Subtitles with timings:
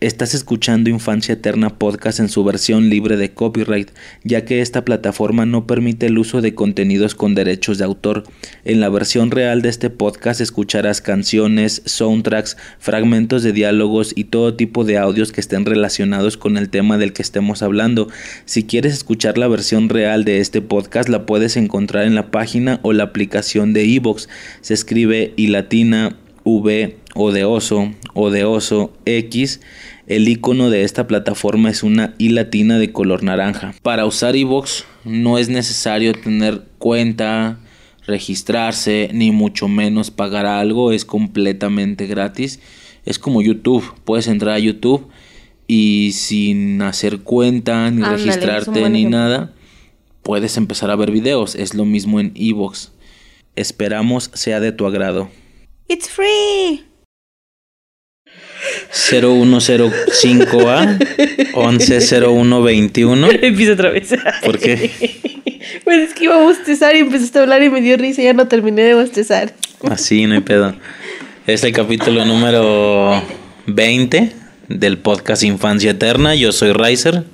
[0.00, 3.90] Estás escuchando Infancia Eterna Podcast en su versión libre de copyright,
[4.24, 8.24] ya que esta plataforma no permite el uso de contenidos con derechos de autor.
[8.64, 14.54] En la versión real de este podcast escucharás canciones, soundtracks, fragmentos de diálogos y todo
[14.54, 18.08] tipo de audios que estén relacionados con el tema del que estemos hablando.
[18.46, 22.80] Si quieres escuchar la versión real de este podcast la puedes encontrar en la página
[22.82, 24.30] o la aplicación de Evox.
[24.62, 29.60] Se escribe y latina V o de oso o de oso X
[30.10, 33.76] el icono de esta plataforma es una I latina de color naranja.
[33.80, 37.60] Para usar iVoox no es necesario tener cuenta,
[38.08, 42.58] registrarse, ni mucho menos pagar algo, es completamente gratis.
[43.04, 45.06] Es como YouTube, puedes entrar a YouTube
[45.68, 49.54] y sin hacer cuenta, ni registrarte, ni nada,
[50.24, 51.54] puedes empezar a ver videos.
[51.54, 52.88] Es lo mismo en iVoox.
[53.54, 55.30] Esperamos sea de tu agrado.
[55.86, 56.89] It's free.
[58.92, 60.98] 0105A
[61.54, 63.30] 110121.
[63.42, 64.14] Empieza otra vez.
[64.44, 64.90] ¿Por qué?
[65.84, 68.24] Pues es que iba a bostezar y empezaste a hablar y me dio risa y
[68.24, 69.54] ya no terminé de bostezar.
[69.88, 70.74] Así, no hay pedo.
[71.46, 73.22] Es el capítulo número
[73.66, 74.32] 20
[74.68, 76.34] del podcast Infancia Eterna.
[76.34, 77.14] Yo soy Riser.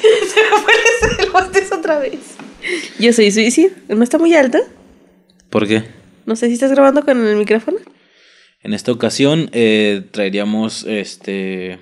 [0.00, 2.18] Se me fue el bostezo otra vez.
[2.98, 3.70] Yo soy Suicid.
[3.88, 4.58] ¿No está muy alto?
[5.50, 5.84] ¿Por qué?
[6.26, 7.78] No sé si estás grabando con el micrófono.
[8.64, 11.78] En esta ocasión eh, traeríamos este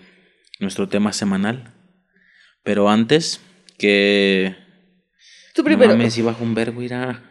[0.59, 1.73] nuestro tema semanal.
[2.65, 3.41] Pero antes
[3.79, 4.57] que...
[5.55, 5.93] Tú primero.
[5.93, 7.23] No mames, si baja un verbo, irá.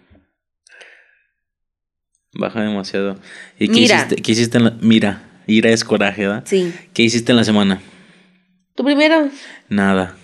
[2.34, 3.20] Baja demasiado.
[3.60, 3.98] ¿Y qué Mira.
[3.98, 4.72] hiciste, qué hiciste en la...
[4.80, 6.44] Mira, ira es coraje, ¿verdad?
[6.46, 6.74] Sí.
[6.94, 7.82] ¿Qué hiciste en la semana?
[8.76, 9.30] Tú primero.
[9.68, 10.16] Nada.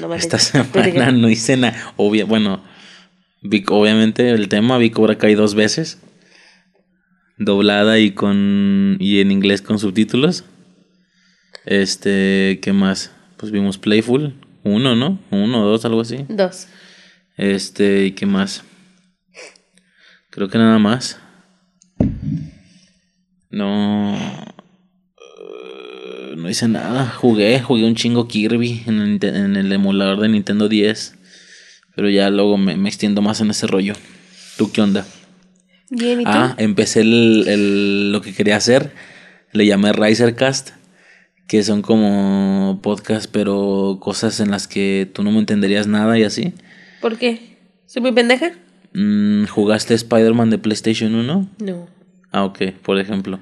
[0.00, 0.12] No.
[0.14, 1.94] Esta semana no hice nada.
[1.96, 2.64] Obvia, bueno,
[3.40, 6.00] vi, obviamente el tema vi Cobra Kai dos veces.
[7.38, 8.96] Doblada y con.
[9.00, 10.44] y en inglés con subtítulos.
[11.64, 13.12] Este, ¿qué más?
[13.36, 14.34] Pues vimos Playful.
[14.64, 15.18] Uno, ¿no?
[15.30, 16.24] Uno, dos, algo así.
[16.28, 16.68] Dos.
[17.36, 18.62] Este, ¿y qué más?
[20.30, 21.18] Creo que nada más.
[23.50, 24.16] No.
[24.16, 24.44] eh,
[26.36, 27.08] No hice nada.
[27.10, 31.18] Jugué, jugué un chingo Kirby en el, Ninte- en el emulador de Nintendo 10.
[31.94, 33.94] Pero ya luego me, me extiendo más en ese rollo.
[34.56, 35.06] ¿Tú qué onda?
[35.94, 36.30] Bien, ¿y tú?
[36.32, 38.92] Ah, empecé el, el- lo que quería hacer.
[39.52, 40.70] Le llamé Risercast.
[41.46, 46.22] Que son como podcasts, pero cosas en las que tú no me entenderías nada y
[46.24, 46.54] así.
[47.02, 47.58] ¿Por qué?
[47.84, 48.52] ¿Soy muy pendeja?
[48.94, 51.48] Mm, ¿Jugaste Spider-Man de PlayStation 1?
[51.58, 51.88] No.
[52.30, 53.38] Ah, ok, por ejemplo.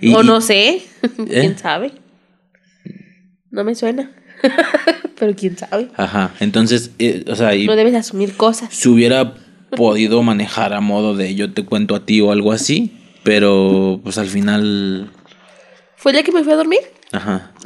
[0.00, 0.82] Y- o no sé.
[1.02, 1.26] ¿Eh?
[1.28, 1.92] ¿Quién sabe?
[3.50, 4.10] No me suena.
[5.18, 5.88] Pero quién sabe.
[5.96, 8.74] Ajá, entonces, eh, o sea, y No debes asumir cosas.
[8.74, 9.34] si hubiera
[9.76, 14.18] podido manejar a modo de yo te cuento a ti o algo así, pero pues
[14.18, 15.10] al final,
[15.96, 16.80] ¿Fue el que me fui a dormir?
[17.12, 17.52] ajá.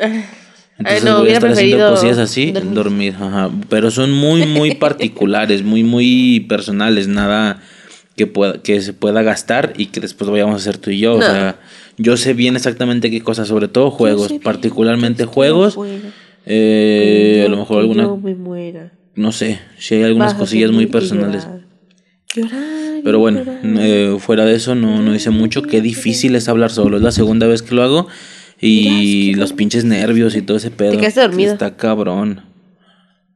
[0.79, 2.75] Ay, Entonces no, voy a estar haciendo cosillas así, dormir.
[2.75, 3.15] dormir.
[3.19, 3.51] ajá.
[3.71, 7.63] Pero son muy, muy particulares, muy, muy personales, nada
[8.15, 11.15] que pueda, que se pueda gastar y que después vayamos a hacer tú y yo.
[11.15, 11.59] O sea,
[11.97, 15.79] yo sé bien exactamente qué cosas, sobre todo juegos, particularmente juegos.
[16.45, 18.35] Eh, a lo mejor alguna, me
[19.17, 21.45] no sé, si hay algunas cosillas muy personales.
[21.45, 21.66] Llorar.
[22.37, 23.61] Llorar Pero bueno, llorar.
[23.65, 25.63] eh, fuera de eso no, no hice mucho.
[25.63, 26.99] Qué difícil es hablar solo.
[26.99, 28.09] Es la segunda vez que lo hago.
[28.61, 30.99] Y los pinches nervios y todo ese pedo.
[30.99, 31.53] quedaste dormido.
[31.53, 32.43] Está cabrón.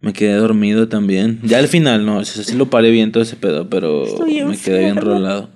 [0.01, 1.41] Me quedé dormido también.
[1.43, 4.57] Ya al final, no, eso sí lo paré bien todo ese pedo, pero Estoy me
[4.57, 5.51] quedé bien rolado.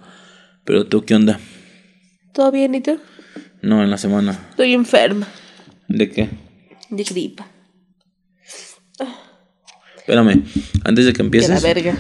[0.65, 1.41] Pero tú, ¿qué onda?
[2.34, 2.99] ¿Todo bien y tú?
[3.62, 4.38] No, en la semana.
[4.50, 5.27] Estoy enferma.
[5.88, 6.28] ¿De qué?
[6.91, 7.47] De gripa.
[9.97, 10.44] Espérame,
[10.84, 11.97] antes de que Que la empieces, verga.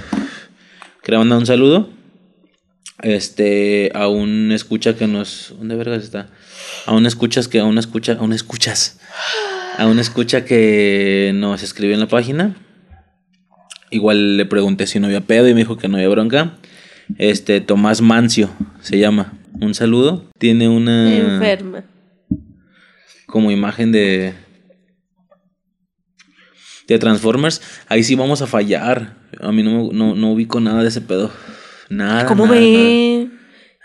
[1.04, 1.88] Quería mandar un saludo.
[3.02, 5.54] Este, a un escucha que nos.
[5.58, 6.28] ¿Dónde vergas está?
[6.86, 7.60] A un escuchas que.
[7.60, 8.14] A una escucha.
[8.14, 8.98] A un escuchas.
[9.76, 12.56] A un escucha que nos escribió en la página.
[13.90, 16.56] Igual le pregunté si no había pedo y me dijo que no había bronca.
[17.18, 18.50] Este, Tomás Mancio
[18.80, 19.34] se llama.
[19.60, 20.24] Un saludo.
[20.38, 21.14] Tiene una.
[21.14, 21.84] Enferma.
[23.26, 24.34] Como imagen de.
[26.86, 27.60] De Transformers.
[27.88, 29.16] Ahí sí vamos a fallar.
[29.40, 31.30] A mí no, no, no ubico nada de ese pedo.
[31.88, 32.26] Nada.
[32.26, 33.28] ¿Cómo nada, ve?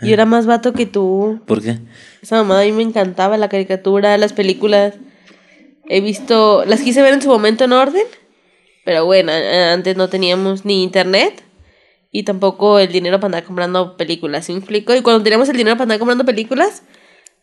[0.00, 0.06] Ah.
[0.06, 1.40] Yo era más vato que tú.
[1.46, 1.78] ¿Por qué?
[2.22, 4.94] Esa mamada a mí me encantaba, la caricatura, las películas.
[5.88, 8.04] He visto, las quise ver en su momento en orden,
[8.84, 11.42] pero bueno, antes no teníamos ni internet
[12.12, 14.94] y tampoco el dinero para andar comprando películas, ¿sí me explico?
[14.94, 16.82] Y cuando teníamos el dinero para andar comprando películas,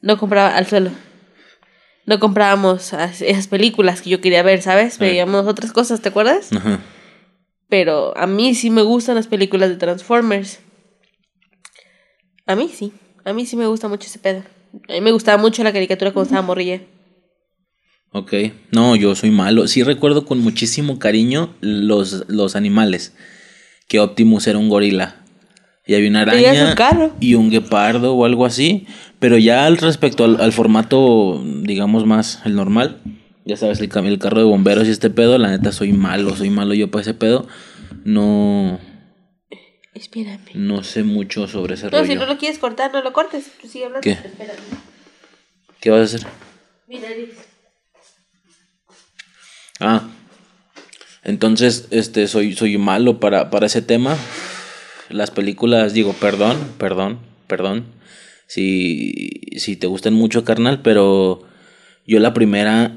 [0.01, 0.92] no compraba al suelo.
[2.07, 4.98] No comprábamos as- esas películas que yo quería ver, ¿sabes?
[4.98, 6.51] Veíamos otras cosas, ¿te acuerdas?
[6.54, 6.80] Ajá.
[7.69, 10.59] Pero a mí sí me gustan las películas de Transformers.
[12.45, 12.94] A mí sí.
[13.25, 14.44] A mí sí me gusta mucho ese pedo.
[14.89, 16.81] A mí me gustaba mucho la caricatura cuando estaba morrilla.
[18.13, 18.33] Ok.
[18.71, 19.68] No, yo soy malo.
[19.68, 23.13] Sí recuerdo con muchísimo cariño los, los animales.
[23.89, 25.25] Que Optimus era un gorila.
[25.88, 26.75] Y había una araña
[27.19, 28.86] y un guepardo o algo así.
[29.19, 33.01] Pero ya al respecto al, al formato, digamos más, el normal.
[33.45, 36.50] Ya sabes, el, el carro de bomberos y este pedo, la neta soy malo, soy
[36.50, 37.48] malo yo para ese pedo.
[38.04, 38.80] No,
[39.94, 40.39] Espérame.
[40.54, 42.06] no sé mucho sobre ese No, rollo.
[42.06, 43.50] si no lo quieres cortar, no lo cortes.
[43.62, 44.01] Tú sigue hablando.
[44.04, 44.12] ¿Qué?
[44.12, 44.57] Espérame.
[45.80, 46.28] ¿Qué vas a hacer?
[46.88, 47.30] Mira, Liz.
[49.80, 50.04] Ah,
[51.24, 54.16] entonces, este, soy, soy malo para, para ese tema.
[55.09, 57.86] Las películas, digo, perdón, perdón, perdón.
[58.48, 61.44] Si, si te gustan mucho, carnal, pero
[62.06, 62.92] yo la primera,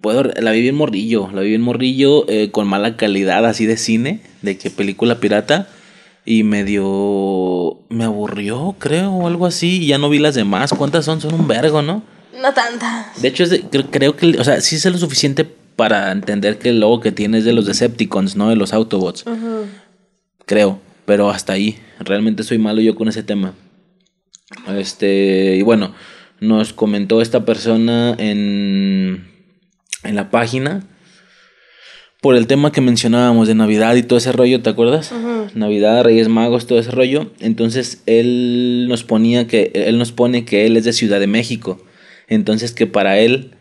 [0.00, 3.76] puedo, la vi bien morrillo, la vi bien morrillo, eh, con mala calidad así de
[3.76, 5.68] cine, de que película pirata,
[6.26, 10.70] y medio, me aburrió, creo, o algo así, y ya no vi las demás.
[10.76, 11.20] ¿Cuántas son?
[11.20, 12.02] Son un vergo, ¿no?
[12.40, 13.10] No tanta.
[13.20, 15.44] De hecho, es de- creo, creo que, o sea, sí sé lo suficiente
[15.76, 19.24] para entender que el logo que tiene es de los Decepticons, no de los Autobots.
[20.46, 21.78] Creo, pero hasta ahí.
[21.98, 23.54] Realmente soy malo yo con ese tema.
[24.76, 25.94] Este, y bueno,
[26.40, 29.28] nos comentó esta persona en,
[30.02, 30.86] en la página
[32.20, 35.12] por el tema que mencionábamos de Navidad y todo ese rollo, ¿te acuerdas?
[35.54, 37.32] Navidad, Reyes Magos, todo ese rollo.
[37.40, 41.82] Entonces él nos ponía que él nos pone que él es de Ciudad de México.
[42.28, 43.52] Entonces que para él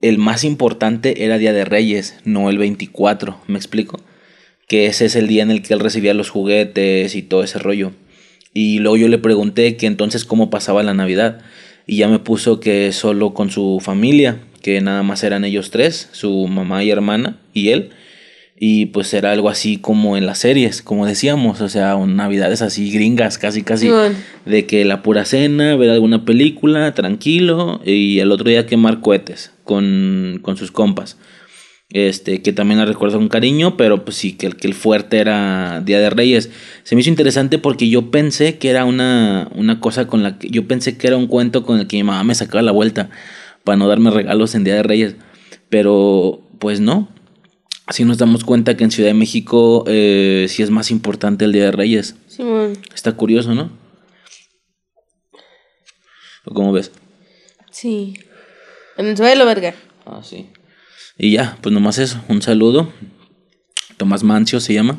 [0.00, 4.00] el más importante era Día de Reyes, no el 24, ¿me explico?
[4.68, 7.58] Que ese es el día en el que él recibía los juguetes y todo ese
[7.58, 7.92] rollo.
[8.54, 11.40] Y luego yo le pregunté que entonces cómo pasaba la Navidad.
[11.86, 16.08] Y ya me puso que solo con su familia, que nada más eran ellos tres,
[16.12, 17.90] su mamá y hermana y él.
[18.58, 22.90] Y pues era algo así como en las series, como decíamos, o sea, navidades así
[22.92, 23.90] gringas, casi casi,
[24.46, 29.50] de que la pura cena, ver alguna película, tranquilo, y el otro día quemar cohetes
[29.64, 31.18] con, con sus compas.
[31.94, 35.18] Este, que también la recuerdo con cariño, pero pues sí, que el, que el fuerte
[35.18, 36.50] era Día de Reyes.
[36.82, 40.48] Se me hizo interesante porque yo pensé que era una, una cosa con la que,
[40.48, 43.10] yo pensé que era un cuento con el que mi mamá me sacaba la vuelta
[43.62, 45.14] para no darme regalos en Día de Reyes.
[45.68, 47.08] Pero pues no.
[47.86, 51.52] Así nos damos cuenta que en Ciudad de México eh, sí es más importante el
[51.52, 52.16] Día de Reyes.
[52.26, 52.72] Simón.
[52.92, 53.70] Está curioso, ¿no?
[56.44, 56.90] ¿O cómo ves?
[57.70, 58.14] Sí.
[58.96, 59.74] En el suelo, verga.
[60.06, 60.48] Ah, sí.
[61.16, 62.22] Y ya, pues nomás eso.
[62.28, 62.92] Un saludo.
[63.96, 64.98] Tomás Mancio se llama.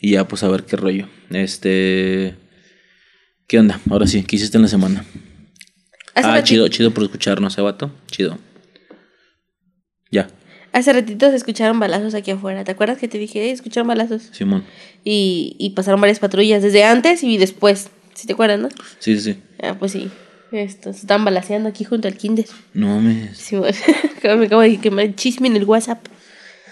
[0.00, 1.08] Y ya, pues a ver qué rollo.
[1.30, 2.36] Este.
[3.46, 3.80] ¿Qué onda?
[3.90, 5.04] Ahora sí, ¿qué hiciste en la semana?
[6.14, 7.90] Hace ah, chido, chido por escucharnos, ¿eh, vato?
[8.10, 8.38] Chido.
[10.10, 10.28] Ya,
[10.72, 12.62] Hace ratito se escucharon balazos aquí afuera.
[12.62, 14.28] ¿Te acuerdas que te dije, "Ey, escucharon balazos?
[14.32, 14.64] Simón.
[15.04, 17.90] Y, y pasaron varias patrullas desde antes y después.
[18.14, 18.68] ¿Sí te acuerdas, no?
[19.00, 19.38] Sí, sí, sí.
[19.62, 20.10] Ah, pues sí.
[20.52, 22.46] Esto, se están balaseando aquí junto al kinder.
[22.74, 23.38] No mames.
[23.38, 23.76] Sí, bueno.
[24.38, 26.04] me acabo de que me chisme en el WhatsApp.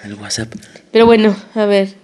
[0.04, 0.52] El WhatsApp.
[0.92, 1.94] Pero bueno, a ver.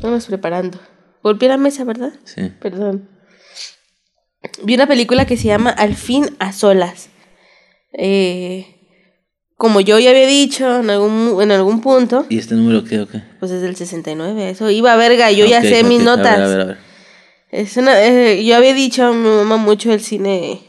[0.00, 0.80] Vamos preparando.
[1.22, 2.12] Golpeé la mesa, ¿verdad?
[2.24, 2.52] Sí.
[2.60, 3.08] Perdón.
[4.62, 7.08] Vi una película que se llama Al fin a solas.
[7.92, 8.74] Eh,
[9.56, 13.08] como yo ya había dicho en algún, en algún punto, ¿Y este número qué o
[13.08, 13.22] qué?
[13.38, 14.50] pues es del 69.
[14.50, 16.38] Eso iba verga, yo ya sé mis notas.
[16.38, 16.78] A ver, a ver, a ver.
[17.54, 20.60] Es una, eh, yo había dicho, me mama mucho el cine,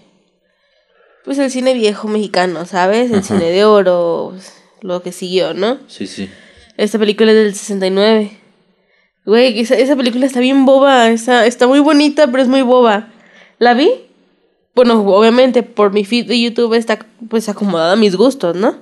[1.24, 3.10] pues el cine viejo mexicano, ¿sabes?
[3.10, 3.24] El Ajá.
[3.24, 5.80] cine de oro, pues, lo que siguió, ¿no?
[5.88, 6.30] Sí, sí.
[6.78, 8.38] Esta película es del 69.
[9.26, 13.12] Güey, esa, esa película está bien boba, está, está muy bonita, pero es muy boba.
[13.58, 13.90] ¿La vi?
[14.76, 18.76] Bueno, obviamente por mi feed de YouTube está pues acomodada a mis gustos, ¿no?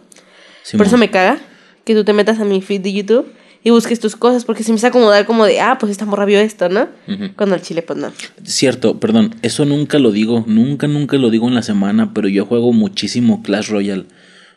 [0.63, 0.79] Simón.
[0.79, 1.39] Por eso me caga
[1.85, 3.33] que tú te metas a mi feed de YouTube
[3.63, 6.25] y busques tus cosas, porque se me a acomodar como de, ah, pues esta morra
[6.25, 6.87] vio esto, ¿no?
[7.35, 8.11] Cuando al chile, pues no.
[8.43, 12.45] Cierto, perdón, eso nunca lo digo, nunca, nunca lo digo en la semana, pero yo
[12.45, 14.05] juego muchísimo Clash Royale.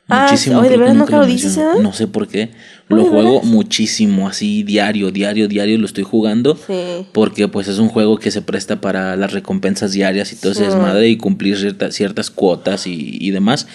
[0.09, 0.61] Ah, Muchísimo.
[0.61, 1.65] oye, ¿de verdad nunca lo dices, eh?
[1.83, 2.43] No sé por qué.
[2.89, 6.57] Oye, Lo ¿de juego muchísimo, así diario, diario, diario lo estoy jugando.
[6.65, 7.07] Sí.
[7.13, 10.61] Porque pues es un juego que se presta para las recompensas diarias y todo ese
[10.65, 10.71] Sí.
[10.71, 13.67] desmadre y cumplir cierta- ciertas cuotas y, y demás.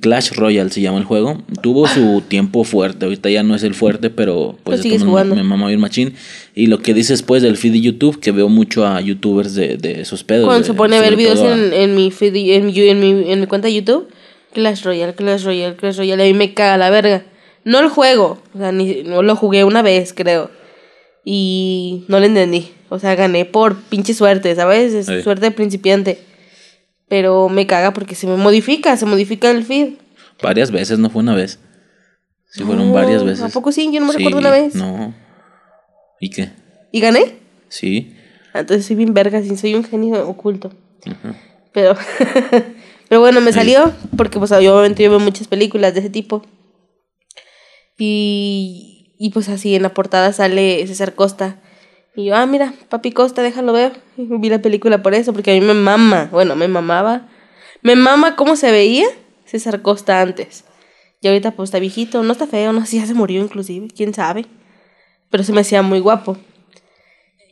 [0.00, 1.42] Clash Royale se llama el juego.
[1.62, 3.04] Tuvo su tiempo fuerte.
[3.04, 5.34] Ahorita ya no es el fuerte, pero pues como jugando.
[5.34, 6.14] me mama bien machín.
[6.54, 9.76] Y lo que dices después del feed de YouTube, que veo mucho a youtubers de,
[9.76, 10.46] de esos pedos.
[10.46, 13.30] Cuando de- se pone a ver videos en, en mi feed, en, mi- en, mi,
[13.32, 14.08] en mi cuenta de YouTube,
[14.52, 17.24] Clash Royale, Clash Royale, Clash Royale, a mí me caga la verga.
[17.64, 20.50] No el juego, o sea, ni, no lo jugué una vez, creo.
[21.24, 22.68] Y no lo entendí.
[22.90, 24.92] O sea, gané por pinche suerte, ¿sabes?
[24.94, 25.22] Es Sí.
[25.22, 26.18] suerte de principiante.
[27.14, 29.90] Pero me caga porque se me modifica, se modifica el feed.
[30.42, 31.60] Varias veces, no fue una vez.
[32.50, 33.44] Sí, fueron varias veces.
[33.44, 33.88] ¿A poco sí?
[33.92, 34.74] Yo no me Sí, recuerdo una vez.
[34.74, 35.14] No.
[36.18, 36.50] ¿Y qué?
[36.90, 37.36] ¿Y gané?
[37.68, 38.16] Sí.
[38.52, 40.72] Ah, Entonces soy bien verga, sí, soy un genio oculto.
[41.06, 41.36] Ajá.
[41.72, 41.94] Pero,
[43.08, 46.42] Pero bueno, me salió porque pues obviamente yo veo muchas películas de ese tipo.
[47.96, 51.60] Y, y pues así en la portada sale César Costa.
[52.16, 54.00] Y yo, ah, mira, papi Costa, déjalo ver.
[54.16, 57.28] Vi la película por eso, porque a mí me mama, bueno, me mamaba.
[57.82, 59.06] Me mama cómo se veía
[59.44, 60.64] César Costa antes.
[61.20, 64.14] Y ahorita pues está viejito, no está feo, no sé, ya se murió inclusive, quién
[64.14, 64.46] sabe.
[65.30, 66.36] Pero se me hacía muy guapo.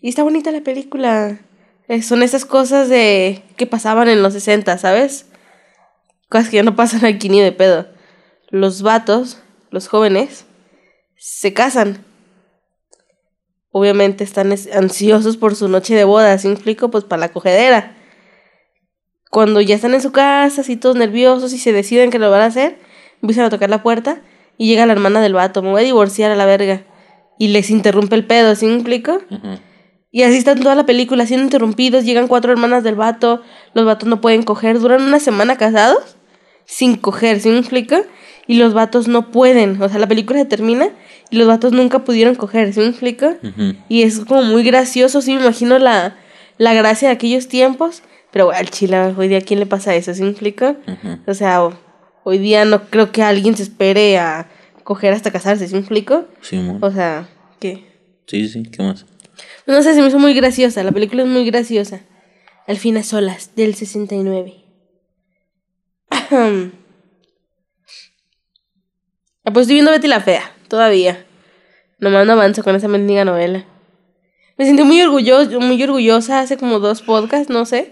[0.00, 1.40] Y está bonita la película.
[1.88, 5.26] Eh, son esas cosas de que pasaban en los 60, ¿sabes?
[6.28, 7.86] Cosas que ya no pasan aquí ni de pedo.
[8.50, 9.38] Los vatos,
[9.70, 10.44] los jóvenes,
[11.16, 12.04] se casan.
[13.72, 16.90] Obviamente están ansiosos por su noche de boda, ¿sí explico?
[16.90, 17.96] Pues para la cogedera.
[19.30, 22.42] Cuando ya están en su casa, así todos nerviosos y se deciden que lo van
[22.42, 22.78] a hacer,
[23.22, 24.20] empiezan a tocar la puerta
[24.58, 26.84] y llega la hermana del vato, me voy a divorciar a la verga.
[27.38, 29.20] Y les interrumpe el pedo, ¿sí explico?
[30.10, 33.40] Y así están toda la película siendo interrumpidos, llegan cuatro hermanas del vato,
[33.72, 36.18] los vatos no pueden coger, duran una semana casados
[36.66, 37.96] sin coger, ¿sí me explico?
[38.46, 40.90] Y los vatos no pueden, o sea, la película se termina
[41.32, 43.34] y los vatos nunca pudieron coger, ¿sí me explico?
[43.88, 46.16] Y es como muy gracioso, sí me imagino la,
[46.58, 50.14] la gracia de aquellos tiempos, pero al chile, hoy día, ¿a quién le pasa eso?
[50.14, 50.76] ¿Sí me explico?
[51.26, 51.70] O sea,
[52.22, 54.48] hoy día no creo que alguien se espere a
[54.84, 56.26] coger hasta casarse, ¿sí me explico?
[56.42, 57.86] Sí, O sea, ¿qué?
[58.26, 59.06] Sí, sí, ¿qué más?
[59.66, 60.82] No sé, se me hizo muy graciosa.
[60.82, 62.00] La película es muy graciosa.
[62.66, 64.54] Al fin a solas, del 69.
[66.10, 66.68] ah,
[69.44, 71.26] pues estoy viendo Betty la Fea, todavía.
[71.98, 73.66] Nomás no avanzo con esa mendiga novela.
[74.56, 77.90] Me sentí muy orgulloso, muy orgullosa hace como dos podcasts, no sé.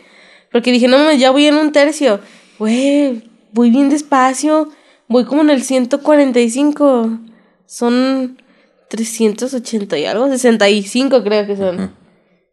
[0.50, 2.20] Porque dije, no, ya voy en un tercio.
[2.58, 3.22] Güey,
[3.52, 4.70] voy bien despacio.
[5.08, 7.18] Voy como en el 145.
[7.66, 8.40] Son
[8.88, 11.94] 380 y algo, 65 creo que son.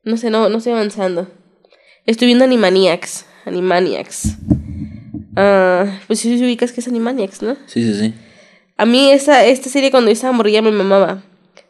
[0.03, 1.29] No sé, no, no estoy avanzando.
[2.05, 3.25] Estoy viendo Animaniacs.
[3.45, 4.35] Animaniacs.
[5.37, 7.55] Ah, pues sí ubicas que es Animaniacs, ¿no?
[7.65, 8.13] Sí, sí, sí.
[8.77, 11.23] A mí esa, esta serie cuando yo estaba morrilla me mamaba.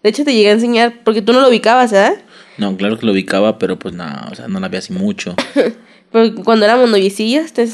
[0.04, 2.22] De hecho te llegué a enseñar, porque tú no lo ubicabas, ¿verdad?
[2.58, 5.36] No, claro que lo ubicaba, pero pues nada, o sea, no la vi así mucho.
[6.12, 7.68] pero cuando éramos noviecillos, te...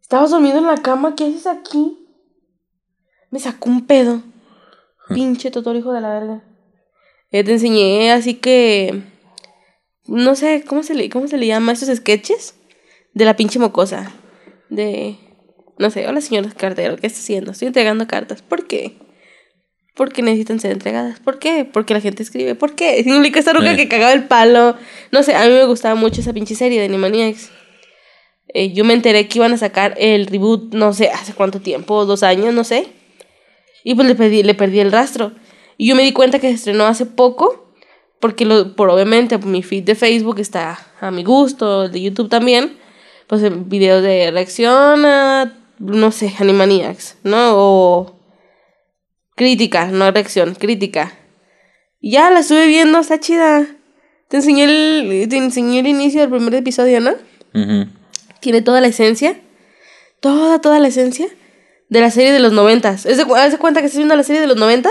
[0.00, 1.98] Estabas dormido en la cama, ¿qué haces aquí?
[3.30, 4.22] Me sacó un pedo.
[5.08, 6.44] Pinche Totoro, hijo de la verga.
[7.32, 9.02] Eh, te enseñé así que.
[10.06, 12.54] No sé, ¿cómo se le, cómo se le llama esos sketches?
[13.14, 14.12] De la pinche mocosa.
[14.70, 15.18] De.
[15.78, 17.52] No sé, hola señor cartero, ¿qué está haciendo?
[17.52, 18.42] Estoy entregando cartas.
[18.42, 18.96] ¿Por qué?
[19.94, 21.20] Porque necesitan ser entregadas.
[21.20, 21.68] ¿Por qué?
[21.70, 22.54] Porque la gente escribe.
[22.54, 22.96] ¿Por qué?
[23.04, 24.76] Significa esta ruca que cagaba el palo.
[25.12, 27.50] No sé, a mí me gustaba mucho esa pinche serie de Animaniacs.
[28.48, 32.06] Eh, yo me enteré que iban a sacar el reboot, no sé, hace cuánto tiempo,
[32.06, 32.86] dos años, no sé.
[33.84, 35.32] Y pues le perdí, le perdí el rastro.
[35.76, 37.74] Y yo me di cuenta que se estrenó hace poco,
[38.18, 42.30] porque lo, por obviamente mi feed de Facebook está a mi gusto, el de YouTube
[42.30, 42.78] también,
[43.26, 47.52] pues videos de reacción a, no sé, Animaniacs, ¿no?
[47.54, 48.20] O
[49.34, 51.12] crítica, no reacción, crítica.
[52.00, 53.66] Ya la estuve viendo, está chida.
[54.28, 57.14] Te enseñé el, te enseñé el inicio del primer episodio, ¿no?
[58.40, 59.40] Tiene toda la esencia.
[60.20, 61.28] Toda, toda la esencia
[61.88, 63.06] de la serie de los noventas.
[63.06, 64.88] ¿Es de, cuenta que estás viendo la serie de los 90?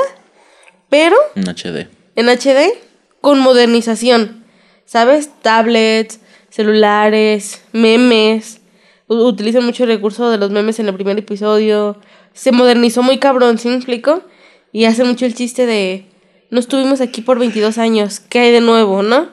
[0.90, 1.16] Pero...
[1.36, 1.90] En HD.
[2.16, 2.74] En HD,
[3.22, 4.46] con modernización.
[4.86, 5.30] ¿Sabes?
[5.42, 8.62] Tablets, celulares, memes.
[9.08, 11.98] Utilizan mucho el recurso de los memes en el primer episodio.
[12.34, 14.24] Se modernizó muy cabrón, ¿sí me explico?
[14.72, 16.06] Y hace mucho el chiste de...
[16.50, 18.20] No estuvimos aquí por 22 años.
[18.20, 19.30] ¿Qué hay de nuevo, no?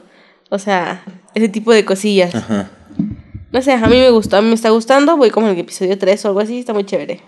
[0.50, 2.35] O sea, ese tipo de cosillas.
[2.35, 2.71] Ajá.
[3.50, 5.17] No sé, a mí me gustó, a mí me está gustando.
[5.17, 7.21] Voy como en el episodio 3 o algo así, está muy chévere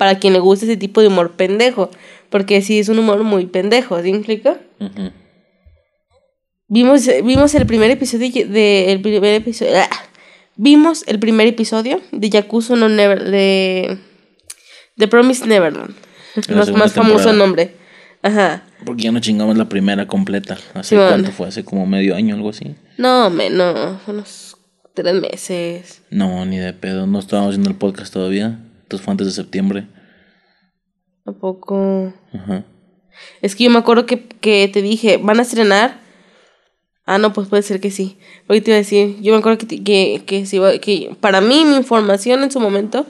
[0.00, 1.90] para quien le guste ese tipo de humor pendejo.
[2.30, 4.58] Porque sí es un humor muy pendejo, ¿sí implica?
[6.68, 9.72] Vimos, vimos el primer episodio de el primer episodio.
[9.76, 9.90] Ah,
[10.60, 13.98] vimos el primer episodio de Yakuza no Never de
[14.96, 15.94] The Promise Neverland.
[16.54, 17.74] Más, más famoso nombre.
[18.22, 18.64] Ajá.
[18.84, 20.58] Porque ya no chingamos la primera completa.
[20.74, 21.48] ¿Hace cuánto fue?
[21.48, 22.76] ¿Hace como medio año algo así?
[22.98, 23.98] No, menos.
[24.06, 24.58] Unos
[24.94, 26.02] tres meses.
[26.10, 27.06] No, ni de pedo.
[27.06, 28.60] No estábamos haciendo el podcast todavía.
[28.82, 29.86] Entonces fue antes de septiembre.
[31.24, 32.12] ¿A poco?
[32.34, 32.64] Ajá.
[33.40, 36.00] Es que yo me acuerdo que, que te dije, ¿van a estrenar?
[37.06, 38.18] Ah, no, pues puede ser que sí.
[38.46, 41.76] Porque te iba a decir, yo me acuerdo que, que, que, que para mí, mi
[41.76, 43.06] información en su momento,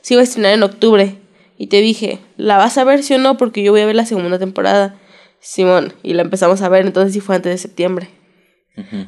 [0.00, 1.18] se iba a estrenar en octubre.
[1.58, 3.36] Y te dije, ¿la vas a ver sí o no?
[3.36, 4.98] Porque yo voy a ver la segunda temporada.
[5.40, 8.08] Simón, y la empezamos a ver, entonces sí fue antes de septiembre.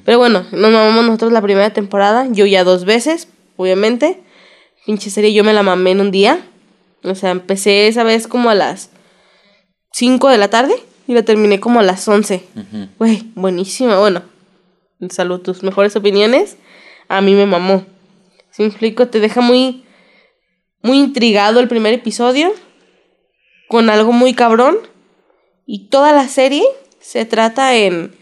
[0.04, 4.20] Pero bueno, nos mamamos nosotros la primera temporada, yo ya dos veces, obviamente.
[4.84, 6.44] Pinche serie, yo me la mamé en un día.
[7.02, 8.90] O sea, empecé esa vez como a las
[9.92, 10.74] 5 de la tarde
[11.06, 12.44] y la terminé como a las 11.
[12.98, 13.98] Güey, buenísima.
[13.98, 14.22] Bueno,
[15.10, 16.56] salud, tus mejores opiniones.
[17.08, 17.84] a mí me mamó.
[18.50, 19.84] Si me explico, te deja muy,
[20.82, 22.52] muy intrigado el primer episodio,
[23.68, 24.78] con algo muy cabrón,
[25.66, 26.64] y toda la serie
[27.00, 28.14] se trata en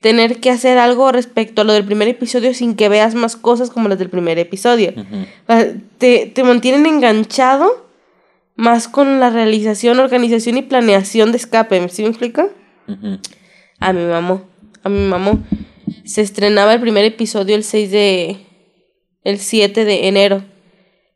[0.00, 3.70] tener que hacer algo respecto a lo del primer episodio sin que veas más cosas
[3.70, 4.94] como las del primer episodio.
[5.98, 7.87] te, te mantienen enganchado
[8.58, 11.88] más con la realización, organización y planeación de escape.
[11.90, 12.50] ¿Sí me explico?
[13.78, 14.48] A mi mamó.
[14.82, 15.38] A mi mamó.
[16.04, 18.36] Se estrenaba el primer episodio el 6 de.
[19.22, 20.44] El 7 de enero.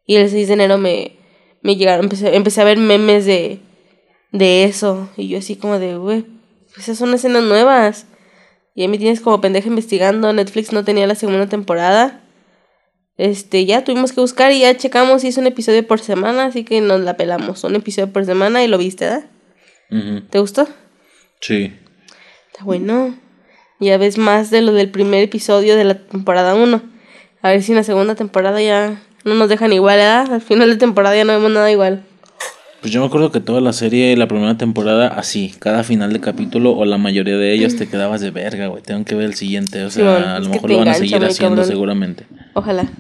[0.07, 1.17] Y el 6 de enero me,
[1.63, 2.05] me llegaron.
[2.05, 3.59] Empecé, empecé a ver memes de.
[4.31, 5.11] De eso.
[5.17, 6.25] Y yo así como de, güey,
[6.73, 8.07] pues esas son escenas nuevas.
[8.77, 10.33] Y ahí me tienes como pendeja investigando.
[10.33, 12.22] Netflix no tenía la segunda temporada.
[13.17, 16.65] Este, ya tuvimos que buscar y ya checamos si es un episodio por semana, así
[16.65, 17.63] que nos la pelamos.
[17.65, 19.31] Un episodio por semana y lo viste, ¿verdad?
[20.31, 20.67] ¿Te gustó?
[21.41, 21.73] Sí.
[22.51, 23.15] Está bueno.
[23.81, 26.83] Ya ves más de lo del primer episodio de la temporada 1.
[27.43, 30.33] A ver si en la segunda temporada ya no nos dejan igual, ¿verdad?
[30.33, 32.05] Al final de temporada ya no vemos nada igual.
[32.83, 36.21] Pues yo me acuerdo que toda la serie, la primera temporada, así, cada final de
[36.21, 38.83] capítulo o la mayoría de ellos te quedabas de verga, güey.
[38.83, 39.85] Tengo que ver el siguiente.
[39.85, 42.27] O sea, a lo mejor lo van a seguir haciendo seguramente.
[42.55, 42.91] Ojalá.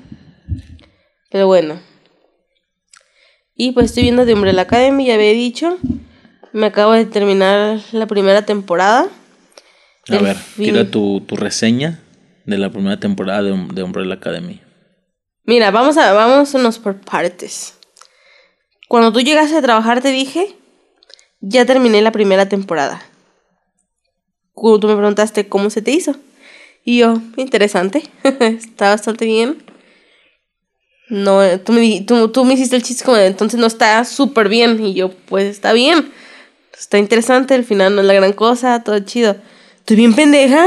[1.33, 1.81] Pero bueno.
[3.57, 5.77] Y pues estoy viendo de Umbrella Academy, ya había dicho.
[6.53, 9.09] Me acabo de terminar la primera temporada.
[10.09, 11.99] A ver, tira tu, tu, reseña
[12.47, 14.61] de la primera temporada de, de Umbrella Academy.
[15.45, 17.81] Mira, vamos a vámonos por partes.
[18.92, 20.54] Cuando tú llegaste a trabajar te dije,
[21.40, 23.00] ya terminé la primera temporada.
[24.52, 26.14] Cuando tú me preguntaste cómo se te hizo.
[26.84, 28.02] Y yo, interesante,
[28.40, 29.64] está bastante bien.
[31.08, 34.84] No, tú me, tú, tú me hiciste el chiste como entonces no está súper bien.
[34.84, 36.12] Y yo, pues está bien.
[36.78, 39.37] Está interesante, el final no es la gran cosa, todo chido.
[39.78, 40.66] ¿Estoy bien pendeja?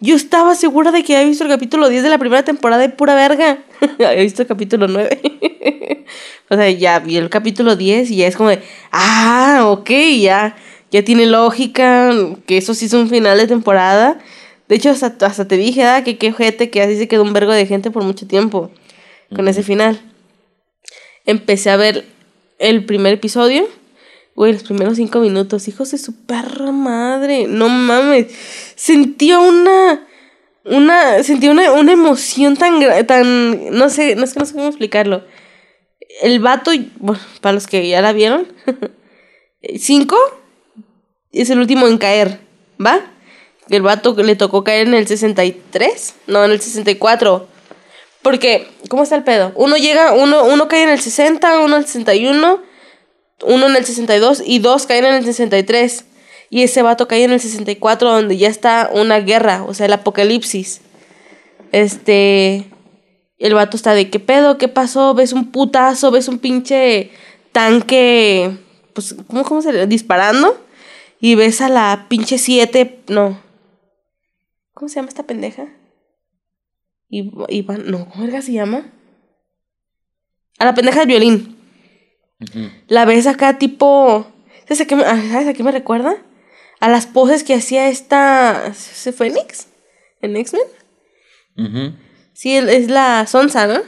[0.00, 2.90] Yo estaba segura de que había visto el capítulo 10 de la primera temporada de
[2.90, 3.58] pura verga.
[3.80, 6.04] había visto el capítulo 9.
[6.50, 10.56] o sea, ya vi el capítulo 10 y ya es como de, ah, ok, ya,
[10.90, 12.12] ya tiene lógica,
[12.46, 14.18] que eso sí es un final de temporada.
[14.68, 17.32] De hecho, hasta, hasta te dije, ah, que qué ojete, que así se quedó un
[17.32, 18.70] vergo de gente por mucho tiempo
[19.34, 20.00] con ese final.
[21.24, 22.04] Empecé a ver
[22.58, 23.66] el primer episodio.
[24.36, 27.46] Güey, los primeros cinco minutos, hijos de su perra madre.
[27.48, 28.26] No mames.
[28.74, 30.06] Sentía una.
[30.62, 31.22] Una.
[31.22, 32.78] Sentía una, una emoción tan.
[33.06, 33.70] tan.
[33.70, 35.24] No sé, no sé, no sé cómo explicarlo.
[36.20, 38.46] El vato, bueno, para los que ya la vieron.
[39.78, 40.18] cinco
[41.32, 42.40] es el último en caer,
[42.84, 43.00] ¿va?
[43.70, 46.14] El vato le tocó caer en el 63.
[46.26, 47.48] No, en el 64.
[48.20, 49.52] Porque, ¿cómo está el pedo?
[49.54, 52.65] Uno llega, uno, uno cae en el 60, uno en el 61
[53.42, 56.04] uno en el 62 y dos caen en el 63.
[56.48, 59.92] Y ese vato cae en el 64 donde ya está una guerra, o sea, el
[59.92, 60.80] apocalipsis.
[61.72, 62.70] Este...
[63.38, 67.10] El vato está de qué pedo, qué pasó, ves un putazo, ves un pinche
[67.52, 68.56] tanque,
[68.94, 69.86] pues, ¿cómo, se le?
[69.86, 70.58] Disparando.
[71.20, 73.40] Y ves a la pinche 7, no.
[74.72, 75.68] ¿Cómo se llama esta pendeja?
[77.08, 78.92] Iván, no, ¿cómo se llama?
[80.58, 81.55] A la pendeja del violín.
[82.88, 84.26] La ves acá tipo...
[84.68, 86.16] ¿Sabes a, qué, ¿Sabes a qué me recuerda?
[86.80, 88.72] A las poses que hacía esta...
[88.74, 89.68] ¿Se Fénix?
[90.20, 91.96] ¿En X-Men?
[92.34, 93.80] Sí, es la Sonsa, ¿no?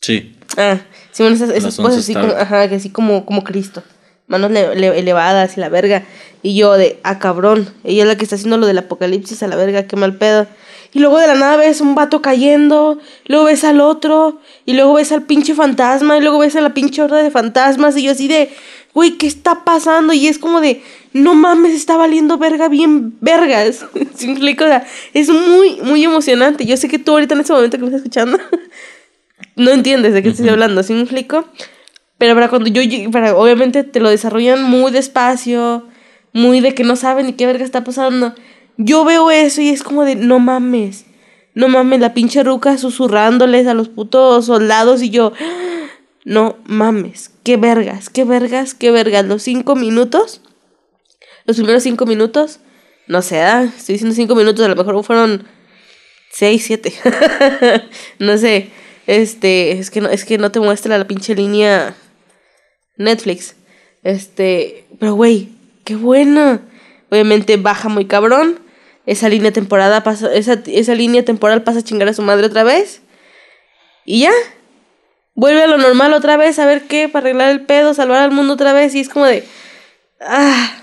[0.00, 0.36] Sí.
[0.56, 0.80] Ah,
[1.10, 3.82] sí, bueno, esas, poses así como, ajá, que así como, como Cristo.
[4.26, 6.04] Manos elevadas y la verga.
[6.42, 7.72] Y yo de, ah, cabrón.
[7.84, 10.46] Ella es la que está haciendo lo del apocalipsis a la verga, qué mal pedo.
[10.94, 14.94] Y luego de la nada ves un vato cayendo, luego ves al otro, y luego
[14.94, 18.12] ves al pinche fantasma, y luego ves a la pinche horda de fantasmas, y yo
[18.12, 18.50] así de,
[18.94, 20.12] güey, ¿qué está pasando?
[20.12, 23.86] Y es como de, no mames, está valiendo verga bien vergas.
[24.14, 24.64] ¿Sí explico?
[24.64, 26.64] O sea, es muy, muy emocionante.
[26.64, 28.38] Yo sé que tú ahorita en ese momento que me estás escuchando,
[29.56, 31.44] no entiendes de qué estoy hablando, ¿sí me explico?
[32.18, 35.88] Pero para cuando yo, para, obviamente te lo desarrollan muy despacio,
[36.32, 38.34] muy de que no saben ni qué verga está pasando.
[38.76, 41.04] Yo veo eso y es como de, no mames,
[41.54, 45.32] no mames, la pinche ruca susurrándoles a los putos soldados y yo,
[46.24, 49.24] no mames, qué vergas, qué vergas, qué vergas.
[49.24, 50.40] Los cinco minutos,
[51.44, 52.58] los primeros cinco minutos,
[53.06, 53.62] no sé, ¿ah?
[53.62, 55.46] estoy diciendo cinco minutos, a lo mejor fueron
[56.32, 56.92] seis, siete,
[58.18, 58.70] no sé.
[59.06, 61.94] Este, es que no, es que no te muestra la pinche línea
[62.96, 63.54] Netflix.
[64.02, 65.50] Este, pero güey,
[65.84, 66.60] qué bueno.
[67.10, 68.63] Obviamente baja muy cabrón
[69.06, 72.64] esa línea temporada pasa, esa, esa línea temporal pasa a chingar a su madre otra
[72.64, 73.02] vez.
[74.04, 74.32] Y ya.
[75.34, 78.30] Vuelve a lo normal otra vez, a ver qué, para arreglar el pedo, salvar al
[78.30, 78.94] mundo otra vez.
[78.94, 79.44] Y es como de.
[80.20, 80.80] Ah.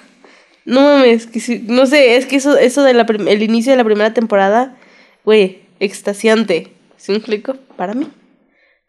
[0.65, 4.13] No mames, que no sé, es que eso, eso del el inicio de la primera
[4.13, 4.77] temporada,
[5.25, 6.71] güey, extasiante.
[6.97, 7.55] ¿Sí me explico?
[7.77, 8.07] Para mí.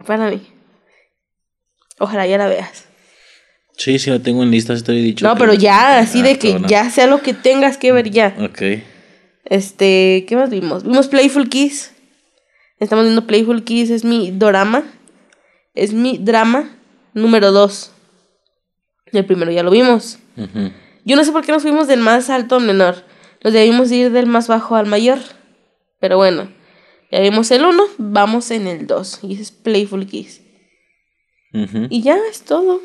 [0.06, 0.42] Para mí.
[1.98, 2.84] Ojalá ya la veas.
[3.78, 5.26] Sí, sí, la tengo en lista, te había dicho.
[5.26, 6.68] No, que- pero ya, así Ah, de que cabrón.
[6.68, 8.36] ya sea lo que tengas que ver ya.
[8.38, 8.60] Ok.
[9.52, 10.82] Este, ¿qué más vimos?
[10.82, 11.92] Vimos Playful Kiss.
[12.78, 14.82] Estamos viendo Playful Kiss, es mi dorama.
[15.74, 16.74] Es mi drama
[17.12, 17.92] número 2.
[19.12, 20.18] El primero ya lo vimos.
[21.04, 23.04] Yo no sé por qué nos fuimos del más alto al menor.
[23.44, 25.18] Nos debimos ir del más bajo al mayor.
[26.00, 26.50] Pero bueno,
[27.10, 29.20] ya vimos el 1, vamos en el 2.
[29.24, 30.40] Y ese es Playful Kiss.
[31.90, 32.80] Y ya es todo.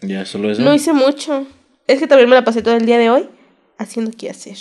[0.00, 0.62] Ya, solo eso.
[0.62, 1.46] No hice mucho.
[1.86, 3.30] Es que también me la pasé todo el día de hoy
[3.78, 4.56] haciendo qué hacer.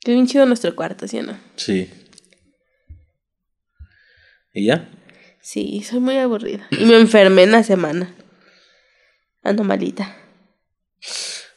[0.00, 1.38] Qué bien chido nuestro cuarto, ¿sí o no?
[1.56, 1.90] Sí.
[4.52, 4.88] ¿Y ya?
[5.40, 6.66] Sí, soy muy aburrida.
[6.70, 8.14] Y me enfermé en la semana.
[9.42, 10.16] Ando malita.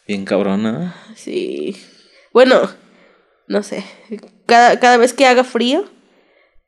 [0.08, 0.96] Bien cabrona.
[1.16, 1.76] Sí.
[2.34, 2.70] Bueno,
[3.48, 3.84] no sé.
[4.46, 5.90] Cada, cada vez que haga frío,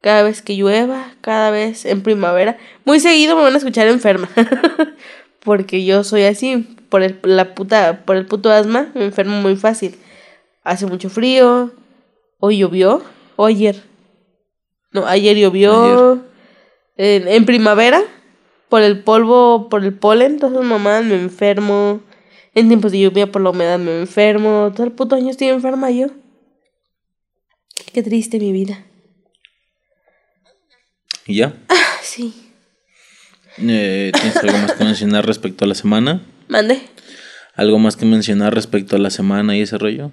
[0.02, 4.30] cada vez que llueva, cada vez en primavera, muy seguido me van a escuchar enferma.
[5.40, 9.56] Porque yo soy así, por el, la puta, por el puto asma, me enfermo muy
[9.56, 9.96] fácil.
[10.64, 11.72] Hace mucho frío,
[12.40, 13.04] hoy llovió,
[13.36, 13.84] o ayer.
[14.92, 16.24] No, ayer llovió.
[16.96, 18.02] En, en primavera,
[18.70, 22.02] por el polvo, por el polen, esas mamadas me enfermo.
[22.56, 24.72] En tiempos de lluvia por la humedad me enfermo.
[24.74, 26.08] Todo el puto año estoy enferma yo.
[27.94, 28.86] Qué triste mi vida.
[31.26, 31.54] ¿Y ya?
[31.70, 32.52] Ah, sí.
[33.58, 36.22] Eh, ¿Tienes algo más que mencionar respecto a la semana?
[36.48, 36.82] Mande.
[37.56, 40.12] ¿Algo más que mencionar respecto a la semana y ese rollo?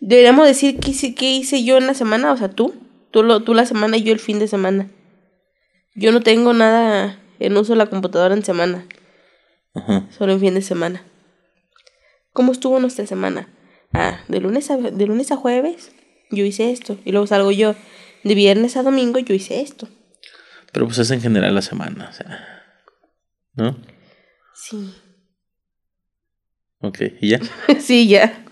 [0.00, 2.74] Deberíamos decir qué hice, qué hice yo en la semana, o sea, tú.
[3.10, 4.88] Tú, lo, tú la semana y yo el fin de semana.
[5.94, 8.86] Yo no tengo nada en uso de la computadora en semana,
[9.74, 10.06] Ajá.
[10.16, 11.02] solo en fin de semana.
[12.32, 13.48] ¿Cómo estuvo nuestra semana?
[13.92, 15.90] Ah, de lunes a, de lunes a jueves
[16.30, 16.96] yo hice esto.
[17.04, 17.74] Y luego salgo yo.
[18.22, 19.88] De viernes a domingo yo hice esto.
[20.72, 22.62] Pero pues es en general la semana, o sea.
[23.54, 23.76] ¿No?
[24.54, 24.94] Sí.
[26.80, 27.40] Ok, ¿y ya?
[27.80, 28.44] sí, ya.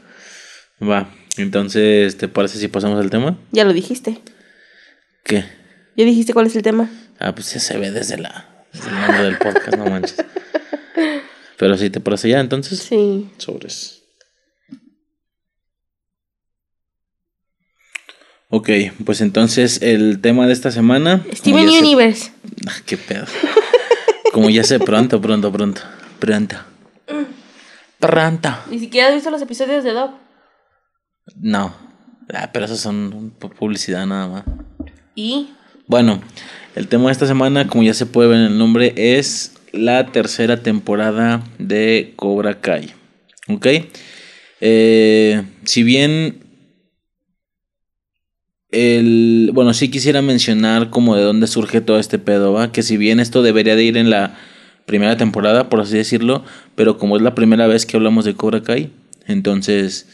[0.83, 1.09] Va.
[1.37, 3.39] Entonces, ¿te parece si pasamos al tema?
[3.53, 4.21] Ya lo dijiste.
[5.25, 5.45] ¿Qué?
[5.97, 6.91] ¿Ya dijiste cuál es el tema?
[7.19, 10.17] Ah, pues ya se ve desde la desde el nombre del podcast, no manches.
[11.59, 12.79] Pero si te parece ya, entonces.
[12.79, 13.31] Sí.
[13.39, 14.03] Sobres.
[18.51, 18.71] Ok,
[19.05, 21.25] pues entonces el tema de esta semana.
[21.35, 22.33] Steven Universe.
[22.67, 23.27] Ah, qué pedo.
[24.33, 25.83] Como ya sé, pronto, pronto, pronto.
[26.19, 26.57] Pronto.
[27.99, 28.49] Pronto.
[28.71, 30.15] Ni siquiera has visto los episodios de Dove.
[31.37, 31.75] No.
[32.33, 34.45] Ah, pero esos son pu- publicidad nada más.
[35.15, 35.49] Y
[35.87, 36.21] Bueno,
[36.75, 40.07] el tema de esta semana, como ya se puede ver en el nombre, es la
[40.13, 42.93] tercera temporada de Cobra Kai.
[43.49, 43.67] ¿Ok?
[44.61, 46.41] Eh, si bien
[48.71, 52.71] el, bueno, sí quisiera mencionar como de dónde surge todo este pedo, ¿va?
[52.71, 54.37] Que si bien esto debería de ir en la
[54.85, 58.63] primera temporada, por así decirlo, pero como es la primera vez que hablamos de Cobra
[58.63, 58.91] Kai,
[59.27, 60.07] entonces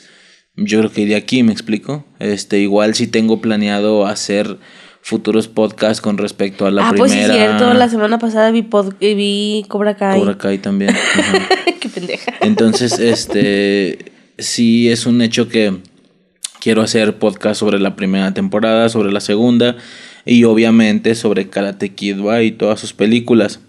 [0.56, 2.04] yo creo que iría aquí, me explico.
[2.18, 4.58] Este, igual si tengo planeado hacer
[5.02, 6.98] futuros podcasts con respecto a la ah, primera.
[6.98, 7.74] pues sí, es cierto.
[7.74, 10.18] La semana pasada vi, pod- eh, vi Cobra Kai.
[10.18, 10.94] Cobra Kai también.
[11.80, 12.32] Qué pendeja.
[12.40, 15.74] Entonces, este, sí es un hecho que
[16.60, 19.76] quiero hacer podcast sobre la primera temporada, sobre la segunda
[20.24, 22.42] y obviamente sobre Karate Kid ¿va?
[22.42, 23.60] y todas sus películas.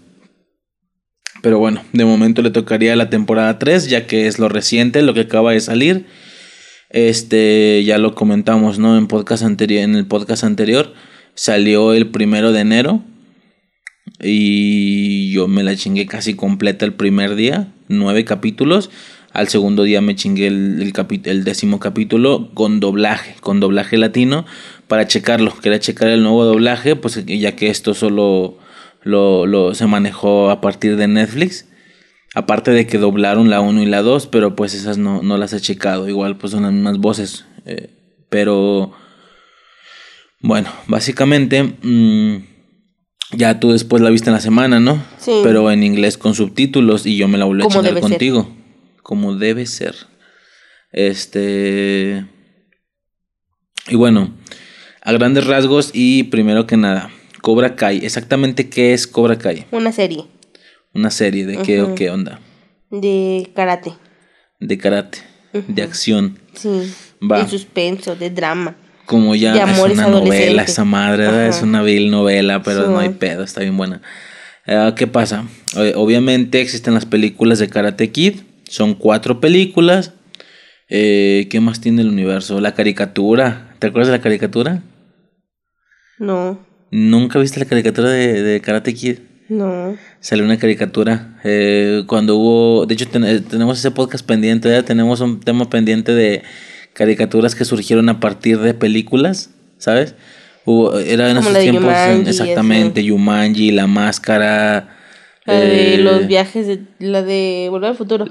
[1.42, 5.12] Pero bueno, de momento le tocaría la temporada 3, ya que es lo reciente, lo
[5.12, 6.06] que acaba de salir.
[6.96, 8.96] Este, ya lo comentamos, ¿no?
[8.96, 10.94] En podcast anterior, en el podcast anterior
[11.34, 13.02] salió el primero de enero
[14.22, 18.88] y yo me la chingué casi completa el primer día, nueve capítulos.
[19.34, 24.46] Al segundo día me chingué el, el, décimo capítulo con doblaje, con doblaje latino
[24.88, 25.54] para checarlo.
[25.60, 28.56] Quería checar el nuevo doblaje, pues ya que esto solo
[29.02, 31.66] lo, lo- se manejó a partir de Netflix.
[32.36, 35.54] Aparte de que doblaron la 1 y la 2, pero pues esas no, no las
[35.54, 36.06] he checado.
[36.06, 37.46] Igual pues son las mismas voces.
[37.64, 37.88] eh,
[38.28, 38.92] pero
[40.40, 42.36] bueno, básicamente mm,
[43.32, 45.02] ya tú después la viste en la semana, ¿no?
[45.16, 45.40] Sí.
[45.42, 48.00] Pero en inglés con subtítulos y yo me la volví a chingar ser.
[48.02, 48.54] contigo.
[49.02, 49.94] Como debe ser.
[50.92, 52.26] Este...
[53.88, 54.34] Y bueno,
[55.00, 58.04] a grandes rasgos y primero que nada, Cobra Kai.
[58.04, 59.64] Exactamente qué es Cobra Kai.
[59.70, 60.26] Una serie
[60.96, 62.40] Una serie de qué o qué onda.
[62.90, 63.92] de karate.
[64.60, 65.18] De karate,
[65.52, 66.38] de acción.
[66.54, 66.92] Sí.
[67.20, 67.42] Va.
[67.42, 68.76] De suspenso, de drama.
[69.04, 72.90] Como ya De es una novela esa madre, es una vil novela, pero Sí.
[72.90, 74.00] no hay pedo, está bien buena.
[74.66, 75.44] Eh, ¿Qué pasa?
[75.94, 80.12] Obviamente existen las películas de Karate Kid, son cuatro películas.
[80.88, 82.60] Eh, ¿Qué más tiene el universo?
[82.60, 83.68] La caricatura.
[83.74, 84.82] ¿Te ¿Te acuerdas de la caricatura?
[86.18, 86.58] No,
[86.90, 89.18] ¿Nunca viste la caricatura de, de Karate Kid?
[89.48, 89.96] no.
[90.26, 94.82] Salió una caricatura eh, cuando hubo, de hecho ten- eh, tenemos ese podcast pendiente, ya
[94.82, 96.42] tenemos un tema pendiente de
[96.94, 100.16] caricaturas que surgieron a partir de películas, ¿sabes?
[100.64, 101.92] Hubo, era en esos tiempos,
[102.26, 104.96] exactamente, Yumanji, La Máscara,
[105.44, 108.24] La de eh, los viajes, de, la de Volver al Futuro.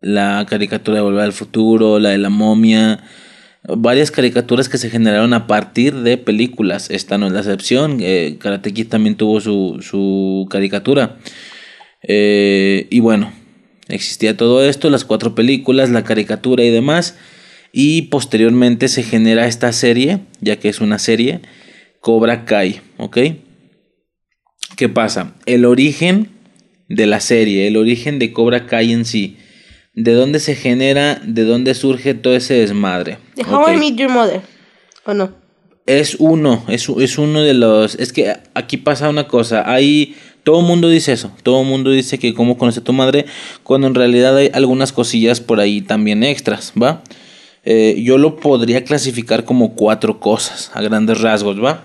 [0.00, 3.00] la caricatura de Volver al Futuro, la de la momia,
[3.76, 6.90] varias caricaturas que se generaron a partir de películas.
[6.90, 7.98] Esta no es la excepción.
[8.00, 11.18] eh, Karate Kid también tuvo su, su caricatura.
[12.02, 13.32] Eh, y bueno,
[13.88, 17.16] existía todo esto, las cuatro películas, la caricatura y demás.
[17.72, 21.40] Y posteriormente se genera esta serie, ya que es una serie,
[22.00, 23.18] Cobra Kai, ¿ok?
[24.76, 25.34] ¿Qué pasa?
[25.44, 26.30] El origen
[26.88, 29.36] de la serie, el origen de Cobra Kai en sí,
[29.98, 33.18] de dónde se genera, de dónde surge todo ese desmadre.
[33.34, 33.70] De How ¿ok?
[33.72, 34.40] I Met Your Mother.
[35.04, 35.32] ¿O no?
[35.86, 37.96] Es uno, es, es uno de los...
[37.96, 40.14] Es que aquí pasa una cosa, hay...
[40.44, 43.26] Todo el mundo dice eso, todo el mundo dice que cómo conoce a tu madre,
[43.64, 47.02] cuando en realidad hay algunas cosillas por ahí también extras, ¿va?
[47.64, 51.84] Eh, yo lo podría clasificar como cuatro cosas, a grandes rasgos, ¿va?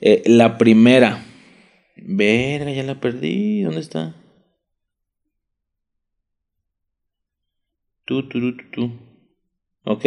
[0.00, 1.24] Eh, la primera...
[1.96, 4.16] Verga, ya la perdí, ¿dónde está?
[8.06, 8.92] Tú, tú, tú, tú.
[9.84, 10.04] Ok.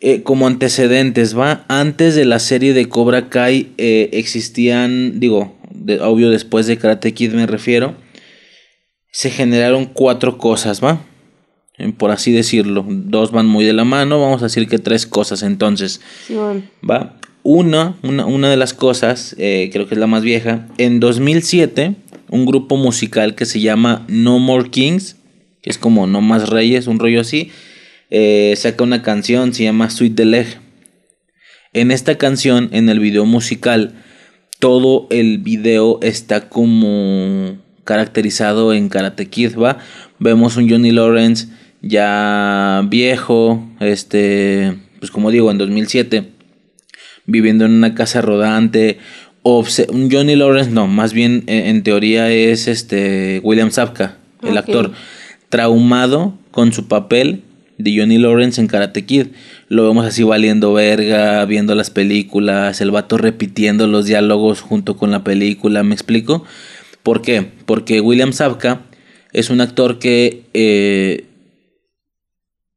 [0.00, 1.64] Eh, como antecedentes, ¿va?
[1.68, 7.14] Antes de la serie de Cobra Kai eh, existían, digo, de- obvio después de Karate
[7.14, 7.94] Kid me refiero,
[9.12, 11.00] se generaron cuatro cosas, ¿va?
[11.78, 15.06] Eh, Por así decirlo, dos van muy de la mano, vamos a decir que tres
[15.06, 16.00] cosas entonces.
[16.26, 16.68] Simón.
[16.88, 17.16] ¿va?
[17.44, 21.94] Una, una, una de las cosas, creo que es la más vieja, en 2007,
[22.28, 25.16] un grupo musical que se llama No More Kings,
[25.62, 27.50] que es como No Más Reyes, un rollo así,
[28.10, 30.46] eh, saca una canción, se llama Sweet the Leg.
[31.72, 33.94] En esta canción, en el video musical,
[34.58, 39.78] todo el video está como caracterizado en Karate Kid, ¿va?
[40.18, 41.48] Vemos un Johnny Lawrence
[41.80, 46.28] ya viejo, este, pues como digo, en 2007,
[47.26, 48.98] viviendo en una casa rodante,
[49.42, 54.92] un Johnny Lawrence, no, más bien eh, en teoría es este William Sapka, el actor,
[55.52, 57.42] traumado con su papel
[57.76, 59.26] de Johnny Lawrence en Karate Kid.
[59.68, 65.10] Lo vemos así valiendo verga, viendo las películas, el vato repitiendo los diálogos junto con
[65.10, 66.42] la película, ¿me explico?
[67.02, 67.50] ¿Por qué?
[67.66, 68.80] Porque William Sapka
[69.34, 71.26] es un actor que eh,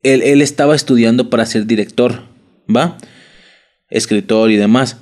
[0.04, 2.24] él, él estaba estudiando para ser director,
[2.68, 2.98] ¿va?
[3.90, 4.98] Escritor y demás.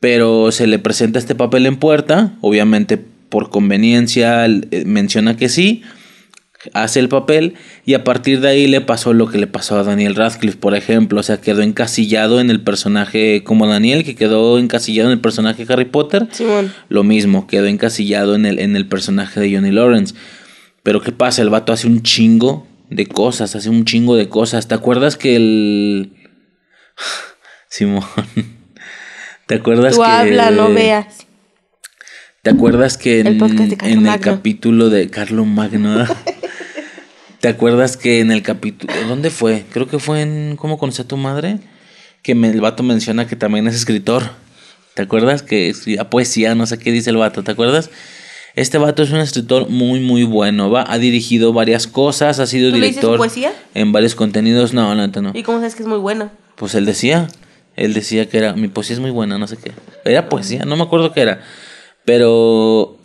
[0.00, 5.82] Pero se le presenta este papel en puerta, obviamente por conveniencia eh, menciona que sí,
[6.72, 9.84] hace el papel y a partir de ahí le pasó lo que le pasó a
[9.84, 14.58] Daniel Radcliffe, por ejemplo, o sea, quedó encasillado en el personaje como Daniel, que quedó
[14.58, 16.72] encasillado en el personaje Harry Potter, Simón.
[16.88, 20.14] lo mismo, quedó encasillado en el, en el personaje de Johnny Lawrence.
[20.82, 21.42] Pero ¿qué pasa?
[21.42, 24.68] El vato hace un chingo de cosas, hace un chingo de cosas.
[24.68, 26.12] ¿Te acuerdas que el...
[27.68, 28.04] Simón.
[29.46, 30.06] ¿Te acuerdas Tú que...
[30.06, 31.26] habla, no veas.
[32.42, 36.06] ¿Te acuerdas que en, El en capítulo de Carlo Magno...
[37.40, 38.92] ¿Te acuerdas que en el capítulo...
[39.08, 39.64] ¿Dónde fue?
[39.72, 41.58] Creo que fue en ¿Cómo conocí a tu madre?
[42.22, 44.24] Que me- el vato menciona que también es escritor.
[44.94, 45.42] ¿Te acuerdas?
[45.42, 47.90] Que escribía poesía, no sé qué dice el vato, ¿te acuerdas?
[48.56, 50.84] Este vato es un escritor muy, muy bueno, ¿va?
[50.88, 53.52] Ha dirigido varias cosas, ha sido ¿Tú leíste su director poesía?
[53.74, 54.72] en varios contenidos.
[54.74, 55.30] No, no, no.
[55.34, 56.32] ¿Y cómo sabes que es muy buena?
[56.56, 57.28] Pues él decía,
[57.76, 59.70] él decía que era, mi poesía es muy buena, no sé qué.
[60.04, 61.40] Era poesía, no me acuerdo qué era.
[62.04, 62.97] Pero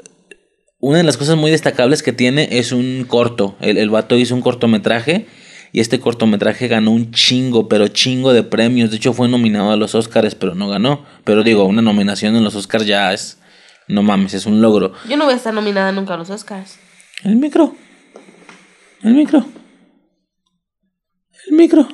[0.84, 3.56] una de las cosas muy destacables que tiene es un corto.
[3.62, 5.28] El, el vato hizo un cortometraje
[5.72, 8.92] y este cortometraje ganó un chingo, pero chingo de premios.
[8.92, 11.06] De hecho fue nominado a los Oscars, pero no ganó.
[11.24, 13.38] Pero digo, una nominación en los Oscars ya es,
[13.88, 14.92] no mames, es un logro.
[15.08, 16.78] Yo no voy a estar nominada nunca a los Oscars.
[17.24, 17.74] El micro.
[19.04, 19.46] El micro.
[21.48, 21.88] El micro.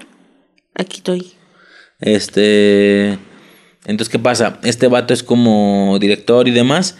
[0.73, 1.34] Aquí estoy.
[1.99, 3.19] Este.
[3.86, 4.60] Entonces, ¿qué pasa?
[4.63, 6.97] Este vato es como director y demás,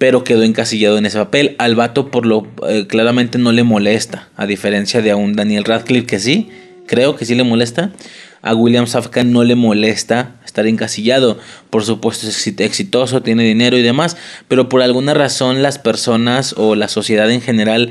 [0.00, 1.56] pero quedó encasillado en ese papel.
[1.58, 5.64] Al vato, por lo eh, claramente no le molesta, a diferencia de a un Daniel
[5.64, 6.48] Radcliffe que sí,
[6.86, 7.92] creo que sí le molesta.
[8.40, 11.38] A William Safka no le molesta estar encasillado.
[11.68, 14.16] Por supuesto, es exit- exitoso, tiene dinero y demás,
[14.48, 17.90] pero por alguna razón las personas o la sociedad en general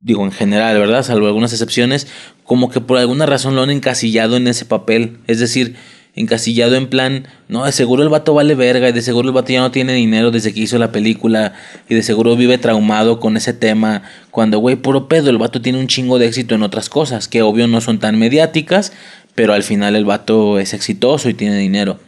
[0.00, 1.02] digo en general, ¿verdad?
[1.02, 2.06] Salvo algunas excepciones,
[2.44, 5.18] como que por alguna razón lo han encasillado en ese papel.
[5.26, 5.74] Es decir,
[6.16, 9.52] encasillado en plan, no, de seguro el vato vale verga y de seguro el vato
[9.52, 11.54] ya no tiene dinero desde que hizo la película
[11.88, 14.02] y de seguro vive traumado con ese tema.
[14.30, 17.42] Cuando, güey, puro pedo, el vato tiene un chingo de éxito en otras cosas, que
[17.42, 18.92] obvio no son tan mediáticas,
[19.34, 21.98] pero al final el vato es exitoso y tiene dinero.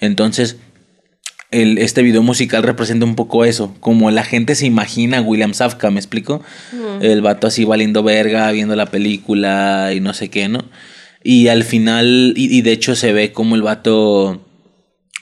[0.00, 0.56] Entonces,
[1.50, 5.54] el, este video musical representa un poco eso, como la gente se imagina a William
[5.54, 6.42] Safka, ¿me explico?
[7.00, 10.64] El vato así valiendo verga, viendo la película y no sé qué, ¿no?
[11.24, 14.40] Y al final, y, y de hecho se ve como el vato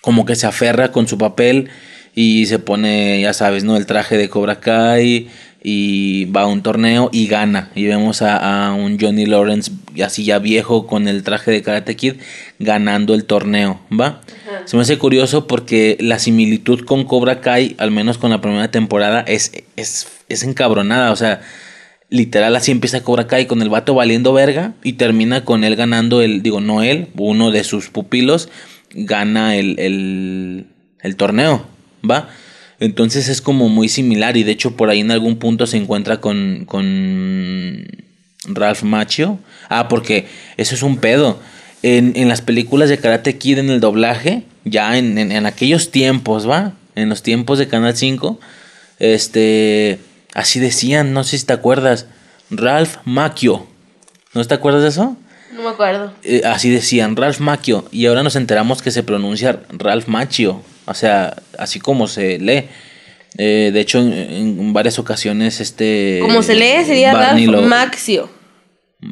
[0.03, 1.71] como que se aferra con su papel
[2.15, 3.77] y se pone, ya sabes, ¿no?
[3.77, 5.29] El traje de Cobra Kai
[5.63, 7.71] y va a un torneo y gana.
[7.75, 9.71] Y vemos a, un Johnny Lawrence
[10.05, 12.15] así ya viejo con el traje de Karate Kid
[12.59, 14.21] ganando el torneo, ¿va?
[14.67, 18.71] Se me hace curioso porque la similitud con Cobra Kai, al menos con la primera
[18.71, 21.41] temporada, es, es, es encabronada, o sea...
[22.13, 26.21] Literal, así empieza Cobra Kai con el vato valiendo verga y termina con él ganando
[26.21, 28.51] el, digo, no él, uno de sus pupilos
[28.91, 30.67] gana el, el,
[31.01, 31.65] el torneo,
[32.09, 32.29] ¿va?
[32.81, 36.21] Entonces es como muy similar y de hecho por ahí en algún punto se encuentra
[36.21, 37.87] con, con
[38.45, 39.39] Ralph Macchio.
[39.71, 40.27] Ah, porque
[40.59, 41.41] eso es un pedo.
[41.83, 46.47] En, en, las películas de Karate Kid en el doblaje, ya en, en, aquellos tiempos,
[46.47, 46.75] ¿va?
[46.95, 48.39] En los tiempos de Canal 5,
[48.99, 49.99] este,
[50.35, 52.07] así decían, no sé si te acuerdas,
[52.51, 53.67] Ralph Macchio.
[54.35, 55.17] ¿No te acuerdas de eso?
[55.53, 56.13] No me acuerdo.
[56.23, 57.87] Eh, así decían, Ralph Macchio.
[57.93, 60.63] Y ahora nos enteramos que se pronuncia Ralph Macchio.
[60.87, 62.69] O sea, así como se lee.
[63.39, 66.21] Eh, de hecho, en, varias ocasiones este...
[66.23, 68.31] Como se lee sería Ralph Maxio.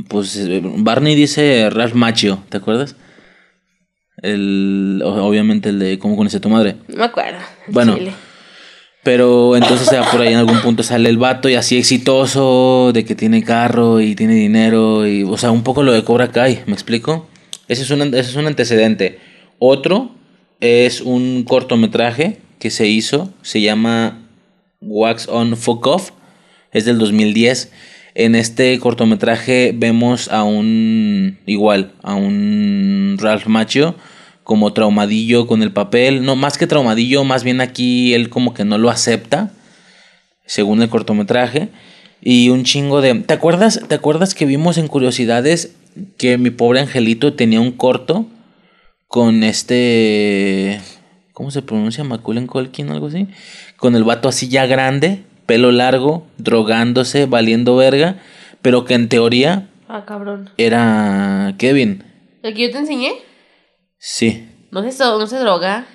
[0.08, 2.96] Pues eh, Barney dice Ralph Macchio, ¿te acuerdas?
[4.22, 6.76] El, obviamente el de ¿Cómo conoce tu madre?
[6.88, 7.38] No me acuerdo.
[7.68, 7.96] Bueno.
[9.02, 12.92] Pero entonces o sea, por ahí en algún punto sale el vato y así exitoso,
[12.92, 16.30] de que tiene carro y tiene dinero, y, o sea, un poco lo de Cobra
[16.30, 17.26] Kai, ¿me explico?
[17.68, 19.18] Ese es un, ese es un antecedente.
[19.58, 20.10] Otro
[20.60, 24.18] es un cortometraje que se hizo, se llama
[24.82, 26.10] Wax on Fuck Off,
[26.72, 27.72] es del 2010.
[28.14, 33.94] En este cortometraje vemos a un igual, a un Ralph Macchio
[34.50, 38.64] como traumadillo con el papel, no más que traumadillo, más bien aquí él como que
[38.64, 39.52] no lo acepta,
[40.44, 41.68] según el cortometraje,
[42.20, 43.80] y un chingo de ¿Te acuerdas?
[43.86, 45.76] ¿Te acuerdas que vimos en curiosidades
[46.18, 48.26] que mi pobre angelito tenía un corto
[49.06, 50.80] con este.
[51.32, 52.02] ¿Cómo se pronuncia?
[52.02, 53.28] Maculen Colkin, algo así.
[53.76, 58.16] Con el vato así ya grande, pelo largo, drogándose, valiendo verga.
[58.62, 59.68] Pero que en teoría.
[59.86, 60.50] Ah, cabrón.
[60.56, 62.02] Era Kevin.
[62.42, 63.29] ¿El que yo te enseñé?
[64.00, 64.48] Sí.
[64.72, 65.86] ¿No se, no se droga?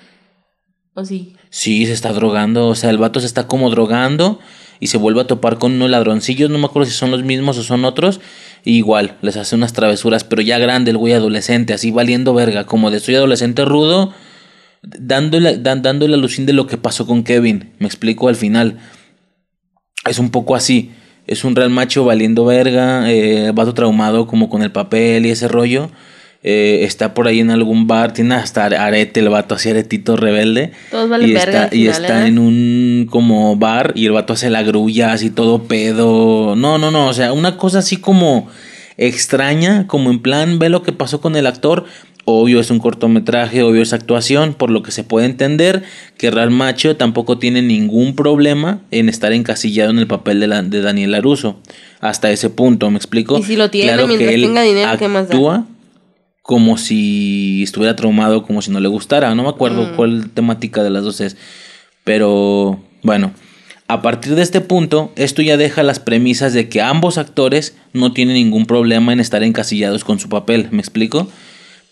[0.94, 1.34] ¿O sí?
[1.50, 2.68] Sí, se está drogando.
[2.68, 4.38] O sea, el vato se está como drogando
[4.80, 6.48] y se vuelve a topar con unos ladroncillos.
[6.48, 8.20] No me acuerdo si son los mismos o son otros
[8.64, 12.90] igual, les hace unas travesuras, pero ya grande el güey adolescente, así valiendo verga, como
[12.90, 14.12] de soy adolescente rudo,
[14.82, 17.74] dándole, dándole alucín de lo que pasó con Kevin.
[17.78, 18.78] Me explico al final.
[20.04, 20.92] Es un poco así.
[21.26, 25.48] Es un real macho valiendo verga, eh, vato traumado como con el papel y ese
[25.48, 25.90] rollo.
[26.42, 30.70] Eh, está por ahí en algún bar, tiene hasta arete el vato, así aretito rebelde.
[30.90, 32.28] Todos valen y verga está, y está ¿eh?
[32.28, 36.54] en un como bar y el vato hace la grulla, así todo pedo.
[36.54, 38.48] No, no, no, o sea, una cosa así como
[38.96, 41.84] extraña, como en plan, ve lo que pasó con el actor.
[42.28, 45.84] Obvio es un cortometraje, obvio es actuación, por lo que se puede entender
[46.18, 50.62] que Real Macho tampoco tiene ningún problema en estar encasillado en el papel de, la,
[50.62, 51.60] de Daniel Laruso.
[52.00, 53.38] Hasta ese punto, ¿me explico?
[53.38, 55.66] Y si lo tiene mientras tenga dinero, ¿qué más da?
[56.46, 59.34] Como si estuviera traumado, como si no le gustara.
[59.34, 59.96] No me acuerdo Mm.
[59.96, 61.36] cuál temática de las dos es.
[62.04, 63.32] Pero bueno,
[63.88, 68.12] a partir de este punto, esto ya deja las premisas de que ambos actores no
[68.12, 70.68] tienen ningún problema en estar encasillados con su papel.
[70.70, 71.28] ¿Me explico?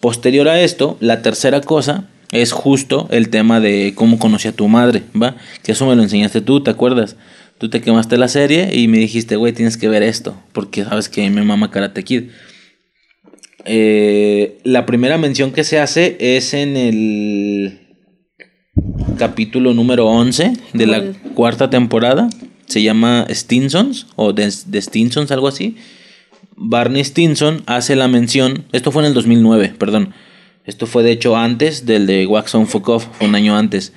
[0.00, 4.68] Posterior a esto, la tercera cosa es justo el tema de cómo conocí a tu
[4.68, 5.36] madre, ¿va?
[5.62, 7.16] Que eso me lo enseñaste tú, ¿te acuerdas?
[7.58, 11.08] Tú te quemaste la serie y me dijiste, güey, tienes que ver esto, porque sabes
[11.08, 12.24] que me mama Karate Kid.
[13.64, 17.80] Eh, la primera mención que se hace es en el
[19.18, 21.16] capítulo número 11 de la ¿Cuál?
[21.34, 22.28] cuarta temporada.
[22.66, 25.76] Se llama Stinsons o The, The Stinsons, algo así.
[26.56, 28.64] Barney Stinson hace la mención.
[28.72, 30.14] Esto fue en el 2009, perdón.
[30.64, 33.92] Esto fue de hecho antes del de Wax on Fuck Off, fue un año antes.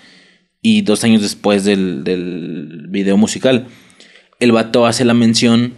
[0.62, 3.68] Y dos años después del, del video musical.
[4.40, 5.74] El vato hace la mención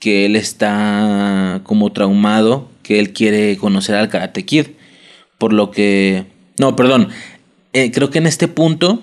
[0.00, 4.66] que él está como traumado, que él quiere conocer al Karate Kid.
[5.38, 6.26] Por lo que...
[6.58, 7.08] No, perdón.
[7.72, 9.00] Eh, creo que en este punto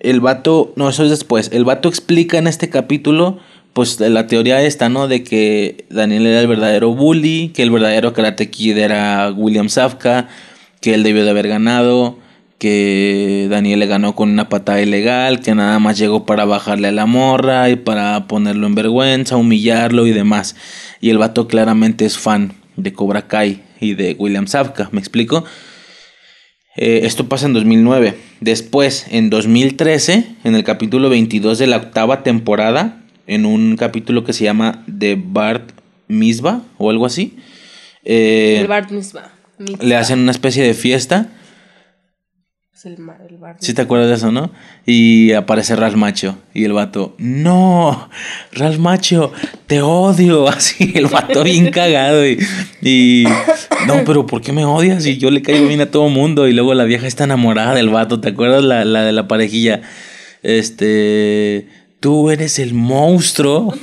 [0.00, 0.72] el vato...
[0.74, 1.50] No, eso es después.
[1.52, 3.38] El vato explica en este capítulo
[3.72, 5.06] pues la teoría esta, ¿no?
[5.06, 10.26] De que Daniel era el verdadero bully, que el verdadero Karate Kid era William Safka,
[10.80, 12.18] que él debió de haber ganado,
[12.58, 16.92] que Daniel le ganó con una patada ilegal, que nada más llegó para bajarle a
[16.92, 20.56] la morra y para ponerlo en vergüenza, humillarlo y demás.
[21.00, 25.44] Y el vato claramente es fan de Cobra Kai y de William Zabka, ¿me explico?
[26.76, 28.16] Eh, esto pasa en 2009.
[28.40, 34.32] Después, en 2013, en el capítulo 22 de la octava temporada, en un capítulo que
[34.32, 35.72] se llama The Bart
[36.08, 37.36] Misba o algo así.
[38.04, 39.32] Eh, el Bart Misba.
[39.80, 41.28] Le hacen una especie de fiesta.
[42.80, 42.96] Es el,
[43.58, 44.50] ¿Sí te acuerdas de eso, no?
[44.86, 46.38] Y aparece Ralph Macho.
[46.54, 48.08] Y el vato, no,
[48.52, 49.34] Ralph Macho,
[49.66, 50.48] te odio.
[50.48, 52.26] Así, el vato bien cagado.
[52.26, 52.38] Y,
[52.80, 53.24] y,
[53.86, 55.04] no, pero ¿por qué me odias?
[55.04, 56.48] Y yo le caigo bien a todo mundo.
[56.48, 58.18] Y luego la vieja está enamorada del vato.
[58.18, 59.82] ¿Te acuerdas la, la de la parejilla?
[60.42, 61.68] Este
[62.00, 63.74] tú eres el monstruo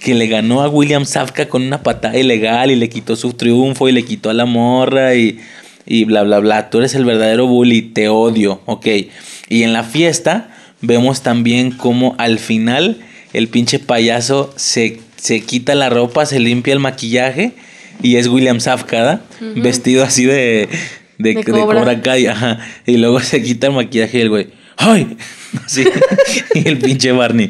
[0.00, 3.88] que le ganó a William Safka con una patada ilegal y le quitó su triunfo
[3.88, 5.38] y le quitó a la morra y,
[5.88, 6.70] y bla, bla, bla.
[6.70, 8.86] Tú eres el verdadero bully, te odio, ok.
[9.48, 10.50] Y en la fiesta
[10.82, 12.98] vemos también cómo al final
[13.32, 17.52] el pinche payaso se, se quita la ropa, se limpia el maquillaje
[18.02, 19.22] y es William Safka,
[19.56, 20.68] vestido así de,
[21.16, 22.28] de, de, Cobra Kai,
[22.86, 25.16] Y luego se quita el maquillaje y el güey, ¡ay!
[25.66, 25.82] Sí.
[26.54, 27.48] y el pinche Barney.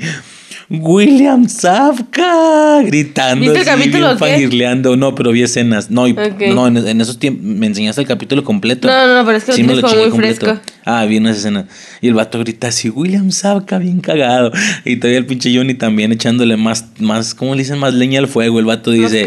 [0.71, 4.17] William Zafka gritando ¿Viste el capítulo
[4.51, 5.91] bien No, pero vi escenas.
[5.91, 8.87] No, no en, esos tiempos me enseñaste el capítulo completo.
[8.87, 10.59] No, no, pero es que lo tienes como muy fresco.
[10.85, 11.67] Ah, vi unas escenas.
[12.03, 14.53] Y el vato grita así, William Zafka, bien cagado.
[14.85, 17.79] Y todavía el pinche Johnny también echándole más, más, ¿cómo le dicen?
[17.79, 18.59] Más leña al fuego.
[18.59, 19.27] El vato dice,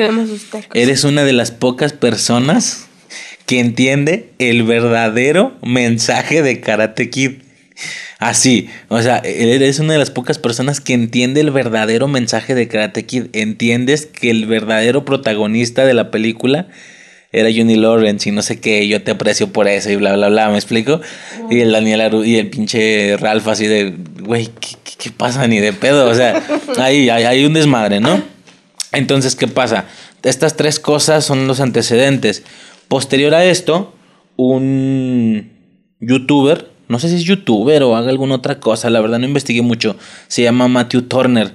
[0.75, 2.87] eres una de las pocas personas
[3.47, 7.31] que entiende el verdadero mensaje de Karate Kid.
[8.21, 12.67] Así, o sea, eres una de las pocas personas que entiende el verdadero mensaje de
[12.67, 13.25] Karate Kid.
[13.33, 16.67] Entiendes que el verdadero protagonista de la película
[17.31, 20.29] era Johnny Lawrence y no sé qué, yo te aprecio por eso y bla, bla,
[20.29, 21.01] bla, ¿me explico?
[21.49, 24.49] Y el Daniel Aru y el pinche Ralph así de, güey,
[24.99, 25.47] ¿qué, pasa?
[25.47, 26.43] Ni de pedo, o sea,
[26.77, 28.21] ahí hay, hay un desmadre, ¿no?
[28.91, 29.85] Entonces, ¿qué pasa?
[30.21, 32.43] Estas tres cosas son los antecedentes.
[32.87, 33.95] Posterior a esto,
[34.35, 35.53] un
[35.99, 39.61] youtuber no sé si es youtuber o haga alguna otra cosa, la verdad no investigué
[39.61, 39.95] mucho.
[40.27, 41.53] Se llama Matthew Turner.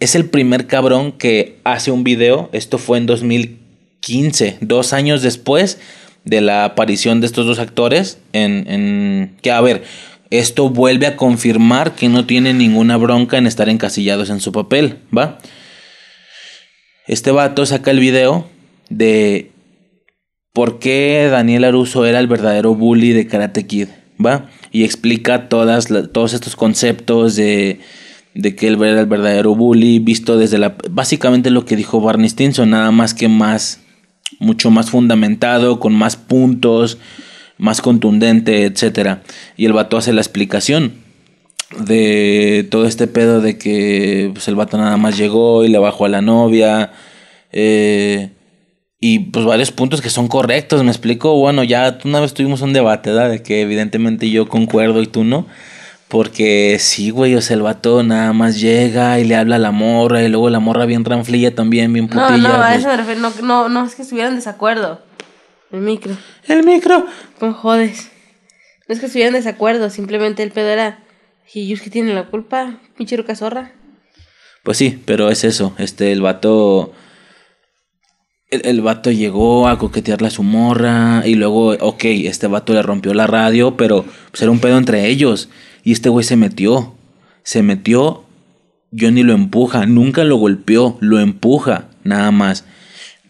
[0.00, 2.50] Es el primer cabrón que hace un video.
[2.52, 5.78] Esto fue en 2015, dos años después
[6.24, 8.18] de la aparición de estos dos actores.
[8.32, 9.84] En, en que, a ver,
[10.30, 14.98] esto vuelve a confirmar que no tiene ninguna bronca en estar encasillados en su papel,
[15.16, 15.38] ¿va?
[17.06, 18.48] Este vato saca el video
[18.90, 19.52] de
[20.52, 23.88] por qué Daniel Aruso era el verdadero bully de Karate Kid.
[24.24, 24.48] ¿Va?
[24.72, 27.80] Y explica todas, todos estos conceptos de,
[28.34, 30.76] de que él era el verdadero bully, visto desde la...
[30.90, 33.80] Básicamente lo que dijo Barney Stinson, nada más que más,
[34.38, 36.98] mucho más fundamentado, con más puntos,
[37.58, 39.18] más contundente, etc.
[39.56, 40.92] Y el vato hace la explicación
[41.80, 46.06] de todo este pedo de que pues, el vato nada más llegó y le bajó
[46.06, 46.92] a la novia.
[47.52, 48.30] Eh,
[49.00, 51.38] y pues varios puntos que son correctos, me explico.
[51.38, 53.30] Bueno, ya una vez tuvimos un debate, ¿verdad?
[53.30, 55.46] De que evidentemente yo concuerdo y tú no.
[56.08, 59.72] Porque sí, güey, o sea, el vato nada más llega y le habla a la
[59.72, 62.38] morra y luego la morra bien ranflilla también, bien putilla.
[62.38, 65.02] No, no, a eso me refiero, no, no, no es que estuvieran en desacuerdo.
[65.70, 66.16] El micro.
[66.46, 67.06] El micro.
[67.38, 68.10] Pues jodes.
[68.88, 71.04] No es que estuvieran en desacuerdo, simplemente el pedo era,
[71.52, 73.72] y es que tiene la culpa, pinche cazorra.
[74.64, 76.94] Pues sí, pero es eso, este, el vato
[78.50, 82.82] el, el, vato llegó a coquetearle a su morra y luego, ok, este vato le
[82.82, 85.48] rompió la radio, pero pues era un pedo entre ellos.
[85.84, 86.94] Y este güey se metió,
[87.42, 88.24] se metió,
[88.98, 92.64] Johnny lo empuja, nunca lo golpeó, lo empuja, nada más.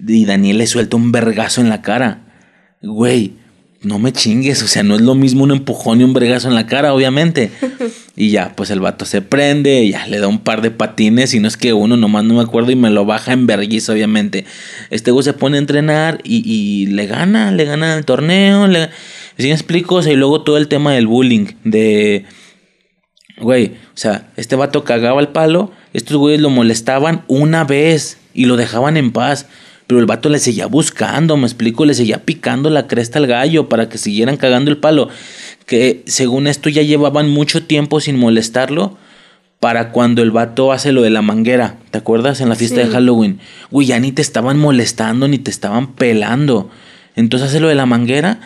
[0.07, 2.23] Y Daniel le suelta un vergazo en la cara.
[2.83, 3.35] Güey,
[3.83, 6.55] no me chingues, o sea, no es lo mismo un empujón y un bregazo en
[6.55, 7.51] la cara, obviamente.
[8.21, 11.39] Y ya, pues el vato se prende, ya le da un par de patines, y
[11.39, 14.45] no es que uno, nomás no me acuerdo, y me lo baja en vergüenza, obviamente.
[14.91, 18.89] Este güey se pone a entrenar y, y le gana, le gana el torneo, le...
[19.39, 19.95] ¿Sí me explico?
[19.95, 22.25] O sea, y luego todo el tema del bullying, de...
[23.41, 28.47] Güey, o sea, este vato cagaba el palo, estos güeyes lo molestaban una vez y
[28.47, 29.47] lo dejaban en paz.
[29.89, 33.71] Pero el vato le seguía buscando, me explico, le seguía picando la cresta al gallo
[33.71, 35.09] para que siguieran cagando el palo.
[35.65, 38.99] Que según esto ya llevaban mucho tiempo sin molestarlo
[39.61, 41.79] para cuando el vato hace lo de la manguera.
[41.91, 42.43] ¿Te acuerdas?
[42.43, 43.41] En la fiesta de Halloween.
[43.71, 46.69] Uy, ya ni te estaban molestando ni te estaban pelando.
[47.17, 48.41] Entonces hace lo de la manguera.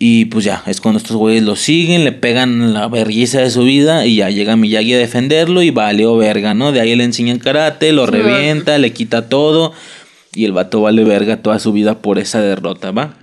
[0.00, 3.62] Y pues ya, es cuando estos güeyes lo siguen, le pegan la vergüenza de su
[3.62, 6.72] vida y ya llega Miyagi a defenderlo y vale o verga, ¿no?
[6.72, 9.72] De ahí le enseñan karate, lo revienta, le quita todo
[10.32, 13.14] y el vato vale verga toda su vida por esa derrota, ¿va?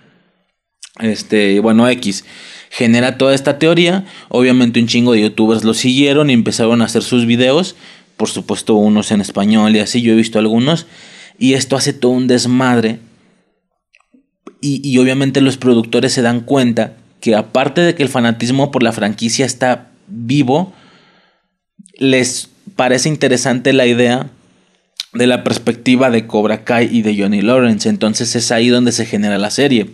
[0.99, 2.25] Este, bueno, X
[2.69, 4.05] genera toda esta teoría.
[4.29, 7.75] Obviamente un chingo de youtubers lo siguieron y empezaron a hacer sus videos.
[8.17, 10.87] Por supuesto, unos en español y así, yo he visto algunos.
[11.37, 12.99] Y esto hace todo un desmadre.
[14.59, 18.81] Y, y obviamente los productores se dan cuenta que aparte de que el fanatismo por
[18.81, 20.73] la franquicia está vivo,
[21.99, 24.31] les parece interesante la idea
[25.13, 27.89] de la perspectiva de Cobra Kai y de Johnny Lawrence.
[27.89, 29.87] Entonces es ahí donde se genera la serie.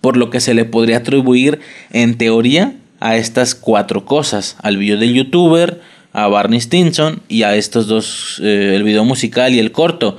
[0.00, 4.56] Por lo que se le podría atribuir, en teoría, a estas cuatro cosas.
[4.62, 5.80] Al video del youtuber,
[6.12, 10.16] a Barney Stinson y a estos dos, eh, el video musical y el corto.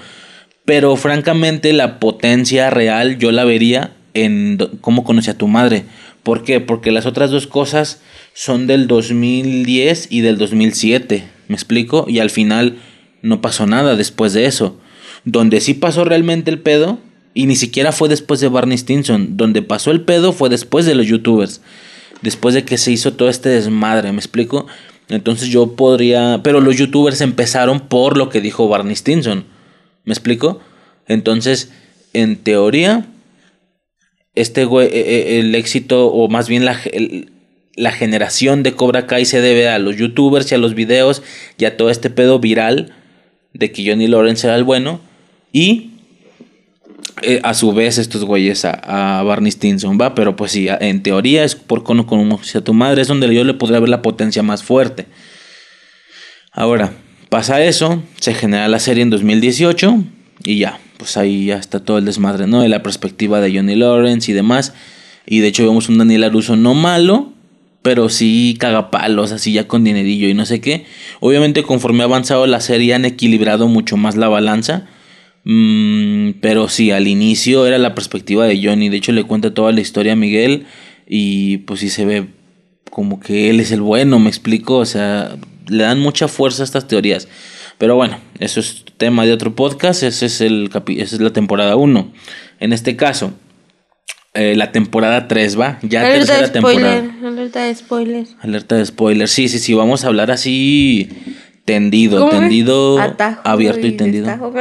[0.65, 5.85] Pero francamente la potencia real yo la vería en cómo conocí a tu madre.
[6.23, 6.59] ¿Por qué?
[6.59, 8.01] Porque las otras dos cosas
[8.33, 11.23] son del 2010 y del 2007.
[11.47, 12.07] ¿Me explico?
[12.09, 12.77] Y al final
[13.25, 14.77] no pasó nada después de eso.
[15.23, 16.99] Donde sí pasó realmente el pedo,
[17.33, 19.35] y ni siquiera fue después de Barney Stinson.
[19.35, 21.61] Donde pasó el pedo fue después de los youtubers.
[22.21, 24.67] Después de que se hizo todo este desmadre, ¿me explico?
[25.09, 26.41] Entonces yo podría...
[26.43, 29.45] Pero los youtubers empezaron por lo que dijo Barney Stinson.
[30.05, 30.61] ¿Me explico?
[31.07, 31.71] Entonces,
[32.13, 33.07] en teoría,
[34.35, 36.79] este güey, e, e, el éxito, o más bien la,
[37.75, 41.23] la generación de Cobra Kai se debe a los youtubers y a los videos
[41.57, 42.93] y a todo este pedo viral
[43.55, 44.99] de que Johnny Lawrence era el bueno.
[45.51, 45.91] Y
[47.21, 51.43] eh, a su vez estos güeyes a, Barney Stinson, va, pero pues sí, en teoría
[51.43, 54.01] es por con, con si a tu madre es donde yo le podría ver la
[54.01, 55.05] potencia más fuerte.
[56.51, 56.91] Ahora,
[57.29, 60.03] pasa eso, se genera la serie en 2018
[60.43, 62.61] y ya, pues ahí ya está todo el desmadre, ¿no?
[62.61, 64.73] De la perspectiva de Johnny Lawrence y demás.
[65.25, 67.33] Y de hecho vemos un Daniel Aruso no malo,
[67.85, 70.87] pero sí cagapalos, así ya con dinerillo y no sé qué.
[71.19, 74.87] Obviamente conforme ha avanzado la serie han equilibrado mucho más la balanza.
[75.43, 78.89] Mm, pero sí, al inicio era la perspectiva de Johnny.
[78.89, 80.65] De hecho le cuenta toda la historia a Miguel
[81.07, 82.25] y pues sí se ve
[82.89, 84.77] como que él es el bueno, me explico.
[84.77, 87.27] O sea, le dan mucha fuerza a estas teorías.
[87.77, 91.75] Pero bueno, eso es tema de otro podcast, ese es el esa es la temporada
[91.75, 92.11] 1.
[92.61, 93.33] En este caso,
[94.35, 97.27] eh, la temporada 3 va, ya alerta tercera de spoiler, temporada.
[97.27, 98.27] Alerta de spoiler.
[98.41, 99.27] Alerta de spoiler.
[99.29, 101.09] Sí, sí, sí, vamos a hablar así
[101.63, 104.25] tendido, tendido, Atajo abierto y, tendido.
[104.27, 104.53] destajo.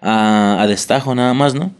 [0.00, 1.72] A, a destajo nada más, ¿no?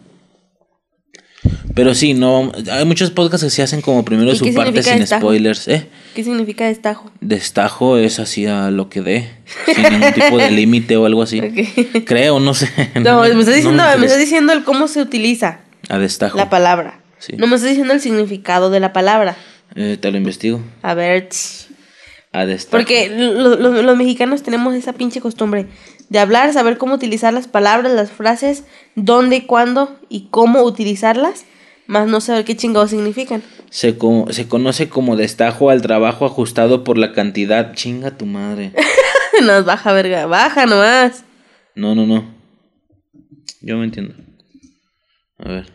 [1.74, 4.98] Pero sí, no, hay muchos podcasts que se hacen como primero ¿Y su parte sin
[4.98, 5.22] destajo?
[5.22, 5.86] spoilers, ¿eh?
[6.14, 7.10] ¿Qué significa destajo?
[7.20, 9.30] Destajo es así a lo que dé,
[9.64, 11.40] sin ningún tipo de límite o algo así.
[12.04, 12.68] Creo, no sé.
[13.00, 16.36] No, me estás diciendo, me estás diciendo el cómo se utiliza A destajo.
[16.38, 17.00] la palabra.
[17.18, 17.34] Sí.
[17.36, 19.36] No me estás diciendo el significado de la palabra.
[19.74, 20.60] Eh, te lo investigo.
[20.82, 21.28] A ver.
[22.32, 22.70] A destajo.
[22.76, 25.66] porque lo- lo- los mexicanos tenemos esa pinche costumbre
[26.10, 28.64] de hablar, saber cómo utilizar las palabras, las frases,
[28.94, 31.46] dónde, cuándo y cómo utilizarlas,
[31.86, 33.42] más no saber qué chingados significan.
[33.70, 37.74] Se, co- se conoce como destajo al trabajo ajustado por la cantidad.
[37.74, 38.72] Chinga tu madre.
[39.42, 41.24] Nos baja, verga, baja nomás.
[41.74, 42.24] No, no, no.
[43.62, 44.14] Yo me entiendo.
[45.38, 45.72] A ver.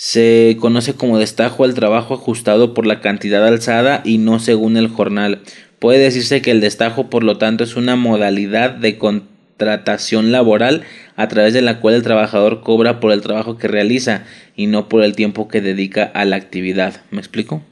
[0.00, 4.86] Se conoce como destajo al trabajo ajustado por la cantidad alzada y no según el
[4.86, 5.42] jornal.
[5.80, 10.84] Puede decirse que el destajo, por lo tanto, es una modalidad de contratación laboral
[11.16, 14.22] a través de la cual el trabajador cobra por el trabajo que realiza
[14.54, 17.02] y no por el tiempo que dedica a la actividad.
[17.10, 17.64] ¿Me explico?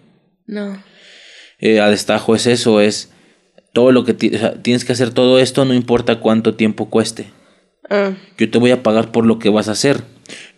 [0.49, 0.83] No.
[1.61, 3.13] Eh, a destajo es eso, es
[3.73, 6.91] todo lo que ti- o sea, tienes que hacer todo esto, no importa cuánto tiempo
[6.91, 7.27] cueste.
[7.89, 10.03] Ah, Yo te voy a pagar por lo que vas a hacer,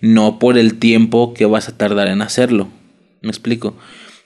[0.00, 2.68] no por el tiempo que vas a tardar en hacerlo.
[3.22, 3.76] ¿Me explico?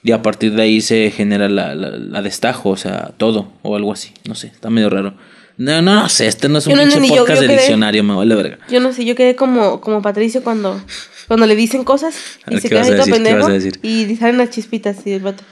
[0.03, 3.75] Y a partir de ahí se genera la, la, la destajo, o sea, todo o
[3.75, 4.11] algo así.
[4.27, 5.15] No sé, está medio raro.
[5.57, 7.53] No, no, no sé, este no es un no pinche entendí, yo- podcast yo de
[7.53, 8.57] quedé- diccionario, me vale verga.
[8.69, 10.81] yo no sé, yo quedé como, como Patricio cuando,
[11.27, 12.15] cuando le dicen cosas
[12.47, 13.47] y ver, se ¿qué queda todo pendejo
[13.83, 15.43] y salen las chispitas y el vato.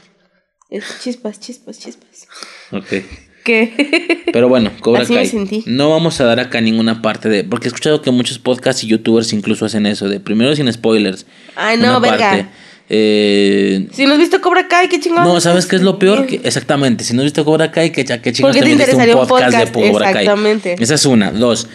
[0.71, 2.27] es chispas, chispas, chispas.
[2.71, 3.03] Ok.
[3.43, 4.23] ¿Qué?
[4.31, 5.27] Pero bueno, Cobra Así me Kai.
[5.27, 5.63] sentí.
[5.65, 7.43] No vamos a dar acá ninguna parte de.
[7.43, 11.25] Porque he escuchado que muchos podcasts y youtubers incluso hacen eso, de primero sin spoilers.
[11.55, 12.49] Ay, no, verga.
[12.93, 15.23] Eh, si no has visto Cobra Kai, qué chingón.
[15.23, 16.27] no, ¿sabes qué es lo peor?
[16.27, 18.91] Que, exactamente, si no viste Cobra Kai, que, qué chingados ¿Por qué te también viste
[18.91, 19.75] interesaría un podcast, podcast?
[19.75, 20.23] de Cobra Kai.
[20.23, 20.75] Exactamente.
[20.77, 21.31] Esa es una.
[21.31, 21.67] Dos.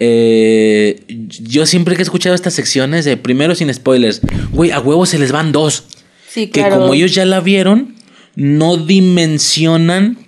[0.00, 4.20] eh, yo siempre que he escuchado estas secciones de primero sin spoilers,
[4.52, 5.84] güey, a huevos se les van dos.
[6.28, 6.80] Sí, Que claro.
[6.80, 7.94] como ellos ya la vieron,
[8.34, 10.18] no dimensionan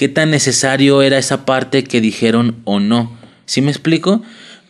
[0.00, 3.18] qué tan necesario era esa parte que dijeron o no.
[3.44, 4.22] ¿Sí me explico?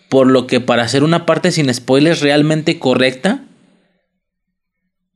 [0.09, 3.45] Por lo que para hacer una parte sin spoilers realmente correcta,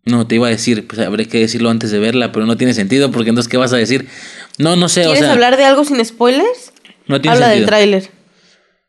[0.04, 2.74] no, te iba a decir, pues habré que decirlo antes de verla, pero no tiene
[2.74, 4.06] sentido, porque entonces, ¿qué vas a decir?
[4.56, 6.72] No, no sé, o ¿Quieres sea, hablar de algo sin spoilers?
[7.08, 8.08] no tiene Habla del tráiler.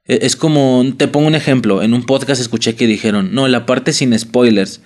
[0.06, 3.66] Eh, Es como, te pongo un ejemplo, en un podcast escuché que dijeron, no, la
[3.66, 4.80] parte sin spoilers,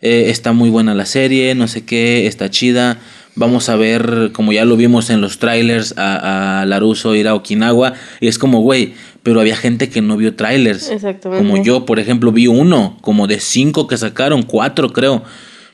[0.00, 3.00] eh, está muy buena la serie, no sé qué, está chida,
[3.34, 7.34] vamos a ver, como ya lo vimos en los trailers, a, a Laruso ir a
[7.34, 10.90] Okinawa, y es como, güey, pero había gente que no vio trailers.
[10.90, 11.46] Exactamente.
[11.46, 15.22] Como yo, por ejemplo, vi uno, como de cinco que sacaron, cuatro creo.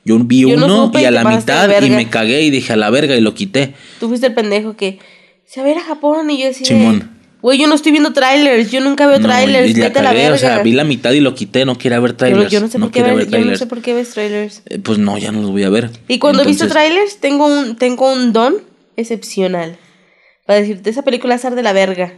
[0.05, 2.89] Yo vi Yo uno y a la mitad y me cagué y dije a la
[2.91, 3.75] verga y lo quité.
[4.01, 4.99] Tú fuiste el pendejo que
[5.45, 7.18] se va a ir a Japón y yo decía, Simón.
[7.43, 10.03] Güey, yo no estoy viendo trailers, yo nunca veo No, trailers, y la vete a
[10.03, 10.35] la verga.
[10.35, 12.51] o sea, vi la mitad y lo quité, no quería ver no- trailers.
[12.51, 14.63] yo no sé por qué quería ver, yo no sé por qué ves trailers.
[14.67, 15.91] Eh, Pues no, ya no los voy a ver.
[16.09, 18.57] Y cuando he visto Entonces, trailers, tengo un, tengo un don
[18.97, 19.79] excepcional.
[20.47, 22.15] Para decirte, esa película es de la verga.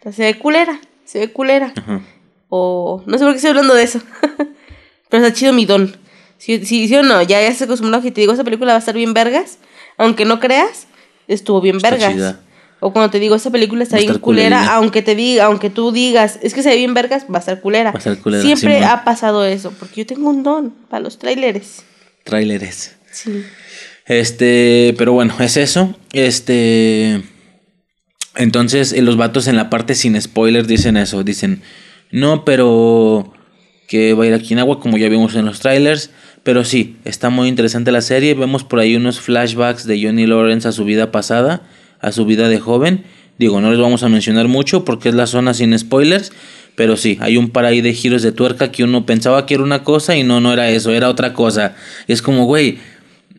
[0.00, 1.72] O sea, se ve culera, se ve culera.
[1.76, 2.00] Ajá.
[2.48, 4.00] O no sé por qué estoy hablando de eso.
[5.08, 5.96] Pero está chido mi don.
[6.38, 8.76] Si, si, sí o no, ya, ya se acostumbrado que te digo, esa película va
[8.76, 9.58] a estar bien vergas.
[9.98, 10.86] Aunque no creas,
[11.28, 12.12] estuvo bien Está vergas.
[12.14, 12.40] chida.
[12.84, 16.40] O cuando te digo, esa película está bien culera, aunque te diga, aunque tú digas,
[16.42, 17.92] es que se ve bien vergas, va a estar culera.
[17.92, 21.18] Va a estar culera, Siempre ha pasado eso, porque yo tengo un don para los
[21.18, 21.84] trailers.
[22.24, 22.96] Trailers.
[23.12, 23.44] Sí.
[24.06, 25.94] Este, pero bueno, es eso.
[26.12, 27.22] Este.
[28.34, 31.22] Entonces, eh, los vatos en la parte sin spoilers dicen eso.
[31.22, 31.62] Dicen,
[32.10, 33.32] no, pero
[33.86, 36.10] que va a ir aquí en agua, como ya vimos en los trailers.
[36.42, 38.34] Pero sí, está muy interesante la serie.
[38.34, 41.62] Vemos por ahí unos flashbacks de Johnny Lawrence a su vida pasada,
[42.02, 43.04] a su vida de joven.
[43.38, 46.32] Digo, no les vamos a mencionar mucho porque es la zona sin spoilers.
[46.74, 49.62] Pero sí, hay un par ahí de giros de tuerca que uno pensaba que era
[49.62, 51.74] una cosa y no, no era eso, era otra cosa.
[52.08, 52.78] Es como, güey,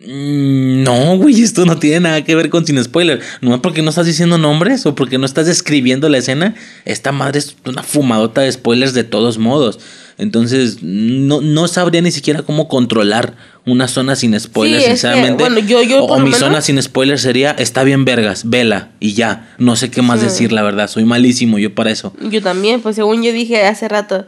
[0.06, 3.22] No, güey, esto no tiene nada que ver con sin spoiler.
[3.41, 6.56] No es porque no estás diciendo nombres o porque no estás describiendo la escena.
[6.86, 9.80] Esta madre es una fumadota de spoilers de todos modos.
[10.18, 13.36] Entonces, no, no sabría ni siquiera cómo controlar
[13.66, 15.43] una zona sin spoilers, Sí, es que, sinceramente.
[15.43, 19.14] bueno, yo- yo o mi menos- zona sin spoilers sería, está bien vergas, vela y
[19.14, 19.56] ya.
[19.58, 20.26] No sé qué más Sí.
[20.28, 20.88] decir, la verdad.
[20.88, 22.14] Soy malísimo yo para eso.
[22.30, 24.28] Yo también, pues según yo dije hace rato,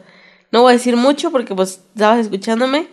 [0.52, 2.88] no voy a decir mucho porque pues estabas escuchándome,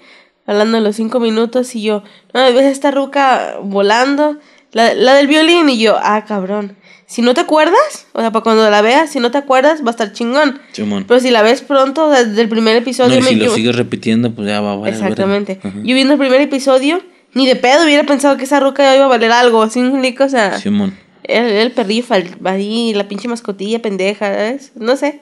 [0.46, 2.02] hablando de los cinco minutos y yo,
[2.34, 4.38] no, ves esta ruca volando,
[4.72, 6.76] la, la del violín y yo, ah, cabrón.
[7.06, 9.88] Si no te acuerdas, o sea, para cuando la veas, si no te acuerdas, va
[9.88, 10.60] a estar chingón.
[10.74, 13.18] Pero si la ves pronto, desde el primer No, episodio...
[13.18, 14.94] y me- si lo sigues repitiendo, pues ya va a valer.
[14.94, 15.60] Exactamente.
[15.62, 17.02] Yo viendo el primer episodio,
[17.34, 20.28] ni de pedo hubiera pensado que esa ruca iba a valer algo, así un o
[20.30, 20.58] sea...
[20.58, 20.96] Simón.
[21.24, 24.72] El, el perrillo fal- ahí, la pinche mascotilla pendeja, ¿sabes?
[24.74, 25.20] No sé.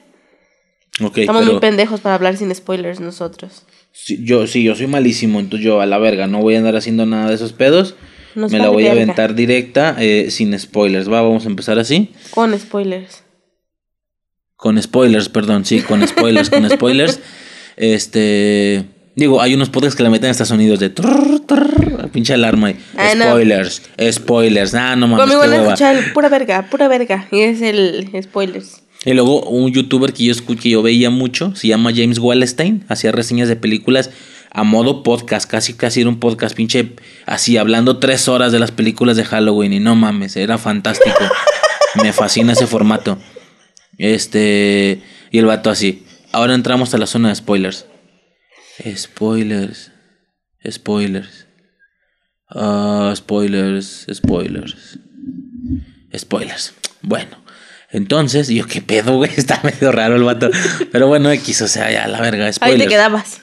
[0.93, 3.65] Estamos pero- muy pendejos para hablar sin spoilers nosotros.
[3.93, 6.75] Sí, yo, sí, yo soy malísimo, entonces yo a la verga, no voy a andar
[6.75, 7.95] haciendo nada de esos pedos.
[8.35, 11.09] Nos Me la voy a aventar directa, eh, sin spoilers.
[11.11, 12.11] Va, vamos a empezar así.
[12.31, 13.23] Con spoilers.
[14.55, 17.19] Con spoilers, perdón, sí, con spoilers, con spoilers.
[17.77, 18.85] Este.
[19.15, 20.89] Digo, hay unos podcasts que le meten hasta sonidos de.
[20.89, 22.71] trrr, trrr, pinche alarma.
[22.71, 23.25] y, Ah, no.
[23.25, 23.81] spoilers,
[24.11, 24.73] spoilers.
[24.75, 27.27] Ah, no mames, Conmigo van a escuchar pura verga, pura verga.
[27.31, 28.80] Y es el spoilers.
[29.03, 33.11] Y luego un youtuber que yo que yo veía mucho, se llama James Wallstein, hacía
[33.11, 34.11] reseñas de películas
[34.51, 36.93] a modo podcast, casi casi era un podcast pinche
[37.25, 41.17] así hablando tres horas de las películas de Halloween y no mames, era fantástico.
[42.03, 43.17] Me fascina ese formato.
[43.97, 46.05] Este y el vato así.
[46.31, 47.85] Ahora entramos a la zona de spoilers.
[48.95, 49.91] Spoilers.
[50.69, 51.47] Spoilers.
[52.49, 54.99] Ah, spoilers, spoilers.
[56.15, 56.73] Spoilers.
[57.01, 57.37] Bueno,
[57.91, 60.49] entonces, yo qué pedo, güey, está medio raro el vato.
[60.91, 62.83] Pero bueno, X, o sea, ya la verga, Ahí spoilers.
[62.83, 63.41] te quedabas.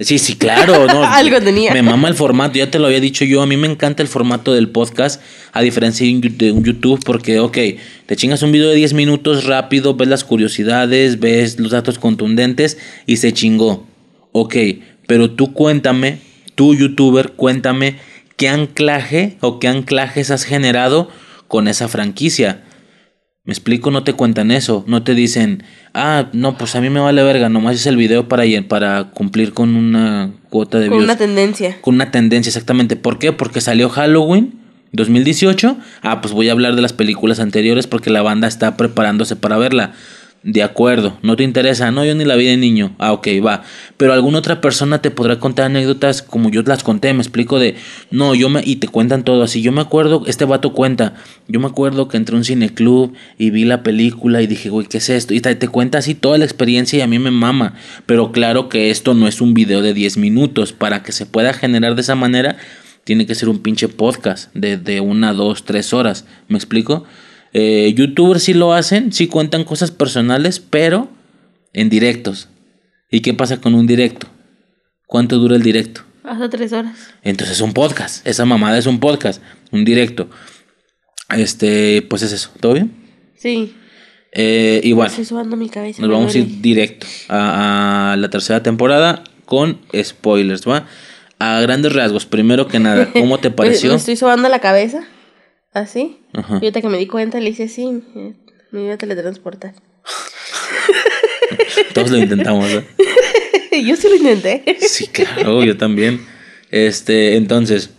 [0.00, 1.04] Sí, sí, claro, no.
[1.12, 1.72] Algo tenía.
[1.72, 4.08] Me mama el formato, ya te lo había dicho yo, a mí me encanta el
[4.08, 5.20] formato del podcast,
[5.52, 7.56] a diferencia de un Yu- de un YouTube, porque, ok,
[8.06, 12.78] te chingas un video de 10 minutos rápido, ves las curiosidades, ves los datos contundentes
[13.06, 13.86] y se chingó.
[14.32, 14.56] Ok,
[15.06, 16.18] pero tú cuéntame,
[16.56, 17.96] tú youtuber, cuéntame
[18.36, 21.10] qué anclaje o qué anclajes has generado
[21.46, 22.62] con esa franquicia.
[23.44, 25.64] Me explico, no te cuentan eso, no te dicen,
[25.94, 29.52] ah, no, pues a mí me vale verga, nomás es el video para, para cumplir
[29.52, 31.04] con una cuota de Con views.
[31.10, 31.76] una tendencia.
[31.80, 32.94] Con una tendencia, exactamente.
[32.94, 33.32] ¿Por qué?
[33.32, 34.54] Porque salió Halloween
[34.92, 35.76] 2018.
[36.02, 39.58] Ah, pues voy a hablar de las películas anteriores porque la banda está preparándose para
[39.58, 39.92] verla.
[40.44, 42.96] De acuerdo, no te interesa, no, yo ni la vi de niño.
[42.98, 43.62] Ah, ok, va.
[43.96, 47.76] Pero alguna otra persona te podrá contar anécdotas como yo las conté, me explico de,
[48.10, 49.62] no, yo me, y te cuentan todo así.
[49.62, 51.14] Yo me acuerdo, este vato cuenta,
[51.46, 54.88] yo me acuerdo que entré a un cineclub y vi la película y dije, güey,
[54.88, 55.32] ¿qué es esto?
[55.32, 57.74] Y te, te cuenta así toda la experiencia y a mí me mama.
[58.06, 60.72] Pero claro que esto no es un video de 10 minutos.
[60.72, 62.56] Para que se pueda generar de esa manera,
[63.04, 66.24] tiene que ser un pinche podcast de, de una, dos, tres horas.
[66.48, 67.04] ¿Me explico?
[67.52, 71.08] Eh, Youtubers sí lo hacen, sí cuentan cosas personales, pero
[71.72, 72.48] en directos.
[73.10, 74.26] ¿Y qué pasa con un directo?
[75.06, 76.02] ¿Cuánto dura el directo?
[76.24, 76.96] Hasta tres horas.
[77.22, 78.26] Entonces es un podcast.
[78.26, 80.28] Esa mamada es un podcast, un directo.
[81.30, 82.50] Este, pues es eso.
[82.60, 82.92] ¿Todo bien?
[83.36, 83.74] Sí.
[84.32, 86.00] Eh, y bueno, Estoy sobando mi cabeza.
[86.00, 90.86] nos vamos a ir directo a, a la tercera temporada con spoilers, ¿va?
[91.38, 93.90] A grandes rasgos, primero que nada, ¿cómo te pareció?
[93.90, 95.04] Me estoy sobando la cabeza.
[95.72, 96.18] ¿Así?
[96.34, 96.54] Ajá.
[96.54, 98.02] Y ahorita que me di cuenta le hice así.
[98.70, 99.74] Me iba a teletransportar.
[101.94, 102.84] Todos lo intentamos, ¿eh?
[103.84, 104.64] yo sí lo intenté.
[104.80, 106.24] Sí, claro, yo también.
[106.70, 107.90] Este, entonces,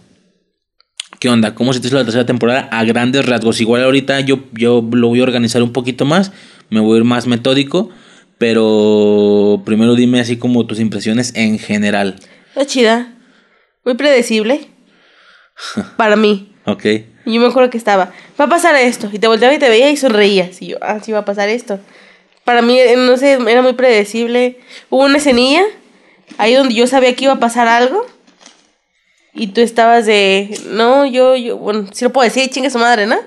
[1.20, 1.56] ¿qué onda?
[1.56, 2.70] ¿Cómo se te hizo la tercera temporada?
[2.72, 3.62] A grandes rasgos.
[3.62, 6.32] Igual ahorita yo, yo lo voy a organizar un poquito más.
[6.70, 7.90] Me voy a ir más metódico.
[8.38, 12.16] Pero primero dime así como tus impresiones en general.
[12.50, 13.14] Está chida.
[13.86, 14.68] Muy predecible.
[15.98, 16.54] Para mí.
[16.66, 16.86] Ok.
[17.26, 19.10] Yo me acuerdo que estaba, va a pasar esto.
[19.12, 20.62] Y te volteaba y te veía y sonreías.
[20.62, 21.80] Y yo, ah, sí va a pasar esto.
[22.44, 24.60] Para mí, eh, no sé, era muy predecible.
[24.90, 25.64] Hubo una escenilla
[26.38, 28.06] ahí donde yo sabía que iba a pasar algo.
[29.34, 33.08] Y tú estabas de, no, yo, yo, bueno, si lo puedo decir, chingue su madre,
[33.08, 33.18] ¿no?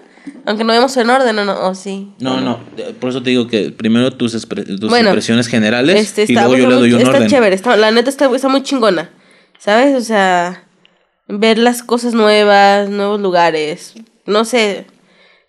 [0.45, 1.69] Aunque no vemos en orden, ¿o no?
[1.69, 2.13] ¿O sí?
[2.21, 2.61] No, no,
[3.01, 6.75] por eso te digo que primero tus, tus impresiones generales este, y luego yo le
[6.77, 7.29] doy un está orden.
[7.29, 9.11] Chévere, está, la neta está, está muy chingona,
[9.59, 9.97] ¿sabes?
[9.97, 10.66] O sea,
[11.29, 13.95] ver las cosas nuevas, nuevos lugares,
[14.27, 14.87] no sé,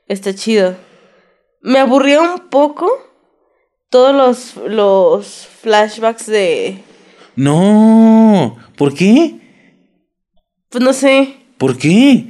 [0.08, 0.76] está chido.
[1.62, 2.90] Me aburrió un poco
[3.90, 6.80] todos los, los flashbacks de...
[7.36, 9.36] No, ¿por qué?
[10.70, 11.36] Pues no sé.
[11.58, 12.28] ¿Por qué?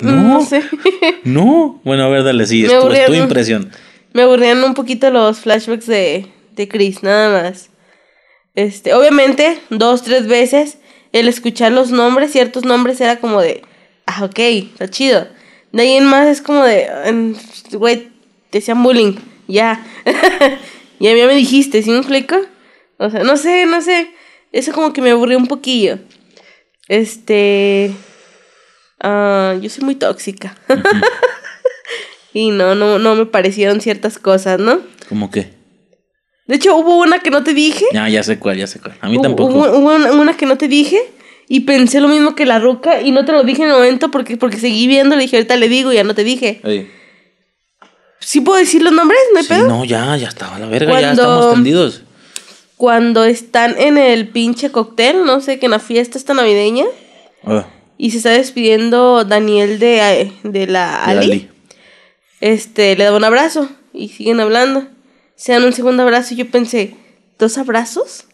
[0.00, 0.62] No, no sé.
[1.24, 1.80] no.
[1.84, 3.70] Bueno, a ver, dale, sí, es, tu, es tu impresión.
[4.12, 7.70] Me aburrían un poquito los flashbacks de, de Chris, nada más.
[8.54, 10.78] Este, obviamente, dos, tres veces,
[11.12, 13.62] el escuchar los nombres, ciertos nombres, era como de,
[14.06, 15.28] ah, ok, está chido.
[15.72, 16.88] De ahí en más es como de,
[17.72, 18.08] güey,
[18.50, 19.84] te decían bullying, ya.
[20.98, 22.36] y a mí me dijiste, ¿sí me explico?
[22.98, 24.10] O sea, no sé, no sé.
[24.52, 25.98] Eso como que me aburrió un poquillo.
[26.88, 27.92] Este.
[29.00, 30.56] Ah, yo soy muy tóxica.
[32.32, 34.80] y no, no, no me parecieron ciertas cosas, ¿no?
[35.08, 35.57] ¿Cómo qué?
[36.48, 37.84] De hecho, hubo una que no te dije.
[37.92, 38.94] Ya, ya sé cuál, ya sé cuál.
[39.02, 39.52] A mí tampoco.
[39.52, 40.98] Hubo, una, que no te dije.
[41.46, 43.02] Y pensé lo mismo que la roca.
[43.02, 45.14] Y no te lo dije en el momento porque, porque seguí viendo.
[45.14, 46.62] Le dije, ahorita le digo y ya no te dije.
[48.18, 49.20] ¿Sí puedo decir los nombres?
[49.34, 52.02] ¿No hay sí, No, ya, ya estaba la verga, ya estamos tendidos.
[52.78, 56.86] Cuando están en el pinche cóctel, no sé, que en la fiesta está navideña.
[57.44, 57.66] Ah.
[57.98, 61.50] Y se está despidiendo Daniel de, de la Ali.
[62.40, 63.68] Este, le da un abrazo.
[63.92, 64.86] Y siguen hablando.
[65.38, 66.94] Se dan un segundo abrazo y yo pensé,
[67.38, 68.24] ¿dos abrazos?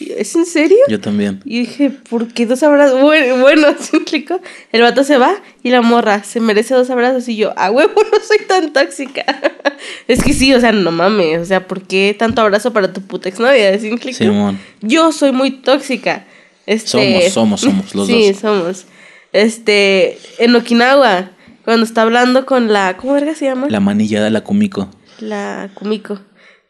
[0.00, 0.78] ¿Es en serio?
[0.88, 1.42] Yo también.
[1.44, 3.02] Y dije, ¿por qué dos abrazos?
[3.02, 4.40] Bueno, bueno, ¿se explicó?
[4.72, 7.92] El vato se va y la morra se merece dos abrazos y yo, a huevo,
[8.12, 9.24] no soy tan tóxica.
[10.08, 13.02] es que sí, o sea, no mames, o sea, ¿por qué tanto abrazo para tu
[13.02, 13.78] puta exnovia?
[13.78, 14.54] ¿Se explicó?
[14.80, 16.24] Yo soy muy tóxica.
[16.64, 18.16] Este, somos, somos, somos los dos.
[18.16, 18.86] Sí, somos.
[19.34, 21.30] Este, en Okinawa,
[21.66, 23.66] cuando está hablando con la, ¿cómo verga se llama?
[23.68, 24.88] La manillada, la Kumiko.
[25.20, 26.20] La Kumiko.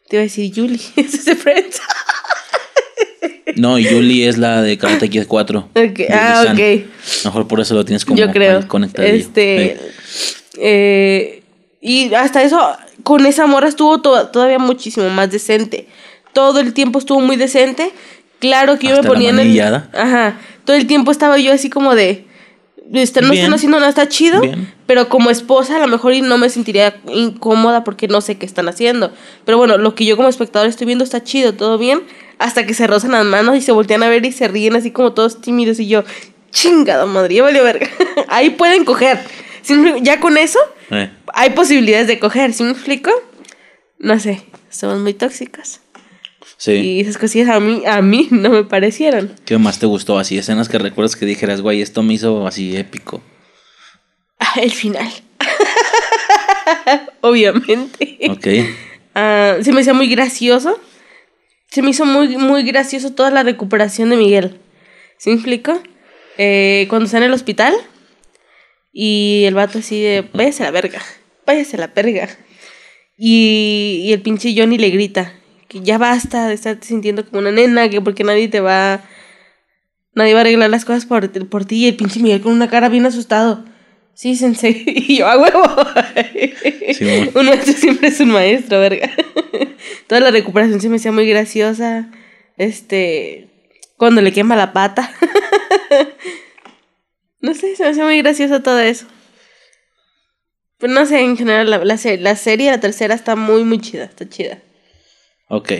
[0.07, 1.81] Te iba a decir Julie, es de Friends.
[3.55, 5.69] No, Yuli es la de Karate Kid 4.
[5.71, 6.07] Okay.
[6.11, 6.85] Ah, ok.
[7.25, 8.67] Mejor por eso lo tienes como Yo creo.
[8.67, 9.07] conectado.
[9.07, 9.79] Este.
[10.57, 11.41] Eh,
[11.81, 12.59] y hasta eso,
[13.03, 15.87] con esa morra estuvo todavía muchísimo más decente.
[16.33, 17.91] Todo el tiempo estuvo muy decente.
[18.39, 19.59] Claro que yo me ponía en el.
[19.93, 20.39] Ajá.
[20.65, 22.25] Todo el tiempo estaba yo así como de.
[22.93, 24.41] Este, no están haciendo nada, está chido.
[24.85, 28.69] Pero como esposa, a lo mejor no me sentiría incómoda porque no sé qué están
[28.69, 29.11] haciendo.
[29.43, 32.03] Pero bueno, lo que yo como espectador estoy viendo está chido, todo bien
[32.39, 34.91] hasta que se rozan las manos y se voltean a ver y se ríen así
[34.91, 36.03] como todos tímidos y yo,
[36.51, 37.87] chingada madre, ya valió verga.
[38.27, 39.19] Ahí pueden coger.
[40.01, 40.59] Ya con eso,
[40.91, 41.09] eh.
[41.33, 43.09] hay posibilidades de coger, ¿sí me explico?
[43.97, 45.81] No sé, somos muy tóxicas.
[46.57, 46.71] Sí.
[46.71, 49.35] Y esas cosillas a mí, a mí no me parecieron.
[49.45, 50.17] ¿Qué más te gustó?
[50.17, 53.21] Así, escenas que recuerdas que dijeras, güey, esto me hizo así épico.
[54.39, 55.09] Ah, el final.
[57.21, 58.17] Obviamente.
[58.29, 58.47] Ok.
[59.17, 60.77] Ah, se me hacía muy gracioso
[61.75, 64.61] se me hizo muy, muy gracioso toda la recuperación de Miguel.
[65.17, 65.83] ¿Sí me explico?
[66.37, 67.73] Eh, cuando está en el hospital
[68.93, 71.01] y el vato así de, váyase a la verga,
[71.45, 72.29] váyase a la verga.
[73.17, 75.33] Y, y el pinche Johnny le grita
[75.67, 79.01] que ya basta de estar sintiendo como una nena, que porque nadie te va,
[80.13, 81.77] nadie va a arreglar las cosas por, por ti.
[81.77, 83.63] Y el pinche Miguel con una cara bien asustado.
[84.13, 84.83] Sí, sensei.
[85.07, 85.63] Y yo, a huevo.
[87.39, 89.11] un maestro siempre es un maestro, verga.
[90.07, 92.09] Toda la recuperación se me hacía muy graciosa.
[92.57, 93.49] Este.
[93.97, 95.11] Cuando le quema la pata.
[97.41, 99.05] no sé, se me hacía muy gracioso todo eso.
[100.77, 104.05] Pero no sé, en general, la, la, la serie, la tercera, está muy, muy chida.
[104.05, 104.59] Está chida.
[105.47, 105.71] Ok.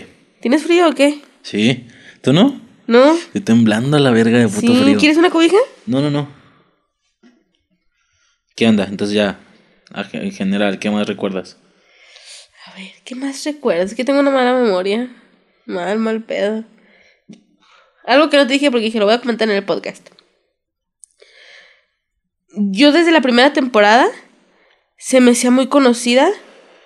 [0.42, 1.22] ¿Tienes frío o qué?
[1.42, 1.88] Sí.
[2.22, 2.62] ¿Tú no?
[2.88, 3.16] No.
[3.16, 4.76] Estoy temblando a la verga de puto ¿Sí?
[4.82, 4.98] frío.
[5.00, 5.58] ¿Quieres una cobija?
[5.86, 6.30] No, no, no.
[8.56, 8.86] ¿Qué onda?
[8.86, 9.40] Entonces ya,
[10.14, 11.58] en general, ¿qué más recuerdas?
[12.66, 13.92] A ver, ¿qué más recuerdas?
[13.92, 15.10] Es que tengo una mala memoria.
[15.66, 16.64] Mal, mal pedo.
[18.06, 20.08] Algo que no te dije porque dije, lo voy a comentar en el podcast.
[22.56, 24.08] Yo desde la primera temporada
[24.98, 26.30] se me hacía muy conocida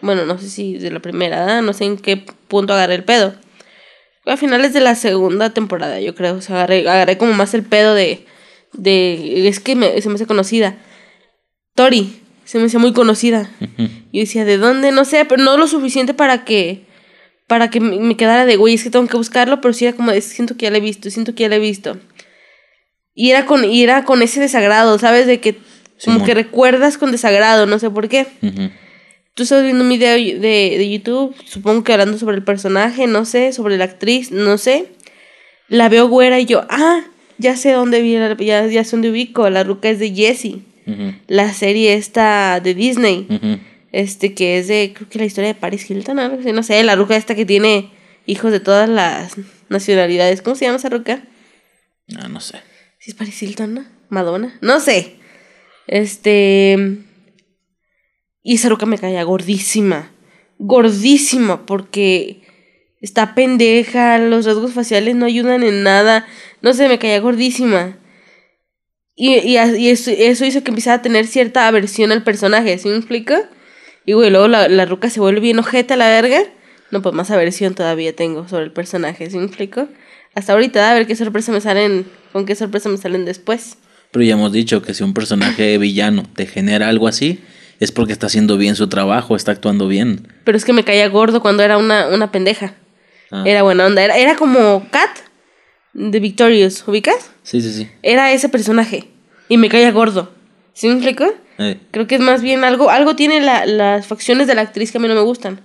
[0.01, 3.33] Bueno, no sé si de la primera, no sé en qué punto agarré el pedo.
[4.25, 6.35] A finales de la segunda temporada, yo creo.
[6.35, 8.25] O sea, agarré, agarré como más el pedo de.
[8.73, 10.77] de es que me, se me hace conocida.
[11.73, 13.49] Tori, se me hace muy conocida.
[14.11, 14.91] Yo decía, ¿de dónde?
[14.91, 16.83] No sé, pero no lo suficiente para que.
[17.47, 20.11] para que me quedara de, güey, es que tengo que buscarlo, pero sí era como
[20.11, 21.97] de, siento que ya la he visto, siento que ya la he visto.
[23.15, 25.27] Y era con, y era con ese desagrado, ¿sabes?
[25.27, 25.57] De que
[26.05, 28.27] como que recuerdas con desagrado, no sé por qué.
[29.33, 33.23] Tú estás viendo un video de, de, YouTube, supongo que hablando sobre el personaje, no
[33.23, 34.87] sé, sobre la actriz, no sé.
[35.69, 37.03] La veo güera y yo, ah,
[37.37, 39.49] ya sé dónde viene, ya, ya sé dónde ubico.
[39.49, 40.63] La ruca es de Jessie.
[41.27, 43.27] La serie esta de Disney.
[43.91, 46.83] Este que es de, creo que la historia de Paris Hilton, algo así, no sé,
[46.83, 47.91] la ruca esta que tiene
[48.25, 49.35] hijos de todas las
[49.69, 50.41] nacionalidades.
[50.41, 51.23] ¿Cómo se llama esa ruca?
[52.17, 52.59] Ah, no sé.
[52.99, 53.85] Si es Paris Hilton, ¿no?
[54.09, 54.57] Madonna.
[54.61, 55.15] No sé.
[55.87, 56.97] Este.
[58.43, 60.11] Y esa ruca me caía gordísima.
[60.57, 62.41] Gordísima, porque
[63.01, 66.25] está pendeja, los rasgos faciales no ayudan en nada.
[66.61, 67.97] No sé, me caía gordísima.
[69.15, 69.57] Y, y,
[69.89, 73.49] eso, hizo que empezara a tener cierta aversión al personaje, ¿sí me explica?
[74.05, 76.41] Y güey, luego la, la ruca se vuelve bien ojeta a la verga.
[76.91, 79.89] No, pues más aversión todavía tengo sobre el personaje, ¿sí me explico?
[80.35, 83.77] Hasta ahorita, a ver qué sorpresa me salen, con qué sorpresa me salen después.
[84.11, 87.39] Pero ya hemos dicho que si un personaje villano te genera algo así,
[87.79, 90.27] es porque está haciendo bien su trabajo, está actuando bien.
[90.43, 92.75] Pero es que me caía gordo cuando era una, una pendeja.
[93.31, 93.43] Ah.
[93.45, 94.03] Era buena onda.
[94.03, 95.09] Era, era como Kat
[95.93, 97.31] de Victorious, ¿ubicas?
[97.43, 97.89] Sí, sí, sí.
[98.03, 99.07] Era ese personaje.
[99.47, 100.31] Y me caía gordo.
[100.73, 101.25] ¿Sí me explico?
[101.57, 101.79] Eh.
[101.91, 102.89] Creo que es más bien algo.
[102.89, 105.61] Algo tiene las facciones de la actriz que a mí no me gustan.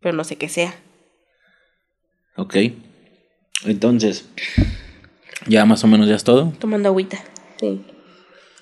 [0.00, 0.74] Pero no sé qué sea.
[2.36, 2.56] Ok.
[3.64, 4.24] Entonces.
[5.46, 6.52] Ya más o menos ya es todo.
[6.58, 7.18] Tomando agüita.
[7.58, 7.84] Sí.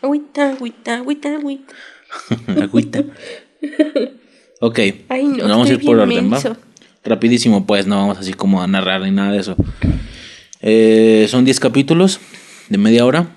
[0.02, 1.74] Agüita, agüita, agüita, agüita.
[2.62, 3.04] agüita.
[4.60, 4.80] Ok.
[5.38, 6.40] Nos vamos a ir por orden, ¿va?
[7.04, 9.56] Rapidísimo, pues, no vamos así como a narrar ni nada de eso.
[10.60, 12.18] Eh, son 10 capítulos
[12.68, 13.28] de media hora.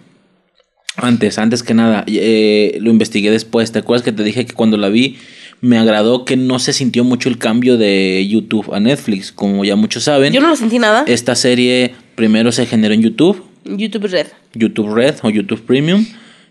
[0.95, 3.71] Antes, antes que nada, eh, lo investigué después.
[3.71, 5.17] ¿Te acuerdas que te dije que cuando la vi
[5.61, 9.31] me agradó que no se sintió mucho el cambio de YouTube a Netflix?
[9.31, 10.33] Como ya muchos saben.
[10.33, 11.03] Yo no lo sentí nada.
[11.07, 13.43] Esta serie primero se generó en YouTube.
[13.65, 14.27] YouTube Red.
[14.55, 16.05] YouTube Red o YouTube Premium.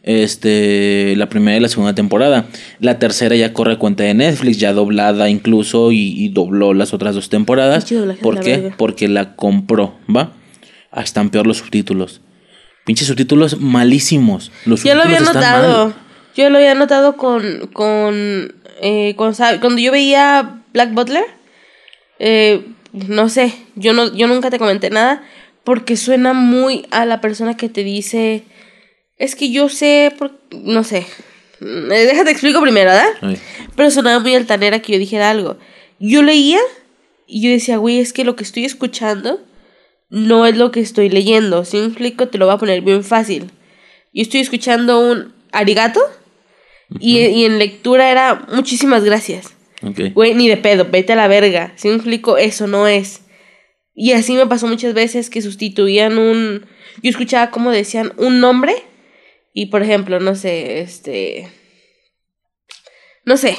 [0.08, 2.46] Este, la primera y la segunda temporada.
[2.80, 7.28] La tercera ya corre cuenta de Netflix, ya doblada incluso y, dobló las otras dos
[7.28, 7.86] temporadas.
[8.22, 8.72] ¿Por qué?
[8.78, 10.32] Porque la compró, ¿va?
[10.90, 12.22] Ah, están peor los subtítulos.
[12.86, 14.50] Pinches subtítulos malísimos.
[14.64, 15.92] Los yo lo había notado.
[16.34, 17.68] Yo lo había notado con.
[17.74, 21.24] con, eh, cuando yo veía Black Butler.
[22.18, 25.22] Eh, no sé, yo, no, yo nunca te comenté nada
[25.64, 28.44] porque suena muy a la persona que te dice,
[29.18, 30.12] es que yo sé,
[30.52, 31.06] no sé,
[31.60, 33.38] mm, eh, déjate explico primero, ¿verdad?
[33.76, 35.58] Pero sonaba muy altanera que yo dijera algo.
[35.98, 36.60] Yo leía
[37.26, 39.40] y yo decía, güey, es que lo que estoy escuchando
[40.08, 41.64] no es lo que estoy leyendo.
[41.64, 43.50] Si me explico, te lo voy a poner bien fácil.
[44.12, 46.00] Yo estoy escuchando un arigato
[46.98, 49.54] y, en lectura era muchísimas gracias.
[50.14, 51.72] Güey, ni de pedo, vete a la verga.
[51.76, 53.22] Si me explico, eso no es.
[53.94, 56.66] Y así me pasó muchas veces que sustituían un...
[57.02, 58.74] Yo escuchaba como decían un nombre
[59.52, 61.48] y por ejemplo, no sé, este...
[63.24, 63.56] No sé.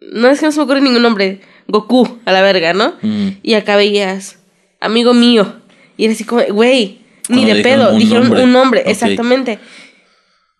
[0.00, 1.40] No es que no se me ocurre ningún nombre.
[1.68, 2.94] Goku, a la verga, ¿no?
[3.42, 4.38] Y acá veías,
[4.80, 5.60] amigo mío.
[5.96, 7.96] Y era así como, güey, ni de pedo.
[7.96, 9.58] dijeron un nombre, exactamente.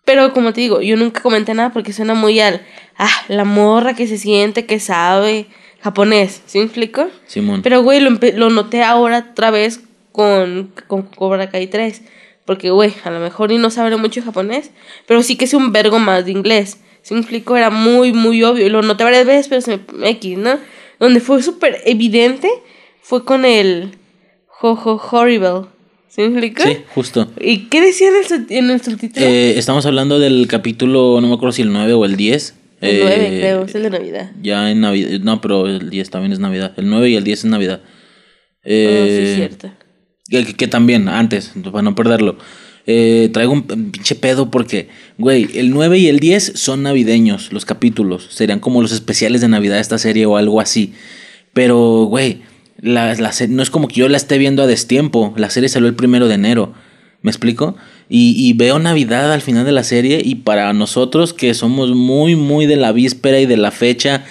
[0.03, 2.61] Pero como te digo, yo nunca comenté nada porque suena muy al,
[2.97, 5.47] ah, la morra que se siente, que sabe
[5.85, 7.09] japonés, ¿sí me explico?
[7.27, 7.61] Simón.
[7.61, 9.81] Pero, güey, lo, lo, noté ahora otra vez
[10.11, 12.01] con, con Cobra Kai 3.
[12.45, 14.71] Porque, güey, a lo mejor ni no sabe mucho japonés,
[15.07, 16.77] pero sí que es un vergo más de inglés.
[17.01, 17.55] ¿Sí me explico?
[17.57, 18.65] Era muy, muy obvio.
[18.65, 20.09] Y lo noté varias veces, pero se me...
[20.09, 20.57] X, ¿no?
[20.99, 22.49] Donde fue súper evidente
[23.01, 23.91] fue con el
[24.47, 25.67] Jojo Horrible.
[26.07, 26.63] ¿Sí me explico?
[26.63, 27.27] Sí, justo.
[27.39, 29.25] ¿Y qué decía en el, en el subtítulo?
[29.25, 32.99] Eh, estamos hablando del capítulo, no me acuerdo si el 9 o el 10 el
[33.01, 34.31] 9, eh, creo, es el de Navidad.
[34.41, 35.19] Ya en Navidad.
[35.21, 36.73] No, pero el 10 también es Navidad.
[36.77, 37.81] El 9 y el 10 es Navidad.
[38.63, 39.84] Eh, sí, es cierto.
[40.29, 42.37] Que, también, antes, para no perderlo.
[42.87, 47.65] Eh, traigo un pinche pedo porque, güey, el 9 y el 10 son navideños, los
[47.65, 48.27] capítulos.
[48.31, 50.93] Serían como los especiales de Navidad de esta serie o algo así.
[51.53, 52.41] Pero, güey,
[52.81, 55.33] la, la, no es como que yo la esté viendo a destiempo.
[55.37, 56.73] La serie salió el primero de enero.
[57.25, 57.75] ¿Me explico?
[58.07, 62.67] Y, veo Navidad al final de la serie y para nosotros que somos muy, muy
[62.67, 64.23] de la víspera y de la fecha,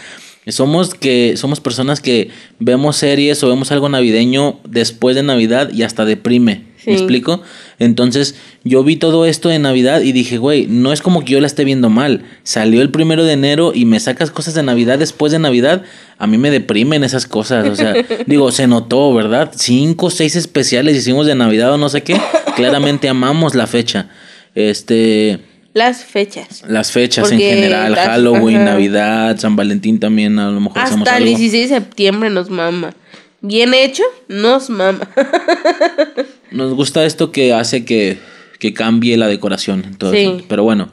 [0.48, 5.82] somos que somos personas que vemos series o vemos algo navideño después de Navidad y
[5.82, 6.74] hasta deprime.
[6.86, 7.40] ¿Me explico?
[7.78, 11.40] Entonces, yo vi todo esto de Navidad y dije, güey, no es como que yo
[11.40, 12.24] la esté viendo mal.
[12.42, 15.82] Salió el primero de enero y me sacas cosas de Navidad después de Navidad.
[16.18, 17.68] A mí me deprimen esas cosas.
[17.68, 17.94] O sea,
[18.26, 19.52] digo, se notó, ¿verdad?
[19.56, 22.20] Cinco, seis especiales hicimos de Navidad o no sé qué.
[22.56, 24.10] Claramente amamos la fecha.
[24.54, 25.40] Este.
[25.74, 26.62] Las fechas.
[26.66, 31.68] Las fechas en general, Halloween, Navidad, San Valentín también, a lo mejor Hasta el 16
[31.68, 32.94] de septiembre nos mama
[33.44, 35.08] bien hecho, nos mama.
[36.50, 38.18] nos gusta esto que hace que,
[38.74, 39.84] cambie la decoración.
[39.86, 40.90] Entonces, Pero bueno.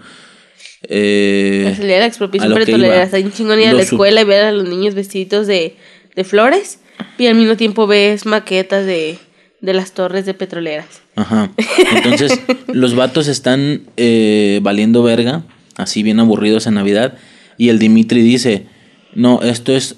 [0.89, 3.03] Eh, la salida de la expropiación petrolera.
[3.03, 5.75] Está en chingón ir a la escuela y ver a los niños vestidos de,
[6.15, 6.79] de flores.
[7.17, 9.17] Y al mismo tiempo ves maquetas de,
[9.61, 11.01] de las torres de petroleras.
[11.15, 11.51] Ajá.
[11.95, 15.43] Entonces, los vatos están eh, valiendo verga,
[15.77, 17.13] así bien aburridos en Navidad.
[17.57, 18.65] Y el Dimitri dice:
[19.13, 19.95] No, esto es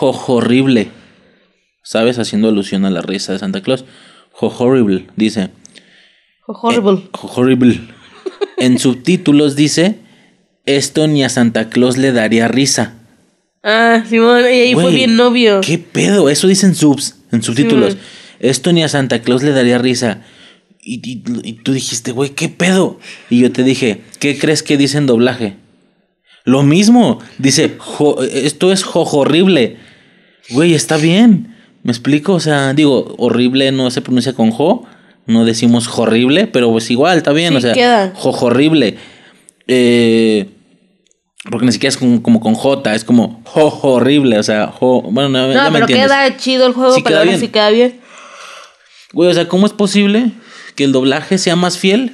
[0.00, 0.90] horrible.
[1.82, 2.18] ¿sabes?
[2.18, 3.84] Haciendo alusión a la risa de Santa Claus.
[4.40, 5.50] Ho horrible, dice.
[6.46, 7.02] Ho horrible.
[7.04, 7.80] Eh, horrible.
[8.58, 9.98] en subtítulos dice,
[10.64, 12.94] esto ni a Santa Claus le daría risa.
[13.62, 15.60] Ah, Simón, y ahí fue bien novio.
[15.60, 16.28] ¿Qué pedo?
[16.28, 17.96] Eso dicen subs, en subtítulos.
[18.42, 20.22] Esto ni a Santa Claus le daría risa.
[20.84, 21.00] Y,
[21.44, 22.98] y, tú dijiste, güey, ¿qué pedo?
[23.30, 25.54] Y yo te dije, ¿qué crees que dice en doblaje?
[26.44, 27.20] Lo mismo.
[27.38, 27.78] Dice,
[28.32, 29.76] esto es jo horrible.
[30.50, 31.56] Güey, está bien.
[31.84, 32.34] ¿Me explico?
[32.34, 34.84] O sea, digo, horrible no se pronuncia con jo,
[35.26, 38.12] no decimos horrible, pero pues igual, está bien, o sea, queda.
[38.14, 38.96] jo horrible.
[39.66, 40.48] Eh,
[41.50, 45.28] porque ni siquiera es como, con J, es como jo horrible, o sea, jo, bueno,
[45.28, 48.01] no, no pero queda chido el juego, para ver si queda bien.
[49.12, 50.32] Güey, o sea, ¿cómo es posible
[50.74, 52.12] que el doblaje sea más fiel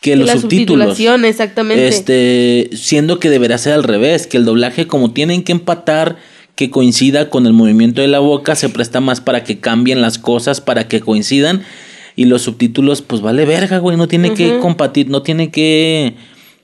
[0.00, 0.98] que los la subtítulos?
[0.98, 1.88] exactamente.
[1.88, 6.16] Este, siendo que deberá ser al revés, que el doblaje como tienen que empatar
[6.54, 10.18] que coincida con el movimiento de la boca, se presta más para que cambien las
[10.18, 11.64] cosas, para que coincidan.
[12.14, 16.14] Y los subtítulos, pues vale verga, güey, no tiene que compartir, no tiene que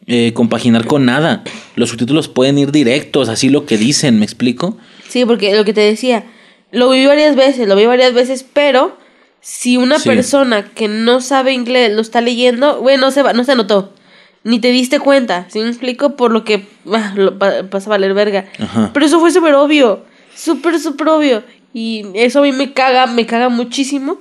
[0.07, 1.43] eh, compaginar con nada.
[1.75, 4.77] Los subtítulos pueden ir directos, así lo que dicen, ¿me explico?
[5.09, 6.25] Sí, porque lo que te decía,
[6.71, 8.99] lo vi varias veces, lo vi varias veces, pero
[9.41, 13.45] si una persona que no sabe inglés lo está leyendo, güey, no se, va, no
[13.45, 13.93] se notó
[14.45, 16.17] ni te diste cuenta, ¿sí me explico?
[16.17, 17.15] Por lo que ah,
[17.71, 18.47] pasa a valer verga.
[18.95, 21.43] Pero eso fue súper obvio, súper, súper obvio.
[21.75, 24.19] Y eso a mí me caga, me caga muchísimo.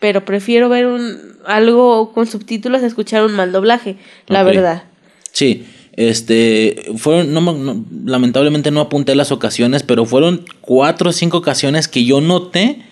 [0.00, 3.96] Pero prefiero ver un algo con subtítulos a escuchar un mal doblaje,
[4.26, 4.84] la verdad.
[5.30, 11.86] Sí, este, fueron, no, lamentablemente no apunté las ocasiones, pero fueron cuatro o cinco ocasiones
[11.86, 12.82] que yo noté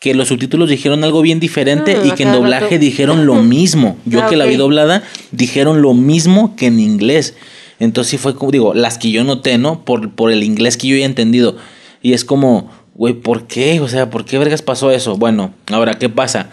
[0.00, 3.98] que los subtítulos dijeron algo bien diferente ah, y que en doblaje dijeron lo mismo.
[4.06, 7.36] Yo ah, que la vi doblada, dijeron lo mismo que en inglés.
[7.78, 9.84] Entonces sí fue como, digo, las que yo noté, ¿no?
[9.84, 11.56] Por, por el inglés que yo he entendido.
[12.02, 13.80] Y es como, güey, ¿por qué?
[13.80, 15.16] O sea, ¿por qué vergas pasó eso?
[15.16, 16.50] Bueno, ahora, ¿qué pasa?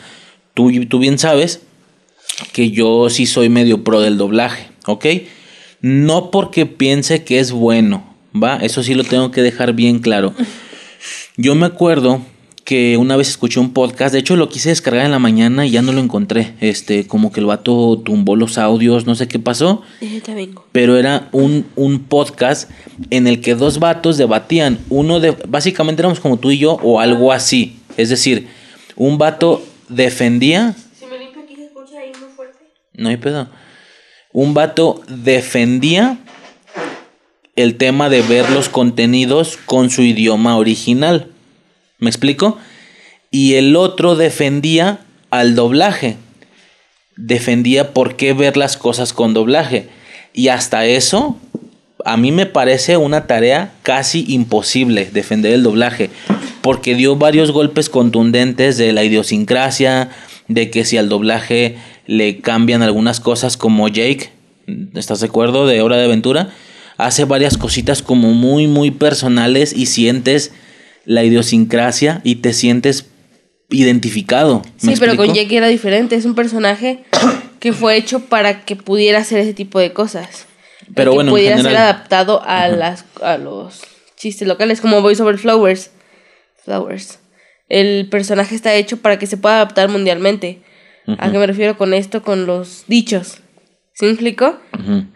[0.54, 1.62] Tú, tú bien sabes
[2.52, 5.06] que yo sí soy medio pro del doblaje, ¿ok?
[5.80, 8.58] No porque piense que es bueno, ¿va?
[8.58, 10.34] Eso sí lo tengo que dejar bien claro.
[11.38, 12.22] Yo me acuerdo
[12.68, 15.72] que una vez escuché un podcast, de hecho lo quise descargar en la mañana y
[15.72, 16.54] ya no lo encontré.
[16.60, 19.84] Este, como que el vato tumbó los audios, no sé qué pasó.
[20.74, 22.70] Pero era un, un podcast
[23.10, 24.80] en el que dos vatos debatían.
[24.90, 25.32] Uno de.
[25.48, 27.80] Básicamente éramos como tú y yo, o algo así.
[27.96, 28.50] Es decir,
[28.98, 30.76] un vato defendía.
[31.00, 32.60] Si me limpio aquí se escucha ahí muy fuerte.
[32.96, 33.48] No hay pedo.
[34.34, 36.18] Un vato defendía
[37.56, 41.32] el tema de ver los contenidos con su idioma original.
[42.00, 42.58] ¿Me explico?
[43.32, 46.18] Y el otro defendía al doblaje.
[47.16, 49.90] Defendía por qué ver las cosas con doblaje.
[50.34, 51.38] Y hasta eso,
[52.06, 56.10] a mí me parece una tarea casi imposible defender el doblaje.
[56.62, 60.12] Porque dio varios golpes contundentes de la idiosincrasia,
[60.48, 64.30] de que si al doblaje le cambian algunas cosas como Jake,
[64.94, 65.66] ¿estás de acuerdo?
[65.66, 66.54] De Hora de Aventura,
[66.98, 70.52] hace varias cositas como muy, muy personales y sientes
[71.08, 73.08] la idiosincrasia y te sientes
[73.70, 74.62] identificado.
[74.76, 76.16] Sí, pero con Jake era diferente.
[76.16, 77.06] Es un personaje
[77.60, 80.46] que fue hecho para que pudiera hacer ese tipo de cosas.
[80.94, 83.82] Pero que bueno, pudiera ser adaptado a las a los
[84.18, 85.92] chistes locales, como Voice Over Flowers.
[86.64, 87.20] Flowers.
[87.70, 90.62] El personaje está hecho para que se pueda adaptar mundialmente.
[91.20, 92.22] ¿A qué me refiero con esto?
[92.22, 93.38] Con los dichos.
[93.94, 94.60] ¿Sí me explico?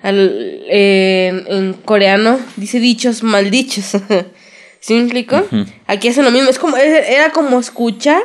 [0.03, 3.97] en coreano dice dichos maldichos.
[4.81, 5.41] ¿Sí me explico?
[5.87, 6.49] Aquí hacen lo mismo.
[6.49, 8.21] Es como, era como escuchar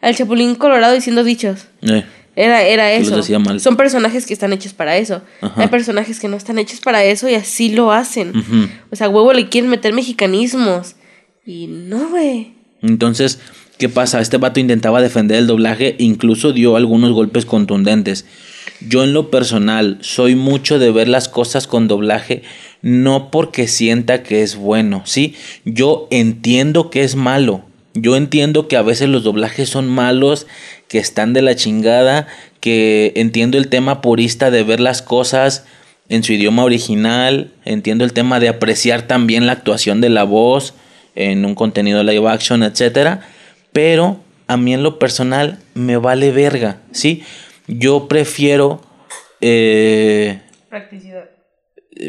[0.00, 1.66] al Chapulín Colorado diciendo dichos.
[1.82, 2.04] Eh.
[2.36, 3.20] Era, era eso.
[3.58, 5.22] Son personajes que están hechos para eso.
[5.56, 8.32] Hay personajes que no están hechos para eso y así lo hacen.
[8.90, 10.94] O sea, huevo le quieren meter mexicanismos.
[11.44, 12.54] Y no, güey.
[12.80, 13.40] Entonces,
[13.78, 14.20] ¿Qué pasa?
[14.20, 18.26] Este vato intentaba defender el doblaje, incluso dio algunos golpes contundentes.
[18.80, 22.42] Yo en lo personal soy mucho de ver las cosas con doblaje,
[22.82, 25.34] no porque sienta que es bueno, ¿sí?
[25.64, 27.62] Yo entiendo que es malo.
[27.94, 30.46] Yo entiendo que a veces los doblajes son malos,
[30.86, 32.28] que están de la chingada,
[32.60, 35.64] que entiendo el tema purista de ver las cosas
[36.08, 40.74] en su idioma original, entiendo el tema de apreciar también la actuación de la voz
[41.14, 43.28] en un contenido live action, etcétera
[43.72, 47.22] pero a mí en lo personal me vale verga, ¿sí?
[47.66, 48.80] Yo prefiero...
[49.40, 51.30] Eh, Practicidad.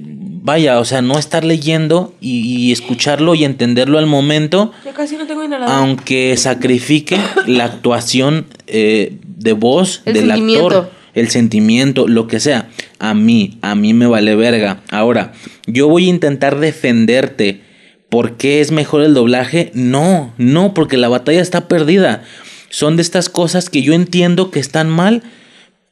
[0.02, 4.72] Vaya, o sea, no estar leyendo y, escucharlo y entenderlo al momento.
[4.86, 7.18] Yo casi no tengo Aunque sacrifique
[7.48, 12.70] la actuación eh, de voz del actor, el sentimiento, lo que sea.
[13.00, 14.82] A mí, a mí me vale verga.
[14.92, 15.34] Ahora,
[15.66, 17.62] yo voy a intentar defenderte
[18.10, 19.72] ¿Por qué es mejor el doblaje?
[19.76, 22.24] No, no, porque la batalla está perdida.
[22.70, 25.22] Son de estas cosas que yo entiendo que están mal,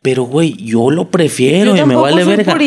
[0.02, 2.58] pero güey, yo lo prefiero y me vale verga.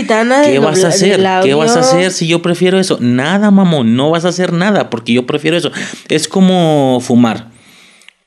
[0.45, 1.21] ¿Qué vas a hacer?
[1.43, 2.99] ¿Qué vas a hacer si yo prefiero eso?
[3.01, 5.71] Nada, mamón, no vas a hacer nada porque yo prefiero eso.
[6.09, 7.51] Es como fumar.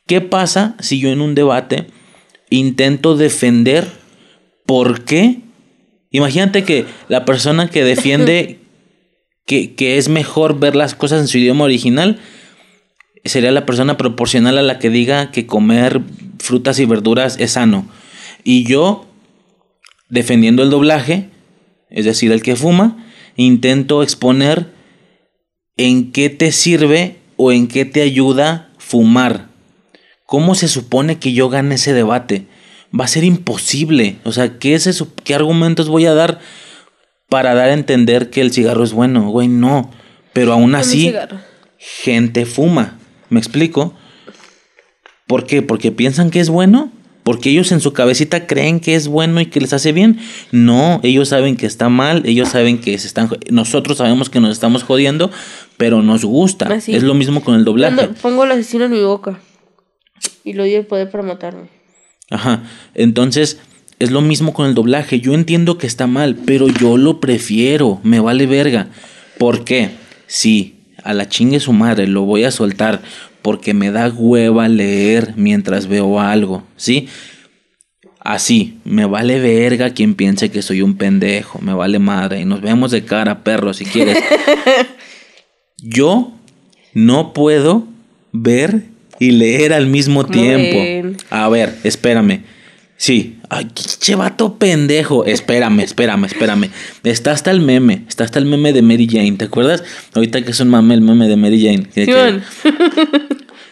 [0.07, 1.87] ¿Qué pasa si yo en un debate
[2.49, 3.87] intento defender
[4.65, 5.41] por qué?
[6.11, 8.59] Imagínate que la persona que defiende
[9.45, 12.19] que, es mejor ver las cosas en su idioma original,
[13.25, 16.01] sería la persona proporcional a la que diga que comer
[16.39, 17.87] frutas y verduras es sano.
[18.43, 19.05] Y yo,
[20.09, 21.29] defendiendo el doblaje,
[21.89, 24.71] es decir, el que fuma, intento exponer
[25.77, 29.49] en qué te sirve o en qué te ayuda fumar.
[30.25, 32.47] ¿Cómo se supone que yo gane ese debate?
[32.97, 34.17] Va a ser imposible.
[34.23, 36.39] O sea, ¿qué, es qué argumentos voy a dar
[37.29, 39.89] para dar a entender que el cigarro es bueno, güey, no.
[40.33, 41.13] Pero aún así,
[41.77, 42.99] gente fuma.
[43.29, 43.95] ¿Me explico?
[45.27, 45.61] ¿Por qué?
[45.61, 46.91] Porque piensan que es bueno.
[47.23, 50.19] Porque ellos en su cabecita creen que es bueno y que les hace bien.
[50.51, 54.51] No, ellos saben que está mal, ellos saben que se están nosotros sabemos que nos
[54.51, 55.31] estamos jodiendo,
[55.77, 56.73] pero nos gusta.
[56.75, 58.09] Es lo mismo con el doblaje.
[58.21, 59.39] pongo el asesino en mi boca
[60.43, 61.69] y lo doy el poder para matarme.
[62.29, 62.63] Ajá.
[62.93, 63.59] Entonces,
[63.99, 65.19] es lo mismo con el doblaje.
[65.19, 67.99] Yo entiendo que está mal, pero yo lo prefiero.
[68.03, 68.89] Me vale verga.
[69.37, 69.91] ¿Por qué?
[70.27, 73.01] Sí, a la chingue su madre, lo voy a soltar
[73.43, 77.07] porque me da hueva leer mientras veo algo, ¿sí?
[78.19, 82.61] Así, me vale verga quien piense que soy un pendejo, me vale madre, y nos
[82.61, 84.17] vemos de cara, perro, si quieres.
[85.77, 86.31] Yo
[86.93, 87.85] no puedo
[88.31, 88.85] ver
[89.19, 91.17] y leer al mismo tiempo.
[91.29, 92.43] A ver, espérame.
[92.95, 93.39] Sí.
[93.55, 93.67] Ay,
[94.03, 95.25] qué vato pendejo.
[95.25, 96.69] Espérame, espérame, espérame.
[97.03, 98.03] Está hasta el meme.
[98.07, 99.33] Está hasta el meme de Mary Jane.
[99.33, 99.83] ¿Te acuerdas?
[100.15, 101.87] Ahorita que es un mame el meme de Mary Jane.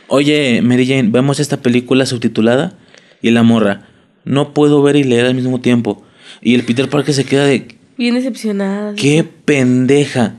[0.08, 2.78] Oye, Mary Jane, vemos esta película subtitulada
[3.24, 3.88] y la morra.
[4.24, 6.04] No puedo ver y leer al mismo tiempo.
[6.42, 7.76] Y el Peter Parker se queda de.
[7.98, 8.94] Bien decepcionada.
[8.96, 10.36] Qué pendeja.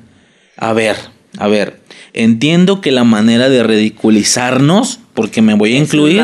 [0.57, 0.97] A ver,
[1.39, 1.81] a ver.
[2.13, 6.23] Entiendo que la manera de ridiculizarnos porque me voy a incluir.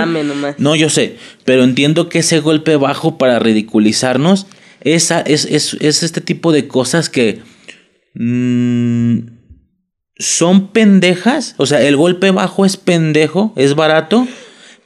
[0.59, 4.47] No, yo sé, pero entiendo que ese golpe bajo para ridiculizarnos
[4.81, 7.41] esa, es, es, este tipo de cosas que
[8.15, 9.19] mm,
[10.17, 11.55] son pendejas.
[11.59, 14.27] O sea, el golpe bajo es pendejo, es barato,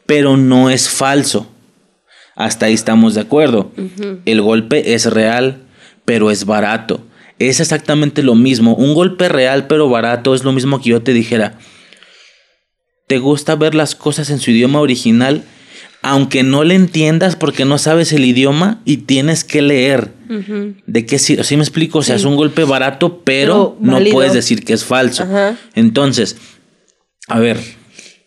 [0.07, 1.49] pero no es falso.
[2.35, 3.73] Hasta ahí estamos de acuerdo.
[4.25, 5.67] El golpe es real,
[6.05, 7.05] pero es barato.
[7.39, 8.75] Es exactamente lo mismo.
[8.75, 11.59] Un golpe real pero barato es lo mismo que yo te dijera
[13.13, 15.45] te gusta ver las cosas en su idioma original,
[16.01, 20.15] aunque no le entiendas porque no sabes el idioma y tienes que leer.
[20.87, 21.37] ¿De qué sí?
[21.37, 21.99] me explico?
[21.99, 25.27] O sea, es un golpe barato, pero, no puedes decir que es falso.
[25.75, 26.39] Entonces,
[27.29, 27.59] a ver,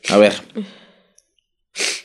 [0.10, 0.34] a ver.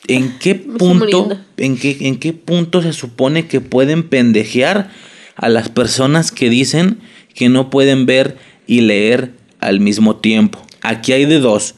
[0.07, 4.89] ¿En qué punto, en qué, en qué punto se supone que pueden pendejear
[5.35, 6.97] a las personas que dicen
[7.35, 10.59] que no pueden ver y leer al mismo tiempo?
[10.81, 11.75] Aquí hay de dos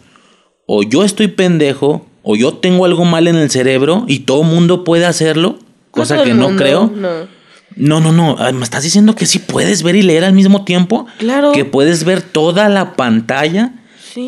[0.65, 4.83] o yo estoy pendejo, o yo tengo algo mal en el cerebro y todo mundo
[4.83, 5.59] puede hacerlo,
[5.91, 6.91] cosa que no, creo.
[7.75, 7.99] No.
[7.99, 11.05] no, no, ah, ¿Me estás diciendo que sí puedes ver y leer al mismo tiempo?
[11.17, 11.51] Claro.
[11.51, 13.73] Que puedes ver toda la pantalla.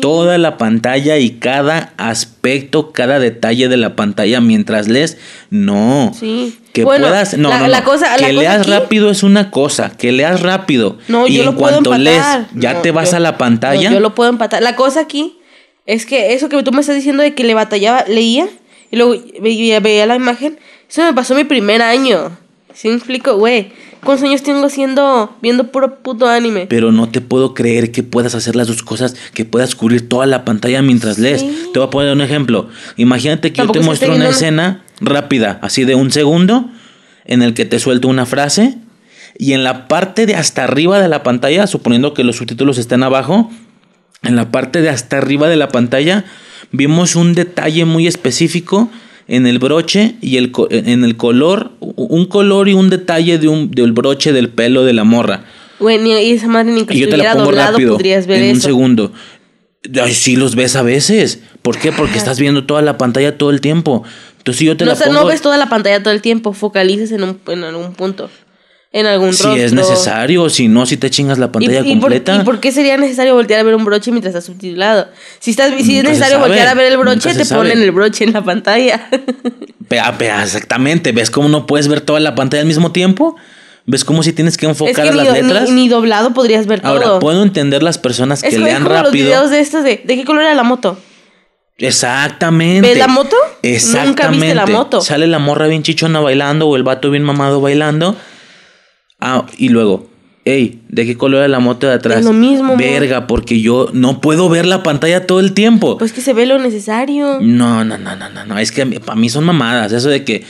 [0.00, 5.16] Toda la pantalla y cada aspecto, cada detalle de la pantalla mientras lees.
[5.50, 6.12] No.
[6.18, 6.58] Sí.
[6.72, 7.38] Que puedas.
[7.38, 9.90] No, no, Cosa, que leas rápido es una cosa.
[9.90, 10.98] Que leas rápido.
[11.06, 12.24] No, y en cuanto lees,
[12.56, 13.92] ya te vas a la pantalla.
[13.92, 14.60] yo lo puedo empatar.
[14.60, 15.38] La cosa aquí
[15.86, 18.48] es que eso que tú me estás diciendo de que le batallaba, leía
[18.90, 20.58] y luego veía, la imagen,
[20.88, 22.36] eso me pasó mi primer año.
[22.74, 23.36] ¿Sí me explico?
[23.36, 23.72] Güey,
[24.04, 26.66] ¿Cuántos años tengo haciendo, viendo puro puto anime?
[26.68, 30.26] Pero no te puedo creer que puedas hacer las dos cosas, que puedas cubrir toda
[30.26, 31.44] la pantalla mientras lees.
[31.72, 32.68] Te voy a poner un ejemplo.
[32.96, 36.70] Imagínate que Tampoco yo te muestro una escena rápida, así de un segundo,
[37.24, 38.78] en el que te suelto una frase
[39.38, 43.02] y en la parte de hasta arriba de la pantalla, suponiendo que los subtítulos estén
[43.02, 43.50] abajo,
[44.26, 46.24] en la parte de hasta arriba de la pantalla
[46.72, 48.90] vimos un detalle muy específico
[49.28, 53.48] en el broche y el co- en el color, un color y un detalle de
[53.48, 55.44] un, del broche del pelo de la morra.
[55.80, 58.42] Ni- y esa madre ni que Y yo te la pongo doblado rápido, podrías ver
[58.42, 59.12] en un segundo.
[60.02, 61.40] Ay, sí los ves a veces.
[61.62, 61.92] ¿Por qué?
[61.92, 64.02] Porque estás viendo toda la pantalla todo el tiempo.
[64.38, 65.20] Entonces si yo te no, la o sea, pongo...
[65.20, 68.30] no ves toda la pantalla todo el tiempo, focalizas en, un, en algún punto,
[68.98, 69.62] en algún si rostro.
[69.62, 72.34] es necesario, si no, si te chingas la ¿Y, pantalla y completa.
[72.36, 75.08] y por qué sería necesario voltear a ver un broche mientras está subtitulado?
[75.38, 77.68] Si, estás, si es necesario sabe, voltear a ver el broche, te sabe.
[77.70, 79.08] ponen el broche en la pantalla.
[79.88, 81.12] Pea, pea, exactamente.
[81.12, 83.36] ¿Ves cómo no puedes ver toda la pantalla al mismo tiempo?
[83.84, 85.70] ¿Ves cómo si tienes que es enfocar que a ni, las letras?
[85.70, 87.18] ni, ni doblado podrías ver Ahora, todo.
[87.20, 89.26] puedo entender las personas es que lean como los rápido.
[89.26, 90.98] videos de estos de, ¿de qué color era la moto?
[91.78, 92.88] Exactamente.
[92.88, 93.36] ¿Ves la moto?
[93.62, 94.08] Exactamente.
[94.08, 95.00] Nunca viste la moto.
[95.02, 98.16] Sale la morra bien chichona bailando o el vato bien mamado bailando.
[99.20, 100.08] Ah, y luego,
[100.44, 102.20] hey, ¿de qué color era la moto de atrás?
[102.20, 102.78] Es lo mismo, amor.
[102.78, 105.98] Verga, porque yo no puedo ver la pantalla todo el tiempo.
[105.98, 107.38] Pues que se ve lo necesario.
[107.40, 108.58] No, no, no, no, no, no.
[108.58, 109.92] Es que para mí son mamadas.
[109.92, 110.44] Eso de que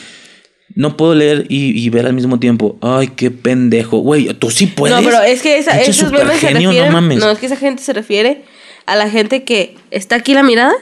[0.74, 2.76] no puedo leer y, y ver al mismo tiempo.
[2.82, 3.98] Ay, qué pendejo.
[3.98, 4.96] Güey, tú sí puedes.
[4.96, 6.86] No, pero es que esa, esos memes se refieren.
[6.86, 7.24] no mames.
[7.24, 8.44] es que esa gente se refiere
[8.84, 10.74] a la gente que está aquí la mirada.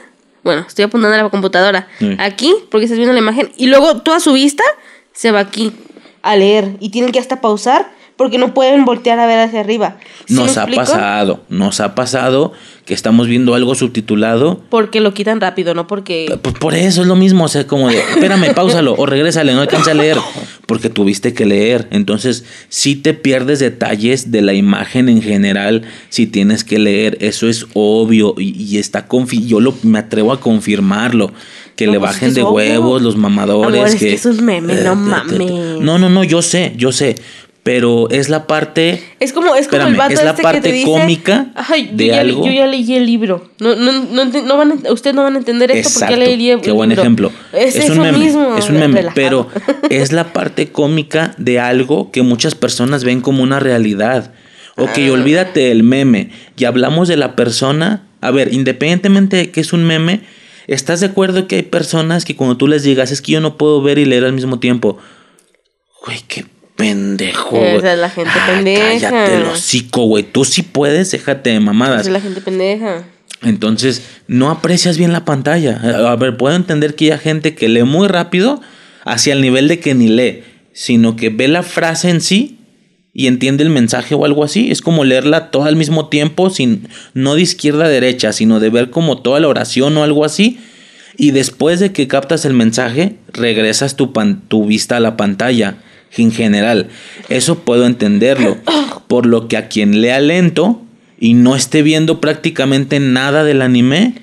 [0.43, 1.87] Bueno, estoy apuntando a la computadora.
[1.97, 2.15] Sí.
[2.19, 3.49] Aquí, porque estás viendo la imagen.
[3.57, 4.63] Y luego toda su vista
[5.13, 5.71] se va aquí
[6.25, 6.75] a leer.
[6.79, 7.87] Y tienen que hasta pausar
[8.17, 9.97] porque no pueden voltear a ver hacia arriba.
[10.25, 10.81] ¿Sí me Nos ha explico?
[10.81, 12.53] pasado, nos ha pasado
[12.85, 14.61] que estamos viendo algo subtitulado.
[14.69, 16.39] Porque lo quitan rápido, no porque.
[16.41, 19.61] Pues por eso es lo mismo, o sea, como de, espérame, pausalo o regrésale, no
[19.61, 20.17] alcanza a leer,
[20.65, 21.87] porque tuviste que leer.
[21.91, 27.49] Entonces, si te pierdes detalles de la imagen en general, si tienes que leer, eso
[27.49, 31.31] es obvio y, y está confi yo lo, me atrevo a confirmarlo.
[31.75, 33.75] Que No, le pues, bajen es de huevos los mamadores.
[33.79, 35.51] Amor, es que es un meme, no mames.
[35.81, 37.15] No, no, no, yo sé, yo sé.
[37.63, 39.01] Pero es la parte.
[39.19, 41.87] Es como, es como el vato es la este parte que te dice, cómica "Ay,
[41.91, 42.45] yo de ya, algo".
[42.45, 43.49] Yo ya leí el libro.
[43.59, 46.51] No, no, no, no van a- ustedes no van a entender esto porque ya leí
[46.51, 47.01] el Qué buen libro.
[47.01, 47.31] ejemplo.
[47.53, 48.19] Es, Es, un meme.
[48.19, 48.55] mismo.
[48.55, 49.01] es un meme.
[49.01, 49.15] relajado.
[49.15, 49.47] Pero
[49.89, 54.31] es la parte cómica de algo que muchas personas ven como una realidad.
[54.77, 55.11] Ok, Ah.
[55.11, 56.29] olvídate del meme.
[56.55, 58.03] Y hablamos de la persona.
[58.21, 60.21] A ver, independientemente de que es un meme,
[60.67, 63.57] ¿estás de acuerdo que hay personas que cuando tú les digas es que yo no
[63.57, 64.97] puedo ver y leer al mismo tiempo?
[66.05, 67.57] Güey, qué pendejo.
[67.57, 67.93] Esa güey.
[67.93, 69.09] es la gente Ah, pendeja.
[69.09, 70.23] Cállate el hocico, güey.
[70.23, 72.05] Tú sí puedes, déjate de mamadas.
[72.05, 73.03] Es la gente pendeja.
[73.41, 75.79] Entonces, no aprecias bien la pantalla.
[76.11, 78.61] A ver, puedo entender que hay gente que lee muy rápido
[79.03, 80.43] hacia el nivel de que ni lee,
[80.73, 82.59] sino que ve la frase en sí
[83.17, 84.69] y entiende el mensaje o algo así.
[84.69, 88.69] Es como leerla toda al mismo tiempo, sin, no de izquierda a derecha, sino de
[88.69, 90.59] ver como toda la oración o algo así.
[91.15, 94.11] Y después de que captas el mensaje, regresas tu,
[94.49, 95.77] tu vista a la pantalla
[96.17, 96.89] en general.
[97.29, 98.57] Eso puedo entenderlo.
[99.07, 100.81] Por lo que a quien lea lento
[101.17, 104.15] y no esté viendo prácticamente nada del anime,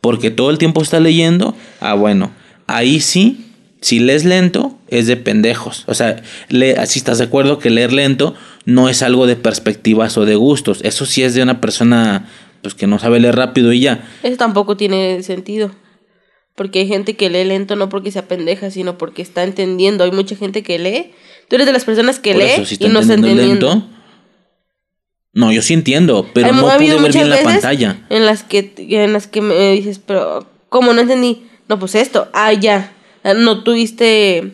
[0.00, 2.30] porque todo el tiempo está leyendo, ah, bueno,
[2.66, 3.44] ahí sí,
[3.82, 5.84] si lees lento, es de pendejos.
[5.86, 8.34] O sea, si estás de acuerdo que leer lento
[8.64, 10.80] no es algo de perspectivas o de gustos.
[10.82, 12.28] Eso sí es de una persona
[12.62, 14.08] pues que no sabe leer rápido y ya.
[14.22, 15.70] Eso tampoco tiene sentido.
[16.54, 20.04] Porque hay gente que lee lento no porque sea pendeja, sino porque está entendiendo.
[20.04, 21.12] Hay mucha gente que lee.
[21.48, 23.88] Tú eres de las personas que Por lee eso, si y no está entendiendo lento.
[25.32, 28.06] No, yo sí entiendo, pero no pude ver bien la pantalla.
[28.08, 31.42] En las que en las que me dices, pero ¿cómo no entendí?
[31.68, 32.28] No, pues esto.
[32.32, 32.92] Ah, ya.
[33.24, 34.52] Ah, No tuviste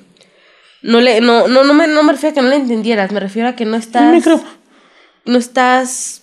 [0.83, 3.21] no le no no no me no me refiero a que no le entendieras, me
[3.21, 4.41] refiero a que no estás El micro.
[5.27, 6.23] no estás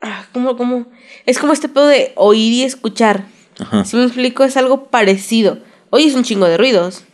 [0.00, 0.86] ah, ¿cómo, cómo?
[1.26, 3.24] Es como este pedo de oír y escuchar.
[3.58, 3.84] Ajá.
[3.84, 5.58] Si me explico, es algo parecido.
[5.90, 7.04] Oyes un chingo de ruidos,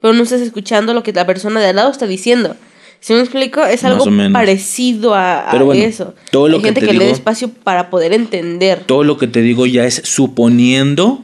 [0.00, 2.56] pero no estás escuchando lo que la persona de al lado está diciendo.
[3.00, 6.14] Si me explico, es algo parecido a, a Pero bueno, eso.
[6.32, 8.84] todo lo Hay que gente te que le digo- da espacio para poder entender.
[8.86, 11.22] Todo lo que te digo ya es suponiendo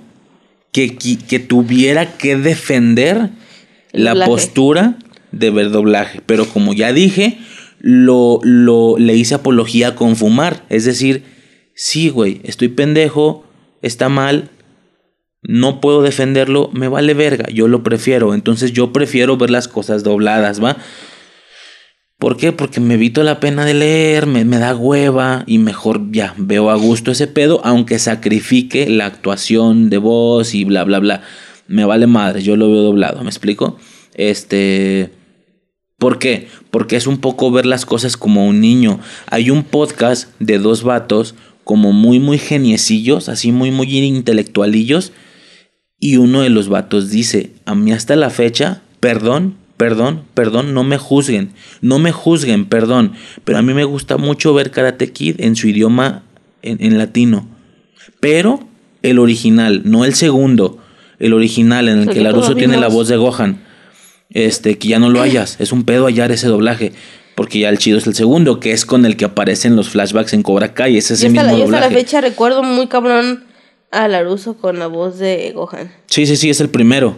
[0.73, 3.31] que, que tuviera que defender
[3.95, 4.31] la doblaje.
[4.31, 4.99] postura
[5.33, 6.21] de ver doblaje.
[6.27, 7.39] Pero como ya dije,
[7.81, 10.65] lo, lo, le hice apología con fumar.
[10.69, 11.23] Es decir,
[11.75, 13.45] sí, güey, estoy pendejo,
[13.83, 14.51] está mal,
[15.43, 18.35] no puedo defenderlo, me vale verga, yo lo prefiero.
[18.35, 20.77] Entonces yo prefiero ver las cosas dobladas, ¿va?
[22.19, 22.53] ¿Por qué?
[22.53, 26.71] Porque me evito la pena de leer, me, me da hueva y mejor ya veo
[26.71, 31.23] a gusto ese pedo, aunque sacrifique la actuación de voz y bla, bla, bla.
[31.67, 33.79] Me vale madre, yo lo veo doblado, ¿me explico?
[34.15, 35.11] Este.
[35.99, 36.49] ¿Por qué?
[36.71, 39.01] Porque es un poco ver las cosas como un niño.
[39.27, 45.13] Hay un podcast de dos vatos como muy, muy geniecillos, así muy, muy intelectualillos.
[45.99, 50.85] Y uno de los vatos dice, a mí hasta la fecha, perdón, perdón, perdón, no
[50.85, 53.13] me juzguen, no me juzguen, perdón.
[53.45, 56.25] Pero a mí me gusta mucho ver Karate Kid en su idioma
[56.63, 57.49] en, latino.
[58.21, 58.61] Pero
[59.03, 60.79] el original, no el segundo,
[61.25, 63.65] el original en el que Laruso tiene la voz de Gohan.
[64.29, 65.57] Este, que ya no lo hayas.
[65.59, 66.93] Es un pedo hallar ese doblaje.
[67.35, 70.35] Porque ya el chido es el segundo, que es con el que aparecen los flashbacks
[70.35, 70.99] en Cobra Kai.
[70.99, 71.75] Es ese mismo la, doblaje.
[71.77, 73.45] hasta la fecha recuerdo muy cabrón
[73.91, 75.91] a Laruso con la voz de Gohan.
[76.07, 77.17] Sí, sí, sí, es el primero.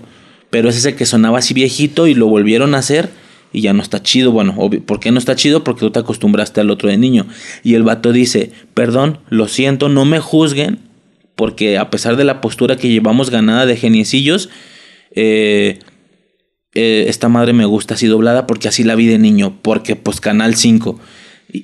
[0.50, 3.10] Pero es ese que sonaba así viejito y lo volvieron a hacer
[3.52, 4.30] y ya no está chido.
[4.30, 4.54] Bueno,
[4.86, 5.64] ¿por qué no está chido?
[5.64, 7.26] Porque tú te acostumbraste al otro de niño.
[7.64, 10.85] Y el vato dice, perdón, lo siento, no me juzguen,
[11.36, 14.48] porque a pesar de la postura que llevamos ganada de geniecillos,
[15.12, 15.78] eh,
[16.74, 20.20] eh, esta madre me gusta así doblada porque así la vi de niño, porque pues
[20.20, 20.98] Canal 5.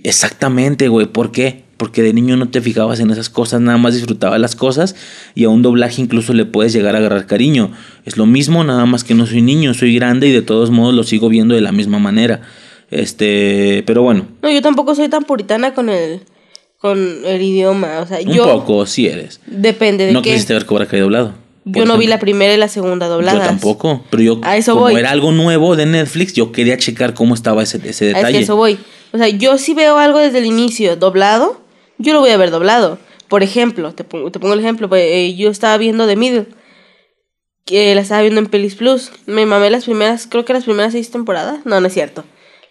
[0.05, 1.65] Exactamente, güey, ¿por qué?
[1.77, 4.95] Porque de niño no te fijabas en esas cosas, nada más disfrutabas las cosas
[5.35, 7.73] y a un doblaje incluso le puedes llegar a agarrar cariño.
[8.05, 10.95] Es lo mismo, nada más que no soy niño, soy grande y de todos modos
[10.95, 12.43] lo sigo viendo de la misma manera.
[12.91, 14.27] Este, pero bueno.
[14.43, 16.21] No, yo tampoco soy tan puritana con el
[16.83, 19.41] con el idioma, o sea, un yo poco sí eres.
[19.47, 20.31] Depende de no qué.
[20.33, 21.33] quisiste ver Cobra Kai doblado.
[21.65, 23.41] Yo no vi la primera y la segunda dobladas.
[23.41, 24.97] Yo tampoco, pero yo A eso como voy.
[24.97, 28.37] era algo nuevo de Netflix, yo quería checar cómo estaba ese, ese Es detalle.
[28.39, 28.79] que eso voy.
[29.13, 31.61] O sea, yo si veo algo desde el inicio doblado,
[31.99, 32.99] yo lo voy a ver doblado.
[33.29, 36.47] Por ejemplo, te pongo, te pongo el ejemplo, pues, eh, yo estaba viendo The Middle,
[37.65, 39.13] que la estaba viendo en Pelis Plus.
[39.27, 41.61] Me mamé las primeras, creo que las primeras seis temporadas.
[41.65, 42.25] No, no es cierto.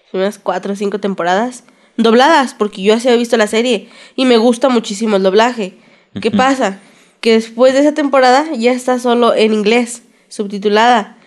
[0.03, 1.63] Las primeras cuatro o cinco temporadas
[2.03, 5.77] dobladas, porque yo así había visto la serie y me gusta muchísimo el doblaje.
[6.21, 6.79] ¿Qué pasa?
[7.21, 11.17] Que después de esa temporada ya está solo en inglés, subtitulada.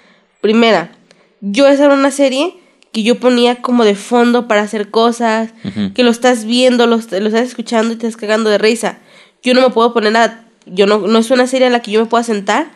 [0.40, 0.92] Primera,
[1.40, 2.56] yo esa era una serie
[2.92, 5.50] que yo ponía como de fondo para hacer cosas,
[5.94, 8.98] que lo estás viendo, lo, lo estás escuchando y te estás cagando de risa.
[9.42, 10.44] Yo no me puedo poner a...
[10.66, 12.68] Yo no, no es una serie a la que yo me pueda sentar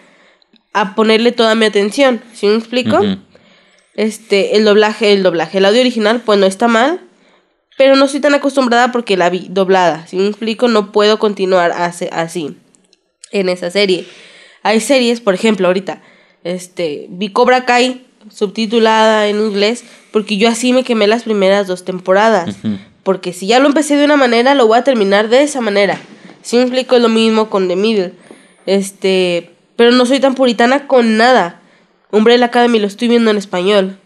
[0.73, 2.21] a ponerle toda mi atención.
[2.35, 3.01] ¿Sí me explico?
[3.95, 5.59] Este, el doblaje, el doblaje.
[5.59, 7.01] El audio original, pues no está mal,
[7.79, 10.07] pero no estoy tan acostumbrada porque la vi doblada.
[10.07, 12.57] Si me explico, no puedo continuar así,
[13.31, 14.05] en esa serie.
[14.63, 16.03] Hay series, por ejemplo, ahorita,
[16.45, 21.85] este, vi Cobra Kai subtitulada en inglés porque yo así me quemé las primeras dos
[21.85, 22.57] temporadas.
[22.59, 22.79] Ujú.
[23.05, 25.99] Porque si ya lo empecé de una manera, lo voy a terminar de esa manera.
[26.43, 28.13] Si me explico, es lo mismo con The Middle.
[28.67, 31.61] Este, pero no soy tan puritana con nada.
[32.11, 33.98] Umbrella Academy lo estoy viendo en español.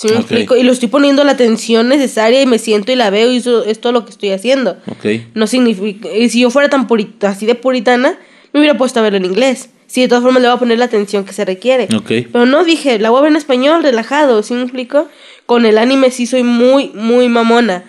[0.00, 0.54] ¿Sí me explico?
[0.54, 3.64] Y lo estoy poniendo la atención necesaria y me siento y la veo y eso
[3.64, 4.76] es todo lo que estoy haciendo.
[4.86, 5.06] Ok.
[5.34, 6.08] No significa...
[6.14, 8.16] y Si yo fuera tan purita, así de puritana,
[8.52, 9.70] me hubiera puesto a verlo en inglés.
[9.88, 11.88] Sí, de todas formas le voy a poner la atención que se requiere.
[11.96, 12.28] Ok.
[12.30, 15.08] Pero no dije, la voy a ver en español, relajado, ¿sí me explico?
[15.46, 17.82] Con el anime sí soy muy, muy mamona.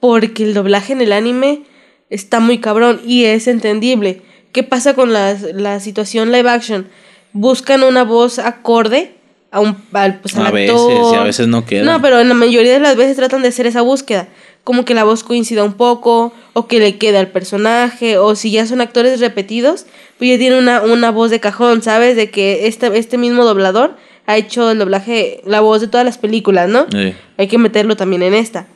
[0.00, 1.64] Porque el doblaje en el anime
[2.08, 4.22] está muy cabrón y es entendible.
[4.52, 6.88] ¿Qué pasa con la, la situación live action?
[7.34, 9.20] Buscan una voz acorde
[9.52, 11.14] a un al, pues, al A veces, actor.
[11.14, 11.84] y a veces no queda.
[11.84, 14.26] No, pero en la mayoría de las veces tratan de hacer esa búsqueda.
[14.64, 18.50] Como que la voz coincida un poco, o que le quede al personaje, o si
[18.50, 19.86] ya son actores repetidos,
[20.18, 22.16] pues ya tiene una, una voz de cajón, ¿sabes?
[22.16, 23.96] De que este, este mismo doblador
[24.26, 26.86] ha hecho el doblaje, la voz de todas las películas, ¿no?
[26.94, 28.66] Eh, Hay que meterlo también en esta.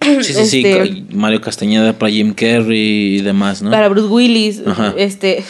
[0.00, 0.62] Sí, sí, sí.
[0.64, 3.70] Este- Mario Castañeda para Jim Carrey y demás, ¿no?
[3.70, 4.94] Para Bruce Willis, Ajá.
[4.96, 5.42] este,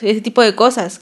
[0.00, 1.00] ese tipo de cosas.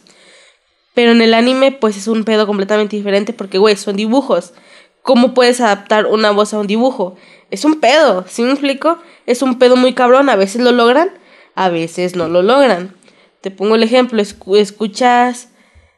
[1.00, 4.52] Pero en el anime, pues es un pedo completamente diferente porque, güey, son dibujos.
[5.00, 7.16] ¿Cómo puedes adaptar una voz a un dibujo?
[7.50, 8.98] Es un pedo, ¿sí me explico?
[9.24, 10.28] Es un pedo muy cabrón.
[10.28, 11.08] A veces lo logran,
[11.54, 12.94] a veces no lo logran.
[13.40, 15.48] Te pongo el ejemplo, escu- escuchas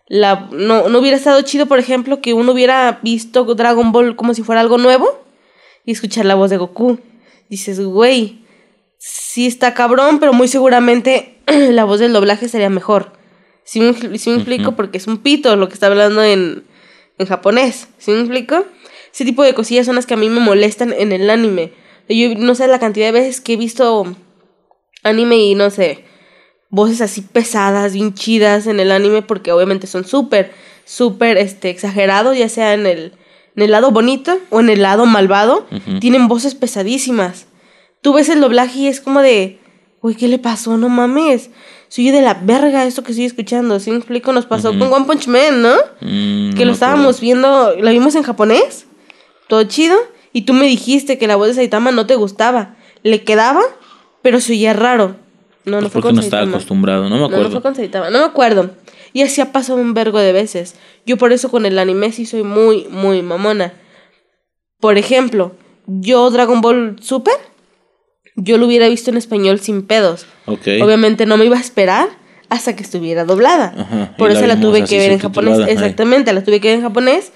[0.06, 0.46] la...
[0.52, 4.44] No, no hubiera estado chido, por ejemplo, que uno hubiera visto Dragon Ball como si
[4.44, 5.24] fuera algo nuevo
[5.84, 7.00] y escuchar la voz de Goku.
[7.48, 8.44] Dices, güey,
[8.98, 13.20] sí está cabrón, pero muy seguramente la voz del doblaje sería mejor.
[13.64, 14.72] ¿Sí me, sí me explico?
[14.72, 16.64] Porque es un pito lo que está hablando en,
[17.18, 17.88] en japonés.
[17.98, 18.64] ¿Sí me explico?
[19.12, 21.72] Ese tipo de cosillas son las que a mí me molestan en el anime.
[22.08, 24.06] Yo no sé la cantidad de veces que he visto
[25.02, 26.04] anime y no sé,
[26.70, 30.52] voces así pesadas, bien chidas en el anime, porque obviamente son súper,
[30.84, 33.12] súper este, exagerados, ya sea en el,
[33.56, 35.66] en el lado bonito o en el lado malvado.
[36.00, 37.46] Tienen voces pesadísimas.
[38.00, 39.60] Tú ves el doblaje y es como de,
[40.00, 40.76] uy, ¿qué le pasó?
[40.76, 41.50] No mames.
[41.92, 43.78] Soy de la verga esto que estoy escuchando.
[43.78, 44.32] ¿Sí me explico?
[44.32, 45.74] Nos pasó con One Punch Man, ¿no?
[46.00, 47.20] Mm, que no lo estábamos acuerdo.
[47.20, 48.86] viendo, la vimos en japonés,
[49.46, 49.98] todo chido,
[50.32, 52.76] y tú me dijiste que la voz de Saitama no te gustaba.
[53.02, 53.60] Le quedaba,
[54.22, 55.16] pero se oía raro.
[55.66, 57.50] No, no Pues fue porque con no estaba acostumbrado, no me No, no acuerdo.
[57.50, 58.70] fue con Saitama, no me acuerdo.
[59.12, 60.76] Y así ha pasado un vergo de veces.
[61.04, 63.74] Yo por eso con el anime sí soy muy, muy mamona.
[64.80, 65.52] Por ejemplo,
[65.86, 67.34] yo Dragon Ball Super,
[68.36, 70.26] yo lo hubiera visto en español sin pedos.
[70.46, 70.66] Ok.
[70.82, 72.08] Obviamente no me iba a esperar
[72.48, 73.74] hasta que estuviera doblada.
[73.76, 75.58] Ajá, Por eso la tuve que ver en japonés.
[75.68, 77.32] Exactamente, la tuve que ver en japonés.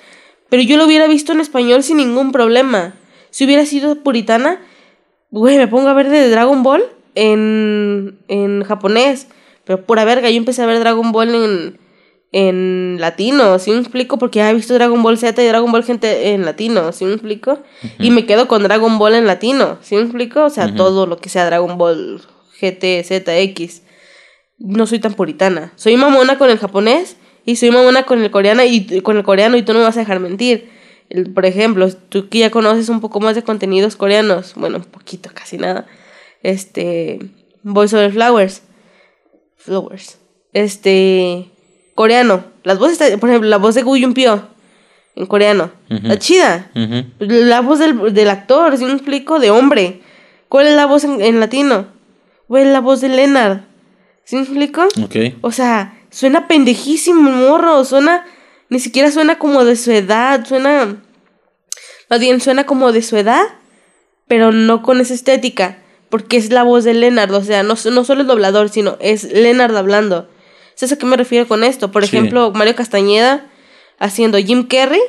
[0.49, 2.95] Pero yo lo hubiera visto en español sin ningún problema.
[3.31, 4.61] Si hubiera sido puritana,
[5.31, 9.27] güey, me pongo a ver de Dragon Ball en, en japonés.
[9.65, 11.79] Pero pura verga, yo empecé a ver Dragon Ball en,
[12.39, 14.19] en latino, ¿sí me explico?
[14.19, 17.13] Porque ya he visto Dragon Ball Z y Dragon Ball gente en latino, ¿sí me
[17.15, 17.61] explico?
[17.99, 20.45] Y me quedo con Dragon Ball en latino, ¿sí me explico?
[20.45, 22.21] O sea, todo lo que sea Dragon Ball
[22.61, 23.83] GT, Z, X.
[24.59, 25.73] No soy tan puritana.
[25.77, 29.57] Soy mamona con el japonés y soy mamona con el coreano y con el coreano
[29.57, 30.69] y tú no me vas a dejar mentir.
[31.09, 34.85] El- por ejemplo, tú que ya conoces un poco más de contenidos coreanos, bueno, un
[34.85, 35.87] poquito, casi nada.
[36.43, 37.19] Este,
[37.63, 38.63] Voice over Flowers.
[39.57, 40.19] Flowers.
[40.53, 41.47] Este,
[41.97, 42.45] coreano.
[42.63, 44.43] Las voces, por ejemplo, la voz de Gu Pyo
[45.17, 45.73] en coreano.
[45.89, 46.71] La chida.
[47.19, 50.03] La voz del, del actor, si me explico, de hombre.
[50.49, 51.89] ¿Cuál es la voz en, en latino?
[52.47, 53.63] ¿Cuál es la voz de Leonard?
[54.23, 54.85] ¿Sí me explico?
[55.03, 55.17] Ok.
[55.41, 58.25] O sea, suena pendejísimo el morro, suena,
[58.69, 61.03] ni siquiera suena como de su edad, suena,
[62.09, 63.43] más bien suena como de su edad,
[64.29, 65.79] pero no con esa estética,
[66.09, 69.25] porque es la voz de Leonard, o sea, no, no solo el doblador, sino es
[69.33, 70.29] Leonard hablando.
[70.77, 71.91] ¿Sabes a qué me refiero con esto?
[71.91, 72.15] Por Sí.
[72.17, 73.47] ejemplo, Mario Castañeda
[73.99, 75.01] haciendo Jim Carrey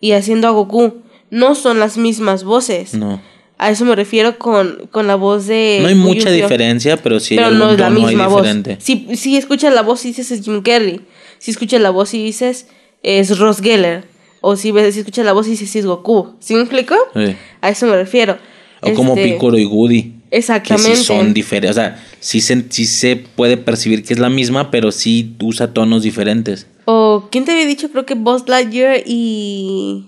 [0.00, 1.02] y haciendo a Goku.
[1.30, 2.94] No son las mismas voces.
[2.94, 3.20] No.
[3.58, 5.78] A eso me refiero con, con la voz de...
[5.82, 8.48] No hay mucha diferencia, pero sí Pero no es la misma voz.
[8.78, 11.02] Si, si escuchas la voz y dices es Jim Carrey.
[11.38, 12.66] Si escuchas la voz y dices
[13.02, 14.04] es Ross Geller.
[14.40, 16.34] O si, ves, si escuchas la voz y dices es Goku.
[16.40, 16.96] ¿Sí me explico?
[17.14, 17.36] Sí.
[17.60, 18.38] A eso me refiero.
[18.80, 20.14] O como Este, Piccolo y Woody.
[20.30, 20.96] Que Exactamente.
[20.96, 21.72] sí son diferentes.
[21.72, 25.72] O sea, sí se, sí se puede percibir que es la misma, pero sí usa
[25.72, 26.66] tonos diferentes.
[26.84, 27.90] O ¿quién te había dicho?
[27.90, 30.06] Creo que Buzz Lightyear y...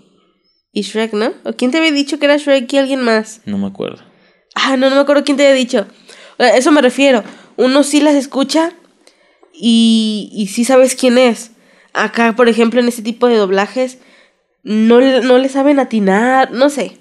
[0.73, 1.33] Y Shrek, ¿no?
[1.45, 3.41] ¿O quién te había dicho que era Shrek y alguien más?
[3.45, 4.03] No me acuerdo.
[4.55, 5.87] Ah, no, no me acuerdo quién te había dicho.
[6.39, 7.23] A eso me refiero.
[7.57, 8.73] Uno sí las escucha
[9.53, 11.51] y, y sí sabes quién es.
[11.93, 13.99] Acá, por ejemplo, en este tipo de doblajes,
[14.63, 16.97] no, no le saben atinar, no sé.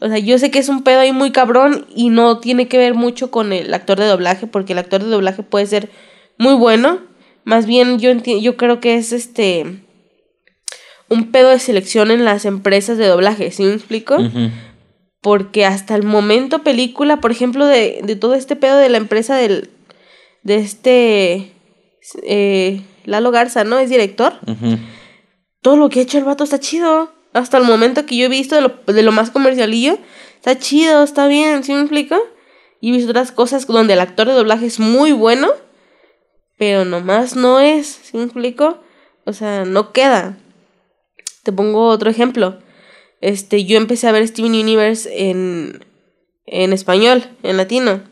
[0.00, 2.78] O sea, yo sé que es un pedo ahí muy cabrón y no tiene que
[2.78, 5.90] ver mucho con el actor de doblaje, porque el actor de doblaje puede ser
[6.38, 7.00] muy bueno.
[7.44, 9.82] Más bien, yo, yo creo que es este.
[11.08, 14.18] Un pedo de selección en las empresas de doblaje, ¿sí me explico?
[15.22, 19.36] Porque hasta el momento película, por ejemplo, de, de todo este pedo de la empresa
[19.36, 19.70] del...
[20.42, 21.52] De este...
[22.22, 23.78] Eh, Lalo Garza, ¿no?
[23.78, 24.34] Es director.
[25.62, 27.10] Todo lo que ha hecho el vato está chido.
[27.38, 28.56] Hasta el momento que yo he visto
[28.86, 29.98] de lo, más comercialillo.
[30.36, 32.16] Está chido, está bien, ¿sí me explico?
[32.80, 35.48] Y he visto otras cosas donde el actor de doblaje es muy bueno.
[36.56, 38.82] Pero nomás no es, ¿sí me explico?
[39.24, 40.36] O sea, no queda.
[41.44, 42.58] Te pongo otro ejemplo.
[43.20, 45.84] Este, yo empecé a ver Steven Universe en,
[46.46, 48.02] en español, en latino.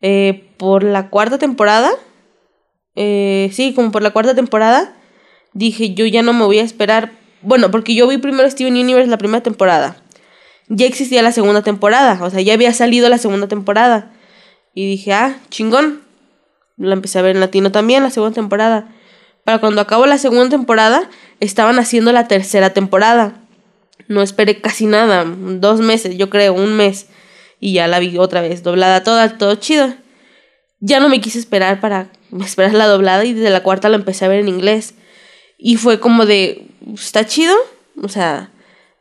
[0.00, 1.92] Eh, por la cuarta temporada.
[2.96, 4.96] eh, sí, como por la cuarta temporada.
[5.52, 7.23] Dije, yo ya no me voy a esperar.
[7.44, 9.96] Bueno, porque yo vi primero Steven Universe la primera temporada.
[10.68, 12.18] Ya existía la segunda temporada.
[12.22, 14.12] O sea, ya había salido la segunda temporada.
[14.74, 16.00] Y dije, ah, chingón.
[16.76, 18.88] La empecé a ver en latino también, la segunda temporada.
[19.44, 21.08] Para cuando acabó la segunda temporada,
[21.38, 23.34] estaban haciendo la tercera temporada.
[24.08, 27.06] No esperé casi nada, dos meses, yo creo, un mes.
[27.60, 29.94] Y ya la vi otra vez, doblada toda, todo chido.
[30.80, 32.10] Ya no me quise esperar para
[32.40, 34.94] esperar la doblada y desde la cuarta la empecé a ver en inglés.
[35.58, 37.54] Y fue como de, está chido,
[38.02, 38.50] o sea,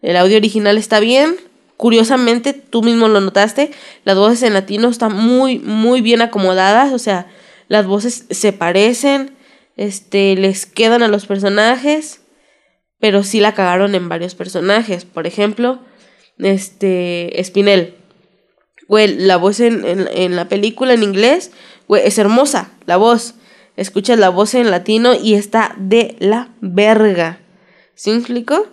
[0.01, 1.35] el audio original está bien.
[1.77, 3.71] Curiosamente, tú mismo lo notaste,
[4.05, 7.27] las voces en latino están muy, muy bien acomodadas, o sea,
[7.67, 9.35] las voces se parecen,
[9.75, 12.21] este, les quedan a los personajes,
[12.99, 15.03] pero sí la cagaron en varios personajes.
[15.03, 15.79] Por ejemplo,
[16.37, 17.95] este, Spinel.
[18.87, 21.51] Güey, la voz en, en, en la película en inglés,
[21.87, 23.35] güey, es hermosa, la voz.
[23.75, 27.39] Escuchas la voz en latino y está de la verga.
[27.95, 28.67] ¿Sí me explico?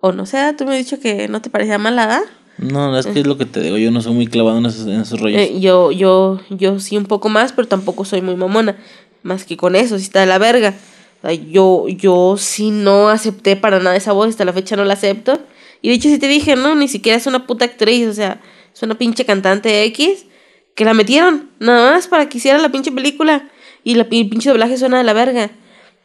[0.00, 2.22] O no sé, tú me has dicho que no te parecía mala, ¿ah?
[2.58, 3.78] No, es que es lo que te digo.
[3.78, 5.40] Yo no soy muy clavado en esos, en esos rollos.
[5.40, 8.76] Eh, yo, yo, yo sí un poco más, pero tampoco soy muy mamona.
[9.22, 10.74] Más que con eso, sí está de la verga.
[11.18, 14.84] O sea, yo, yo sí no acepté para nada esa voz, hasta la fecha no
[14.84, 15.38] la acepto.
[15.80, 18.40] Y de hecho sí te dije, no, ni siquiera es una puta actriz, o sea,
[18.74, 20.26] es una pinche cantante X
[20.74, 23.50] que la metieron, nada más para que hiciera la pinche película.
[23.84, 25.50] Y la pi- pinche doblaje suena de la verga.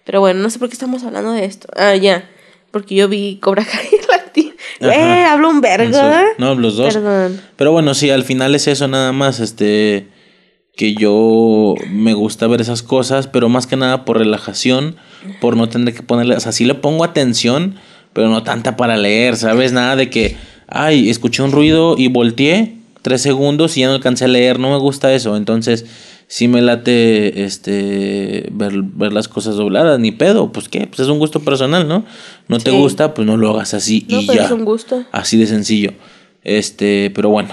[0.05, 1.67] Pero bueno, no sé por qué estamos hablando de esto.
[1.75, 2.29] Ah, ya.
[2.71, 3.89] Porque yo vi Cobra Kai.
[4.81, 4.91] Ajá.
[5.21, 5.97] Eh, hablo un vergo.
[6.37, 6.93] No, los dos.
[6.93, 7.39] Perdón.
[7.55, 10.07] Pero bueno, sí, al final es eso nada más, este,
[10.75, 14.97] que yo me gusta ver esas cosas, pero más que nada por relajación,
[15.39, 17.75] por no tener que ponerle, o sea, sí le pongo atención,
[18.11, 19.71] pero no tanta para leer, ¿sabes?
[19.71, 20.35] Nada de que,
[20.67, 24.71] ay, escuché un ruido y volteé tres segundos y ya no alcancé a leer, no
[24.71, 25.85] me gusta eso, entonces
[26.27, 31.07] sí me late este ver, ver las cosas dobladas, ni pedo, pues qué, pues es
[31.07, 32.05] un gusto personal, ¿no?
[32.47, 34.45] No te gusta, pues no lo hagas así No, y pero ya.
[34.45, 35.03] es un gusto.
[35.11, 35.93] Así de sencillo.
[36.43, 37.49] Este, pero bueno.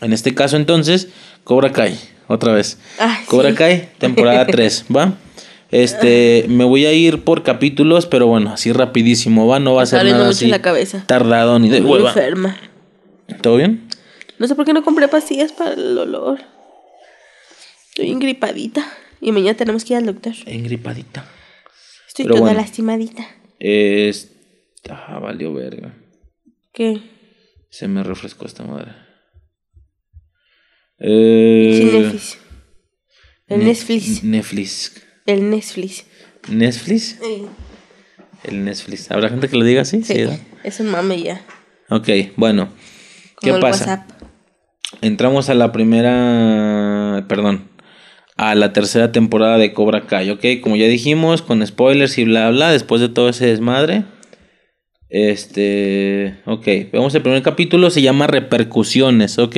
[0.00, 1.08] En este caso entonces,
[1.44, 1.98] Cobra Kai,
[2.28, 2.78] otra vez.
[2.98, 3.56] Ay, Cobra sí.
[3.56, 5.14] Kai, temporada 3, ¿va?
[5.70, 9.58] Este, me voy a ir por capítulos, pero bueno, así rapidísimo, ¿va?
[9.60, 11.04] No va a ser nada mucho así la cabeza.
[11.06, 12.08] tardado ni de hueva.
[12.10, 12.56] enferma.
[13.42, 13.86] ¿Todo bien?
[14.38, 16.38] No sé por qué no compré pastillas para el olor.
[17.98, 18.88] Estoy engripadita.
[19.20, 20.32] Y mañana tenemos que ir al doctor.
[20.46, 21.26] Engripadita.
[22.06, 22.60] Estoy Pero toda bueno.
[22.60, 23.26] lastimadita.
[23.58, 24.30] Es...
[24.88, 25.92] Ah, valió verga.
[26.72, 27.00] ¿Qué?
[27.70, 28.92] Se me refrescó esta madre.
[31.00, 32.38] Eh, Netflix.
[33.48, 34.22] El Ne- Netflix.
[34.22, 35.02] Netflix.
[35.26, 36.04] El Netflix.
[36.48, 37.18] ¿Netflix?
[38.44, 39.10] El Netflix.
[39.10, 40.04] ¿Habrá gente que lo diga así?
[40.04, 40.38] Sí, ¿verdad?
[40.62, 41.44] es un mame ya.
[41.90, 42.68] Ok, bueno.
[43.40, 43.84] ¿Qué Como el pasa?
[44.06, 44.22] WhatsApp.
[45.02, 47.68] Entramos a la primera, perdón,
[48.38, 50.44] a la tercera temporada de Cobra Kai, ¿ok?
[50.62, 54.04] Como ya dijimos, con spoilers y bla, bla, después de todo ese desmadre.
[55.10, 59.56] Este, ok, vemos el primer capítulo, se llama Repercusiones, ¿ok?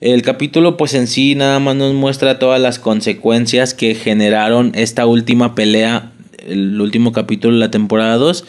[0.00, 5.06] El capítulo pues en sí nada más nos muestra todas las consecuencias que generaron esta
[5.06, 6.12] última pelea,
[6.46, 8.44] el último capítulo de la temporada 2,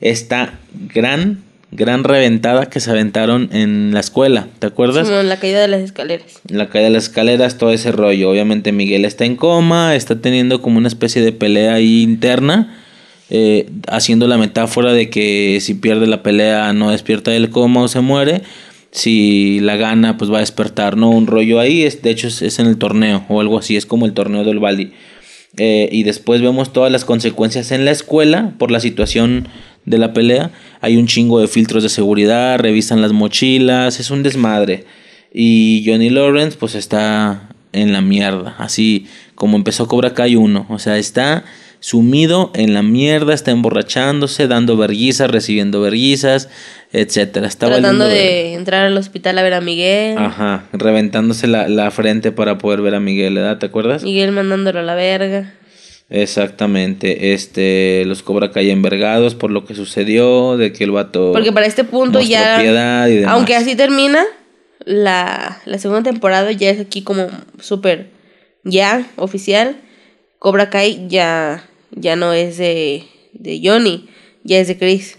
[0.00, 0.58] esta
[0.92, 5.08] gran, gran reventada que se aventaron en la escuela, ¿te acuerdas?
[5.08, 6.40] Como la caída de las escaleras.
[6.48, 8.30] la caída de las escaleras, todo ese rollo.
[8.30, 12.82] Obviamente Miguel está en coma, está teniendo como una especie de pelea ahí interna,
[13.30, 17.88] eh, haciendo la metáfora de que si pierde la pelea no despierta del coma o
[17.88, 18.42] se muere.
[18.92, 21.10] Si la gana, pues va a despertar, ¿no?
[21.10, 23.84] Un rollo ahí, es, de hecho es, es en el torneo o algo así, es
[23.84, 24.92] como el torneo del Bali.
[25.58, 29.48] Eh, y después vemos todas las consecuencias en la escuela por la situación
[29.86, 30.50] de la pelea.
[30.80, 34.84] Hay un chingo de filtros de seguridad, revisan las mochilas, es un desmadre.
[35.32, 40.66] Y Johnny Lawrence pues está en la mierda, así como empezó Cobra Kai 1.
[40.68, 41.44] O sea, está
[41.80, 46.48] sumido en la mierda, está emborrachándose, dando verguizas, recibiendo verguizas,
[46.92, 47.46] etcétera.
[47.46, 50.16] Está Tratando de entrar al hospital a ver a Miguel.
[50.18, 53.58] Ajá, reventándose la, la frente para poder ver a Miguel, ¿verdad?
[53.58, 54.02] ¿Te acuerdas?
[54.02, 55.52] Miguel mandándolo a la verga.
[56.08, 61.50] Exactamente, este, los Cobra Kai envergados por lo que sucedió, de que el vato Porque
[61.50, 62.58] para este punto ya.
[62.60, 63.34] piedad y demás.
[63.34, 64.24] Aunque así termina,
[64.84, 67.26] la, la segunda temporada ya es aquí como
[67.60, 68.10] súper
[68.62, 69.80] ya oficial.
[70.38, 73.02] Cobra Kai ya, ya no es de,
[73.32, 74.08] de Johnny,
[74.44, 75.18] ya es de Chris.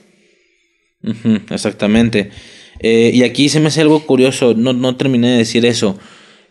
[1.50, 2.32] Exactamente.
[2.80, 6.00] Eh, y aquí se me hace algo curioso, no, no terminé de decir eso.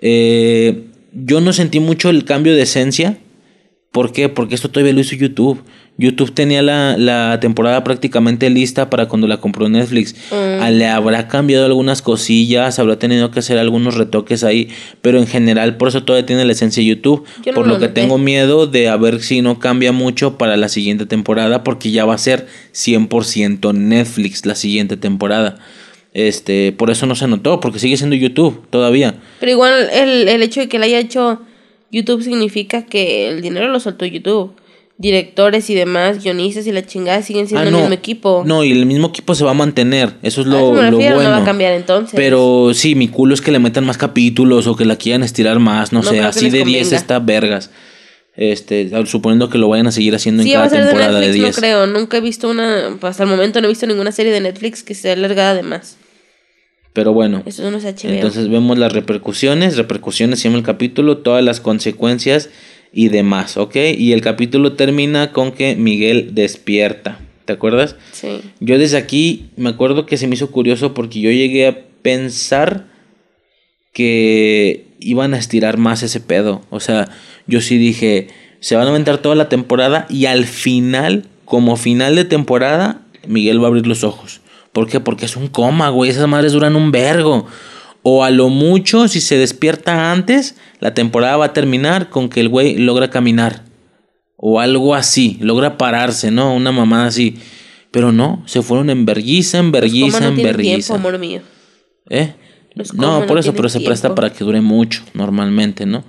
[0.03, 3.19] Eh, yo no sentí mucho el cambio de esencia.
[3.91, 4.29] ¿Por qué?
[4.29, 5.63] Porque esto todavía lo hizo YouTube.
[5.99, 10.15] YouTube tenía la, la temporada prácticamente lista para cuando la compró Netflix.
[10.31, 14.69] Ah, Le habrá cambiado algunas cosillas, habrá tenido que hacer algunos retoques ahí,
[15.01, 17.25] pero en general por eso todavía tiene la esencia de YouTube.
[17.43, 20.37] Yo no por lo lo que tengo miedo de a ver si no cambia mucho
[20.37, 25.59] para la siguiente temporada, porque ya va a ser 100% Netflix la siguiente temporada.
[26.13, 29.15] Este, por eso no se notó, porque sigue siendo YouTube todavía.
[29.41, 31.41] Pero igual el, el hecho de que la haya hecho
[31.93, 34.53] YouTube significa que el dinero lo soltó YouTube.
[34.99, 38.45] Directores y demás, guionistas y la chingada siguen siendo Ah, el mismo equipo.
[38.47, 40.15] No, y el mismo equipo se va a mantener.
[40.23, 41.23] Eso es lo, eso me lo bueno.
[41.23, 42.15] no va a cambiar entonces.
[42.17, 45.59] Pero sí, mi culo es que le metan más capítulos o que la quieran estirar
[45.59, 46.97] más, no, No sé, así de 10 convenga.
[46.97, 47.71] está vergas.
[48.39, 50.91] Este, suponiendo que lo vayan a seguir haciendo Sí, en va a cada ser de
[50.93, 51.57] temporada de Netflix, 10.
[51.57, 51.87] no creo.
[51.87, 52.97] Nunca he visto una.
[53.03, 55.99] Hasta el momento no he visto ninguna serie de Netflix que sea alargada de más.
[56.97, 58.09] Pero bueno, Eso no es HBO.
[58.11, 62.49] entonces vemos las repercusiones, repercusiones se llama el capítulo, todas las consecuencias
[62.91, 63.77] y demás, ¿ok?
[63.99, 67.97] Y el capítulo termina con que Miguel despierta, ¿te acuerdas?
[68.13, 68.41] sí.
[68.61, 72.87] Yo desde aquí me acuerdo que se me hizo curioso porque yo llegué a pensar
[73.93, 76.63] que iban a estirar más ese pedo.
[76.71, 77.11] O sea,
[77.47, 78.29] yo sí dije,
[78.61, 83.61] se van a aventar toda la temporada y al final, como final de temporada, Miguel
[83.61, 84.41] va a abrir los ojos.
[84.77, 85.01] ¿Por qué?
[85.01, 86.11] Porque es un coma, güey.
[86.11, 87.47] Esas madres duran un vergo.
[88.03, 92.43] O a lo mucho, si se despierta antes, la temporada va a terminar con que
[92.43, 93.63] el güey logra caminar.
[94.37, 96.55] O algo así, logra pararse, ¿no?
[96.55, 97.39] Una mamada así.
[97.91, 100.95] Pero no, se fueron en verguiza, en verguiza, no en verguiza.
[100.95, 101.41] amor mío.
[102.11, 102.35] ¿Eh?
[102.75, 106.05] Los No, no por eso, pero se presta para que dure mucho, normalmente, ¿no?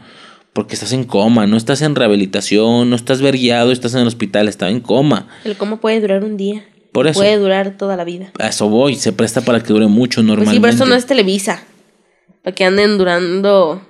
[0.52, 4.49] Porque estás en coma, no estás en rehabilitación, no estás verguiado, estás en el hospital,
[4.49, 5.30] estás en coma.
[5.45, 6.65] El coma puede durar un día.
[6.97, 7.19] Por eso.
[7.19, 8.31] Puede durar toda la vida.
[8.39, 10.55] A eso voy, se presta para que dure mucho Pues normalmente.
[10.55, 11.63] sí, pero esto no es Televisa.
[12.41, 13.83] Para que anden durando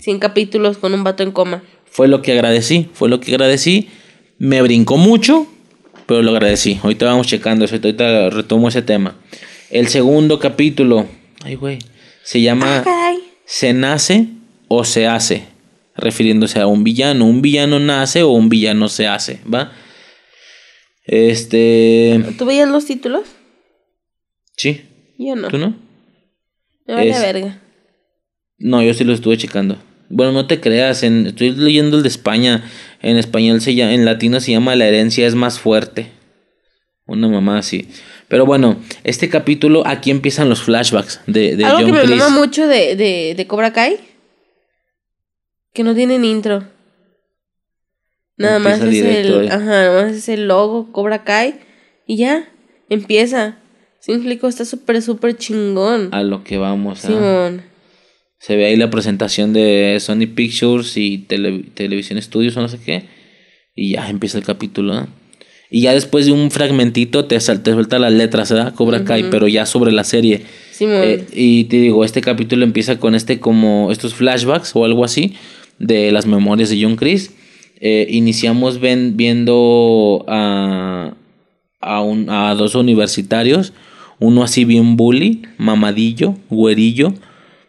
[0.00, 1.62] 100 capítulos con un vato en coma.
[1.84, 3.88] Fue lo que agradecí, fue lo que agradecí.
[4.38, 5.46] Me brincó mucho,
[6.06, 6.80] pero lo agradecí.
[6.82, 9.14] Ahorita vamos checando eso, ahorita retomo ese tema.
[9.70, 11.06] El segundo capítulo,
[11.44, 11.78] ay, güey,
[12.24, 13.14] se llama Ah.
[13.44, 14.26] Se nace
[14.66, 15.44] o se hace,
[15.94, 17.26] refiriéndose a un villano.
[17.26, 19.70] Un villano nace o un villano se hace, ¿va?
[21.04, 22.24] Este.
[22.38, 23.22] ¿Tú veías los títulos?
[24.56, 24.82] Sí,
[25.18, 25.48] Yo no.
[25.48, 25.76] ¿tú no?
[26.86, 27.60] Me vale Es- verga.
[28.58, 29.76] No, yo sí lo estuve checando.
[30.08, 32.64] Bueno, no te creas, en, estoy leyendo el de España.
[33.02, 36.08] En español se llama, en latino se llama La herencia es más fuerte.
[37.06, 37.88] Una mamá así.
[38.28, 42.28] Pero bueno, este capítulo, aquí empiezan los flashbacks de, de Algo John que me mama
[42.30, 43.98] mucho de, de, de Cobra Kai.
[45.74, 46.64] Que no tienen intro.
[48.36, 49.46] Nada más es directo, el.
[49.46, 49.50] eh.
[49.50, 51.54] Ajá, nada más es el logo Cobra Kai.
[52.06, 52.48] Y ya.
[52.90, 53.58] Empieza.
[54.00, 54.48] ¿Sí explico?
[54.48, 56.08] Está súper, súper chingón.
[56.12, 57.08] A lo que vamos a...
[57.08, 57.62] Simón.
[58.38, 62.78] Se ve ahí la presentación de Sony Pictures y Tele- Televisión Studios o no sé
[62.84, 63.04] qué.
[63.74, 65.06] Y ya empieza el capítulo.
[65.70, 68.74] Y ya después de un fragmentito te, sal- te suelta las letras, ¿verdad?
[68.74, 70.42] Cobra Kai, pero ya sobre la serie.
[70.72, 71.00] Simón.
[71.02, 75.34] Eh, y te digo, este capítulo empieza con este como estos flashbacks o algo así
[75.78, 77.30] de las memorias de John Chris.
[77.80, 81.14] Eh, iniciamos ven- viendo a,
[81.80, 83.72] a, un- a dos universitarios,
[84.20, 87.14] uno así bien bully, mamadillo, güerillo,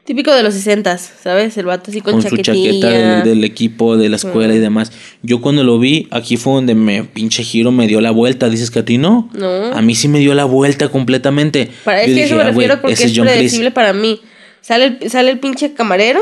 [0.06, 1.57] Típico de los 60 ¿sabes?
[1.57, 4.91] El vato así con, con su chaqueta del, del equipo de la escuela y demás.
[5.23, 8.48] Yo cuando lo vi, aquí fue donde me pinche giro me dio la vuelta.
[8.48, 9.32] Dices que a ti no.
[9.34, 9.48] No.
[9.73, 11.72] A mí sí me dio la vuelta completamente.
[11.84, 13.19] Para, es Yo que dije, eso me "Ah, refiero porque es Chris".
[13.19, 14.19] predecible para mí.
[14.61, 16.22] Sale el, sale el pinche camarero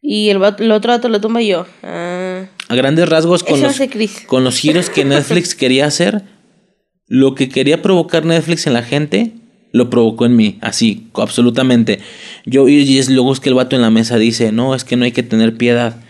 [0.00, 1.66] y el, vato- el otro vato lo tumba yo.
[1.82, 3.78] Ah, A grandes rasgos con los,
[4.26, 6.22] con los giros que Netflix quería hacer,
[7.06, 9.32] lo que quería provocar Netflix en la gente,
[9.72, 11.98] lo provocó en mí, así, absolutamente.
[12.46, 14.96] Yo, y es luego es que el vato en la mesa dice, no, es que
[14.96, 16.02] no hay que tener piedad.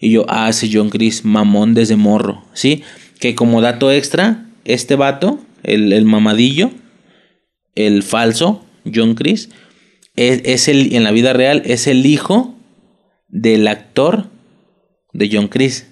[0.00, 2.82] Y yo, ah, ese John Chris, mamón desde morro, ¿sí?
[3.20, 6.72] Que como dato extra, este vato, el, el mamadillo,
[7.76, 9.50] el falso, John Chris,
[10.16, 12.56] es, es el, en la vida real, es el hijo
[13.28, 14.26] del actor
[15.12, 15.86] de John Chris.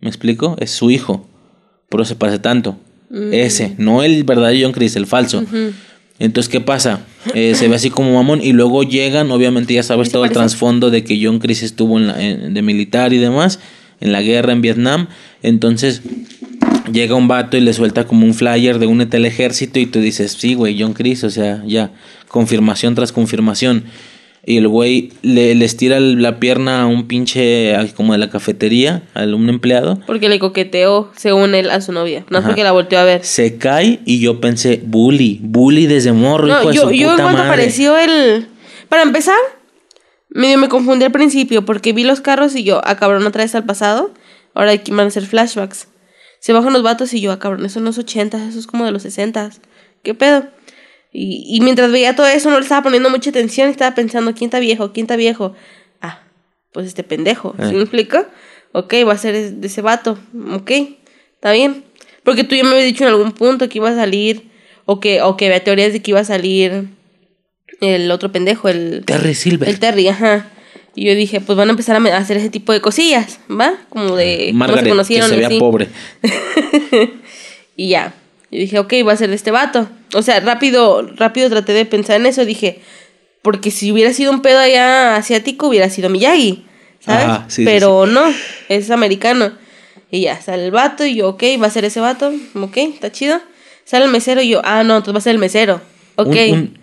[0.00, 0.56] ¿Me explico?
[0.60, 1.26] Es su hijo.
[1.88, 2.76] Por eso se parece tanto.
[3.32, 5.42] Ese, no el verdadero John Chris, el falso.
[6.18, 7.00] Entonces, ¿qué pasa?
[7.34, 10.24] Eh, se ve así como mamón y luego llegan, obviamente ya sabes ¿Sí se todo
[10.24, 13.60] el trasfondo de que John Chris estuvo en la- en- de militar y demás,
[14.00, 15.06] en la guerra en Vietnam.
[15.42, 16.02] Entonces,
[16.92, 20.00] llega un vato y le suelta como un flyer de únete al ejército y tú
[20.00, 21.92] dices, sí, güey, John Chris, o sea, ya,
[22.28, 23.84] confirmación tras confirmación.
[24.46, 28.30] Y el güey le, le estira el- la pierna a un pinche, como de la
[28.30, 30.00] cafetería, a un empleado.
[30.06, 32.24] porque le coqueteó, según él, a su novia.
[32.30, 32.48] No Ajá.
[32.48, 33.24] porque la volteó a ver.
[33.24, 37.06] Se cae y yo pensé, bully, bully desde morro, hijo No, de yo, su yo
[37.08, 37.48] en puta cuanto madre.
[37.52, 38.48] apareció el.
[38.88, 39.36] Para empezar,
[40.30, 43.54] medio me confundí al principio porque vi los carros y yo, ah, cabrón, otra vez
[43.54, 44.12] al pasado.
[44.54, 45.88] Ahora aquí van a ser flashbacks.
[46.40, 48.84] Se bajan los vatos y yo, ah, cabrón, eso no es 80, eso es como
[48.84, 49.50] de los 60.
[50.02, 50.46] ¿Qué pedo?
[51.12, 53.68] Y, y mientras veía todo eso, no le estaba poniendo mucha atención.
[53.70, 54.92] Estaba pensando, ¿quién está viejo?
[54.92, 55.54] ¿Quién está viejo?
[56.00, 56.20] Ah,
[56.72, 57.54] pues este pendejo.
[57.58, 57.72] ¿Sí Eh.
[57.72, 58.24] me explico?
[58.72, 60.18] Ok, va a ser de ese vato.
[60.52, 60.70] Ok,
[61.34, 61.84] está bien.
[62.24, 64.48] Porque tú ya me habías dicho en algún punto que iba a salir.
[64.84, 66.88] O que, o que había teorías de que iba a salir
[67.80, 69.68] el otro pendejo, el, Terry Silver.
[69.68, 70.48] el Terry, ajá.
[70.94, 73.74] Y yo dije, pues van a empezar a hacer ese tipo de cosillas, ¿va?
[73.90, 75.28] Como de se Margaret, que conocieron.
[75.28, 75.88] se y vea pobre.
[77.76, 78.14] Y ya.
[78.50, 79.88] Yo dije, ok, va a ser este vato.
[80.14, 82.44] O sea, rápido, rápido traté de pensar en eso.
[82.44, 82.80] Dije,
[83.42, 86.66] porque si hubiera sido un pedo allá asiático, hubiera sido Miyagi,
[87.00, 87.24] ¿sabes?
[87.24, 88.22] Ajá, sí, sí, Pero no,
[88.68, 89.52] es americano.
[90.10, 93.12] Y ya, sale el vato y yo, ok, va a ser ese vato, ok, está
[93.12, 93.40] chido.
[93.84, 95.80] Sale el mesero y yo, ah, no, entonces va a ser el mesero.
[96.16, 96.26] Ok.
[96.28, 96.78] Un- un-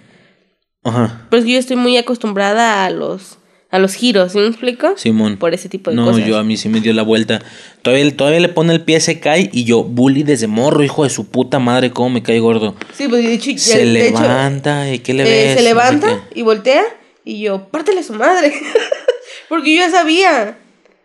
[0.83, 1.25] Ajá.
[1.29, 3.39] Pero es que yo estoy muy acostumbrada a los,
[3.75, 4.93] a los giros, ¿sí me explico?
[4.97, 5.37] Simón.
[5.37, 6.25] Por ese tipo de no, cosas.
[6.25, 7.41] yo a mí sí me dio la vuelta.
[7.81, 11.09] Todavía, todavía le pone el pie, se cae y yo, bully desde morro, hijo de
[11.09, 12.75] su puta madre, cómo me cae gordo.
[12.93, 15.43] Sí, pues de hecho, Se de hecho, levanta y ¿qué le eh, ves?
[15.49, 16.83] se No sé levanta y voltea
[17.23, 18.53] y yo, pártele a su madre.
[19.49, 20.57] Porque yo ya sabía.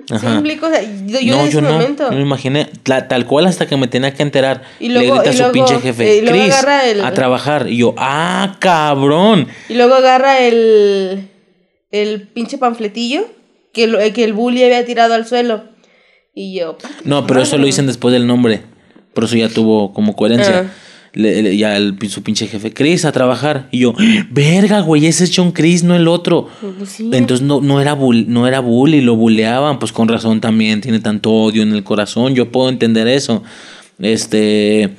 [0.08, 0.28] ¿Sí Ajá.
[0.30, 0.66] me explico?
[0.66, 0.88] O sea, yo,
[1.36, 2.10] no, en ese yo no, momento.
[2.10, 4.62] no me imaginé, la- tal cual hasta que me tenía que enterar.
[4.80, 7.04] Y luego- le grita a y su luego- pinche eh, jefe, luego Chris, agarra el-
[7.04, 7.68] a trabajar.
[7.68, 9.46] Y yo, ah, cabrón.
[9.68, 11.28] Y luego agarra el,
[11.90, 13.22] el pinche panfletillo
[13.72, 15.64] que, lo- que el bully había tirado al suelo.
[16.34, 17.60] Y yo, "Pártele a No, pero eso madre".
[17.60, 18.62] lo dicen después del nombre.
[19.14, 20.66] Por eso ya tuvo como coherencia.
[20.68, 20.72] Ah.
[21.12, 23.66] Le- le- ya el, su pinche jefe, Chris, a trabajar.
[23.72, 23.94] Y yo,
[24.30, 26.48] verga, güey, ese es John Chris, no el otro.
[26.78, 27.10] Pues sí.
[27.12, 29.80] Entonces no, no, era bull, no era bully, lo buleaban.
[29.80, 32.36] Pues con razón también, tiene tanto odio en el corazón.
[32.36, 33.42] Yo puedo entender eso.
[33.98, 34.90] Este.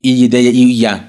[0.00, 1.08] Y, de- y ya,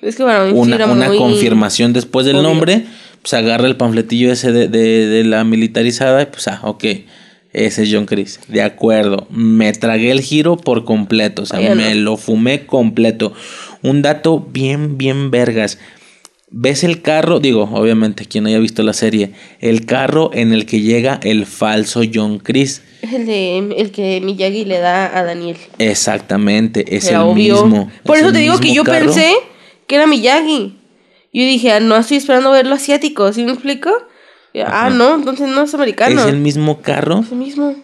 [0.00, 2.48] Es que sí una, una muy- confirmación después del obvio.
[2.48, 2.84] nombre,
[3.22, 6.84] pues agarra el panfletillo ese de, de- de la militarizada y pues, ah, ok,
[7.52, 8.40] ese es John Chris.
[8.48, 13.32] De acuerdo, me tragué el giro por completo, o sea, me lo fumé completo.
[13.82, 15.78] un dato bien, bien vergas.
[16.50, 17.40] ¿Ves el carro?
[17.40, 19.32] Digo, obviamente, quien haya visto la serie.
[19.60, 22.80] El carro en el que llega el falso John Chris.
[23.02, 25.58] El de el que Miyagi le da a Daniel.
[25.78, 27.66] Exactamente, es Era el obvio.
[27.66, 27.90] mismo.
[28.02, 29.04] Por es eso te digo que yo carro.
[29.06, 29.30] pensé
[29.86, 30.77] que era Miyagi.
[31.38, 33.90] Yo dije, ah, no estoy esperando verlo asiático, ¿sí me explico?
[34.52, 36.20] Y, ah, no, entonces no es americano.
[36.22, 37.76] Es el mismo carro Es el mismo.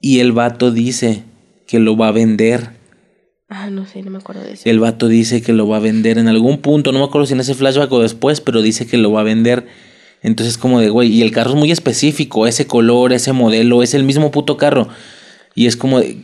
[0.00, 1.22] y el vato dice
[1.66, 2.70] que lo va a vender.
[3.48, 4.62] Ah, no sé, no me acuerdo de eso.
[4.68, 7.32] El vato dice que lo va a vender en algún punto, no me acuerdo si
[7.32, 9.66] en ese flashback o después, pero dice que lo va a vender.
[10.22, 13.94] Entonces como de, güey, y el carro es muy específico, ese color, ese modelo, es
[13.94, 14.88] el mismo puto carro.
[15.54, 16.18] Y es como de,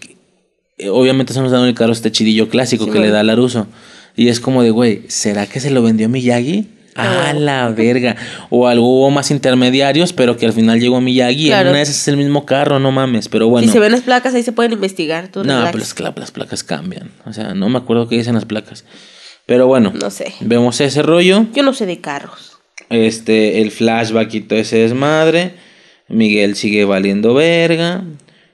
[0.91, 3.09] obviamente estamos dando el carro este chidillo clásico Sí, que güey.
[3.09, 3.69] le da Laruso.
[4.17, 6.69] Y es como de, güey, ¿será que se lo vendió Miyagi?
[6.97, 8.17] Ah, A la verga.
[8.51, 11.47] O algo hubo más intermediarios, pero que al final llegó Miyagi.
[11.47, 11.63] Claro.
[11.63, 13.29] En una de esas es el mismo carro, no mames.
[13.29, 13.67] Pero bueno.
[13.67, 15.29] Si se ven las placas, ahí se pueden investigar.
[15.29, 15.73] Tú No, relax.
[15.73, 17.11] pero es que la- las placas cambian.
[17.27, 18.85] O sea, no me acuerdo qué dicen las placas.
[19.47, 20.33] Pero bueno, No sé.
[20.41, 21.47] vemos ese rollo.
[21.55, 22.53] Yo no sé de carros.
[22.91, 25.55] Este, el flashback y todo ese desmadre.
[26.09, 28.05] Miguel sigue valiendo verga.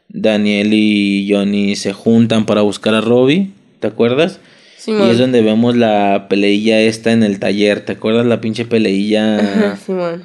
[0.09, 3.51] Daniel y Johnny se juntan para buscar a Robbie.
[3.81, 4.41] ¿Te acuerdas?
[4.87, 7.85] Y es donde vemos la peleilla esta en el taller.
[7.85, 9.73] ¿Te acuerdas la pinche peleilla?
[9.73, 10.19] Ajá.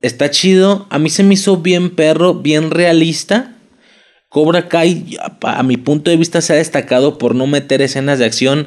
[0.00, 0.86] Está chido.
[0.90, 3.56] A mí se me hizo bien perro, bien realista.
[4.28, 8.18] Cobra Kai, a, a mi punto de vista, se ha destacado por no meter escenas
[8.18, 8.66] de acción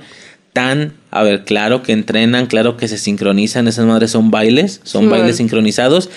[0.54, 0.94] tan.
[1.12, 3.68] A ver, claro que entrenan, claro que se sincronizan.
[3.68, 5.38] Esas madres son bailes, son Sí, bailes man.
[5.38, 6.10] sincronizados.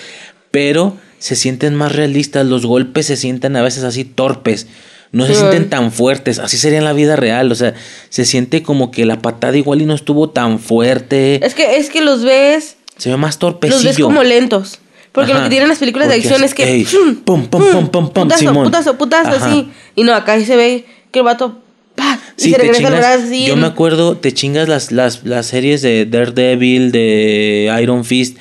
[0.51, 2.45] Pero se sienten más realistas.
[2.45, 4.67] Los golpes se sienten a veces así torpes.
[5.11, 6.37] No se sienten tan fuertes.
[6.39, 7.51] Así sería en la vida real.
[7.51, 7.73] O sea,
[8.09, 11.43] se siente como que la patada igual y no estuvo tan fuerte.
[11.45, 13.75] Es que, es que los ves, Se ve más torpecillo.
[13.77, 14.79] los ves como lentos.
[15.11, 15.39] Porque Ajá.
[15.39, 16.63] lo que tienen las películas de Porque acción es- es que.
[16.71, 17.15] ey, ¡pum!
[17.15, 18.63] pum, pum, pum, pum, Putazo, Simón.
[18.65, 19.47] putazo, putazo, Ajá.
[19.47, 19.69] así.
[19.95, 21.57] Y no, acá se ve que el vato.
[21.95, 22.19] ¡pa!
[22.37, 22.99] Y Sí, se regresa chingas.
[22.99, 23.45] brazo así.
[23.47, 28.37] Yo me acuerdo, te chingas las, las, las series de Daredevil, de Iron Fist.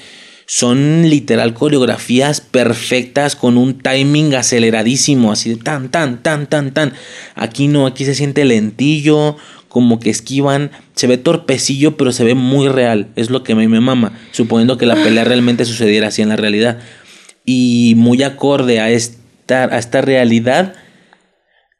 [0.50, 6.94] Son literal coreografías perfectas con un timing aceleradísimo, así de tan, tan, tan, tan, tan.
[7.34, 9.36] Aquí no, aquí se siente lentillo,
[9.68, 10.70] como que esquivan.
[10.94, 13.08] Se ve torpecillo, pero se ve muy real.
[13.14, 16.30] Es lo que a mí me mama, suponiendo que la pelea realmente sucediera así en
[16.30, 16.78] la realidad.
[17.44, 20.72] Y muy acorde a esta, a esta realidad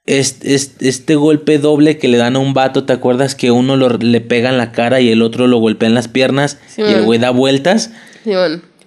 [0.09, 3.77] este, este, este golpe doble que le dan a un vato, ¿te acuerdas que uno
[3.77, 6.83] lo, le pega en la cara y el otro lo golpea en las piernas Sí,
[6.83, 7.91] y el güey da vueltas?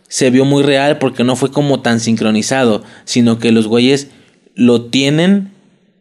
[0.07, 4.07] Se vio muy real porque no fue como tan sincronizado, sino que los güeyes
[4.55, 5.51] lo tienen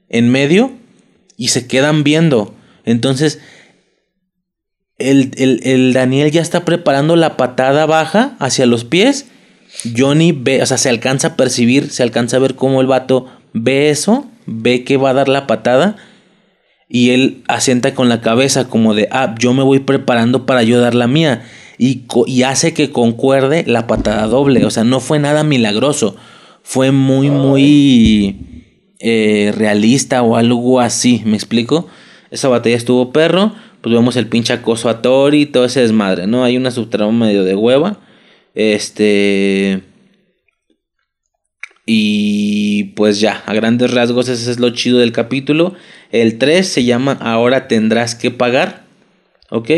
[0.09, 0.73] en medio
[1.37, 2.55] y se quedan viendo.
[2.85, 3.39] Entonces,
[4.99, 9.27] el, el- el Daniel ya está preparando la patada baja hacia los pies.
[9.97, 13.27] Johnny ve, o sea, se alcanza a percibir, se alcanza a ver cómo el vato
[13.53, 15.97] ve eso, ve que va a dar la patada.
[16.89, 20.81] Y él asienta con la cabeza como de, ah, yo me voy preparando para yo
[20.81, 21.45] dar la mía.
[21.79, 24.65] Y, y hace que concuerde la patada doble.
[24.65, 26.17] O sea, no fue nada milagroso.
[26.63, 28.67] Fue muy, muy
[28.99, 31.23] eh, realista o algo así.
[31.25, 31.87] ¿Me explico?
[32.31, 33.53] Esa batalla estuvo perro.
[33.81, 36.45] Pues vemos el pinche acoso a Tori y todo ese desmadre, ¿no?
[36.45, 37.99] Hay una subtrama medio de hueva.
[38.55, 39.90] Este...
[41.93, 45.75] Y pues ya, a grandes rasgos ese es lo chido del capítulo.
[46.13, 48.85] El 3 se llama Ahora tendrás que pagar.
[49.51, 49.71] ¿Ok?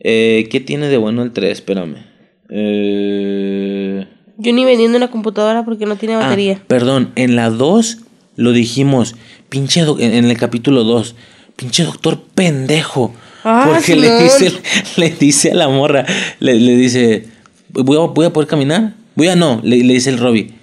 [0.00, 1.52] Eh, ¿Qué tiene de bueno el 3?
[1.52, 2.06] Espérame.
[2.50, 4.04] Eh...
[4.36, 6.60] Yo ni vendiendo una computadora porque no tiene ah, batería.
[6.66, 7.98] perdón, en la 2
[8.34, 9.14] lo dijimos.
[9.48, 11.14] Pinche en el capítulo 2.
[11.54, 13.14] Pinche doctor pendejo.
[13.44, 14.52] Ah, porque le dice,
[14.96, 16.04] le dice a la morra,
[16.40, 17.28] le, le dice,
[17.68, 18.94] ¿voy a, voy a poder caminar?
[19.14, 20.57] Voy a no, le, le dice el Robbie.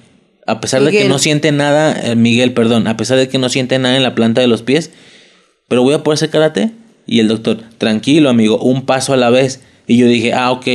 [0.46, 3.50] A pesar de que no siente nada, eh, Miguel, perdón, a pesar de que no
[3.50, 4.92] siente nada en la planta de los pies,
[5.68, 6.72] pero voy a poder hacer karate.
[7.08, 9.62] Y el doctor, tranquilo amigo, un paso a la vez.
[9.88, 10.68] Y yo dije, ah, ok,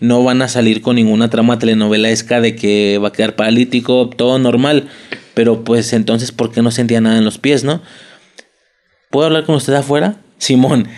[0.00, 4.38] no van a salir con ninguna trama telenovelesca de que va a quedar paralítico, todo
[4.38, 4.88] normal.
[5.34, 7.82] Pero pues entonces, ¿por qué no sentía nada en los pies, no?
[9.10, 10.16] ¿Puedo hablar con usted afuera?
[10.36, 10.88] Simón,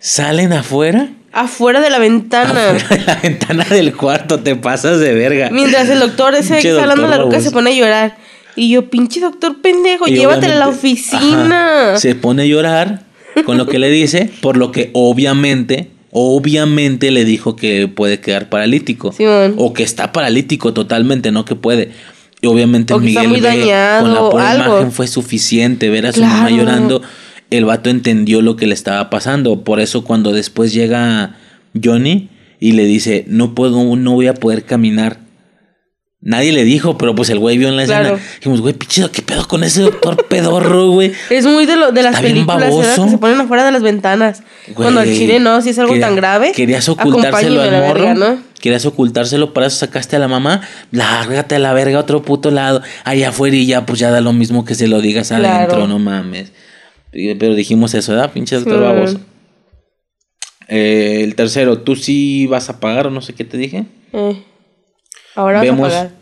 [0.00, 2.70] salen afuera, Afuera de la ventana.
[2.70, 5.50] afuera de la ventana del cuarto, te pasas de verga.
[5.50, 8.16] Mientras el doctor ese doctor la ruca se pone a llorar.
[8.56, 11.90] Y yo, pinche doctor pendejo, Y llévatela a la oficina.
[11.90, 13.02] ajá, se pone a llorar
[13.44, 18.48] con lo que le dice, por lo que obviamente, obviamente le dijo que puede quedar
[18.48, 19.12] paralítico.
[19.12, 19.54] Simón.
[19.56, 21.92] O que está paralítico totalmente, no que puede.
[22.42, 24.64] Y obviamente O que está Miguel muy ve, con la pura algo.
[24.66, 27.02] imagen fue suficiente ver a su mamá llorando.
[27.50, 29.64] El vato entendió lo que le estaba pasando.
[29.64, 31.36] Por eso cuando después llega
[31.82, 32.28] Johnny
[32.60, 35.18] y le dice, no puedo, no voy a poder caminar.
[36.22, 38.16] Nadie le dijo, pero pues el güey vio en la Claro.
[38.16, 38.30] escena.
[38.36, 41.12] Dijimos, güey, pichido, ¿qué pedo con ese doctor pedorro, güey?
[41.30, 44.42] Es muy de, lo, de las Está películas que se ponen afuera de las ventanas.
[44.66, 46.52] Güey, Cuando al chile no, si es algo quería- tan grave.
[46.54, 47.94] Querías ocultárselo al morro.
[47.94, 48.38] verga, ¿no?
[48.60, 50.60] Querías ocultárselo, para eso sacaste a la mamá.
[50.90, 52.82] Lárgate a la verga a otro puto lado.
[53.04, 55.48] Allá afuera y ya, pues ya da lo mismo que se lo digas Claro.
[55.48, 56.52] adentro, no mames.
[57.12, 58.32] Pero dijimos eso, ¿verdad?
[58.32, 58.80] Pinche doctor Sí.
[58.82, 59.20] baboso.
[60.68, 63.86] Eh, el tercero, ¿tú sí vas a pagar o no sé qué te dije?
[64.12, 64.42] Eh,
[65.34, 66.20] Ahora Vemos- vas a pagar.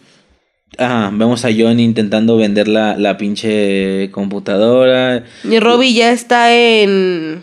[0.78, 5.24] Ah, vemos a John intentando vender la, la pinche computadora.
[5.44, 7.42] Y Robbie ya está en.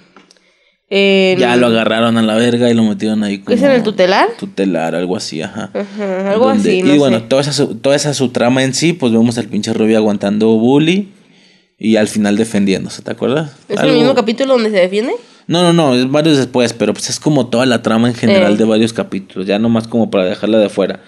[0.89, 3.55] en Ya lo agarraron a la verga y lo metieron ahí como...
[3.55, 4.29] ¿Es en el tutelar?
[4.39, 5.71] Tutelar, algo así, ajá.
[5.73, 7.25] Ajá, algo Donde- así, no y bueno, sé.
[7.27, 10.47] toda esa, su- toda esa su trama en sí, pues vemos al pinche Robbie aguantando
[10.57, 11.09] bully
[11.77, 13.51] y al final defendiéndose, ¿te acuerdas?
[13.67, 15.13] ¿Es Algo- el mismo capítulo donde se defiende?
[15.47, 18.53] No, no, no, es varios después, pero pues es como toda la trama en general
[18.53, 18.57] Eh.
[18.57, 21.01] de varios capítulos, ya nomás como para dejarla de fuera,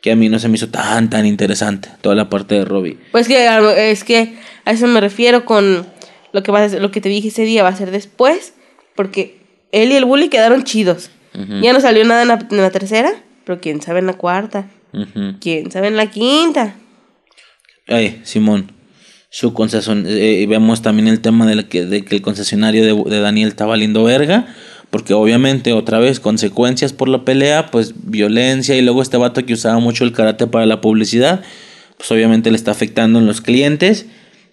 [0.00, 2.98] que a mí no se me hizo tan, tan interesante, toda la parte de Robbie.
[3.12, 3.46] Pues que
[3.90, 5.86] es que a eso me refiero con
[6.32, 8.54] lo que va a ser- lo que te dije ese día va a ser después,
[8.96, 9.38] porque
[9.72, 11.10] él y el bully quedaron chidos.
[11.62, 13.10] Ya no salió nada en la, en la tercera,
[13.44, 14.68] pero quién sabe en la cuarta,
[15.40, 16.74] quién sabe en la quinta.
[17.88, 18.70] Ay, Simón,
[19.32, 23.20] su concesión, eh, vemos también el tema de, que, de que el concesionario de, de
[23.20, 24.46] Daniel está valiendo verga,
[24.90, 29.54] porque obviamente otra vez consecuencias por la pelea, pues violencia y luego este vato que
[29.54, 31.42] usaba mucho el karate para la publicidad,
[31.96, 34.04] pues obviamente le está afectando en los clientes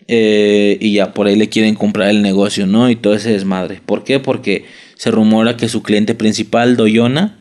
[0.08, 2.90] eh, y ya por ahí le quieren comprar el negocio, ¿no?
[2.90, 3.82] Y todo ese desmadre.
[3.86, 4.22] ¿Por qué?
[4.22, 4.64] Porque
[4.96, 7.38] se rumora que su cliente principal, Doyona,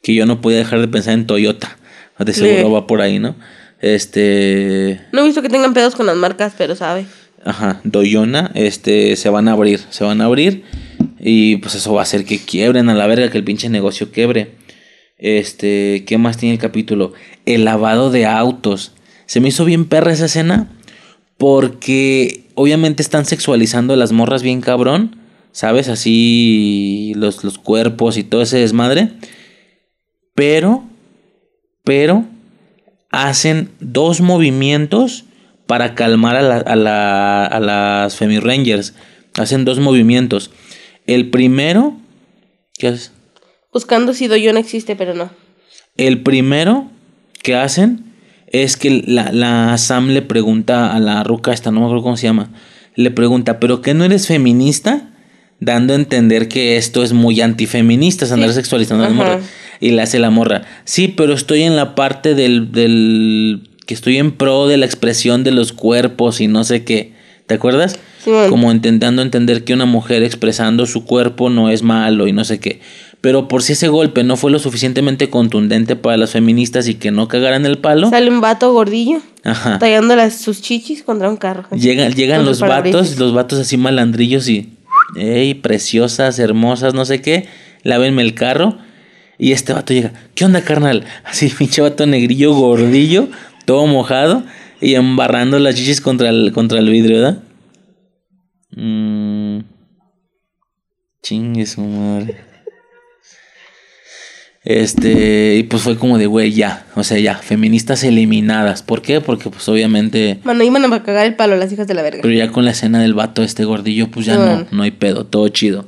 [0.00, 1.76] que yo no podía dejar de pensar en Toyota,
[2.20, 3.34] de seguro va por ahí, ¿no?
[3.80, 5.00] Este...
[5.12, 7.06] No he visto que tengan pedos con las marcas, pero sabe.
[7.44, 10.64] Ajá, Doyona, este, se van a abrir, se van a abrir
[11.20, 14.10] y pues eso va a hacer que quiebren a la verga, que el pinche negocio
[14.10, 14.56] quiebre.
[15.18, 17.12] Este, ¿qué más tiene el capítulo?
[17.46, 18.92] El lavado de autos.
[19.26, 20.68] Se me hizo bien perra esa escena
[21.36, 25.16] porque obviamente están sexualizando a las morras bien cabrón,
[25.52, 25.88] ¿sabes?
[25.88, 29.10] Así los, los cuerpos y todo ese desmadre.
[30.34, 30.84] Pero,
[31.84, 32.24] pero,
[33.10, 35.24] hacen dos movimientos
[35.66, 38.94] para calmar a, la- a la- a las Femi Rangers.
[39.38, 40.50] Hacen dos movimientos.
[41.06, 41.96] El primero,
[42.78, 43.12] ¿qué es?
[43.72, 45.30] Buscando si Doyon existe, pero no.
[45.96, 46.90] El primero
[47.42, 48.04] que hacen
[48.46, 52.16] es que la, la Sam le pregunta a la ruca esta, no me acuerdo cómo
[52.16, 52.50] se llama,
[52.94, 55.10] le pregunta, ¿pero qué no eres feminista?
[55.60, 58.56] Dando a entender que esto es muy antifeminista, es andar Sí.
[58.56, 59.42] sexualizando a las morras.
[59.80, 64.18] Y le hace la morra, sí, pero estoy en la parte del, del, que estoy
[64.18, 67.12] en pro de la expresión de los cuerpos y no sé qué.
[67.46, 67.98] ¿Te acuerdas?
[68.24, 68.50] Simón.
[68.50, 72.58] Como intentando entender que una mujer expresando su cuerpo no es malo y no sé
[72.58, 72.80] qué.
[73.20, 77.10] Pero por si ese golpe no fue lo suficientemente contundente para las feministas y que
[77.10, 79.78] no cagaran el palo, Sale un vato gordillo ajá.
[79.78, 81.64] tallando las, sus chichis contra un carro.
[81.72, 84.68] Llegan, los vatos, los vatos así malandrillos y,
[85.16, 87.48] ey, preciosas, hermosas, no sé qué,
[87.82, 88.78] lávenme el carro.
[89.38, 91.04] Y este vato llega, ¿qué onda, carnal?
[91.24, 93.28] Así, pinche vato negrillo, gordillo,
[93.64, 94.42] todo mojado
[94.80, 97.42] y embarrando las chichis contra el, contra el vidrio, ¿verdad?
[98.76, 99.60] Mm.
[101.22, 102.47] Chingue su madre.
[104.64, 108.82] Este, y pues fue como de, güey, ya, o sea, ya, feministas eliminadas.
[108.82, 109.20] ¿Por qué?
[109.20, 110.40] Porque pues obviamente...
[110.44, 112.20] Mano, iban a cagar el palo las hijas de la verga.
[112.22, 115.24] Pero ya con la escena del vato este gordillo, pues ya no, no hay pedo,
[115.24, 115.86] todo chido.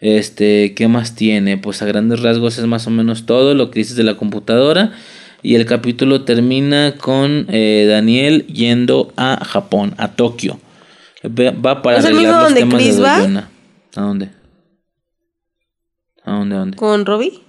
[0.00, 1.58] Este, ¿qué más tiene?
[1.58, 4.92] Pues a grandes rasgos es más o menos todo lo que dices de la computadora.
[5.42, 10.58] Y el capítulo termina con eh, Daniel yendo a Japón, a Tokio.
[11.24, 13.18] Va para ¿Es el mismo los donde temas Chris de va?
[13.18, 13.50] Doyona.
[13.94, 14.30] ¿A dónde?
[16.24, 16.76] ¿A dónde, a dónde?
[16.76, 17.45] ¿Con Robbie?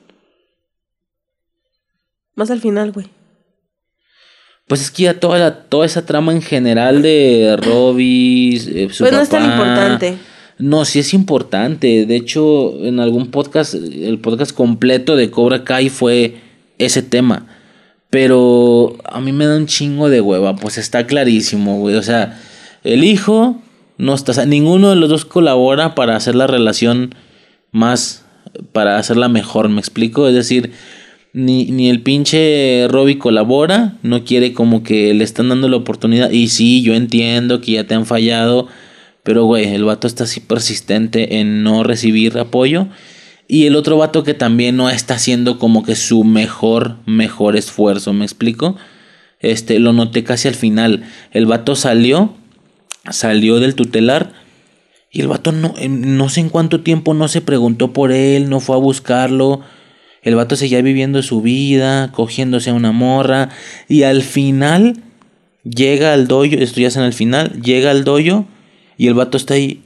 [2.38, 3.08] Más al final, güey.
[4.68, 9.04] Pues es que ya toda, la, toda esa trama en general de Robbie, eh, su
[9.04, 10.18] Pues no es tan papá- importante.
[10.60, 12.06] No, sí es importante.
[12.06, 16.36] De hecho, en algún podcast, el podcast completo de Cobra Kai fue
[16.78, 17.48] ese tema.
[18.10, 21.96] Pero a mí me da un chingo de hueva, pues está clarísimo, güey.
[21.96, 22.40] O sea,
[22.84, 23.62] el hijo
[23.98, 27.14] no está, o sea, ninguno de los dos colabora para hacer la relación
[27.72, 28.24] más,
[28.72, 30.28] para hacerla mejor, ¿me explico?
[30.28, 30.72] Es decir,
[31.38, 36.32] ni, ni el pinche Robbie colabora, no quiere como que le están dando la oportunidad.
[36.32, 38.68] Y sí, yo entiendo que ya te han fallado,
[39.22, 42.88] pero güey, el vato está así persistente en no recibir apoyo.
[43.48, 48.14] Y el otro vato que también no está haciendo como que su mejor, mejor esfuerzo,
[48.14, 48.76] ¿me explico?
[49.40, 51.04] Este, lo noté casi al final.
[51.32, 52.34] El vato salió,
[53.12, 54.34] salió del tutelar
[55.12, 58.60] y el vato no, no sé en cuánto tiempo no se preguntó por él, no
[58.60, 59.62] fue a buscarlo.
[60.22, 63.50] El vato seguía viviendo su vida, cogiéndose a una morra.
[63.88, 65.02] Y al final
[65.64, 68.46] llega al doyo, esto ya es en el final, llega al doyo
[68.98, 69.84] y el vato está ahí.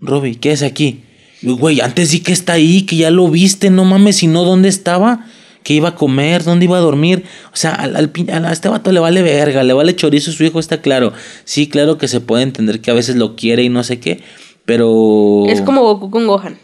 [0.00, 1.02] Robbie, ¿qué es aquí?
[1.42, 4.68] Güey, antes sí que está ahí, que ya lo viste, no mames, si no, ¿dónde
[4.68, 5.26] estaba?
[5.62, 6.44] ¿Qué iba a comer?
[6.44, 7.24] ¿Dónde iba a dormir?
[7.52, 10.80] O sea, al, a este vato le vale verga, le vale chorizo, su hijo está
[10.80, 11.12] claro.
[11.44, 14.20] Sí, claro que se puede entender que a veces lo quiere y no sé qué,
[14.64, 15.44] pero...
[15.48, 16.58] Es como Goku con Gohan.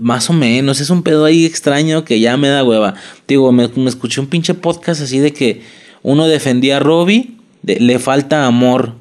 [0.00, 2.94] Más o menos, es un pedo ahí extraño que ya me da hueva.
[3.28, 5.60] Digo, me, escuché un pinche podcast así de que
[6.02, 7.32] uno defendía a Robbie,
[7.62, 8.94] le falta amor.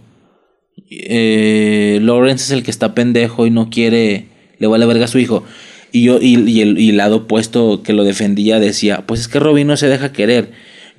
[0.89, 4.27] Eh, Lawrence es el que está pendejo y no quiere,
[4.59, 5.45] le vale verga a su hijo.
[5.93, 9.39] Y yo, y, y, el, y lado opuesto que lo defendía decía, pues es que
[9.39, 10.51] Robbie no se deja querer.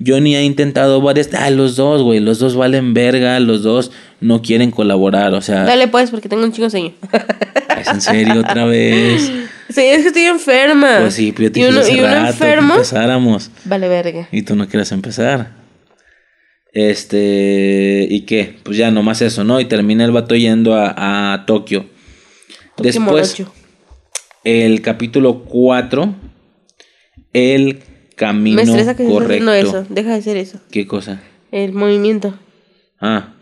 [0.05, 1.29] Johnny ha intentado varias.
[1.33, 2.19] Ah, los dos, güey.
[2.19, 3.39] Los dos valen verga.
[3.39, 3.91] Los dos
[4.21, 5.33] no quieren colaborar.
[5.33, 5.63] O sea.
[5.63, 6.93] Dale, pues, porque tengo un chico sueño.
[7.79, 9.31] ¿Es en serio otra vez?
[9.69, 10.99] Sí, es que estoy enferma.
[11.01, 12.73] Pues sí, pero yo te y uno, y uno enfermo.
[12.75, 13.49] empezáramos.
[13.65, 14.27] Vale, verga.
[14.31, 15.51] Y tú no quieres empezar.
[16.71, 18.07] Este.
[18.09, 18.57] ¿Y qué?
[18.63, 19.59] Pues ya nomás eso, ¿no?
[19.59, 21.85] Y termina el vato yendo a, a Tokio.
[22.77, 23.43] Después.
[24.43, 26.13] El capítulo 4.
[27.31, 27.79] El
[28.15, 29.53] camino Me estresa que correcto.
[29.53, 29.85] Eso.
[29.89, 30.59] Deja de ser eso.
[30.71, 31.21] ¿Qué cosa?
[31.51, 32.33] El movimiento.
[32.99, 33.33] Ah.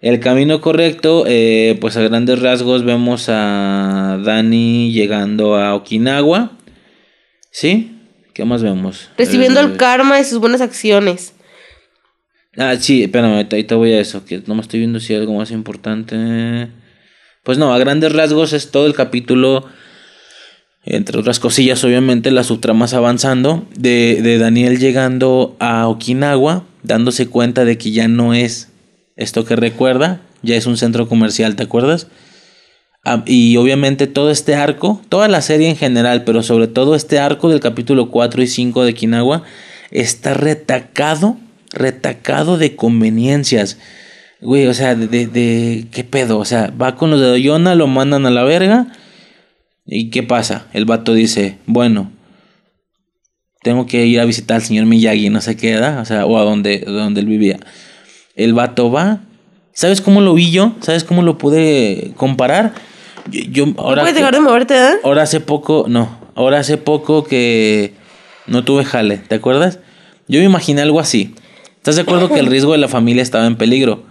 [0.00, 6.52] El camino correcto, eh, pues a grandes rasgos vemos a Dani llegando a Okinawa.
[7.50, 7.96] ¿Sí?
[8.32, 9.10] ¿Qué más vemos?
[9.18, 11.34] Recibiendo el eh, karma de sus buenas acciones.
[12.56, 15.20] Ah, sí, espérame, ahí te voy a eso, que no me estoy viendo si hay
[15.20, 16.68] algo más importante.
[17.42, 19.66] Pues no, a grandes rasgos es todo el capítulo,
[20.90, 27.66] entre otras cosillas, obviamente, las subtramas avanzando, de, de Daniel llegando a Okinawa, dándose cuenta
[27.66, 28.70] de que ya no es
[29.16, 32.06] esto que recuerda, ya es un centro comercial, ¿te acuerdas?
[33.26, 37.48] Y obviamente todo este arco, toda la serie en general, pero sobre todo este arco
[37.48, 39.42] del capítulo 4 y 5 de Kinawa,
[39.90, 41.36] está retacado,
[41.72, 43.78] retacado de conveniencias.
[44.40, 46.38] Güey, o sea, de, de, ¿Qué pedo?
[46.38, 48.88] O sea, va con los de Doyona, lo mandan a la verga.
[49.90, 50.66] ¿Y qué pasa?
[50.74, 52.12] El vato dice, bueno,
[53.62, 56.38] tengo que ir a visitar al señor Miyagi, no sé qué edad, o sea, o
[56.38, 57.58] a donde, donde él vivía.
[58.36, 59.20] El vato va.
[59.72, 60.74] ¿Sabes cómo lo vi yo?
[60.80, 62.74] ¿Sabes cómo lo pude comparar?
[63.30, 64.94] Yo, ahora puedes dejar de moverte, ¿eh?
[65.04, 67.94] Ahora hace poco, no, ahora hace poco que
[68.46, 69.78] no tuve jale, ¿te acuerdas?
[70.28, 71.34] Yo me imaginé algo así.
[71.76, 74.02] ¿Estás de acuerdo que el riesgo de la familia estaba en peligro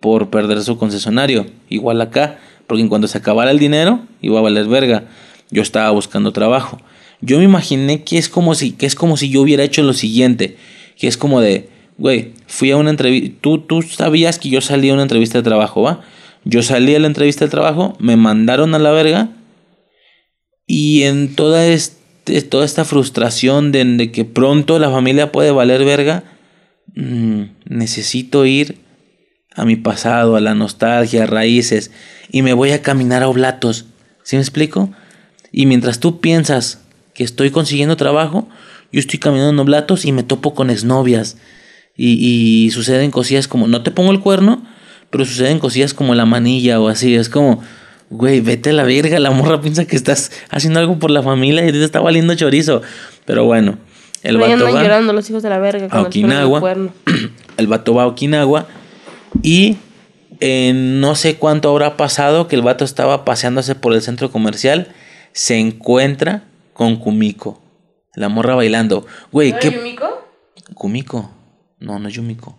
[0.00, 1.46] por perder su concesionario?
[1.68, 2.38] Igual acá,
[2.68, 5.08] porque en cuanto se acabara el dinero, iba a valer verga.
[5.50, 6.78] Yo estaba buscando trabajo.
[7.20, 9.94] Yo me imaginé que es como si, que es como si yo hubiera hecho lo
[9.94, 10.56] siguiente,
[10.96, 14.90] que es como de, güey, fui a una entrevista, tú, tú sabías que yo salí
[14.90, 16.02] a una entrevista de trabajo, ¿va?
[16.44, 19.30] Yo salí a la entrevista de trabajo, me mandaron a la verga
[20.66, 26.24] y en toda, este, toda esta frustración de, que pronto la familia puede valer verga,
[26.94, 28.76] mm, necesito ir
[29.58, 31.90] a mi pasado, a la nostalgia, a raíces
[32.30, 33.86] y me voy a caminar a oblatos,
[34.22, 34.90] ¿sí me explico?
[35.50, 36.80] Y mientras tú piensas
[37.12, 38.48] que estoy consiguiendo trabajo,
[38.92, 41.36] yo estoy caminando en oblatos y me topo con exnovias
[41.96, 42.12] y,
[42.66, 44.62] y suceden cosillas como, no te pongo el cuerno,
[45.10, 47.60] pero suceden cosillas como la manilla o así, es como,
[48.10, 51.66] güey, vete a la verga, la morra piensa que estás haciendo algo por la familia
[51.66, 52.82] y te está valiendo chorizo.
[53.24, 53.76] Pero bueno,
[54.22, 56.60] el vato va llorando los hijos de la verga a Okinawa.
[57.56, 58.68] El, vato va a Okinawa
[59.42, 59.76] y
[60.40, 64.88] no sé cuánto habrá pasado que el vato estaba paseándose por el centro comercial,
[65.32, 67.60] se encuentra con Kumiko,
[68.14, 69.06] la morra bailando.
[69.32, 69.72] Güey, ¿qué?
[69.76, 70.28] Kumiko?
[70.74, 71.30] Kumiko.
[71.80, 72.58] No, no es Yumiko.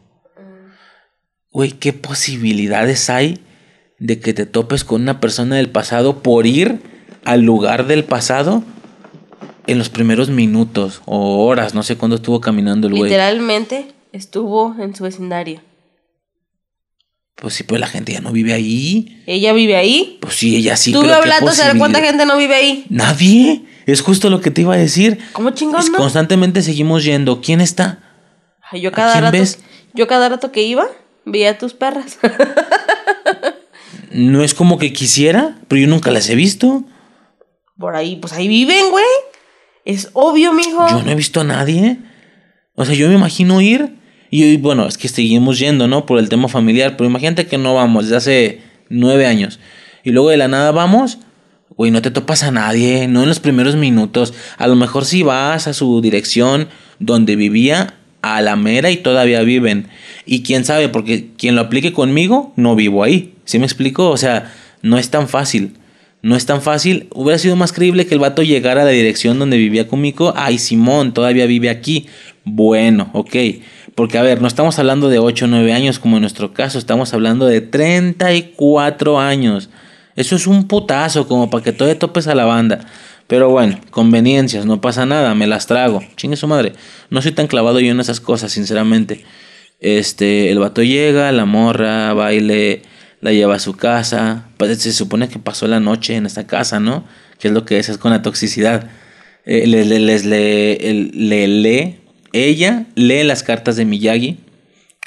[1.51, 3.39] Güey, ¿qué posibilidades hay
[3.97, 6.79] de que te topes con una persona del pasado por ir
[7.25, 8.63] al lugar del pasado
[9.67, 11.73] en los primeros minutos o horas?
[11.73, 13.09] No sé cuándo estuvo caminando el güey.
[13.09, 15.61] Literalmente estuvo en su vecindario.
[17.39, 19.23] Pues sí, pues la gente ya no vive ahí.
[19.25, 20.17] ¿Ella vive ahí?
[20.21, 20.91] Pues sí, ella sí.
[20.91, 22.85] Tú hablando, ¿sabes cuánta gente no vive ahí?
[22.89, 23.63] Nadie.
[23.85, 25.19] Es justo lo que te iba a decir.
[25.31, 25.81] ¿Cómo chingón?
[25.95, 27.41] Constantemente seguimos yendo.
[27.41, 27.99] ¿Quién está?
[28.73, 29.37] Yo cada rato,
[29.93, 30.85] yo cada rato que iba,
[31.25, 32.19] veía a tus perras.
[34.11, 36.83] no es como que quisiera, pero yo nunca las he visto.
[37.79, 39.05] Por ahí, pues ahí viven, güey.
[39.85, 40.87] Es obvio, mijo.
[40.89, 41.97] Yo no he visto a nadie.
[42.75, 43.97] O sea, yo me imagino ir.
[44.31, 46.05] Y bueno, es que seguimos yendo, ¿no?
[46.05, 46.97] Por el tema familiar.
[46.97, 49.59] Pero imagínate que no vamos desde hace nueve años.
[50.03, 51.19] Y luego de la nada vamos.
[51.75, 54.33] Güey, no te topas a nadie, no en los primeros minutos.
[54.57, 56.67] A lo mejor si vas a su dirección
[56.99, 59.87] donde vivía, a la mera y todavía viven.
[60.25, 63.33] Y quién sabe, porque quien lo aplique conmigo, no vivo ahí.
[63.45, 64.09] ¿Sí me explico?
[64.09, 65.73] O sea, no es tan fácil.
[66.21, 67.07] No es tan fácil.
[67.13, 70.33] Hubiera sido más creíble que el vato llegara a la dirección donde vivía Kumiko.
[70.35, 72.07] Ay, Simón, todavía vive aquí.
[72.43, 73.35] Bueno, ok.
[73.99, 76.79] Porque, a ver, no estamos hablando de 8 o 9 años como en nuestro caso.
[76.79, 79.69] Estamos hablando de 34 años.
[80.15, 82.79] Eso es un putazo, como para que todavía topes a la banda.
[83.27, 86.01] Pero bueno, conveniencias, no pasa nada, me las trago.
[86.15, 86.71] Chingue su madre.
[87.09, 89.25] No soy tan clavado yo en esas cosas, sinceramente.
[89.81, 92.83] Este, el vato llega, la morra, baile
[93.19, 94.45] la lleva a su casa.
[94.55, 97.03] Pues se supone que pasó la noche en esta casa, ¿no?
[97.37, 98.89] Que es lo que es, es con la toxicidad.
[99.45, 101.98] Eh, les, les, le, lee,
[102.33, 104.37] ella lee las cartas de Miyagi,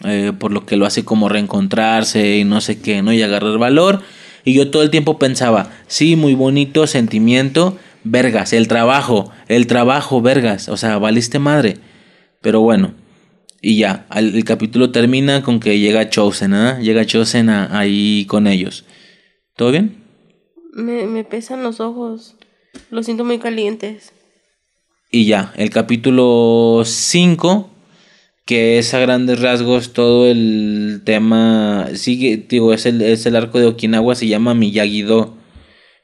[0.05, 3.13] eh, por lo que lo hace como reencontrarse y no sé qué, ¿no?
[3.13, 4.01] Y agarrar valor.
[4.45, 10.21] Y yo todo el tiempo pensaba, sí, muy bonito sentimiento, vergas, el trabajo, el trabajo,
[10.21, 11.77] vergas, o sea, valiste madre.
[12.41, 12.95] Pero bueno,
[13.61, 16.81] y ya, el, capítulo termina con que llega Chosen, ¿ah?
[16.81, 18.85] Llega Chosen ahí con ellos.
[19.55, 20.03] ¿Todo bien?
[20.73, 22.35] Me, me pesan los ojos.
[22.91, 24.13] Los siento muy calientes.
[25.15, 27.69] Y ya, el capítulo 5,
[28.47, 33.59] que es a grandes rasgos todo el tema, sigue, digo, es el, es el arco
[33.59, 35.37] de Okinawa, se llama Miyagi-Do.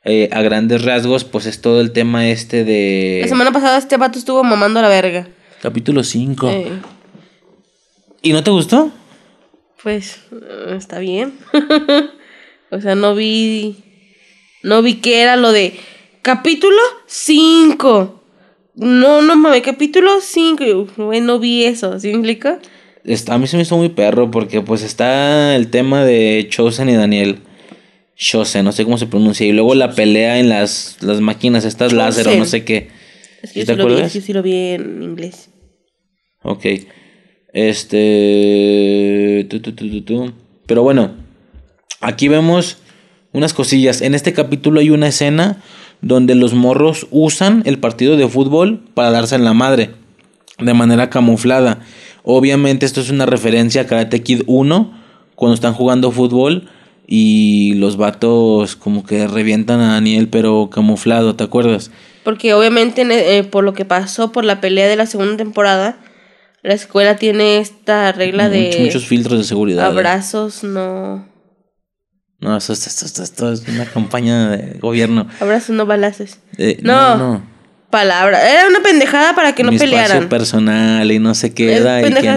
[0.05, 3.21] Eh, a grandes rasgos, pues es todo el tema este de...
[3.23, 5.27] La semana pasada este vato estuvo mamando la verga.
[5.63, 6.53] Capítulo 5.
[8.21, 8.93] ¿Y no te gustó?
[9.83, 11.33] Pues eh, está bien.
[12.71, 13.77] o sea, no vi.
[14.63, 15.81] No vi que era lo de
[16.21, 16.77] capítulo
[17.07, 18.18] 5.
[18.79, 20.87] No, no mames, capítulo 5.
[20.97, 22.61] No vi eso, ¿sí me explica?
[23.29, 26.95] a mí se me hizo muy perro porque pues está el tema de Chosen y
[26.95, 27.41] Daniel.
[28.15, 29.47] Chosen, no sé cómo se pronuncia.
[29.47, 32.91] Y luego la pelea en las, las máquinas, estas láser o no sé qué.
[33.43, 35.51] Es que yo, sí lo vi, sí lo vi en inglés.
[36.43, 36.67] Ok.
[37.53, 39.49] Este.
[40.67, 41.17] Pero bueno,
[42.01, 42.79] aquí vemos
[43.33, 44.03] unas cosillas.
[44.03, 45.63] En este capítulo hay una escena
[46.01, 49.91] donde los morros usan el partido de fútbol para darse en la madre
[50.59, 51.81] de manera camuflada.
[52.23, 54.93] Obviamente esto es una referencia a Karate Kid 1
[55.35, 56.69] cuando están jugando fútbol
[57.07, 61.91] y los vatos como que revientan a Daniel pero camuflado, ¿te acuerdas?
[62.25, 63.03] Porque obviamente
[63.39, 65.99] eh, por lo que pasó por la pelea de la segunda temporada,
[66.63, 68.77] la escuela tiene esta regla de...
[68.81, 69.85] Muchos filtros de seguridad.
[69.85, 69.89] ¿eh?
[69.89, 71.28] Abrazos, no...
[72.41, 75.27] No, esto, es una campaña de gobierno.
[75.41, 76.39] Abrazos, no balazos.
[76.57, 77.43] Eh, no, no,
[77.91, 78.49] Palabra.
[78.49, 80.29] Era una pendejada para que no Mi pelearan.
[80.29, 81.81] personal y no sé qué.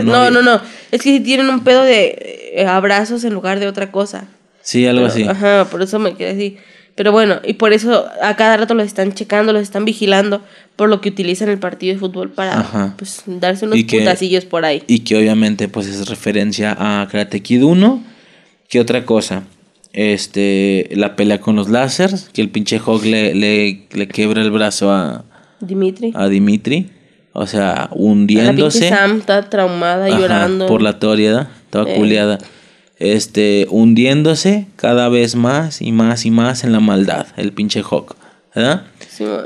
[0.03, 0.61] no, no, no,
[0.91, 4.25] Es que tienen un pedo de eh, abrazos en lugar de otra cosa.
[4.61, 5.23] Sí, algo así.
[5.23, 6.57] Ajá, por eso me quedé así.
[6.95, 10.41] Pero bueno, y por eso a cada rato los están checando, los están vigilando,
[10.75, 14.83] por lo que utilizan el partido de fútbol para pues, darse unos putacillos por ahí.
[14.87, 18.03] Y que obviamente pues es referencia a Karate Kid 1.
[18.67, 19.43] ¿Qué otra cosa?
[19.93, 24.51] Este, la pelea con los láseres, que el pinche Hog le, le, le quiebra el
[24.51, 25.25] brazo a
[25.59, 26.13] Dimitri.
[26.15, 26.89] A Dimitri.
[27.33, 28.89] O sea, hundiéndose.
[28.89, 30.67] La Sam está traumada, llorando.
[30.67, 31.95] Por la estaba eh.
[31.95, 32.39] culiada
[33.01, 38.15] este, hundiéndose cada vez más y más y más en la maldad, el pinche Hawk,
[38.53, 38.83] ¿verdad?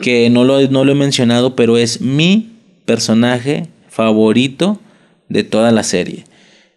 [0.01, 2.51] que no lo, no lo he mencionado, pero es mi
[2.85, 4.79] personaje favorito
[5.29, 6.25] de toda la serie.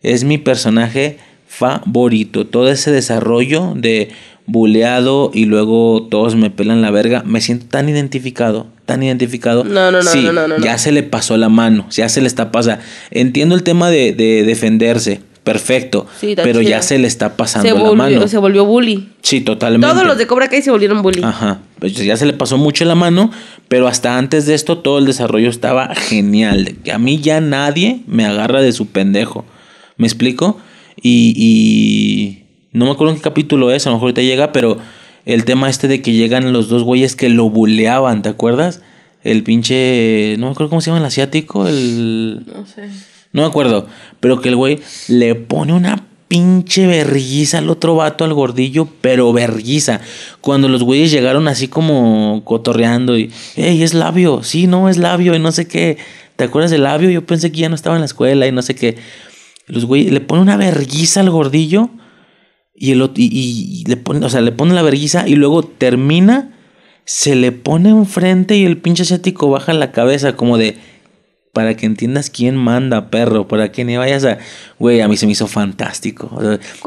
[0.02, 1.18] Es mi personaje
[1.58, 2.46] favorito.
[2.46, 4.10] Todo ese desarrollo de
[4.46, 7.22] buleado y luego todos me pelan la verga.
[7.26, 9.64] Me siento tan identificado, tan identificado.
[9.64, 12.20] No, no, no, sí, no, no, no, Ya se le pasó la mano, ya se
[12.20, 12.82] le está pasando.
[13.10, 16.06] Entiendo el tema de, de defenderse, perfecto.
[16.42, 18.28] pero ya se le está pasando la mano.
[18.28, 19.08] Se volvió bully.
[19.22, 19.86] Sí, totalmente.
[19.86, 21.22] Todos los de Cobra Kai se volvieron bully.
[21.22, 21.58] Ajá.
[21.80, 23.30] Pues ya se le pasó mucho la mano,
[23.68, 26.76] pero hasta antes de esto todo el desarrollo estaba genial.
[26.92, 29.44] A mí ya nadie me agarra de su pendejo.
[29.96, 30.58] ¿Me explico?
[31.02, 34.78] Y, y no me acuerdo en qué capítulo es, a lo mejor ahorita llega, pero
[35.24, 38.82] el tema este de que llegan los dos güeyes que lo buleaban, ¿te acuerdas?
[39.24, 42.44] El pinche, no me acuerdo cómo se llama el asiático, el...
[42.46, 42.88] No sé.
[43.32, 43.86] No me acuerdo.
[44.20, 49.32] Pero que el güey le pone una pinche verguiza al otro vato, al gordillo, pero
[49.32, 50.00] verguiza.
[50.40, 55.34] Cuando los güeyes llegaron así como cotorreando y, hey, es labio, sí, no, es labio
[55.34, 55.96] y no sé qué.
[56.36, 57.10] ¿Te acuerdas del labio?
[57.10, 58.96] Yo pensé que ya no estaba en la escuela y no sé qué.
[59.68, 61.90] Los güeyes le pone una verguiza al gordillo
[62.74, 66.52] y, el, y, le pone, o sea, le pone la verguiza y luego termina,
[67.04, 70.76] se le pone enfrente y el pinche asiático baja la cabeza como de,
[71.52, 74.38] para que entiendas quién manda, perro, para que ni vayas a...
[74.78, 76.30] Güey, a mí se me hizo fantástico.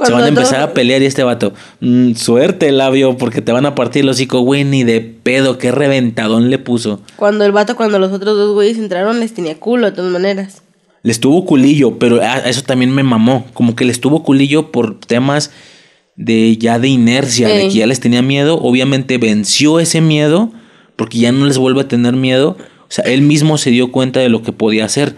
[0.05, 3.65] se van a empezar a pelear y este vato, mm, suerte, labio, porque te van
[3.65, 7.01] a partir el hocico, güey, ni de pedo, qué reventadón le puso.
[7.17, 10.61] Cuando el vato, cuando los otros dos güeyes entraron, les tenía culo, de todas maneras.
[11.03, 15.51] Les tuvo culillo, pero eso también me mamó, como que les tuvo culillo por temas
[16.15, 18.59] de ya de inercia, de que ya les tenía miedo.
[18.61, 20.51] Obviamente venció ese miedo
[20.95, 22.57] porque ya no les vuelve a tener miedo.
[22.59, 25.15] O sea, él mismo se dio cuenta de lo que podía hacer.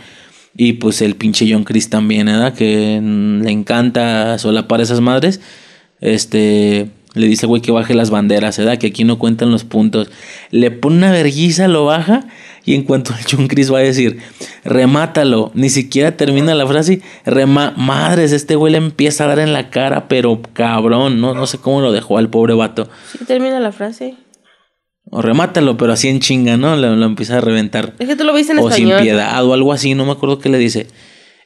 [0.55, 2.53] Y pues el pinche John Chris también, ¿verdad?
[2.53, 5.41] Que le encanta solapar esas madres.
[5.99, 8.77] Este le dice, güey, que baje las banderas, ¿verdad?
[8.77, 10.10] Que aquí no cuentan los puntos.
[10.49, 12.26] Le pone una verguiza, lo baja.
[12.65, 14.19] Y en cuanto el John Chris va a decir,
[14.64, 19.52] remátalo, ni siquiera termina la frase, rema madres, este güey le empieza a dar en
[19.52, 22.90] la cara, pero cabrón, no, no sé cómo lo dejó al pobre vato.
[23.11, 24.15] Sí, termina la frase.
[25.10, 26.76] O remátalo, pero así en chinga, ¿no?
[26.77, 27.94] Lo, lo empieza a reventar.
[27.99, 28.99] Es que tú lo viste en o español.
[28.99, 30.88] sin piedad o algo así, no me acuerdo qué le dice.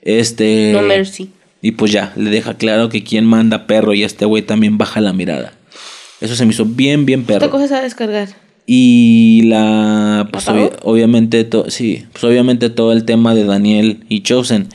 [0.01, 0.71] Este.
[0.71, 1.31] No mercy.
[1.61, 5.01] Y pues ya, le deja claro que quien manda perro y este güey también baja
[5.01, 5.53] la mirada.
[6.21, 7.49] Eso se me hizo bien, bien perro.
[7.67, 8.29] se va a descargar.
[8.65, 10.27] Y la.
[10.31, 10.45] Pues
[10.83, 14.67] obviamente, to- sí, pues obviamente todo el tema de Daniel y Chosen.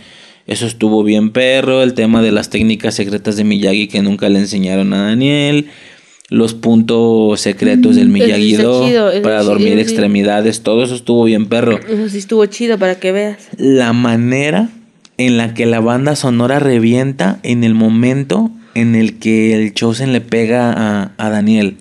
[0.47, 1.82] Eso estuvo bien perro.
[1.82, 5.66] El tema de las técnicas secretas de Miyagi que nunca le enseñaron a Daniel.
[6.31, 9.81] Los puntos secretos del Mm, Miyagi Do chido, para dormir sí.
[9.81, 10.62] extremidades.
[10.62, 11.78] Todo eso estuvo bien perro.
[11.78, 13.48] Eso sí estuvo chido para que veas.
[13.59, 14.70] La manera
[15.19, 20.12] en la que la banda sonora revienta en el momento en el que el Chosen
[20.12, 21.77] le pega a, a Daniel.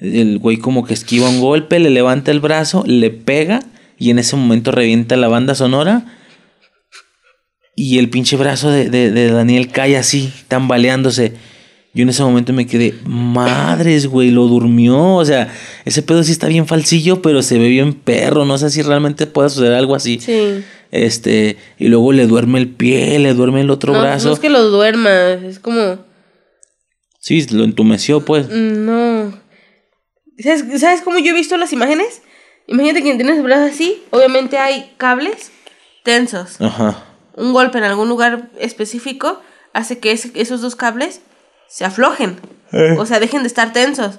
[0.00, 3.60] El güey como que esquiva un golpe, le levanta el brazo, le pega
[3.98, 6.04] y en ese momento revienta la banda sonora.
[7.76, 11.32] Y el pinche brazo de, de- de Daniel cae así, tambaleándose.
[11.92, 15.14] Yo en ese momento me quedé, madres, güey, lo durmió.
[15.16, 15.52] O sea,
[15.84, 18.44] ese pedo sí está bien falsillo, pero se ve bien perro.
[18.44, 20.20] No sé si realmente pueda suceder algo así.
[20.20, 20.62] Sí.
[20.92, 24.28] Este, y luego le duerme el pie, le duerme el otro No, brazo.
[24.28, 26.08] no es que lo duermas, es como...
[27.20, 28.48] Sí, lo entumeció, pues.
[28.48, 29.32] mm, No.
[30.38, 32.22] ¿Sabes, ¿Sabes cómo yo he visto las imágenes?
[32.66, 34.02] Imagínate que tienes el brazo así.
[34.10, 35.52] Obviamente hay cables
[36.02, 36.60] tensos.
[36.60, 37.04] Ajá.
[37.36, 39.40] Un golpe en algún lugar específico
[39.72, 41.20] hace que esos dos cables
[41.68, 42.38] se aflojen.
[42.72, 42.96] Eh.
[42.98, 44.18] O sea, dejen de estar tensos.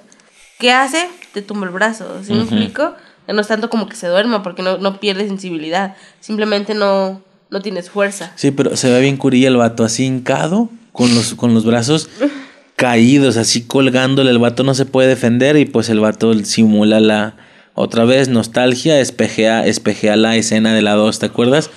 [0.58, 1.08] ¿Qué hace?
[1.34, 2.22] Te tumba el brazo.
[2.24, 2.94] ¿Sí me explico?
[3.26, 5.96] No es tanto como que se duerma porque no, no pierde sensibilidad.
[6.20, 8.32] Simplemente no, no tienes fuerza.
[8.36, 12.08] Sí, pero se ve bien curilla el vato así hincado, con los, con los brazos
[12.76, 14.30] caídos, así colgándole.
[14.30, 17.36] El vato no se puede defender y pues el vato simula la
[17.74, 21.70] otra vez nostalgia, espejea, espejea la escena de la 2, ¿te acuerdas?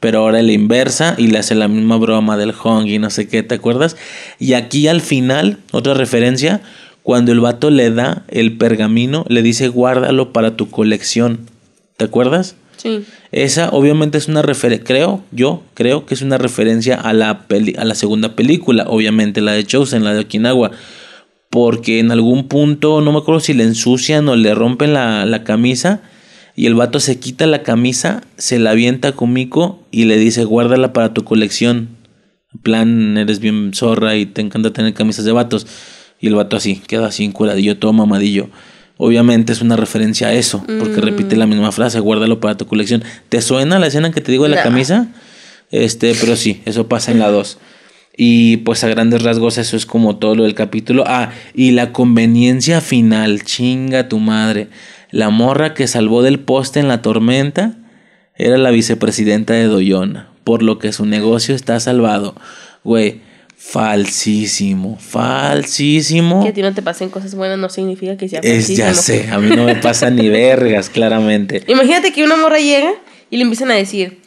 [0.00, 3.28] Pero ahora la inversa y le hace la misma broma del Hong y no sé
[3.28, 3.96] qué, ¿te acuerdas?
[4.38, 6.62] Y aquí al final, otra referencia,
[7.02, 11.40] cuando el vato le da el pergamino, le dice guárdalo para tu colección.
[11.96, 12.56] ¿Te acuerdas?
[13.30, 17.76] Esa obviamente es una referencia, creo, yo creo que es una referencia a la, peli-
[17.78, 20.70] a la segunda película, obviamente la de Chosen, la de Okinawa,
[21.50, 25.44] porque en algún punto, no me acuerdo si le ensucian o le rompen la, la
[25.44, 26.02] camisa,
[26.54, 30.44] y el vato se quita la camisa, se la avienta a Kumiko y le dice,
[30.44, 31.88] guárdala para tu colección.
[32.62, 35.66] Plan, eres bien zorra y te encanta tener camisas de vatos.
[36.20, 38.50] Y el vato así, queda así encuradillo, todo mamadillo.
[39.04, 43.02] Obviamente es una referencia a eso, porque repite la misma frase, guárdalo para tu colección.
[43.28, 45.08] ¿Te suena la escena que te digo de la camisa?
[45.72, 47.58] Este, pero sí, eso pasa en la 2.
[48.16, 51.02] Y pues a grandes rasgos eso es como todo lo del capítulo.
[51.08, 54.68] Ah, y la conveniencia final, chinga tu madre.
[55.10, 57.74] La morra que salvó del poste en la tormenta
[58.36, 62.36] era la vicepresidenta de Doyona, por lo que su negocio está salvado.
[62.84, 63.20] Güey,
[63.62, 66.42] falsísimo, falsísimo.
[66.42, 69.30] Que a ti no te pasen cosas buenas no significa que sea Es, ya sé,
[69.30, 71.62] a mí no me pasa ni vergas, claramente.
[71.68, 72.92] Imagínate que una morra llega
[73.30, 74.18] y le empiezan a decir,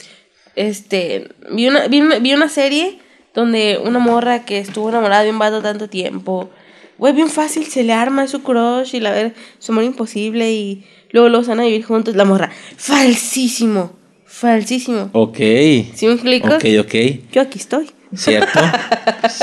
[0.56, 2.98] este, vi una, vi una, vi una serie
[3.34, 6.50] donde una morra que estuvo enamorada de un vato tanto tiempo,
[6.98, 10.86] güey, bien fácil, se le arma su crush y la ver, su amor imposible y
[11.12, 13.92] luego los van a vivir juntos, la morra, falsísimo,
[14.26, 15.10] falsísimo.
[15.12, 15.38] Ok.
[15.38, 16.56] ¿Sí me explico?
[16.56, 16.96] Ok, ok.
[17.32, 17.95] Yo aquí estoy.
[18.16, 18.60] ¿Cierto?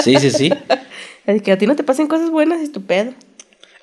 [0.02, 0.52] Sí, sí, sí.
[1.26, 3.12] Así que a ti no te pasen cosas buenas, es tu pedo.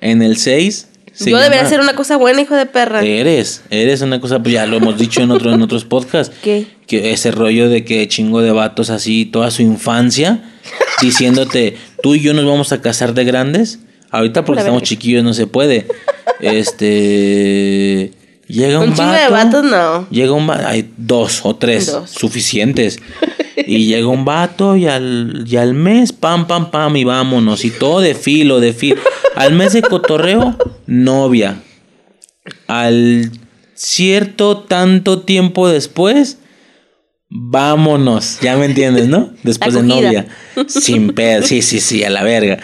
[0.00, 0.88] En el 6.
[1.26, 3.02] Yo debería hacer una cosa buena, hijo de perra.
[3.02, 6.34] Eres, eres una cosa, pues ya lo hemos dicho en, otro, en otros podcasts.
[6.42, 6.66] ¿Qué?
[6.86, 10.42] Que ese rollo de que chingo de vatos así toda su infancia
[11.02, 13.80] diciéndote, tú y yo nos vamos a casar de grandes.
[14.10, 15.86] Ahorita porque estamos chiquillos no se puede.
[16.40, 18.12] Este.
[18.46, 19.32] Llega un, Un chingo de vato.
[19.32, 20.08] vatos, no.
[20.10, 20.66] Llega un vato.
[20.66, 22.10] Hay dos o tres Dos.
[22.10, 22.98] suficientes.
[23.66, 27.64] Y llega un vato y al, y al mes, pam, pam, pam, y vámonos.
[27.64, 29.00] Y todo de filo, de filo.
[29.36, 30.56] Al mes de cotorreo,
[30.86, 31.62] novia.
[32.66, 33.30] Al
[33.74, 36.38] cierto tanto tiempo después,
[37.28, 38.38] vámonos.
[38.40, 39.32] Ya me entiendes, ¿no?
[39.42, 40.26] Después de novia.
[40.66, 41.42] Sin pedo.
[41.42, 42.58] Sí, sí, sí, a la verga.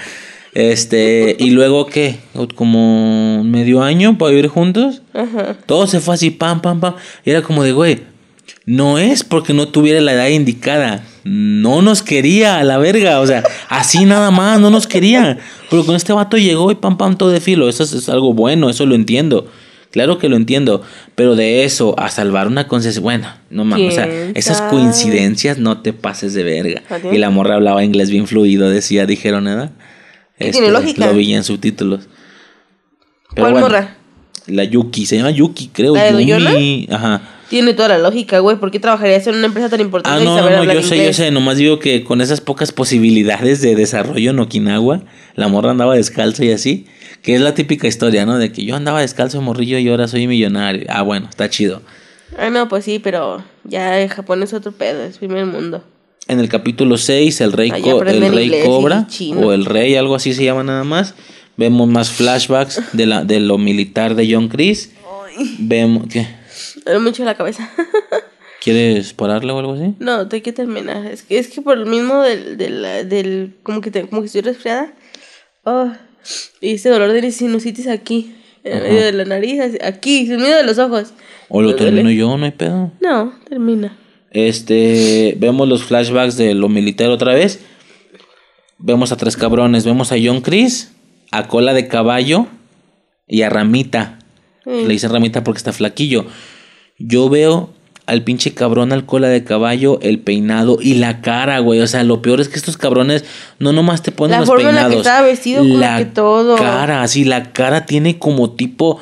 [0.52, 2.16] Este, y luego qué?
[2.54, 5.02] Como medio año para vivir juntos.
[5.12, 5.56] Ajá.
[5.66, 6.94] Todo se fue así, pam, pam, pam.
[7.24, 8.00] Y era como de, güey,
[8.66, 11.04] no es porque no tuviera la edad indicada.
[11.22, 13.20] No nos quería a la verga.
[13.20, 15.38] O sea, así nada más, no nos quería.
[15.70, 17.68] Pero con este vato llegó y pam, pam, todo de filo.
[17.68, 19.48] Eso es, algo bueno, eso lo entiendo.
[19.92, 20.82] Claro que lo entiendo.
[21.14, 23.04] Pero de eso a salvar una concesión.
[23.04, 23.92] Bueno, no mames.
[23.92, 26.82] O sea, esas coincidencias no te pases de verga.
[27.12, 29.70] Y la morra hablaba inglés bien fluido, decía, dijeron nada.
[30.38, 31.06] Este, tiene lógica.
[31.06, 32.08] Lo vi en subtítulos.
[33.36, 33.96] ¿Cuál morra?
[34.48, 35.94] La Yuki, se llama Yuki, creo.
[35.94, 37.35] ¿La de Ajá.
[37.48, 38.56] Tiene toda la lógica, güey.
[38.56, 40.20] ¿Por qué trabajarías en una empresa tan importante?
[40.20, 41.30] Ah, no, no, yo sé, yo sé.
[41.30, 45.02] Nomás digo que con esas pocas posibilidades de desarrollo en Okinawa,
[45.34, 46.86] la morra andaba descalzo y así.
[47.22, 48.38] Que es la típica historia, ¿no?
[48.38, 50.86] De que yo andaba descalzo morrillo y ahora soy millonario.
[50.88, 51.82] Ah, bueno, está chido.
[52.38, 55.82] Ah, no, pues sí, pero ya en Japón es otro pedo, es primer mundo.
[56.28, 59.06] En el capítulo 6, el rey, el rey cobra,
[59.36, 61.14] o el rey, algo así se llama nada más.
[61.56, 64.92] Vemos más flashbacks de, la, de lo militar de John Chris.
[65.58, 66.08] Vemos.
[66.10, 66.26] ¿Qué?
[66.86, 67.70] Me mucho la cabeza.
[68.62, 69.94] ¿Quieres pararle o algo así?
[69.98, 71.06] No, tengo que terminar.
[71.06, 74.40] Es que, es que por lo mismo del, del, del como que como que estoy
[74.40, 74.92] resfriada.
[75.64, 75.90] Oh,
[76.60, 78.34] y ese dolor de sinusitis aquí,
[78.64, 81.12] en medio de la nariz, aquí, en medio de los ojos.
[81.48, 82.36] ¿O lo termino yo?
[82.36, 82.90] No hay pedo.
[83.00, 83.96] No, termina.
[84.32, 87.60] Este, vemos los flashbacks de lo militar otra vez.
[88.78, 89.84] Vemos a tres cabrones.
[89.84, 90.92] Vemos a John Chris,
[91.30, 92.46] a Cola de Caballo
[93.26, 94.18] y a Ramita.
[94.64, 96.26] Le dicen Ramita porque está flaquillo.
[96.98, 97.70] Yo veo
[98.06, 101.80] al pinche cabrón al cola de caballo, el peinado y la cara, güey.
[101.80, 103.24] O sea, lo peor es que estos cabrones
[103.58, 104.74] no nomás te ponen los peinados.
[104.74, 106.56] La forma en la que estaba vestido, la que todo.
[106.56, 109.00] cara, así, la cara tiene como tipo.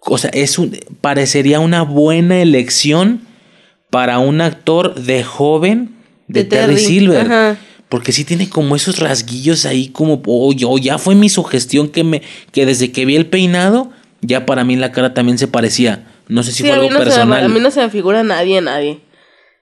[0.00, 3.22] O sea, es un, parecería una buena elección
[3.90, 5.96] para un actor de joven
[6.28, 7.56] de, Terry, Silver.
[7.88, 12.02] Porque sí tiene como esos rasguillos ahí, como, oh, yo, ya fue mi sugestión que
[12.02, 13.90] me, que desde que vi el peinado,
[14.22, 16.04] ya para mí la cara también se parecía.
[16.28, 17.44] No sé si fue algo personal.
[17.44, 19.00] a mí no se me figura nadie, nadie.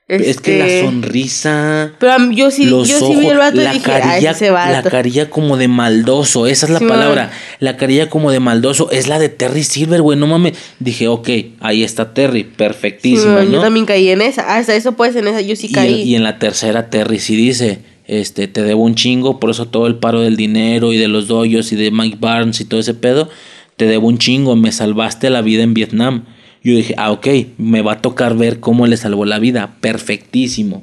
[0.06, 1.92] Es que la este, sonrisa.
[1.98, 4.72] Pero yo sí, yo sí vi el vato la y dije, carilla, ese vato.
[4.72, 7.30] La carilla como de maldoso, esa es la palabra.
[7.58, 10.58] La carilla como de maldoso es la de Terry Silver, güey, no mames.
[10.78, 11.28] Dije, ok,
[11.60, 13.42] ahí está Terry, perfectísimo.
[13.44, 14.56] Yo también caí en esa.
[14.56, 16.02] Hasta eso pues en esa, yo sí caí.
[16.02, 19.86] Y, en la tercera Terry sí dice, este, te debo un chingo, por eso todo
[19.86, 22.92] el paro del dinero y de los doyos y de Mike Barnes y todo ese
[22.92, 23.30] pedo,
[23.76, 26.26] te debo un chingo, me salvaste la vida en Vietnam
[26.64, 27.28] yo dije, ah, ok,
[27.58, 29.76] me va a tocar ver cómo le salvó la vida.
[29.82, 30.82] Perfectísimo.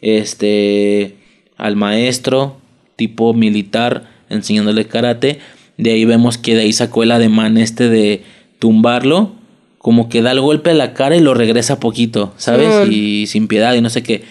[0.00, 1.14] Este,
[1.56, 2.60] al maestro,
[2.96, 5.38] tipo militar, enseñándole karate.
[5.78, 8.24] De ahí vemos que de ahí sacó el ademán este de
[8.58, 9.32] tumbarlo.
[9.78, 12.88] Como que da el golpe a la cara y lo regresa poquito, ¿sabes?
[12.88, 14.24] Y sin piedad y no sé qué.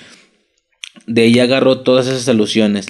[1.07, 2.87] De ahí agarró todas esas alusiones.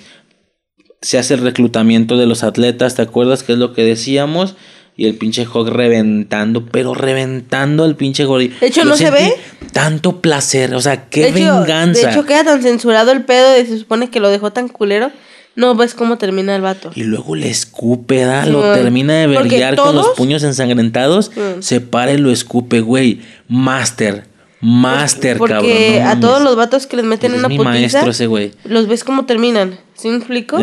[1.02, 4.56] Se hace el reclutamiento de los atletas, ¿te acuerdas qué es lo que decíamos?
[5.02, 8.56] Y el pinche Hawk reventando, pero reventando al pinche gorila.
[8.62, 9.34] De hecho, no se ve.
[9.74, 12.06] Tanto placer, o sea, qué venganza.
[12.06, 15.12] de hecho, queda tan censurado el pedo de se supone que lo dejó tan culero.
[15.56, 16.92] No ves cómo termina el vato.
[16.94, 21.62] Y luego le escupe, da, lo termina de verguiar con los puños ensangrentados, mm.
[21.62, 23.22] se para y lo escupe, güey.
[23.48, 24.26] Master.
[24.60, 25.72] Master, Porque cabrón.
[25.72, 28.52] Porque a todos los vatos que les meten una mi maestro ese güey.
[28.66, 29.80] Los ves cómo terminan.
[29.96, 30.60] ¿Sí me explico?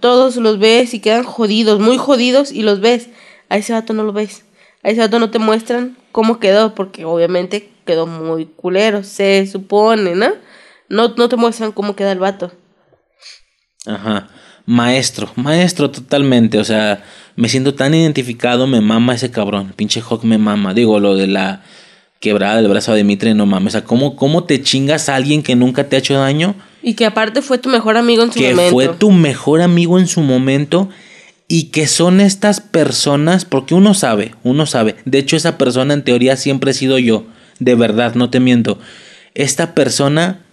[0.00, 3.08] Todos los ves y quedan jodidos, muy jodidos y los ves
[3.48, 4.44] a ese vato no lo ves.
[4.82, 10.14] A ese vato no te muestran cómo quedó, porque obviamente quedó muy culero, se supone,
[10.14, 10.28] ¿no?
[10.88, 12.52] No, no te muestran cómo queda el vato.
[13.86, 14.28] Ajá.
[14.66, 16.58] Maestro, maestro totalmente.
[16.58, 17.02] O sea,
[17.36, 19.72] me siento tan identificado, me mama ese cabrón.
[19.74, 20.74] Pinche Hawk me mama.
[20.74, 21.62] Digo, lo de la
[22.20, 23.74] quebrada del brazo de Dimitri, no mames.
[23.74, 26.54] O sea, ¿cómo, ¿cómo te chingas a alguien que nunca te ha hecho daño?
[26.82, 28.62] Y que aparte fue tu mejor amigo en su momento.
[28.62, 30.90] Que fue tu mejor amigo en su momento
[31.48, 36.04] y que son estas personas, porque uno sabe, uno sabe, de hecho esa persona en
[36.04, 37.26] teoría siempre he sido yo,
[37.58, 38.78] de verdad, no te miento,
[39.34, 40.44] esta persona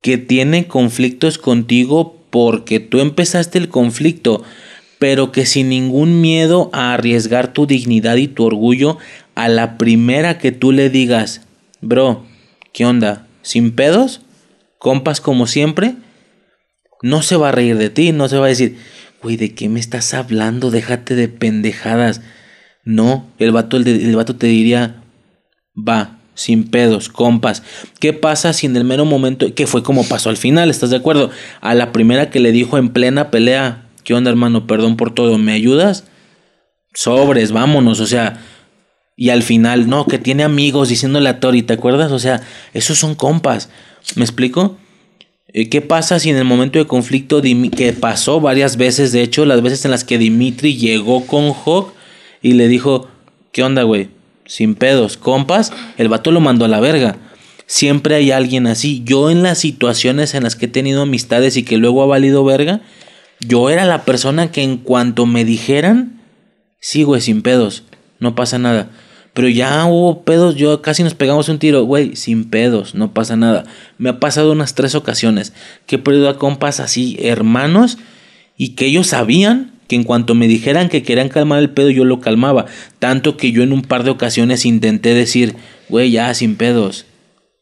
[0.00, 4.42] que tiene conflictos contigo porque tú empezaste el conflicto,
[4.98, 8.98] pero que sin ningún miedo a arriesgar tu dignidad y tu orgullo,
[9.34, 11.42] a la primera que tú le digas,
[11.80, 12.24] bro,
[12.72, 13.26] ¿qué onda?
[13.42, 14.22] ¿Sin pedos?
[14.78, 15.94] ¿Compas como siempre?
[17.02, 18.76] No se va a reír de ti, no se va a decir,
[19.22, 20.70] güey, ¿de qué me estás hablando?
[20.70, 22.20] Déjate de pendejadas.
[22.84, 25.02] No, el vato, el, te diría,
[25.76, 27.62] va, sin pedos, compas.
[28.00, 30.96] ¿Qué pasa si en el mero momento, que fue como pasó al final, ¿estás de
[30.96, 31.30] acuerdo?
[31.60, 34.66] A la primera que le dijo en plena pelea, ¿qué onda hermano?
[34.66, 36.04] Perdón por todo, ¿me ayudas?
[36.94, 38.40] Sobres, vámonos, o sea,
[39.16, 42.12] y al final, no, que tiene amigos diciéndole a Tori, ¿te acuerdas?
[42.12, 42.40] O sea,
[42.72, 43.68] esos son compas,
[44.14, 44.78] ¿me explico?
[45.52, 49.46] Eh, ¿Qué pasa si en el momento de conflicto, que pasó varias veces, de hecho,
[49.46, 51.94] las veces en las que Dimitri llegó con Hawk
[52.42, 53.08] y le dijo,
[53.52, 54.08] ¿qué onda, güey?
[54.46, 57.16] Sin pedos, compas, el vato lo mandó a la verga.
[57.66, 59.02] siempre hay alguien así.
[59.04, 62.44] Yo en las situaciones en las que he tenido amistades y que luego ha valido
[62.44, 62.80] verga,
[63.40, 66.22] yo era la persona que en cuanto me dijeran,
[66.80, 67.84] sí, güey, sin pedos,
[68.20, 68.90] no pasa nada.
[69.38, 73.36] Pero ya hubo pedos, yo casi nos pegamos un tiro, güey, sin pedos, no pasa
[73.36, 73.66] nada.
[73.96, 75.52] Me ha pasado unas tres ocasiones
[75.86, 77.98] que he perdido a compas así, hermanos,
[78.56, 82.04] y que ellos sabían que en cuanto me dijeran que querían calmar el pedo, yo
[82.04, 82.66] lo calmaba.
[82.98, 85.54] Tanto que yo en un par de ocasiones intenté decir,
[85.88, 87.06] güey, ya, sin pedos.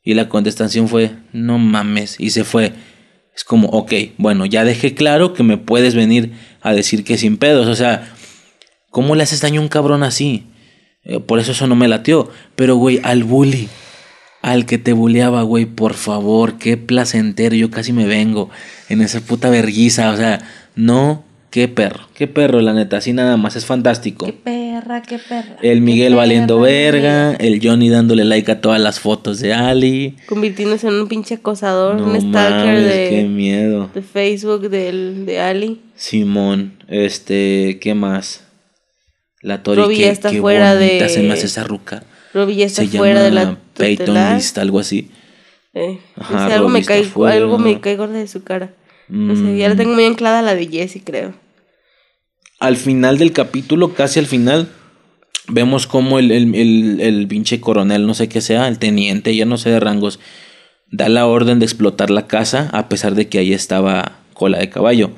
[0.02, 2.72] Y la contestación fue, no mames, y se fue.
[3.34, 6.32] Es como, ok, bueno, ya dejé claro que me puedes venir
[6.62, 7.68] a decir que sin pedos.
[7.68, 8.14] O sea,
[8.88, 10.46] ¿cómo le haces daño a un cabrón así?
[11.06, 12.28] Eh, por eso eso no me latió.
[12.54, 13.68] Pero, güey, al bully,
[14.42, 17.54] al que te bulleaba, güey, por favor, qué placentero.
[17.56, 18.50] Yo casi me vengo
[18.88, 20.10] en esa puta verguiza.
[20.10, 20.40] O sea,
[20.74, 24.26] no, qué perro, qué perro, la neta, así nada más, es fantástico.
[24.26, 25.56] Qué perra, qué perra.
[25.62, 30.16] El Miguel valiendo verga, el Johnny dándole like a todas las fotos de Ali.
[30.26, 33.90] Convirtiéndose en un pinche acosador, No un stalker mames, de, qué miedo.
[33.94, 35.80] de Facebook del, de Ali.
[35.94, 38.42] Simón, este, ¿qué más?
[39.46, 42.02] La Tori, Robbie ya está fuera bonita de- se me hace esa ruca.
[42.34, 44.34] Robbie ya está Se fuera llama de la Peyton tutelar.
[44.36, 45.10] List, algo así.
[45.72, 47.36] Eh, Ajá, algo, me cae, fuera.
[47.36, 48.72] algo me cae gorda de su cara.
[49.08, 49.78] No sé, ya la Mm.
[49.78, 51.32] tengo muy anclada a la de Jessie, creo.
[52.58, 54.68] Al final del capítulo, casi al final,
[55.48, 59.44] vemos como el, el, el, el pinche coronel, no sé qué sea, el teniente, ya
[59.44, 60.18] no sé de rangos,
[60.90, 64.70] da la orden de explotar la casa a pesar de que ahí estaba cola de
[64.70, 65.10] caballo.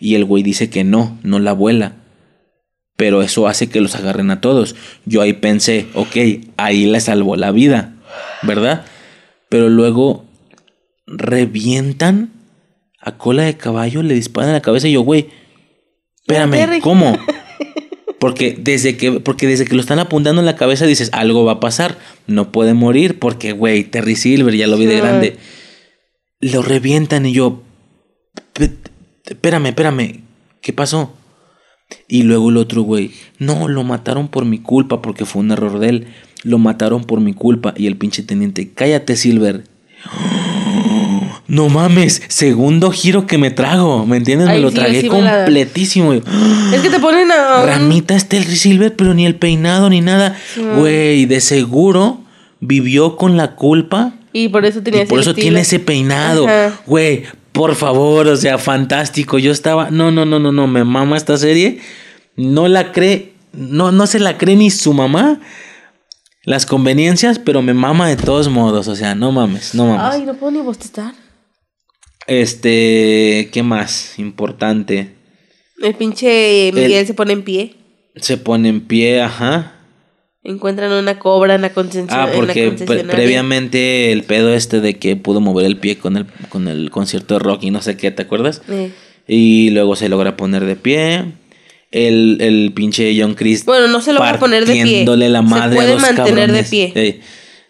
[0.00, 1.96] Y el güey dice que no, no la vuela.
[2.98, 4.74] Pero eso hace que los agarren a todos.
[5.06, 6.16] Yo ahí pensé, ok,
[6.58, 7.94] ahí le salvó la vida,
[8.42, 8.84] ¿verdad?
[9.48, 10.26] Pero luego
[11.06, 12.30] revientan
[13.00, 15.28] a cola de caballo, le disparan en la cabeza y yo, güey,
[16.20, 16.50] espérame.
[16.80, 17.16] ¿cómo?
[18.18, 21.52] Porque desde que, porque desde que lo están apuntando en la cabeza dices, algo va
[21.52, 25.36] a pasar, no puede morir porque, güey, Terry Silver, ya lo vi de grande.
[26.40, 27.62] Lo revientan y yo,
[28.54, 28.72] "Pe-
[29.24, 30.22] espérame, espérame,
[30.60, 31.14] ¿qué pasó?
[32.06, 35.78] Y luego el otro güey, no, lo mataron por mi culpa porque fue un error
[35.78, 36.06] de él.
[36.42, 37.74] Lo mataron por mi culpa.
[37.76, 39.64] Y el pinche teniente, cállate Silver.
[41.48, 44.48] No mames, segundo giro que me trago, ¿me entiendes?
[44.48, 46.12] me lo sí, tragué sí me la- completísimo.
[46.74, 47.64] Es que te ponen a.
[47.64, 50.36] Ramita está el Silver, pero ni el peinado ni nada.
[50.76, 52.20] Güey, de seguro
[52.60, 56.46] vivió con la culpa Y por eso tenía y por eso tiene ese peinado.
[56.86, 57.22] Güey,
[57.58, 59.36] por favor, o sea, fantástico.
[59.36, 61.80] Yo estaba, no, no, no, no, no, me mama esta serie.
[62.36, 65.40] No la cree, no, no se la cree ni su mamá.
[66.44, 68.86] Las conveniencias, pero me mama de todos modos.
[68.86, 70.14] O sea, no mames, no mames.
[70.14, 71.14] Ay, no puedo ni bostezar.
[72.28, 74.20] Este, ¿qué más?
[74.20, 75.16] Importante.
[75.82, 77.74] El pinche Miguel se pone en pie.
[78.14, 79.77] Se pone en pie, ajá.
[80.44, 82.06] Encuentran una cobra en la concesión.
[82.10, 83.12] Ah, en la porque pre- concesionaria.
[83.12, 87.34] previamente el pedo este de que pudo mover el pie con el, con el concierto
[87.34, 88.62] de rock y no sé qué, ¿te acuerdas?
[88.68, 88.90] Eh.
[89.26, 91.24] Y luego se logra poner de pie.
[91.90, 93.64] El, el pinche John Chris.
[93.64, 94.82] Bueno, no se logra poner de pie.
[94.82, 96.68] Partiéndole la Se madre puede a dos mantener de cabrones.
[96.70, 96.92] pie.
[96.94, 97.20] Ey,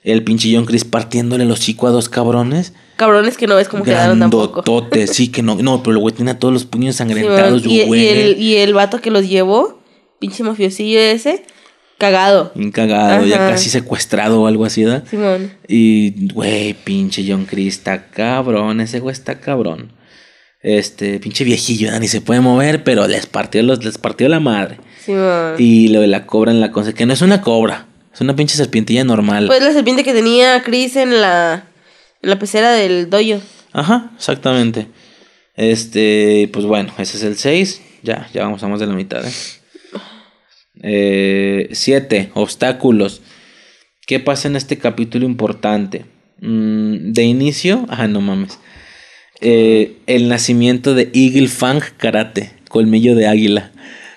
[0.04, 2.72] el pinche John Chris partiéndole los chicos a dos cabrones.
[2.96, 4.62] Cabrones que no ves cómo quedaron tampoco.
[5.06, 5.54] Sí que no.
[5.56, 8.56] No, pero el güey tiene a todos los puños Sí, bueno, y, y el, y
[8.56, 9.80] el vato que los llevó,
[10.18, 11.44] pinche mafiosillo ese,
[11.98, 12.52] cagado.
[12.54, 15.04] Bien cagado, ya casi secuestrado o algo así, ¿verdad?
[15.08, 15.52] Simón.
[15.66, 18.80] Y, güey, pinche John Chris está cabrón.
[18.80, 19.92] Ese güey está cabrón.
[20.60, 24.78] Este, pinche viejillo, ni se puede mover, pero les partió, los, les partió la madre.
[25.04, 25.54] Simón.
[25.58, 28.34] Y lo de la cobra en la cosa, que no es una cobra, es una
[28.34, 29.46] pinche serpientilla normal.
[29.46, 31.64] Pues la serpiente que tenía Chris en la,
[32.22, 33.40] en la pecera del doyo.
[33.72, 34.86] Ajá, exactamente.
[35.54, 37.82] Este, pues bueno, ese es el 6.
[38.02, 39.32] Ya, ya vamos a más de la mitad, ¿eh?
[40.82, 43.22] Eh, siete, obstáculos.
[44.06, 46.04] ¿Qué pasa en este capítulo importante?
[46.40, 48.58] Mm, de inicio, ah, no mames.
[49.40, 53.70] Eh, el nacimiento de Eagle Fang Karate, colmillo de águila.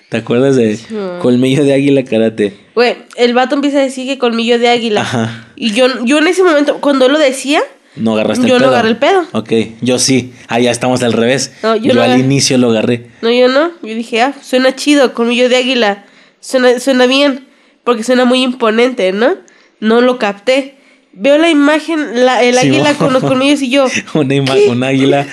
[0.08, 0.78] ¿Te acuerdas de
[1.20, 2.52] colmillo de águila karate?
[2.74, 5.00] Güey, el vato empieza a decir que colmillo de águila.
[5.00, 5.48] Ajá.
[5.56, 7.62] Y yo, yo en ese momento, cuando él lo decía,
[7.96, 8.74] No agarraste Yo el no pedo.
[8.74, 9.26] agarré el pedo.
[9.32, 10.34] Ok, yo sí.
[10.48, 11.52] Ah, ya estamos al revés.
[11.62, 12.24] No, yo yo no al agarré.
[12.24, 13.06] inicio lo agarré.
[13.22, 13.70] no, yo no.
[13.82, 16.04] Yo dije, ah, suena chido, colmillo de águila.
[16.42, 17.46] Suena, suena bien,
[17.84, 19.36] porque suena muy imponente, ¿no?
[19.80, 20.76] No lo capté.
[21.14, 24.34] Veo la imagen, la, el Sí, águila con los colmillos y yo, Una,
[24.68, 25.26] un águila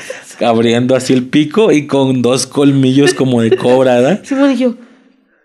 [0.46, 4.22] abriendo así el pico y con dos colmillos como de cobra, ¿verdad?
[4.24, 4.76] Simón y yo,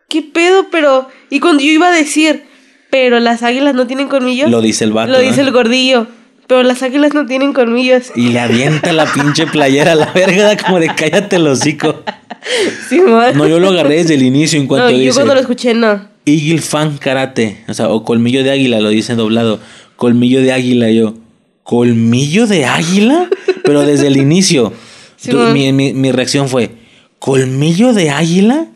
[0.09, 0.67] ¿qué pedo?
[0.71, 2.45] Pero, y cuando yo iba a decir,
[2.91, 5.11] pero las águilas no tienen colmillos, Lo dice el vato.
[5.13, 5.49] lo dice ¿no?
[5.49, 6.07] el gordillo,
[6.47, 8.13] pero las águilas no tienen colmillos.
[8.15, 12.03] Y le avienta la pinche playera a la verga, como de cállate el hocico.
[13.35, 15.75] No, yo lo agarré desde el inicio en cuanto No, yo dice cuando lo escuché,
[15.75, 16.09] no.
[16.27, 17.59] Eagle Fan Karate.
[17.69, 19.61] O sea, o colmillo de águila, lo dice doblado.
[19.97, 21.15] Colmillo de águila, yo.
[21.63, 23.29] ¿colmillo de águila?
[23.65, 24.73] Pero desde el inicio.
[25.17, 25.53] Sí, tú- man.
[25.55, 26.71] mi, mi- mi reacción fue,
[27.19, 28.67] ¿colmillo de águila?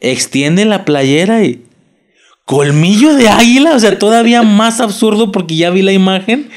[0.00, 1.62] Extiende la playera y...
[2.46, 3.74] ¿Colmillo de águila?
[3.74, 6.48] O sea, todavía más absurdo porque ya vi la imagen.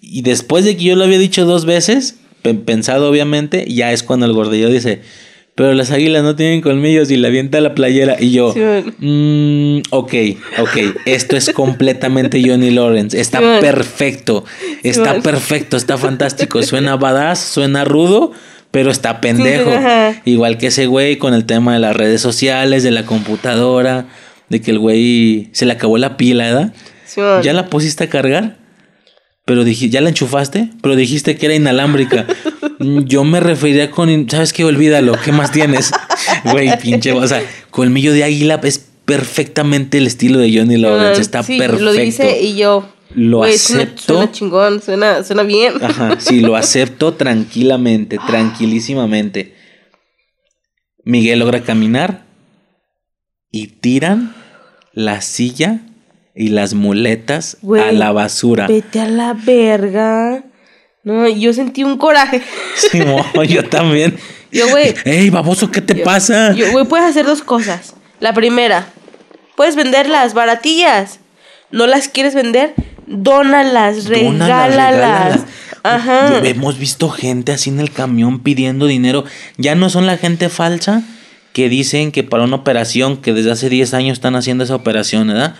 [0.00, 4.02] Y después de que yo lo había dicho dos veces, pe- pensado obviamente, ya es
[4.02, 5.02] cuando el gordillo dice,
[5.60, 8.16] pero las águilas no tienen colmillos y le avienta la playera.
[8.18, 8.60] Y yo, Sí.
[8.98, 10.14] "Mm, ok,
[10.58, 13.20] ok, esto es completamente Johnny Lawrence.
[13.20, 14.46] Está Sí, perfecto,
[14.82, 16.62] está perfecto, está fantástico.
[16.62, 18.32] Suena badass, suena rudo,
[18.70, 19.70] pero está pendejo.
[20.24, 24.06] Igual que ese güey con el tema de las redes sociales, de la computadora,
[24.48, 26.72] de que el güey se le acabó la pila, ¿verdad?
[27.42, 28.56] ¿Ya la pusiste a cargar?
[29.44, 30.70] Pero dije, ¿ya la enchufaste?
[30.80, 32.24] Pero dijiste que era inalámbrica.
[32.80, 34.64] Mm, Yo me referiría con, ¿sabes qué?
[34.64, 35.90] Olvídalo, ¿qué más tienes?
[36.44, 41.42] Güey, pinche, o sea, colmillo de águila es perfectamente el estilo de Johnny Lawrence, está
[41.42, 41.84] Sí, perfecto.
[41.84, 42.88] Lo dice y yo.
[43.14, 44.14] Lo güey, suena- acepto.
[44.14, 45.74] Suena, chingón, suena, suena bien.
[45.82, 49.54] Ajá, sí, lo acepto tranquilamente, tranquilísimamente.
[51.04, 52.24] Miguel logra caminar
[53.50, 54.34] y tiran
[54.92, 55.80] la silla
[56.34, 58.66] y las muletas a la basura.
[58.68, 60.44] Vete a la verga.
[61.02, 62.42] No, yo sentí un coraje.
[62.90, 64.16] Simón, yo también.
[64.52, 64.94] Yo, güey.
[65.04, 66.52] ¡Ey, baboso, qué te yo- pasa!
[66.52, 67.94] Yo, güey, puedes hacer dos cosas.
[68.18, 68.86] La primera,
[69.56, 71.20] puedes venderlas baratillas.
[71.70, 72.74] ¿No las quieres vender?
[73.06, 74.68] Dónalas, regálalas.
[74.74, 75.40] regálalas.
[75.82, 76.40] Ajá.
[76.44, 79.24] Hemos visto gente así en el camión pidiendo dinero.
[79.56, 81.02] Ya no son la gente falsa
[81.52, 85.28] que dicen que para una operación, que desde hace 10 años están haciendo esa operación,
[85.28, 85.54] ¿verdad?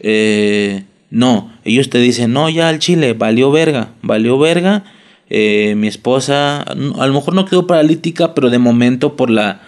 [0.00, 0.82] Eh,
[1.14, 4.82] no, ellos te dicen, no, ya al chile, valió verga, valió verga.
[5.30, 9.62] Eh, mi esposa, a lo mejor no quedó paralítica, pero de momento por la,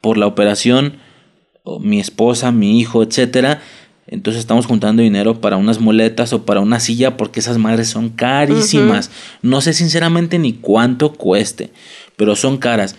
[0.00, 0.94] por la operación,
[1.80, 3.62] mi esposa, mi hijo, etcétera.
[4.08, 8.08] Entonces estamos juntando dinero para unas muletas o para una silla porque esas madres son
[8.08, 9.12] carísimas.
[9.40, 11.70] No sé sinceramente ni cuánto cueste,
[12.16, 12.96] pero son caras.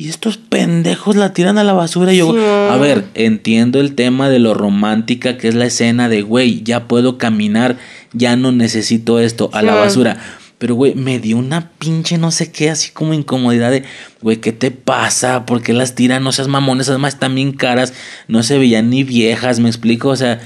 [0.00, 2.38] Y estos pendejos la tiran a la basura y yo, Sí.
[2.38, 6.88] a ver, entiendo el tema de lo romántica que es la escena de, güey, ya
[6.88, 7.76] puedo caminar,
[8.14, 10.16] ya no necesito esto, a la basura.
[10.56, 13.84] Pero, güey, me dio una pinche no sé qué, así como incomodidad de,
[14.22, 15.44] güey, ¿qué te pasa?
[15.44, 16.24] ¿Por qué las tiran?
[16.24, 17.92] No seas mamones, además están bien caras,
[18.26, 20.40] no se veían ni viejas, me explico, o sea,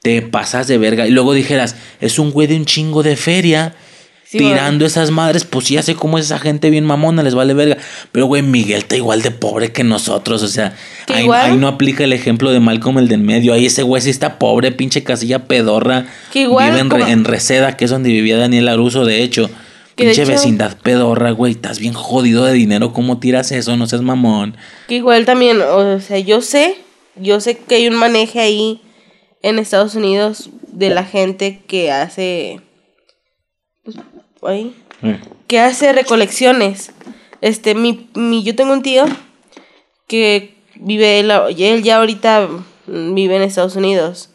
[0.00, 1.08] te pasas de verga.
[1.08, 3.74] Y luego dijeras, es un güey de un chingo de feria.
[4.32, 7.52] Sí, tirando esas madres, pues ya sé cómo es esa gente bien mamona, les vale
[7.52, 7.76] verga.
[8.12, 10.42] Pero, güey, Miguel está igual de pobre que nosotros.
[10.42, 10.74] O sea,
[11.08, 13.52] ahí, ahí no aplica el ejemplo de Malcolm el del medio.
[13.52, 16.06] Ahí ese güey sí está pobre, pinche casilla pedorra.
[16.32, 19.50] Que igual Vive en, como- en Reseda, que es donde vivía Daniel Aruso, de hecho.
[19.96, 21.52] Que pinche hecho- vecindad pedorra, güey.
[21.52, 22.94] Estás bien jodido de dinero.
[22.94, 23.76] ¿Cómo tiras eso?
[23.76, 24.56] No seas mamón.
[24.88, 26.76] Que igual también, o sea, yo sé,
[27.16, 28.80] yo sé que hay un maneje ahí
[29.42, 32.60] en Estados Unidos de la gente que hace,
[34.48, 34.74] ahí,
[35.46, 36.92] que hace recolecciones.
[37.40, 39.04] Este, mi, mi, yo tengo un tío
[40.06, 42.48] que vive, él, él ya ahorita
[42.86, 44.30] mm, vive en Estados Unidos.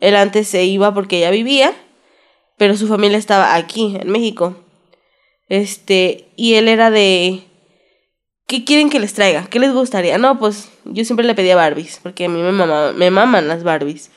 [0.00, 1.72] Él antes se iba porque ya vivía,
[2.56, 4.56] pero su familia estaba aquí, en México.
[5.48, 7.42] Este, y él era de,
[8.46, 9.46] ¿qué quieren que les traiga?
[9.50, 10.16] ¿Qué les gustaría?
[10.18, 13.62] No, pues yo siempre le pedía Barbies, porque a mí me, mama- me maman las
[13.64, 14.10] Barbies.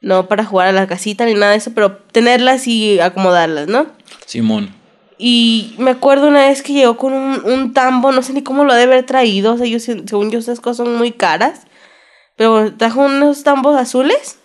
[0.00, 3.86] No para jugar a la casita ni nada de eso, pero tenerlas y acomodarlas, ¿no?
[4.26, 4.74] Simón.
[5.18, 8.64] Y me acuerdo una vez que llegó con un, un tambo, no sé ni cómo
[8.64, 11.12] lo ha de haber traído, o sea, yo, se- según yo esas cosas son muy
[11.12, 11.62] caras,
[12.36, 14.38] pero trajo unos tambos azules,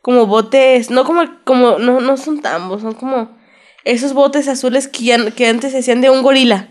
[0.00, 3.36] como botes, no como, como no, no son tambos, son como
[3.84, 6.68] esos botes azules que, ya, que antes se hacían de un gorila.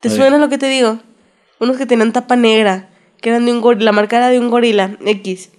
[0.00, 0.16] ¿Te Ay.
[0.16, 0.98] suena lo que te digo?
[1.60, 2.90] Unos que tenían tapa negra,
[3.22, 5.50] que eran de un gorila, la marca era de un gorila, X.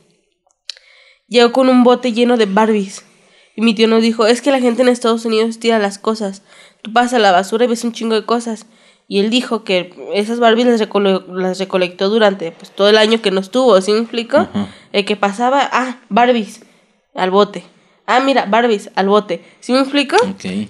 [1.28, 3.04] Llegó con un bote lleno de Barbies.
[3.60, 6.44] Y mi tío nos dijo, es que la gente en Estados Unidos tira las cosas.
[6.82, 8.66] Tú pasas a la basura y ves un chingo de cosas.
[9.10, 13.22] Y él dijo que esas Barbies las, recole- las recolectó durante pues, todo el año
[13.22, 14.48] que no estuvo, ¿sí me explico?
[14.94, 16.62] El que pasaba, ah, Barbies,
[17.14, 17.66] al bote.
[18.06, 19.44] Ah, mira, Barbies, al bote.
[19.60, 20.16] ¿Sí me explico?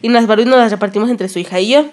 [0.01, 1.85] Y las Barbies nos las repartimos entre su hija y yo.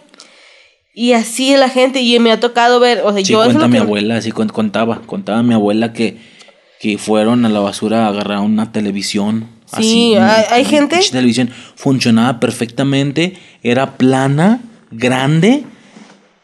[0.94, 3.72] Y así la gente, y me ha tocado ver, o sea, Sí, yo cuenta mi
[3.74, 5.02] que- abuela, sí cuen- contaba.
[5.04, 6.16] Contaba mi abuela que,
[6.80, 9.54] que fueron a la basura a agarrar una televisión.
[9.66, 14.60] Sí, así, hay- gente- pinche televisión funcionaba perfectamente, era plana,
[14.90, 15.64] grande.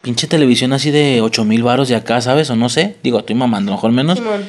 [0.01, 2.49] Pinche televisión así de 8 mil baros de acá, ¿sabes?
[2.49, 2.97] O no sé.
[3.03, 4.19] Digo, estoy mamando, mejor menos.
[4.19, 4.43] Simón.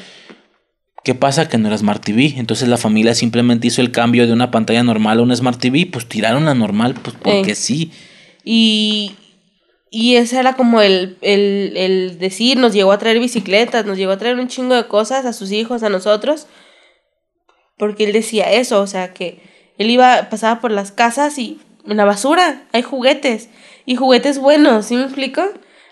[1.05, 1.49] ¿Qué pasa?
[1.49, 2.35] Que no era Smart TV.
[2.39, 5.87] Entonces la familia simplemente hizo el cambio de una pantalla normal a una Smart TV.
[5.87, 7.55] Pues tiraron la normal, pues porque Ey.
[7.55, 7.93] sí.
[8.43, 9.13] Y,
[9.91, 14.13] y ese era como el, el, el decir, nos llegó a traer bicicletas, nos llegó
[14.13, 16.47] a traer un chingo de cosas a sus hijos, a nosotros,
[17.77, 19.41] porque él decía eso, o sea, que
[19.79, 22.63] él iba, pasaba por las casas y en la basura.
[22.73, 23.49] Hay juguetes.
[23.87, 25.43] Y juguetes buenos, ¿sí me explico?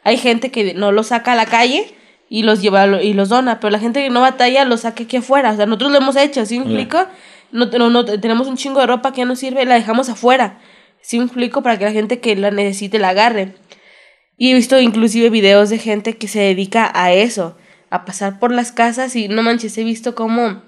[0.05, 1.95] Hay gente que no los saca a la calle
[2.29, 5.19] y los lleva y los dona, pero la gente que no batalla los saca aquí
[5.19, 5.53] afuera.
[5.53, 7.07] O sea, nosotros lo hemos hecho, ¿sí me explico?
[7.51, 10.59] No, no, no, tenemos un chingo de ropa que ya no sirve, la dejamos afuera.
[11.03, 11.63] ¿Sí me explico?
[11.63, 13.55] Para que la gente que la necesite la agarre.
[14.39, 17.59] Y he visto inclusive videos de gente que se dedica a eso,
[17.91, 20.63] a pasar por las casas y no manches, he visto cómo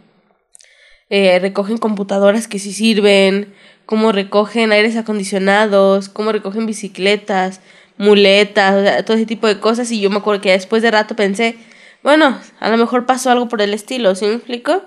[1.16, 3.54] eh, recogen computadoras que sí sirven,
[3.86, 7.60] cómo recogen aires acondicionados, cómo recogen bicicletas,
[7.96, 9.92] muletas, todo ese tipo de cosas.
[9.92, 11.54] Y yo me acuerdo que después de rato pensé,
[12.02, 14.82] bueno, a lo mejor pasó algo por el estilo, ¿sí me explico?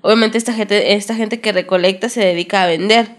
[0.00, 3.10] Obviamente esta gente, esta gente que recolecta se dedica a vender.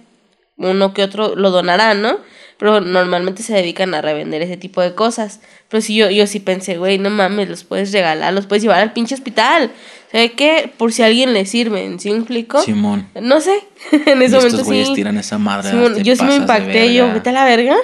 [0.58, 2.18] Uno que otro lo donará, ¿no?
[2.60, 5.40] Pero normalmente se dedican a revender ese tipo de cosas.
[5.69, 8.81] Pero sí, yo, yo sí pensé, güey, no mames, los puedes regalar, los puedes llevar
[8.81, 9.72] al pinche hospital.
[10.11, 10.72] ¿Sabes qué?
[10.77, 12.61] Por si a alguien le sirven, ¿sí me explico?
[12.61, 13.07] Simón.
[13.22, 14.94] No sé, en ese momento estos sí.
[14.94, 15.72] tiran esa madre.
[16.03, 17.77] yo sí me impacté, yo, vete a la verga.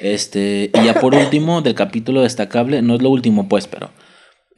[0.00, 3.90] este, y ya por último, del capítulo destacable, no es lo último pues, pero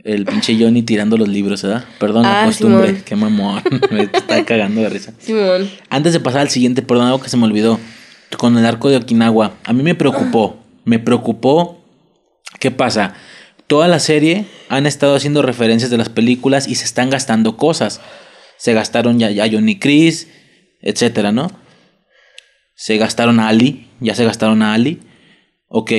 [0.05, 1.85] el pinche Johnny tirando los libros, ¿verdad?
[1.99, 5.13] Perdón la ah, costumbre, qué mamón, me está cagando de risa.
[5.19, 5.69] Simón.
[5.89, 7.81] Antes de pasar al siguiente, perdón, algo que se me olvidó,
[8.39, 11.83] con el arco de Okinawa, a mí me preocupó, me preocupó,
[12.61, 13.15] ¿qué pasa?
[13.67, 18.01] Toda la serie han estado haciendo referencias de las películas y se están gastando cosas.
[18.59, 20.29] Se gastaron ya, ya Johnny Chris,
[20.81, 21.51] etcétera, ¿no?
[22.77, 25.01] Se gastaron a Ali, ya se gastaron a Ali.
[25.69, 25.93] Ok,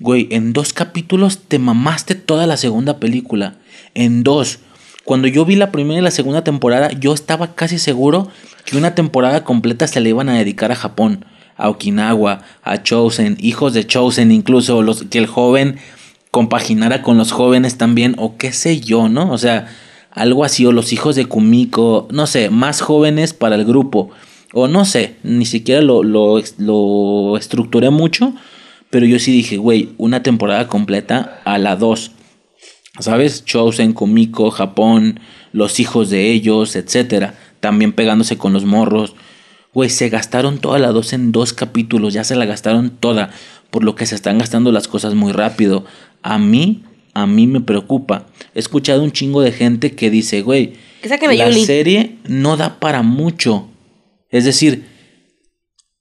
[0.00, 3.58] güey, en dos capítulos te mamaste toda la segunda película.
[3.94, 4.58] En dos.
[5.04, 8.28] Cuando yo vi la primera y la segunda temporada, yo estaba casi seguro
[8.64, 11.24] que una temporada completa se le iban a dedicar a Japón,
[11.60, 15.76] a Okinawa, a Chosen, hijos de Chosen, incluso los que el joven
[16.30, 19.30] compaginara con los jóvenes también, o qué sé yo, ¿no?
[19.30, 19.68] O sea,
[20.10, 24.10] algo así, o los hijos de Kumiko, no sé, más jóvenes para el grupo,
[24.52, 28.32] o no sé, ni siquiera lo, lo, estructuré mucho,
[28.88, 32.12] pero yo sí dije, güey, una temporada completa a la 2.
[32.98, 33.44] ¿Sabes?
[33.44, 35.20] Chosen, Kumiko, Japón,
[35.52, 37.34] los hijos de ellos, etcétera.
[37.60, 39.14] También pegándose con los morros.
[39.72, 43.30] Güey, se gastaron toda la 2 en dos capítulos, ya se la gastaron toda,
[43.70, 45.84] por lo que se están gastando las cosas muy rápido
[46.22, 46.82] a mí,
[47.14, 48.26] a mí me preocupa.
[48.54, 53.68] He escuchado un chingo de gente que dice, güey, la serie no da para mucho.
[54.28, 54.86] Es decir,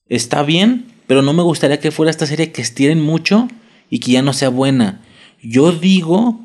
[0.07, 3.47] está bien, pero no me gustaría que fuera esta serie que estiren mucho
[3.89, 5.01] y que ya no sea buena.
[5.41, 6.39] Yo digo,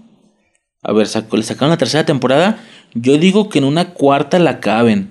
[0.82, 2.58] a ver, le sacaron la tercera temporada,
[2.94, 5.10] yo digo que en una cuarta la caben.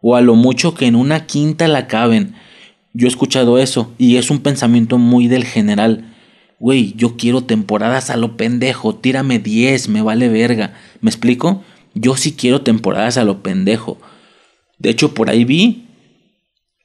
[0.00, 2.34] O a lo mucho que en una quinta la caben.
[2.92, 6.10] Yo he escuchado eso y es un pensamiento muy del general
[6.60, 10.74] güey, yo quiero temporadas a lo pendejo, tírame 10, me vale verga.
[11.00, 11.64] ¿Me explico?
[11.94, 13.98] Yo sí quiero temporadas a lo pendejo.
[14.78, 15.86] De hecho, por ahí vi,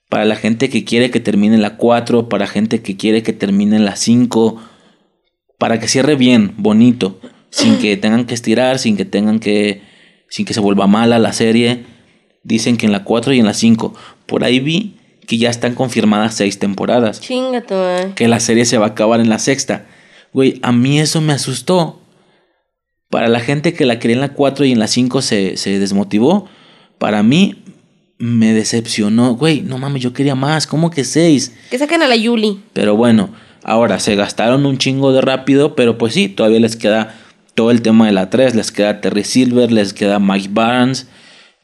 [0.10, 3.78] para la gente que quiere que termine la 4, para gente que quiere que termine
[3.80, 4.64] la 5,
[5.60, 7.20] para que cierre bien, bonito,
[7.50, 9.82] sin que tengan que estirar, sin que tengan que,
[10.30, 11.86] sin que se vuelva mala la serie.
[12.46, 13.94] Dicen que en la 4 y en la 5.
[14.26, 14.96] Por ahí vi
[15.28, 17.20] que ya están confirmadas seis temporadas.
[17.20, 17.84] Chingato,
[18.16, 19.88] Que la serie se va a acabar en la sexta.
[20.32, 22.00] Güey, a mí eso me asustó.
[23.10, 25.80] Para la gente que la quería en la 4 y en la 5 se, se
[25.80, 26.48] desmotivó,
[27.00, 27.64] para mí
[28.18, 29.36] me decepcionó.
[29.36, 30.68] Güey, no mames, yo quería más.
[30.68, 31.54] ¿Cómo que seis?
[31.70, 32.62] Que saquen a la Yuli.
[32.74, 33.30] Pero bueno,
[33.64, 37.16] ahora se gastaron un chingo de rápido, pero pues sí, todavía les queda
[37.56, 38.56] todo el tema de la 3.
[38.56, 41.08] Les queda Terry Silver, les queda Mike Barnes.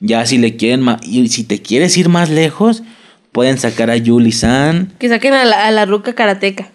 [0.02, 1.00] Ya si le quieren más.
[1.04, 2.84] Y si te quieres ir más lejos,
[3.32, 4.92] Pueden sacar a Yuli San.
[5.00, 6.70] Que saquen a la, a la ruca karateca.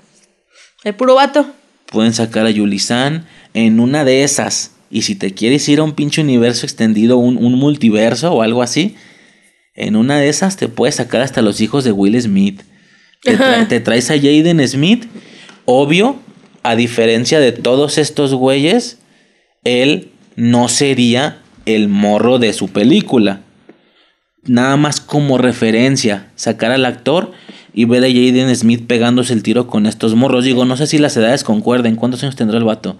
[0.84, 1.46] El puro vato.
[1.90, 4.72] Pueden sacar a Yuli San en una de esas.
[4.90, 8.96] Y si te quieres ir a un pinche universo extendido, un, multiverso o algo así,
[9.74, 12.62] en una de esas te puedes sacar hasta los hijos de Will Smith.
[13.22, 13.36] Te,
[13.68, 15.06] te traes a Jaden Smith.
[15.66, 16.18] Obvio,
[16.62, 18.98] a diferencia de todos estos güeyes,
[19.64, 23.41] él no sería el morro de su película
[24.49, 27.33] nada más como referencia, sacar al actor
[27.75, 30.45] y ver a Jaden Smith pegándose el tiro con estos morros.
[30.45, 31.97] Digo, no sé si las edades concuerden.
[31.97, 32.97] ¿Cuántos años tendrá el vato?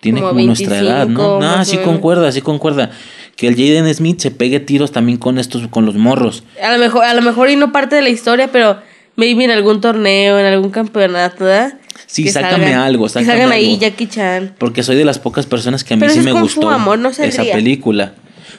[0.00, 1.40] Tiene como, nuestra edad, ¿no?
[1.40, 2.90] No, sí concuerda, sí concuerda.
[3.36, 6.42] Que el Jaden Smith se pegue tiros también con estos, con los morros.
[6.62, 8.78] A lo mejor, a lo mejor y no parte de la historia, pero
[9.16, 11.77] maybe en algún torneo, en algún campeonato, ¿verdad?
[12.08, 14.54] Sí, sácame algo, sácame que salgan ahí Jackie Chan.
[14.58, 17.44] Porque soy de las pocas personas que a mí sí me gustó amor, no esa
[17.44, 18.14] película.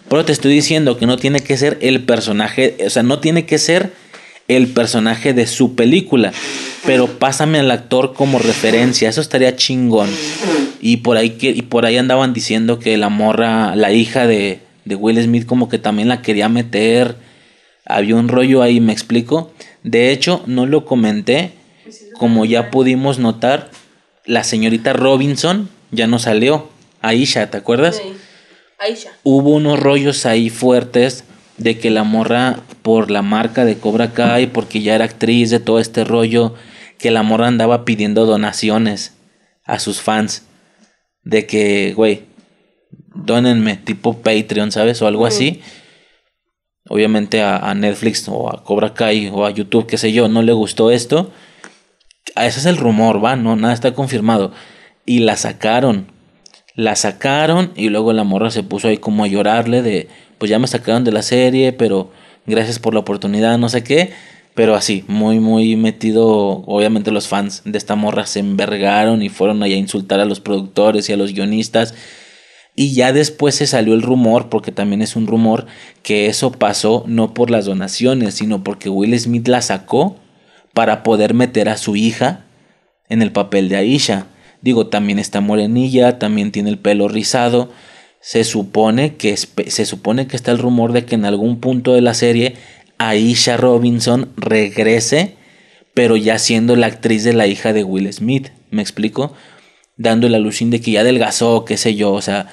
[0.07, 3.45] Pero te estoy diciendo que no tiene que ser el personaje, o sea, no tiene
[3.45, 3.91] que ser
[4.47, 6.31] el personaje de su película,
[6.85, 10.09] pero pásame al actor como referencia, eso estaría chingón.
[10.79, 14.59] Y por ahí que y por ahí andaban diciendo que la morra, la hija de,
[14.85, 17.15] de Will Smith como que también la quería meter.
[17.85, 19.51] Había un rollo ahí, me explico.
[19.83, 21.51] De hecho, no lo comenté,
[22.17, 23.69] como ya pudimos notar,
[24.25, 26.69] la señorita Robinson ya no salió.
[27.01, 27.97] Aisha, ¿te acuerdas?
[27.97, 28.13] Sí.
[28.77, 29.11] Aisha.
[29.23, 31.23] Hubo unos rollos ahí fuertes
[31.57, 35.59] de que la morra, por la marca de Cobra Kai, porque ya era actriz de
[35.59, 36.55] todo este rollo,
[36.97, 39.13] que la morra andaba pidiendo donaciones
[39.65, 40.43] a sus fans.
[41.23, 42.23] De que, güey,
[43.13, 45.01] donenme, tipo Patreon, ¿sabes?
[45.01, 45.61] O algo así.
[46.87, 50.41] Obviamente a, a Netflix o a Cobra Kai o a YouTube, qué sé yo, no
[50.41, 51.31] le gustó esto.
[52.45, 54.51] Ese es el rumor, va, no, nada está confirmado.
[55.05, 56.11] Y la sacaron.
[56.75, 60.59] La sacaron y luego la morra se puso ahí como a llorarle de, pues ya
[60.59, 62.11] me sacaron de la serie, pero
[62.45, 64.13] gracias por la oportunidad, no sé qué.
[64.55, 66.27] Pero así, muy, muy metido.
[66.65, 70.39] Obviamente los fans de esta morra se envergaron y fueron allá a insultar a los
[70.39, 71.93] productores y a los guionistas.
[72.75, 75.65] Y ya después se salió el rumor, porque también es un rumor,
[76.01, 80.15] que eso pasó no por las donaciones, sino porque Will Smith la sacó
[80.73, 82.45] para poder meter a su hija
[83.09, 84.27] en el papel de Aisha.
[84.61, 87.71] Digo, también está morenilla, también tiene el pelo rizado.
[88.21, 92.01] Se supone que se supone que está el rumor de que en algún punto de
[92.01, 92.55] la serie
[92.97, 95.35] Aisha Robinson regrese,
[95.93, 98.49] pero ya siendo la actriz de la hija de Will Smith.
[98.71, 99.33] ¿Me explico?
[99.95, 102.47] Dando la alusión de que ya adelgazó, qué sé yo, o sea,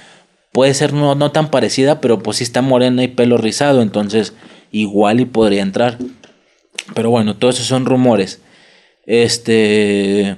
[0.52, 4.34] puede ser no, no tan parecida, pero pues sí está morena y pelo rizado, entonces
[4.70, 5.98] igual y podría entrar.
[6.94, 8.40] Pero bueno, todos esos son rumores.
[9.06, 10.36] Este.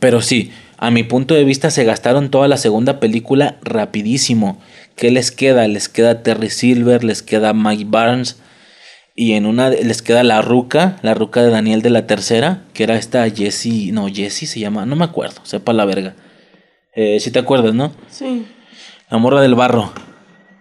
[0.00, 4.60] Pero sí, a mi punto de vista se gastaron toda la segunda película rapidísimo.
[4.94, 5.66] ¿Qué les queda?
[5.68, 8.40] Les queda Terry Silver, les queda Mike Barnes.
[9.14, 12.84] Y en una les queda la ruca, la ruca de Daniel de la tercera, que
[12.84, 16.14] era esta Jessie, no, Jessie se llama, no me acuerdo, sepa la verga.
[16.94, 17.92] Eh, si te acuerdas, ¿no?
[18.08, 18.46] Sí.
[19.10, 19.92] La morra del barro.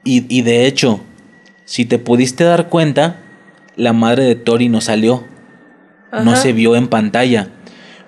[0.03, 1.01] Y, y de hecho,
[1.65, 3.21] si te pudiste dar cuenta,
[3.77, 5.23] la madre de Tori no salió.
[6.23, 7.49] No se vio en pantalla.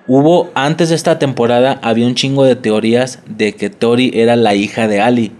[0.06, 4.54] Hubo, antes de esta temporada, había un chingo de teorías de que Tori era la
[4.54, 5.32] hija de Ali.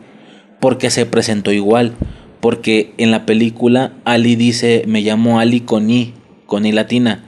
[0.61, 1.95] Porque se presentó igual.
[2.41, 6.15] Porque en la película Ali dice, me llamo Ali con I,
[6.47, 7.25] con I latina.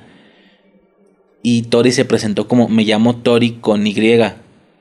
[1.43, 3.97] Y Tori se presentó como, me llamo Tori con Y.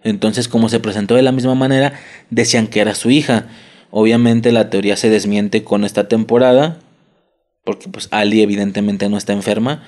[0.03, 1.93] Entonces, como se presentó de la misma manera,
[2.30, 3.48] decían que era su hija.
[3.90, 6.80] Obviamente la teoría se desmiente con esta temporada,
[7.64, 9.88] porque pues Ali evidentemente no está enferma,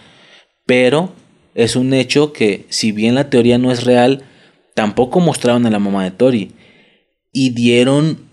[0.66, 1.14] pero
[1.56, 4.24] es un hecho que si bien la teoría no es real,
[4.74, 6.52] tampoco mostraron a la mamá de Tori
[7.32, 8.32] y dieron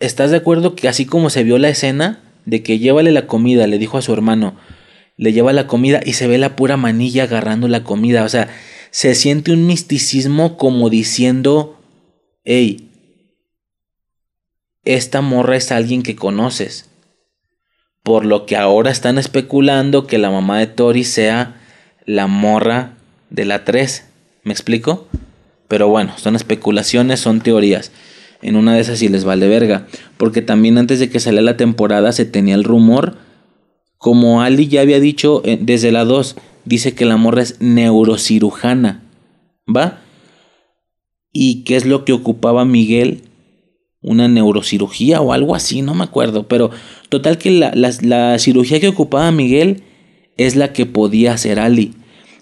[0.00, 3.66] ¿Estás de acuerdo que así como se vio la escena de que llévale la comida,
[3.66, 4.56] le dijo a su hermano,
[5.16, 8.48] le lleva la comida y se ve la pura manilla agarrando la comida, o sea,
[8.90, 11.80] se siente un misticismo como diciendo,
[12.44, 12.90] hey,
[14.84, 16.87] esta morra es alguien que conoces.
[18.02, 21.56] Por lo que ahora están especulando que la mamá de Tori sea
[22.06, 22.94] la morra
[23.30, 24.06] de la 3.
[24.44, 25.06] ¿Me explico?
[25.68, 27.92] Pero bueno, son especulaciones, son teorías.
[28.40, 29.86] En una de esas sí les vale verga.
[30.16, 33.18] Porque también antes de que saliera la temporada se tenía el rumor.
[33.98, 39.02] Como Ali ya había dicho eh, desde la 2, dice que la morra es neurocirujana.
[39.68, 40.00] ¿Va?
[41.32, 43.27] ¿Y qué es lo que ocupaba Miguel?
[44.00, 46.46] Una neurocirugía o algo así, no me acuerdo.
[46.46, 46.70] Pero
[47.08, 49.82] total que la, la, cirugía que ocupaba Miguel
[50.36, 51.94] es la que podía hacer Ali.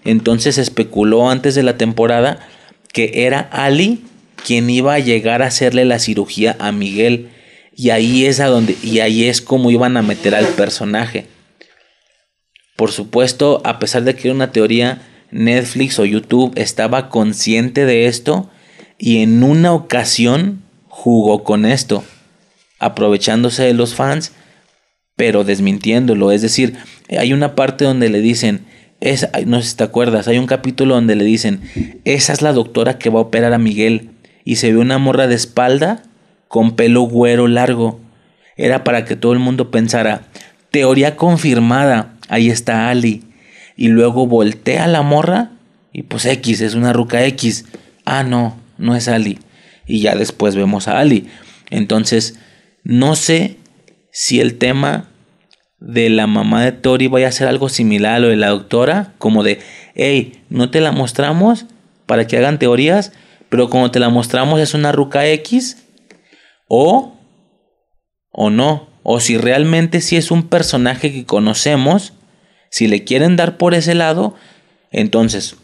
[0.03, 2.47] Entonces especuló antes de la temporada
[2.93, 4.03] que era Ali
[4.45, 7.29] quien iba a llegar a hacerle la cirugía a Miguel.
[7.75, 11.27] Y ahí es a donde, y ahí es como iban a meter al personaje.
[12.75, 18.05] Por supuesto, a pesar de que era una teoría, Netflix o YouTube estaba consciente de
[18.05, 18.49] esto
[18.97, 20.63] y en una ocasión
[20.97, 22.03] jugó con esto,
[22.79, 24.31] aprovechándose de los fans,
[25.15, 26.31] pero desmintiéndolo.
[26.31, 26.75] Es decir,
[27.19, 28.65] hay una parte donde le dicen,
[28.99, 31.61] es, no sé si te acuerdas, hay un capítulo donde le dicen,
[32.03, 34.09] esa es la doctora que va a operar a Miguel
[34.43, 36.01] y se ve una morra de espalda
[36.47, 37.99] con pelo güero largo.
[38.55, 40.23] Era para que todo el mundo pensara,
[40.71, 43.23] teoría confirmada, ahí está Ali.
[43.75, 45.51] Y luego voltea la morra
[45.93, 47.65] y pues X, es una ruca X.
[48.03, 49.37] Ah, no, no es Ali.
[49.87, 51.27] Y ya después vemos a Ali.
[51.69, 52.39] Entonces,
[52.83, 53.57] no sé
[54.11, 55.09] si el tema
[55.79, 59.13] de la mamá de Tori vaya a ser algo similar a lo de la doctora,
[59.17, 59.59] como de,
[59.95, 61.65] hey, no te la mostramos
[62.05, 63.11] para que hagan teorías,
[63.49, 65.85] pero como te la mostramos es una ruca X,
[66.67, 67.15] o,
[68.31, 72.13] o no, o si realmente si es un personaje que conocemos,
[72.69, 74.35] si le quieren dar por ese lado,
[74.91, 75.55] entonces,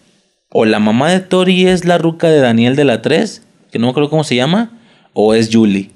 [0.49, 3.41] o la mamá de Tori es la ruca de Daniel de la 3,
[3.73, 4.69] que no me acuerdo cómo se llama,
[5.13, 5.89] o es Julie,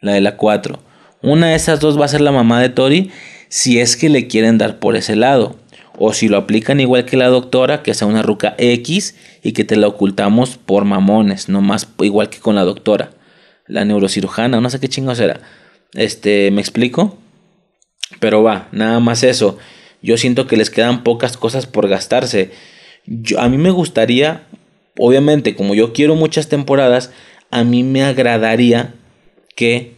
[0.00, 0.80] la de la 4.
[1.20, 3.10] Una de esas dos va a ser la mamá de Tori
[3.50, 5.56] si es que le quieren dar por ese lado.
[5.98, 9.64] O si lo aplican igual que la doctora, que sea una ruca X y que
[9.64, 13.10] te la ocultamos por mamones, no más igual que con la doctora.
[13.66, 15.42] La neurocirujana, no sé qué chingados era.
[15.92, 17.18] Este, ¿me explico?
[18.18, 19.58] Pero va, nada más eso.
[20.00, 22.50] Yo siento que les quedan pocas cosas por gastarse.
[23.36, 24.46] A mí me gustaría,
[25.00, 27.10] obviamente, como yo quiero muchas temporadas,
[27.50, 28.94] a mí me agradaría
[29.56, 29.94] que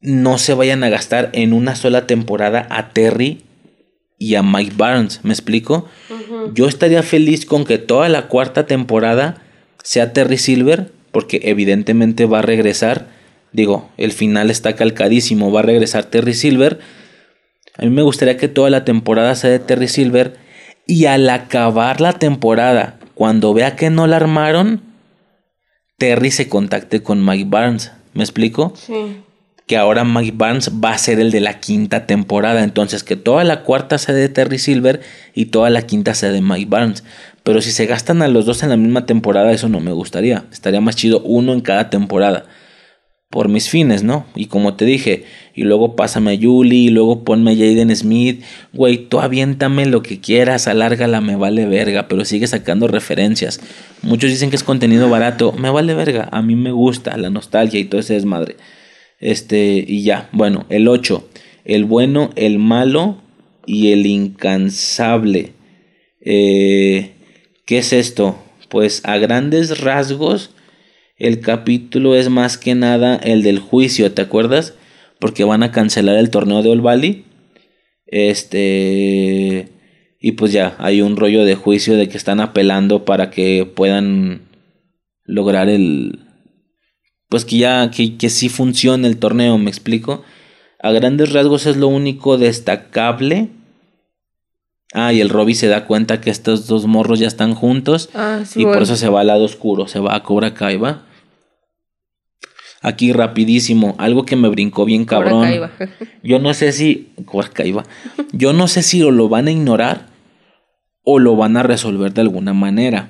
[0.00, 3.42] no se vayan a gastar en una sola temporada a Terry
[4.18, 5.20] y a Mike Barnes.
[5.22, 5.88] ¿Me explico?
[6.52, 9.42] Yo estaría feliz con que toda la cuarta temporada
[9.82, 13.08] sea Terry Silver, porque evidentemente va a regresar.
[13.52, 16.80] Digo, el final está calcadísimo, va a regresar Terry Silver.
[17.78, 20.43] A mí me gustaría que toda la temporada sea de Terry Silver
[20.86, 24.82] y al acabar la temporada, cuando vea que no la armaron,
[25.98, 27.92] Terry se contacte con Mike Barnes.
[28.12, 28.74] ¿Me explico?
[28.76, 29.22] Sí.
[29.66, 32.62] Que ahora Mike Barnes va a ser el de la quinta temporada.
[32.62, 35.00] Entonces, que toda la cuarta sea de Terry Silver
[35.34, 37.04] y toda la quinta sea de Mike Barnes.
[37.42, 40.44] Pero si se gastan a los dos en la misma temporada, eso no me gustaría.
[40.52, 42.44] Estaría más chido uno en cada temporada
[43.30, 44.26] por mis fines, ¿no?
[44.36, 48.44] Y como te dije, y luego pásame a Julie, y luego ponme a Jaden Smith,
[48.72, 53.60] güey, tú aviéntame lo que quieras, alárgala, me vale verga, pero sigue sacando referencias.
[54.02, 57.80] Muchos dicen que es contenido barato, me vale verga, a mí me gusta la nostalgia
[57.80, 58.56] y todo ese desmadre.
[59.18, 61.28] Este, y ya, bueno, el 8,
[61.64, 63.20] el bueno, el malo
[63.66, 65.54] y el incansable.
[66.20, 67.14] Eh,
[67.66, 68.38] ¿Qué es esto?
[68.68, 70.53] Pues a grandes rasgos
[71.24, 74.74] el capítulo es más que nada el del juicio, ¿te acuerdas?
[75.18, 77.24] Porque van a cancelar el torneo de All Valley.
[78.06, 79.68] Este.
[80.20, 84.42] Y pues ya, hay un rollo de juicio de que están apelando para que puedan
[85.24, 86.20] lograr el.
[87.30, 90.22] Pues que ya, que, que sí funcione el torneo, me explico.
[90.78, 93.48] A grandes rasgos es lo único destacable.
[94.92, 98.10] Ah, y el Robby se da cuenta que estos dos morros ya están juntos.
[98.14, 101.06] Ah, y por eso se va al lado oscuro, se va a Cobra Kai, va.
[102.84, 105.48] Aquí rapidísimo, algo que me brincó bien cabrón.
[106.22, 107.08] Yo no sé si.
[108.32, 110.08] Yo no sé si lo van a ignorar
[111.02, 113.08] o lo van a resolver de alguna manera.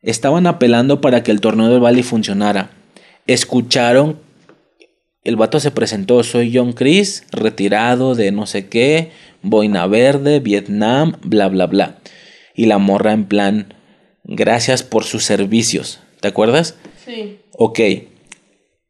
[0.00, 2.70] Estaban apelando para que el torneo del Valley funcionara.
[3.26, 4.18] Escucharon.
[5.24, 9.10] El vato se presentó, soy John Chris, retirado de no sé qué,
[9.42, 11.98] boina verde, Vietnam, bla, bla, bla.
[12.54, 13.74] Y la morra en plan,
[14.24, 16.00] gracias por sus servicios.
[16.20, 16.76] ¿Te acuerdas?
[17.04, 17.40] Sí.
[17.52, 17.80] Ok.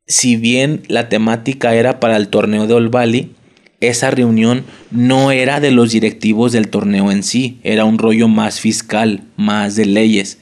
[0.06, 3.34] Si bien la temática era para el torneo de All Valley,
[3.80, 8.60] esa reunión no era de los directivos del torneo en sí, era un rollo más
[8.60, 10.38] fiscal, más de leyes.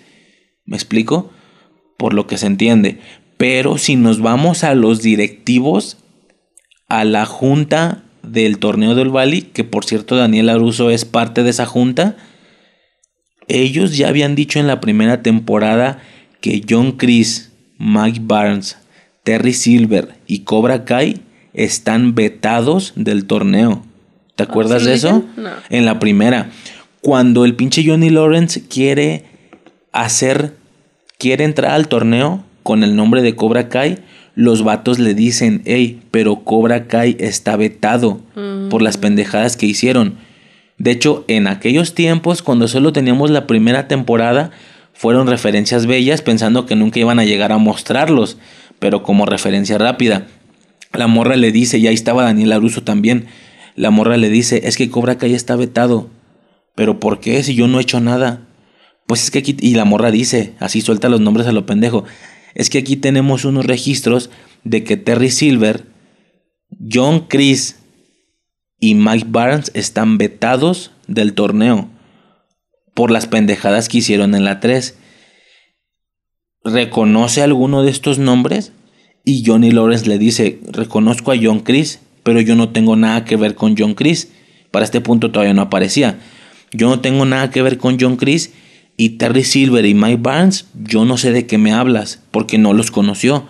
[0.65, 1.31] ¿Me explico?
[1.97, 2.99] Por lo que se entiende.
[3.37, 5.99] Pero si nos vamos a los directivos,
[6.89, 11.51] a la junta del torneo del Valley, que por cierto Daniel Aruso es parte de
[11.51, 12.17] esa junta,
[13.49, 15.99] ellos ya habían dicho en la primera temporada
[16.41, 18.79] que John Chris, Mike Barnes,
[19.23, 21.21] Terry Silver y Cobra Kai
[21.55, 23.85] están vetados del torneo.
[24.37, 25.25] ¿Te acuerdas de eso?
[25.71, 26.51] En la primera.
[27.01, 29.25] Cuando el pinche Johnny Lawrence quiere
[29.93, 30.55] hacer,
[31.19, 33.99] quiere entrar al torneo con el nombre de Cobra Kai,
[34.35, 38.21] los vatos le dicen, hey, pero Cobra Kai está vetado
[38.71, 39.01] por las mm.
[39.01, 40.17] pendejadas que hicieron.
[40.79, 44.51] De hecho, en aquellos tiempos, cuando solo teníamos la primera temporada,
[44.95, 48.39] fueron referencias bellas pensando que nunca iban a llegar a mostrarlos,
[48.83, 50.27] pero como referencia rápida.
[50.93, 53.27] La morra le dice, y ahí estaba Daniel Aruso también,
[53.77, 56.11] la morra le dice, es que Cobra Kai está vetado.
[56.75, 57.45] ¿Pero por qué?
[57.45, 58.49] Si yo no he hecho nada.
[59.07, 62.05] Pues es que aquí, y la morra dice, así suelta los nombres a lo pendejo,
[62.57, 64.31] es que aquí tenemos unos registros
[64.65, 65.85] de que Terry Silver,
[66.93, 67.77] John Chris
[68.81, 71.89] y Mike Barnes están vetados del torneo
[72.95, 74.99] por las pendejadas que hicieron en la 3.
[76.65, 78.73] ¿Reconoce alguno de estos nombres?
[79.25, 83.37] Y Johnny Lawrence le dice, reconozco a John Chris, pero yo no tengo nada que
[83.37, 84.31] ver con John Chris.
[84.71, 86.19] Para este punto todavía no aparecía.
[86.73, 88.53] Yo no tengo nada que ver con John Chris
[88.97, 92.73] y Terry Silver y Mike Barnes, yo no sé de qué me hablas, porque no
[92.73, 93.47] los conoció.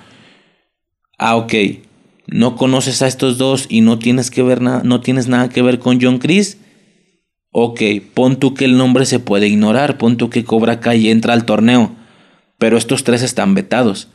[1.18, 1.55] Ah, ok.
[2.26, 5.62] No conoces a estos dos y no tienes que ver nada, no tienes nada que
[5.62, 6.58] ver con John Chris.
[7.50, 7.82] Ok,
[8.15, 11.44] pon tú que el nombre se puede ignorar, pon tú que Cobra Kai entra al
[11.44, 11.94] torneo,
[12.62, 14.07] pero estos tres están vetados.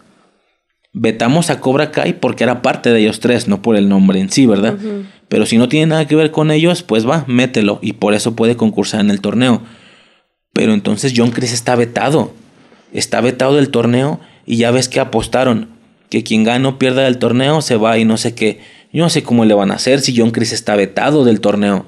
[0.94, 4.30] Vetamos a Cobra Kai porque era parte de ellos tres, no por el nombre en
[4.30, 4.78] sí, ¿verdad?
[5.28, 8.38] Pero si no tiene nada que ver con ellos, pues va, mételo y por eso
[8.38, 9.64] puede concursar en el torneo.
[10.54, 12.32] Pero entonces John Chris está vetado.
[12.94, 15.68] Está vetado del torneo y ya ves que apostaron.
[16.10, 18.62] Que quien gane o pierda del torneo se va y no sé qué.
[18.94, 21.86] Yo no sé cómo le van a hacer si John Chris está vetado del torneo.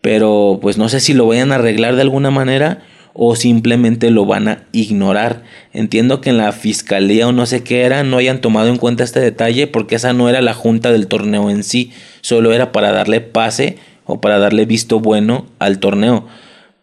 [0.00, 2.82] Pero pues no sé si lo vayan a arreglar de alguna manera
[3.14, 5.44] o simplemente lo van a ignorar.
[5.72, 9.04] Entiendo que en la fiscalía o no sé qué era no hayan tomado en cuenta
[9.04, 12.92] este detalle porque esa no era la junta del torneo en sí, solo era para
[12.92, 16.26] darle pase o para darle visto bueno al torneo.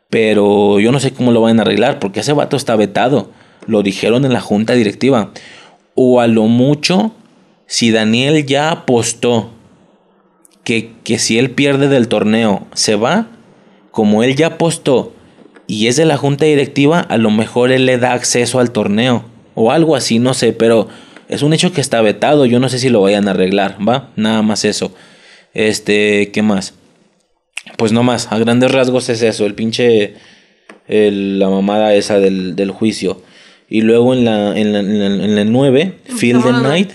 [0.09, 3.29] Pero yo no sé cómo lo van a arreglar porque ese vato está vetado.
[3.67, 5.31] Lo dijeron en la junta directiva.
[5.95, 7.13] O a lo mucho,
[7.67, 9.51] si Daniel ya apostó
[10.63, 13.27] que, que si él pierde del torneo se va,
[13.91, 15.13] como él ya apostó
[15.72, 19.24] y es de la junta directiva, a lo mejor él le da acceso al torneo
[19.56, 20.90] o algo así, no sé, pero
[21.30, 24.09] es un hecho que está vetado, yo no sé si lo vayan a arreglar, ¿va?
[24.17, 24.93] Nada más eso.
[25.53, 26.74] Este, ¿qué más?
[27.77, 30.16] Pues no más, a grandes rasgos es eso, el pinche,
[30.90, 33.22] la mamada esa del, juicio.
[33.69, 36.91] Y luego en la, en la, en la, 9, Field the Night.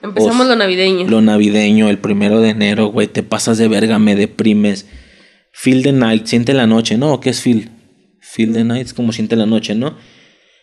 [0.00, 1.08] Empezamos lo navideño.
[1.08, 4.86] Lo navideño, el primero de enero, güey, te pasas de verga, me deprimes.
[5.50, 7.18] Feel the night, siente la noche, ¿no?
[7.18, 7.68] ¿Qué es feel?
[8.32, 9.94] Feel the Night, es como siente la noche, ¿no?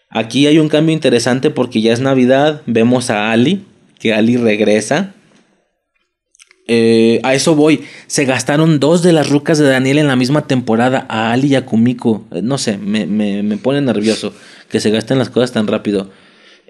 [0.10, 3.64] Aquí hay un cambio interesante porque ya es Navidad, vemos a Ali,
[4.00, 5.14] que Ali regresa.
[6.68, 10.48] Eh, a eso voy, se gastaron dos de las rucas de Daniel en la misma
[10.48, 12.26] temporada, a Ali y a Kumiko.
[12.32, 14.34] Eh, no sé, me, me, pone nervioso
[14.68, 16.10] que se gasten las cosas tan rápido.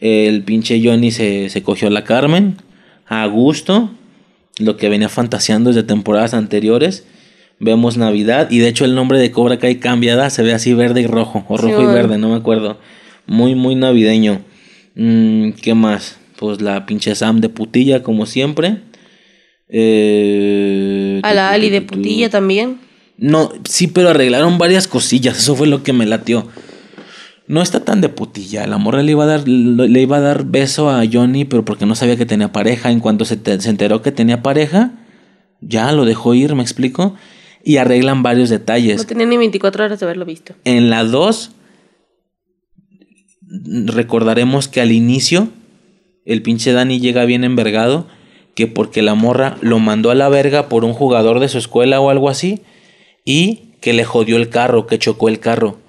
[0.02, 2.58] El pinche Johnny se, se cogió a la Carmen,
[3.06, 3.90] a gusto,
[4.58, 7.06] lo que venía fantaseando desde temporadas anteriores
[7.60, 11.02] vemos Navidad y de hecho el nombre de Cobra Kai cambiada, se ve así verde
[11.02, 12.80] y rojo, o rojo y verde, no me acuerdo.
[13.28, 14.42] Muy, muy navideño.
[14.96, 16.18] Mm, ¿Qué más?
[16.38, 18.78] Pues la pinche Sam de putilla, como siempre.
[19.68, 22.80] Eh, a la Ali de putilla también.
[23.18, 26.48] No, sí, pero arreglaron varias cosillas, eso fue lo que me latió.
[27.48, 28.66] No está tan de putilla.
[28.68, 31.86] La morra le iba a dar, le iba a dar beso a Johnny, pero porque
[31.86, 32.92] no sabía que tenía pareja.
[32.92, 34.92] En cuanto se, se enteró que tenía pareja,
[35.60, 37.16] ya lo dejó ir, me explico
[37.64, 38.98] y arreglan varios detalles.
[38.98, 40.56] No tenía ni 24 horas de haberlo visto.
[40.64, 41.52] En la 2
[43.86, 45.50] recordaremos que al inicio
[46.26, 48.08] el pinche Dani llega bien envergado
[48.54, 52.00] que porque la morra lo mandó a la verga por un jugador de su escuela
[52.00, 52.62] o algo así
[53.26, 55.80] y que le jodió el carro, que chocó el carro.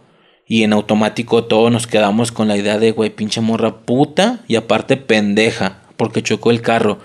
[0.46, 4.56] Y en automático todos nos quedamos con la idea de, güey, pinche morra puta y
[4.56, 6.98] aparte pendeja, porque chocó el carro.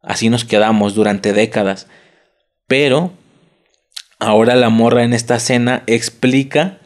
[0.00, 1.88] Así nos quedamos durante décadas.
[2.76, 3.12] Pero
[4.18, 6.80] ahora la morra en esta escena explica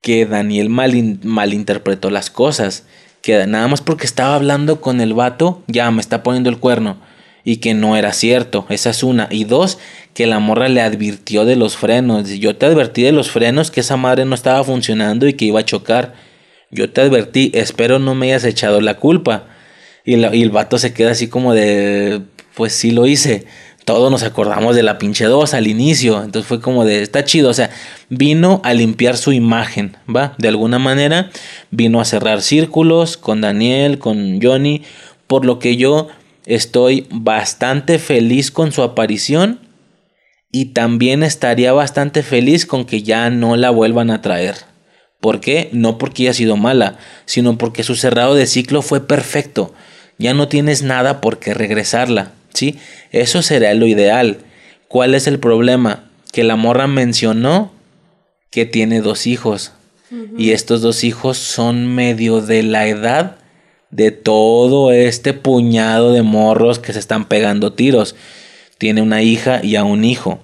[0.00, 2.84] que Daniel malinterpretó las cosas.
[3.22, 7.00] Que nada más porque estaba hablando con el vato, ya me está poniendo el cuerno.
[7.44, 8.66] Y que no era cierto.
[8.70, 9.28] Esa es una.
[9.30, 9.78] Y dos,
[10.14, 12.28] que la morra le advirtió de los frenos.
[12.30, 15.60] Yo te advertí de los frenos que esa madre no estaba funcionando y que iba
[15.60, 16.14] a chocar.
[16.72, 19.46] Yo te advertí, espero no me hayas echado la culpa.
[20.04, 22.22] Y, y el vato se queda así como de,
[22.56, 23.46] pues sí lo hice
[23.84, 26.22] todos nos acordamos de la pinche 2 al inicio.
[26.22, 27.50] Entonces fue como de, está chido.
[27.50, 27.70] O sea,
[28.08, 30.34] vino a limpiar su imagen, ¿va?
[30.38, 31.30] De alguna manera
[31.70, 34.82] vino a cerrar círculos con Daniel, con Johnny.
[35.26, 36.08] Por lo que yo
[36.46, 39.60] estoy bastante feliz con su aparición.
[40.52, 44.56] Y también estaría bastante feliz con que ya no la vuelvan a traer.
[45.18, 45.70] ¿Por qué?
[45.72, 49.72] No porque haya sido mala, sino porque su cerrado de ciclo fue perfecto.
[50.18, 52.32] Ya no tienes nada por qué regresarla.
[52.54, 52.78] ¿Sí?
[53.10, 54.38] Eso sería lo ideal.
[54.88, 56.04] ¿Cuál es el problema?
[56.32, 57.72] Que la morra mencionó
[58.50, 59.72] que tiene dos hijos.
[60.36, 63.36] Y estos dos hijos son medio de la edad
[63.90, 68.14] de todo este puñado de morros que se están pegando tiros.
[68.76, 70.38] Tiene una hija y a un hijo.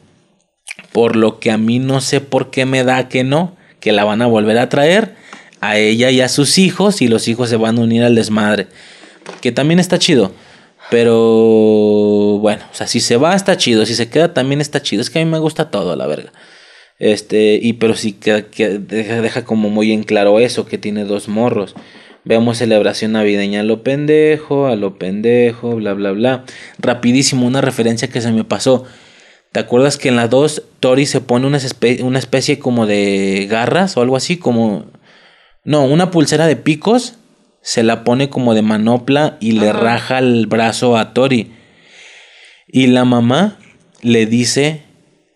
[0.93, 4.05] Por lo que a mí no sé por qué me da que no, que la
[4.05, 5.15] van a volver a traer
[5.61, 8.69] a ella y a sus hijos y los hijos se van a unir al desmadre.
[9.41, 10.33] Que también está chido.
[10.91, 15.03] Pero bueno, o sea, si se va está chido, si se queda también está chido.
[15.03, 16.33] Es que a mí me gusta todo, la verga.
[16.99, 18.43] Este, y pero sí que,
[18.79, 21.75] deja, deja, como muy en claro eso, que tiene dos morros.
[22.25, 26.45] Veamos celebración navideña a lo pendejo, a lo pendejo, bla, bla, bla.
[26.79, 28.85] Rapidísimo, una referencia que se me pasó.
[29.53, 31.59] ¿Te acuerdas que en la 2 Tori se pone una
[32.03, 34.37] una especie como de garras o algo así?
[34.37, 34.87] Como...
[35.65, 37.18] No, una pulsera de picos
[37.69, 41.53] se la pone como de manopla y le raja el brazo a Tori.
[42.67, 43.59] Y la mamá
[44.01, 44.85] le dice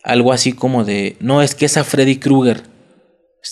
[0.02, 2.62] algo así como de, no, es que esa Freddy Krueger.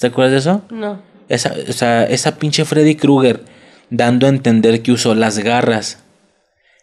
[0.01, 0.65] ¿Te acuerdas de eso?
[0.71, 1.03] No.
[1.29, 3.45] Esa, o sea, esa pinche Freddy Krueger
[3.91, 6.03] dando a entender que usó las garras.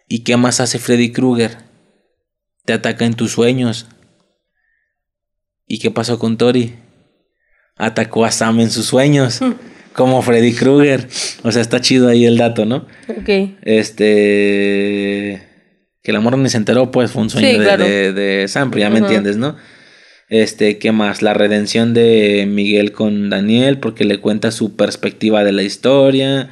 [0.08, 1.58] ¿Y qué más hace Freddy Krueger?
[2.66, 3.88] Te ataca en tus sueños.
[5.66, 6.76] ¿Y qué pasó con Tori?
[7.76, 9.40] Atacó a Sam en sus sueños.
[9.98, 11.08] como Freddy Krueger.
[11.43, 12.85] O sea, está chido ahí el dato, ¿no?
[13.09, 13.58] Ok.
[13.64, 15.42] Este.
[16.03, 18.90] Que el amor ni se enteró, pues fue un sueño de, de, Sam, pero ya
[18.92, 19.58] me entiendes, ¿no?
[20.30, 21.22] Este, ¿qué más?
[21.24, 26.51] La redención de Miguel con Daniel porque le cuenta su perspectiva de la historia.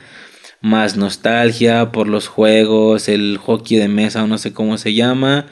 [0.62, 5.46] Más nostalgia por los juegos, el hockey de mesa o no sé cómo se llama.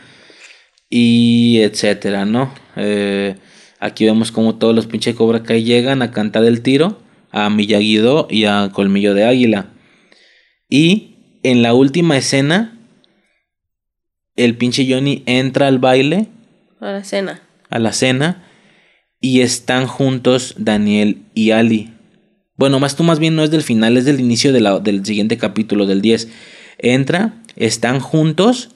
[0.90, 2.54] Y etcétera, ¿no?
[2.76, 3.36] Eh,
[3.80, 7.03] aquí vemos como todos los pinches Cobra Kai llegan a cantar el tiro
[7.34, 9.72] a miyagi y a Colmillo de Águila.
[10.70, 12.80] Y en la última escena,
[14.36, 16.28] el pinche Johnny entra al baile.
[16.80, 17.42] A la cena.
[17.70, 18.46] A la cena.
[19.20, 21.92] Y están juntos Daniel y Ali.
[22.56, 25.88] Bueno, más tú más bien no es del final, es del inicio del siguiente capítulo,
[25.88, 26.30] del 10.
[26.78, 28.70] Entra, están juntos.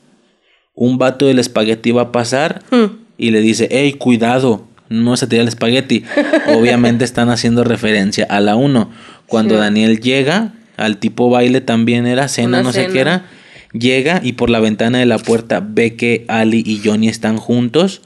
[0.74, 2.86] Un vato del espagueti va a pasar hmm.
[3.18, 6.04] y le dice, hey, cuidado, no se tira el espagueti.
[6.48, 8.90] Obviamente están haciendo referencia a la 1.
[9.26, 13.26] Cuando Daniel llega, al tipo baile también era cena, no sé qué era.
[13.74, 18.02] Llega y por la ventana de la puerta ve que Ali y Johnny están juntos.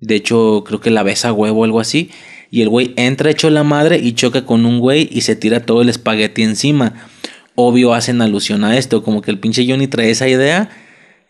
[0.00, 2.10] De hecho, creo que la besa huevo o algo así.
[2.50, 5.60] Y el güey entra hecho la madre y choca con un güey y se tira
[5.60, 6.94] todo el espagueti encima.
[7.54, 10.70] Obvio hacen alusión a esto, como que el pinche Johnny trae esa idea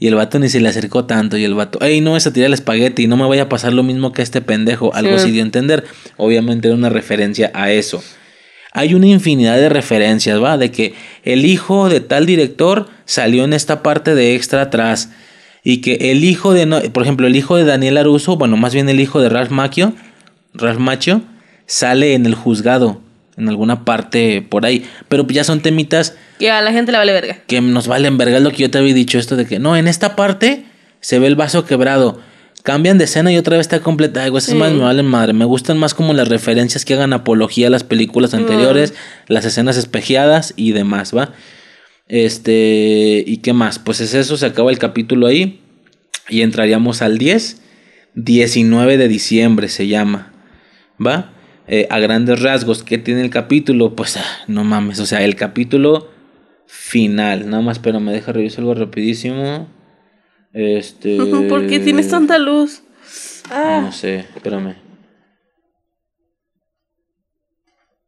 [0.05, 1.39] y el vato ni se le acercó tanto.
[1.39, 3.73] Y el vato, ey, no es a tirar el espagueti, no me vaya a pasar
[3.73, 4.95] lo mismo que a este pendejo.
[4.95, 5.85] Algo así dio a entender.
[6.19, 8.03] Obviamente era una referencia a eso
[8.77, 10.59] hay una infinidad de referencias, ¿va?
[10.59, 15.11] De que el hijo de tal director salió en esta parte de extra atrás.
[15.63, 18.91] Y que el hijo de, por ejemplo, el hijo de Daniel Aruso, bueno, más bien
[18.91, 19.95] el hijo de Ralph Macchio,
[20.53, 21.23] Ralph Macchio,
[21.67, 23.01] sale en el juzgado,
[23.37, 24.87] en alguna parte por ahí.
[25.09, 26.17] Pero ya son temitas.
[26.39, 27.39] Que a la gente le vale verga.
[27.47, 29.77] Que nos valen verga, es lo que yo te había dicho, esto de que no,
[29.77, 30.65] en esta parte
[31.01, 32.21] se ve el vaso quebrado
[32.65, 34.25] cambian de escena y otra vez está completa.
[34.25, 35.35] Algo esas más me valen madre.
[35.35, 38.95] Me gustan más como las referencias que hagan apología a las películas anteriores,
[39.29, 41.35] las escenas espejeadas y demás, ¿va?
[42.09, 43.79] Este, ¿y qué más?
[43.79, 45.61] Pues es eso, se acaba el capítulo ahí
[46.29, 47.61] y entraríamos al 10.
[48.15, 50.33] 19 de diciembre se llama,
[51.05, 51.34] ¿va?
[51.67, 53.95] Eh, a grandes rasgos, ¿qué tiene el capítulo?
[53.95, 56.09] Pues ah, no mames, o sea, el capítulo
[56.67, 57.49] final.
[57.49, 59.69] Nada más, pero me deja revisar algo rapidísimo.
[60.53, 61.17] Este.
[61.49, 62.83] ¿Por qué tienes tanta luz?
[63.51, 63.81] Ah.
[63.83, 64.77] No sé, espérame.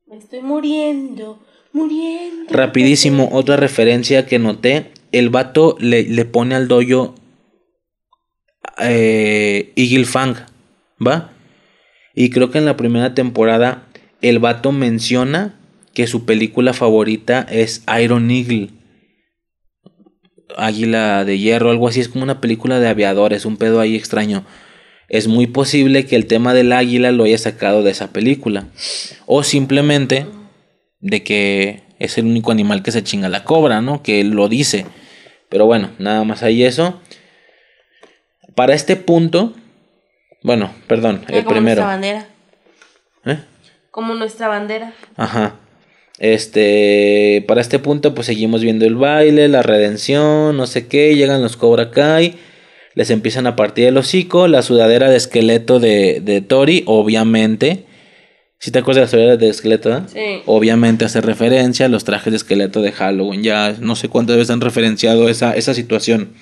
[0.07, 2.53] Me estoy muriendo, muriendo.
[2.53, 4.93] Rapidísimo, otra referencia que noté.
[5.13, 7.15] El vato le, le pone al doyo
[8.79, 10.37] eh, Eagle Fang,
[11.05, 11.33] ¿va?
[12.17, 13.87] Y creo que en la primera temporada
[14.23, 15.61] el vato menciona
[15.93, 18.71] que su película favorita es Iron Eagle.
[20.57, 24.47] Águila de Hierro, algo así, es como una película de aviadores, un pedo ahí extraño.
[25.11, 28.67] Es muy posible que el tema del águila lo haya sacado de esa película.
[29.27, 30.27] O simplemente
[31.01, 34.03] de que es el único animal que se chinga la cobra, ¿no?
[34.03, 34.87] Que lo dice.
[35.51, 36.99] Pero bueno, nada más hay eso.
[38.55, 39.55] Para este punto,
[40.47, 41.83] bueno, perdón, el como primero.
[41.83, 42.27] Nuestra bandera.
[43.25, 43.39] ¿Eh?
[43.91, 44.93] Como nuestra bandera.
[45.17, 45.57] Ajá.
[46.21, 51.17] Este, para este punto, pues seguimos viendo el baile, la redención, no sé qué.
[51.17, 52.37] Llegan los Cobra Kai,
[52.95, 54.47] les empiezan a partir el hocico.
[54.47, 57.85] La sudadera de esqueleto de, de Tori, obviamente.
[58.61, 60.43] Si te acuerdas de la sudadera de esqueleto, Sí.
[60.47, 63.43] Obviamente hace referencia a los trajes de esqueleto de Halloween.
[63.43, 66.35] Ya no sé cuántas veces han referenciado esa, esa situación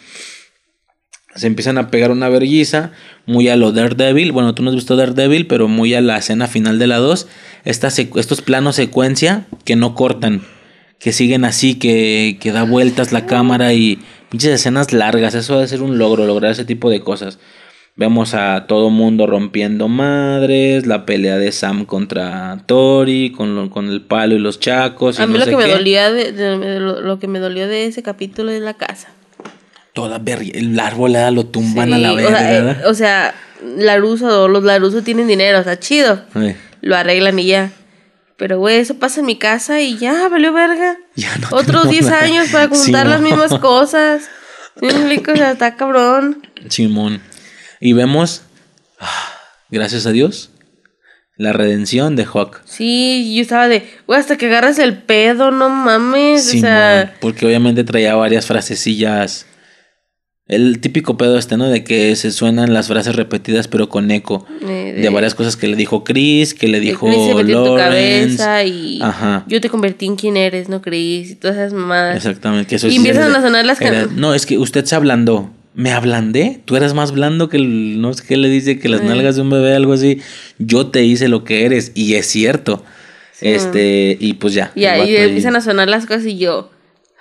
[1.35, 2.93] se empiezan a pegar una verguiza,
[3.27, 6.47] muy a lo Daredevil, bueno, tú no has visto Daredevil, pero muy a la escena
[6.47, 7.27] final de la 2,
[7.65, 10.43] estos planos secuencia que no cortan,
[10.99, 13.99] que siguen así, que, que da vueltas la cámara y
[14.31, 17.39] pinches escenas largas, eso debe ser un logro, lograr ese tipo de cosas.
[17.97, 24.03] Vemos a todo mundo rompiendo madres, la pelea de Sam contra Tori, con, con el
[24.03, 25.21] palo y los chacos.
[25.21, 28.63] a mí lo, que me dolía de, lo que me dolió de ese capítulo es
[28.63, 29.11] la casa
[29.95, 32.29] toda el árbol lo tumban a la vez.
[32.29, 33.33] Eh, o sea,
[33.63, 36.23] Laruso, los Laruso tienen dinero, o sea, chido.
[36.83, 37.71] Lo arreglan y ya.
[38.37, 40.97] Pero, güey, eso pasa en mi casa y ya, valió verga.
[41.15, 44.29] Ya no Otros 10 años para juntar las mismas cosas.
[44.81, 46.45] ¿Sí o sea, está cabrón.
[46.69, 47.23] Simón.
[47.81, 48.43] Y vemos,
[48.99, 49.33] ah,
[49.71, 50.51] gracias a Dios,
[51.37, 52.63] la redención de Hawk.
[52.65, 56.53] Sí, yo estaba de, güey, hasta que agarras el pedo, no mames.
[56.53, 57.15] o sea...
[57.21, 59.47] porque obviamente traía varias frasecillas
[60.47, 61.69] el típico pedo este, ¿no?
[61.69, 64.47] De que se suenan las frases repetidas pero con eco.
[64.69, 69.01] Eh, de, varias cosas que le dijo Chris, que le dijo Chris tu cabeza y
[69.01, 69.45] Ajá.
[69.49, 71.31] yo te convertí en quien eres, ¿no, Chris?
[71.31, 72.17] Y todas esas mamadas.
[72.17, 72.77] Exactamente.
[72.89, 74.13] y empiezan a sonar las canciones.
[74.13, 75.51] No, es que usted se ablandó.
[75.77, 76.61] ¿Me ablandé?
[76.65, 78.01] Tú eras más blando que el...
[78.01, 79.07] No sé qué le dice, que las eh.
[79.07, 80.21] nalgas de un bebé, algo así.
[80.59, 81.91] Yo te hice lo que eres.
[81.97, 82.85] Y es cierto.
[83.41, 84.17] Este...
[84.21, 84.71] Y pues ya.
[84.77, 86.71] Y ahí empiezan a sonar las cosas y yo...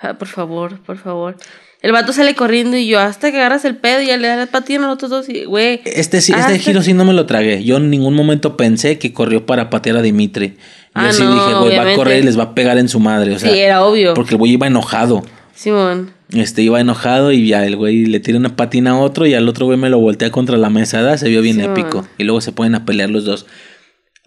[0.00, 1.36] Ah, por favor, por favor.
[1.80, 4.38] El vato sale corriendo y yo hasta que agarras el pedo y ya le das
[4.38, 5.82] la patina a los otros dos y, güey.
[5.84, 7.62] Este, sí, este giro sí no me lo tragué.
[7.62, 10.48] Yo en ningún momento pensé que corrió para patear a Dimitri.
[10.48, 10.56] Yo
[10.94, 13.00] Ah, sí no, dije, güey, va a correr y les va a pegar en su
[13.00, 13.34] madre.
[13.34, 14.14] O sea, sí, era obvio.
[14.14, 15.22] porque el güey iba enojado.
[15.54, 16.12] Simón.
[16.32, 19.46] Este iba enojado y ya el güey le tira una patina a otro y al
[19.48, 21.02] otro güey me lo voltea contra la mesa.
[21.02, 21.18] ¿verdad?
[21.18, 22.06] Se vio bien épico.
[22.18, 23.46] Y luego se pueden a pelear los dos.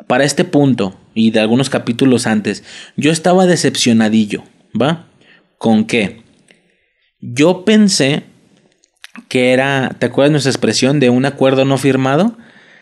[0.05, 2.63] Para este punto y de algunos capítulos antes,
[2.97, 4.43] yo estaba decepcionadillo,
[4.79, 5.07] ¿va?
[5.57, 6.23] ¿Con qué?
[7.19, 8.23] Yo pensé
[9.29, 12.37] que era, ¿te acuerdas nuestra expresión de un acuerdo no firmado?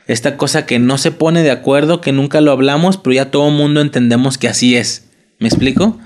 [0.07, 3.47] Esta cosa que no se pone de acuerdo, que nunca lo hablamos, pero ya todo
[3.49, 5.09] el mundo entendemos que así es.
[5.39, 5.99] ¿Me explico?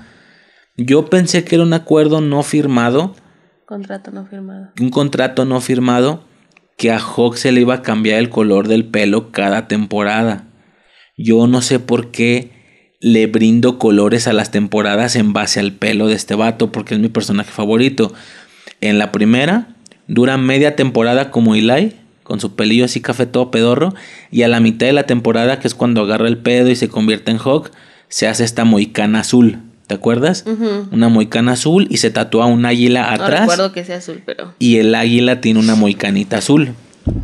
[0.76, 3.14] Yo pensé que era un acuerdo no firmado,
[3.66, 4.72] Contrato no firmado.
[4.80, 6.24] un contrato no firmado,
[6.76, 10.48] que a Hawk se le iba a cambiar el color del pelo cada temporada.
[11.16, 12.59] Yo no sé por qué
[13.00, 17.00] le brindo colores a las temporadas en base al pelo de este vato, porque es
[17.00, 18.12] mi personaje favorito.
[18.82, 19.68] En la primera,
[20.06, 23.94] dura media temporada como Eli, con su pelillo así café todo pedorro,
[24.30, 26.88] y a la mitad de la temporada, que es cuando agarra el pedo y se
[26.88, 27.70] convierte en Hawk,
[28.08, 29.58] se hace esta moicana azul.
[29.86, 30.44] ¿Te acuerdas?
[30.92, 34.54] Una moicana azul y se tatúa un águila No atrás recuerdo que sea azul, pero.
[34.60, 36.74] y el águila tiene una moicanita azul.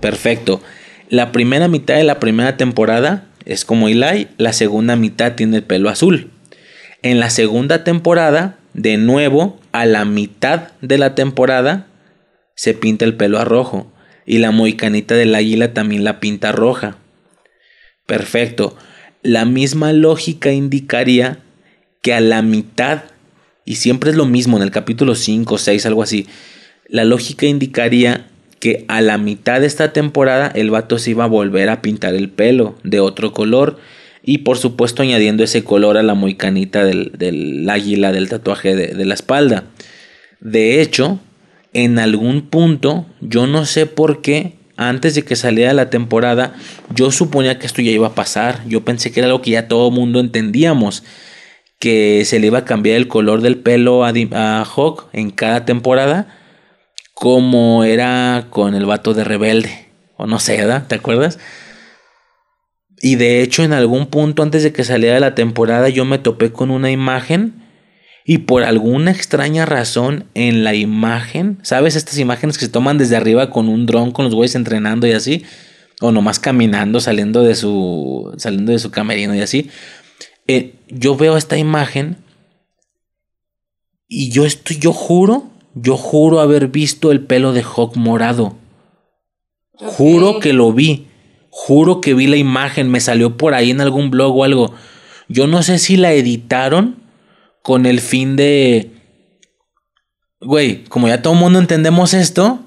[0.01, 0.61] Perfecto.
[1.09, 5.63] La primera mitad de la primera temporada es como Eli, la segunda mitad tiene el
[5.63, 6.31] pelo azul.
[7.03, 11.87] En la segunda temporada, de nuevo, a la mitad de la temporada,
[12.57, 13.93] se pinta el pelo a rojo.
[14.27, 16.99] Y la moicanita del águila también la pinta roja.
[18.05, 18.77] Perfecto.
[19.23, 21.39] La misma lógica indicaría
[22.03, 23.05] que a la mitad,
[23.65, 26.27] y siempre es lo mismo en el capítulo 5, 6, algo así,
[26.89, 28.27] la lógica indicaría
[28.59, 32.15] que a la mitad de esta temporada el vato se iba a volver a pintar
[32.15, 33.79] el pelo de otro color
[34.27, 39.05] y por supuesto añadiendo ese color a la moicanita del, del águila del tatuaje de,
[39.05, 39.65] la espalda.
[40.41, 41.21] De hecho,
[41.73, 46.55] en algún punto, yo no sé por qué, antes de que saliera la temporada,
[46.95, 48.67] yo suponía que esto ya iba a pasar.
[48.67, 51.05] Yo pensé que era algo que ya todo mundo entendíamos.
[51.79, 54.13] Que se le iba a cambiar el color del pelo a
[54.65, 56.36] Hawk en cada temporada.
[57.19, 59.87] Como era con el vato de rebelde.
[60.19, 60.87] O no sé, ¿verdad?
[60.87, 61.39] ¿Te acuerdas?
[63.01, 66.53] Y de hecho, en algún punto antes de que saliera la temporada, yo me topé
[66.53, 67.65] con una imagen.
[68.27, 71.97] Y por alguna extraña razón en la imagen, ¿sabes?
[71.97, 75.13] Estas imágenes que se toman desde arriba con un dron, con los güeyes entrenando y
[75.13, 75.43] así.
[76.03, 78.35] O nomás caminando, saliendo de su.
[78.37, 79.71] saliendo de su camerino y así.
[80.49, 82.19] Eh, yo veo esta imagen.
[84.07, 88.57] Y yo estoy, yo juro, yo juro haber visto el pelo de Hawk morado.
[89.75, 91.07] Juro que lo vi.
[91.51, 92.91] Juro que vi la imagen.
[92.91, 94.73] Me salió por ahí en algún blog o algo.
[95.29, 96.97] Yo no sé si la editaron
[97.63, 98.91] con el fin de.
[100.41, 102.61] Güey, como ya todo el mundo entendemos esto,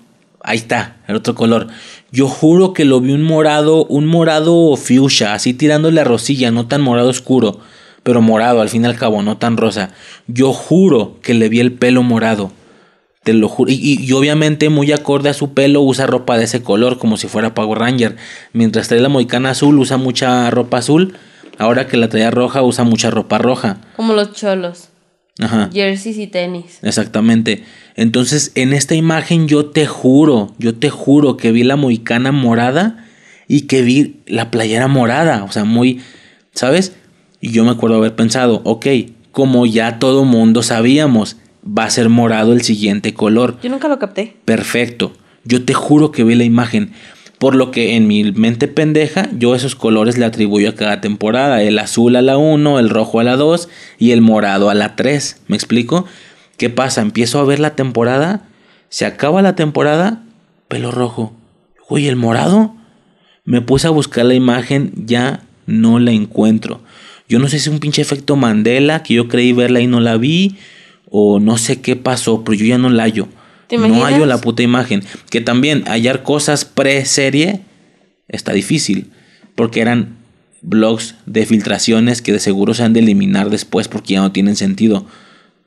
[0.43, 1.67] ahí está, el otro color.
[2.11, 6.67] Yo juro que lo vi un morado, un morado fuchsia, así tirándole a rosilla, no
[6.67, 7.59] tan morado oscuro,
[8.03, 9.91] pero morado al fin y al cabo, no tan rosa.
[10.27, 12.51] Yo juro que le vi el pelo morado.
[13.29, 13.71] Te lo juro.
[13.71, 17.15] Y, y- y obviamente, muy acorde a su pelo, usa ropa de ese color, como
[17.15, 18.15] si fuera Power Ranger.
[18.53, 21.13] Mientras trae la moicana azul, usa mucha ropa azul.
[21.59, 23.77] Ahora que la traía roja, usa mucha ropa roja.
[23.95, 24.89] Como los cholos.
[25.39, 25.69] Ajá.
[25.71, 26.79] Jerseys y tenis.
[26.81, 27.63] Exactamente.
[27.95, 33.05] Entonces, en esta imagen yo te juro, yo te juro que vi la moicana morada
[33.47, 35.43] y que vi la playera morada.
[35.43, 36.01] O sea, muy,
[36.51, 36.93] ¿sabes?
[37.41, 38.87] Y yo me acuerdo haber pensado, ok,
[39.31, 43.59] como ya todo mundo sabíamos, va a ser morado el siguiente color.
[43.61, 44.37] Yo nunca lo capté.
[44.45, 45.13] Perfecto.
[45.43, 46.91] Yo te juro que vi la imagen.
[47.39, 51.63] Por lo que en mi mente pendeja, yo esos colores le atribuyo a cada temporada.
[51.63, 54.97] El azul a la 1, el rojo a la 2 y el morado a la
[54.97, 55.43] 3.
[55.47, 56.05] ¿Me explico?
[56.57, 57.01] ¿Qué pasa?
[57.01, 58.49] Empiezo a ver la temporada.
[58.89, 60.23] Se acaba la temporada.
[60.67, 61.33] Pelo rojo.
[61.87, 62.75] Oye, el morado.
[63.45, 64.91] Me puse a buscar la imagen.
[64.97, 66.81] Ya no la encuentro.
[67.29, 69.01] Yo no sé si es un pinche efecto Mandela.
[69.01, 70.57] Que yo creí verla y no la vi.
[71.09, 72.43] O no sé qué pasó.
[72.43, 73.27] Pero yo ya no la hallo.
[73.67, 75.03] ¿Te No hallo la puta imagen.
[75.29, 77.61] Que también hallar cosas pre-serie
[78.27, 79.11] está difícil.
[79.55, 80.17] Porque eran
[80.61, 84.55] blogs de filtraciones que de seguro se han de eliminar después porque ya no tienen
[84.55, 85.05] sentido.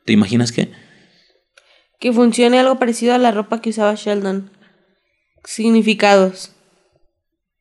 [0.05, 0.71] ¿Te imaginas qué?
[1.99, 4.51] Que funcione algo parecido a la ropa que usaba Sheldon.
[5.45, 6.51] Significados.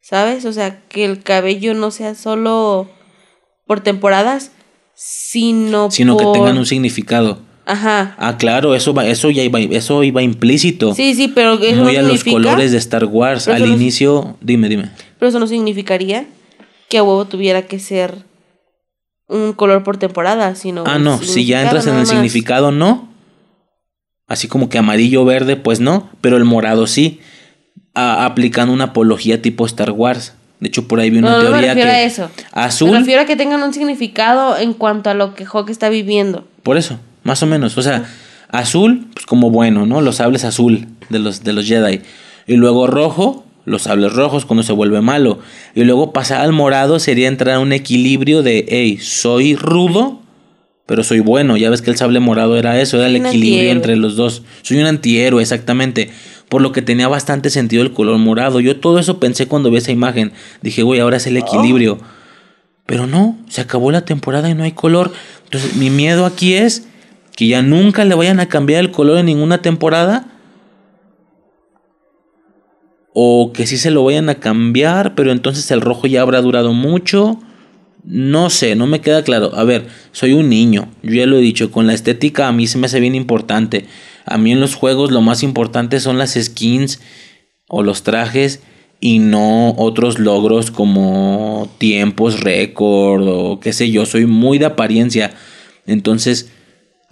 [0.01, 0.45] ¿Sabes?
[0.45, 2.91] O sea, que el cabello no sea solo
[3.67, 4.51] por temporadas,
[4.95, 7.41] sino, Sino que tengan un significado.
[7.65, 8.15] Ajá.
[8.19, 10.95] Ah, claro, eso va, eso ya iba, eso iba implícito.
[10.95, 13.47] Sí, sí, pero eso muy no a los colores de Star Wars.
[13.49, 14.91] Al no- inicio, dime, dime.
[15.19, 16.27] Pero eso no significaría
[16.89, 18.15] que a huevo tuviera que ser
[19.29, 20.85] un color por temporada, sino...
[20.87, 22.09] Ah, no, si ya entras en el más.
[22.09, 23.09] significado, no.
[24.27, 27.21] Así como que amarillo verde, pues no, pero el morado sí.
[27.95, 30.35] aplicando una apología tipo Star Wars.
[30.61, 32.31] De hecho, por ahí vi una No, no me teoría refiero que a eso.
[32.53, 32.91] azul.
[32.93, 36.47] Me refiero a que tengan un significado en cuanto a lo que Hawk está viviendo.
[36.63, 37.77] Por eso, más o menos.
[37.79, 38.05] O sea,
[38.49, 40.01] azul, pues como bueno, ¿no?
[40.01, 42.01] Los sables azul de los, de los Jedi.
[42.47, 45.41] Y luego rojo, los sables rojos cuando se vuelve malo.
[45.75, 50.21] Y luego pasar al morado sería entrar a un equilibrio de, hey, soy rudo,
[50.87, 51.57] pero soy bueno.
[51.57, 53.73] Ya ves que el sable morado era eso, era el Un equilibrio antihéroe.
[53.73, 54.43] entre los dos.
[54.63, 56.11] Soy un antihéroe, exactamente.
[56.49, 58.61] Por lo que tenía bastante sentido el color morado.
[58.61, 60.33] Yo todo eso pensé cuando vi esa imagen.
[60.61, 61.99] Dije, güey, ahora es el equilibrio.
[62.85, 65.13] Pero no, se acabó la temporada y no hay color.
[65.45, 66.89] Entonces, mi miedo aquí es
[67.37, 70.27] que ya nunca le vayan a cambiar el color en ninguna temporada.
[73.15, 76.73] O que sí se lo vayan a cambiar, pero entonces el rojo ya habrá durado
[76.73, 77.39] mucho.
[78.05, 79.53] No sé, no me queda claro.
[79.55, 82.67] A ver, soy un niño, yo ya lo he dicho, con la estética a mí
[82.67, 83.87] se me hace bien importante.
[84.25, 87.01] A mí en los juegos lo más importante son las skins
[87.69, 88.63] o los trajes
[89.01, 95.35] y no otros logros como tiempos récord o qué sé yo, soy muy de apariencia.
[95.87, 96.53] Entonces,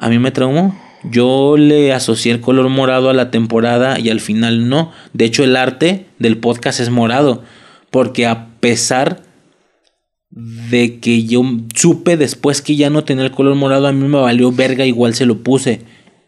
[0.01, 0.75] a mí me traumó.
[1.05, 4.93] Yo le asocié el color morado a la temporada y al final no.
[5.13, 7.45] De hecho, el arte del podcast es morado.
[7.91, 9.23] Porque a pesar
[10.31, 11.43] de que yo
[11.75, 15.15] supe después que ya no tenía el color morado, a mí me valió verga, igual
[15.15, 15.83] se lo puse.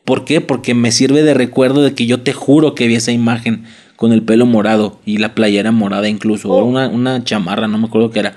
[0.04, 0.42] ¿Por qué?
[0.42, 3.64] Porque me sirve de recuerdo de que yo te juro que vi esa imagen
[3.96, 7.86] con el pelo morado y la playera morada incluso, o una, una chamarra, no me
[7.86, 8.36] acuerdo qué era.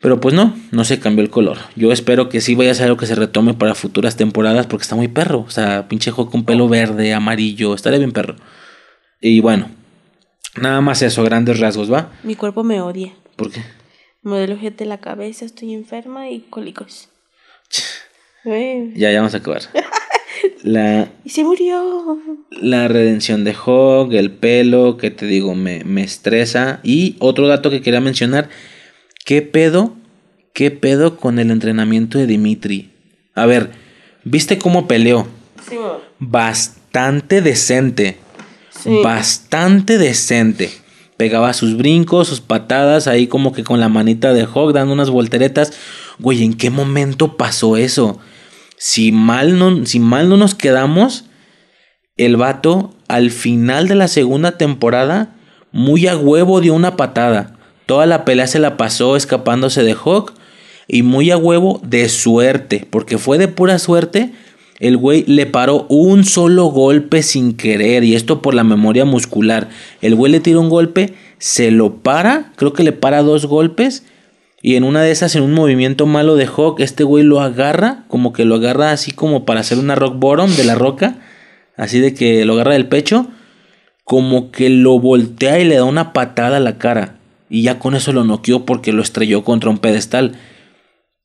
[0.00, 1.58] Pero pues no, no se cambió el color.
[1.74, 4.82] Yo espero que sí vaya a ser algo que se retome para futuras temporadas porque
[4.82, 5.40] está muy perro.
[5.40, 8.36] O sea, pinche juego con pelo verde, amarillo, estaría bien perro.
[9.20, 9.68] Y bueno,
[10.54, 12.12] nada más eso, grandes rasgos, ¿va?
[12.22, 13.12] Mi cuerpo me odia.
[13.34, 13.60] ¿Por qué?
[14.22, 17.08] Me duele ojete la cabeza, estoy enferma y cólicos.
[18.44, 19.60] Ya, ya vamos a acabar.
[20.62, 22.18] La, Y se murió.
[22.50, 26.80] la redención de Hog, el pelo, que te digo, me, me estresa.
[26.82, 28.48] Y otro dato que quería mencionar,
[29.28, 29.92] ¿qué pedo?
[30.54, 32.92] ¿Qué pedo con el entrenamiento de Dimitri?
[33.34, 33.72] A ver,
[34.24, 35.26] ¿viste cómo peleó?
[35.68, 35.98] Sí, mamá.
[36.18, 38.16] Bastante decente.
[38.70, 39.02] Sí.
[39.04, 40.70] Bastante decente.
[41.18, 45.10] Pegaba sus brincos, sus patadas, ahí como que con la manita de Hog dando unas
[45.10, 45.74] volteretas.
[46.18, 48.18] Güey, ¿en qué momento pasó eso?
[48.78, 51.26] Si mal no, si mal no nos quedamos,
[52.16, 55.36] el vato al final de la segunda temporada,
[55.70, 57.57] muy a huevo dio una patada.
[57.88, 60.34] Toda la pelea se la pasó escapándose de Hawk.
[60.88, 64.30] Y muy a huevo de suerte, porque fue de pura suerte.
[64.78, 69.70] El güey le paró un solo golpe sin querer, y esto por la memoria muscular.
[70.02, 74.04] El güey le tira un golpe, se lo para, creo que le para dos golpes.
[74.60, 78.04] Y en una de esas, en un movimiento malo de Hawk, este güey lo agarra,
[78.08, 81.16] como que lo agarra así como para hacer una rock bottom de la roca,
[81.74, 83.28] así de que lo agarra del pecho,
[84.04, 87.17] como que lo voltea y le da una patada a la cara.
[87.50, 90.38] Y ya con eso lo noqueó porque lo estrelló contra un pedestal.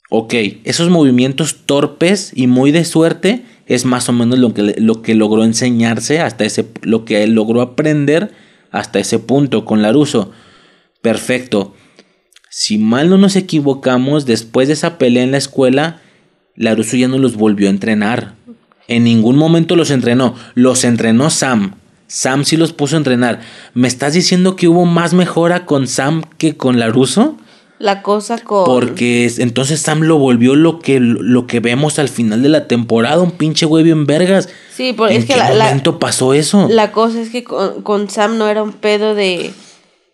[0.09, 5.01] Ok, esos movimientos torpes y muy de suerte es más o menos lo que, lo
[5.01, 8.31] que logró enseñarse hasta ese, lo que él logró aprender
[8.71, 10.31] hasta ese punto con Laruso.
[11.01, 11.73] Perfecto.
[12.49, 16.01] Si mal no nos equivocamos, después de esa pelea en la escuela,
[16.55, 18.35] Laruso ya no los volvió a entrenar.
[18.87, 20.35] En ningún momento los entrenó.
[20.53, 21.75] Los entrenó Sam.
[22.15, 23.41] Sam sí los puso a entrenar.
[23.73, 27.37] ¿Me estás diciendo que hubo más mejora con Sam que con Laruso?
[27.79, 28.65] La cosa con.
[28.65, 32.67] Porque es- entonces Sam lo volvió lo que, lo que vemos al final de la
[32.67, 34.47] temporada, un pinche güey bien vergas.
[34.75, 36.67] Sí, por- ¿En es que qué la, la, momento pasó eso?
[36.69, 39.51] la cosa es que con, con Sam no era un pedo de.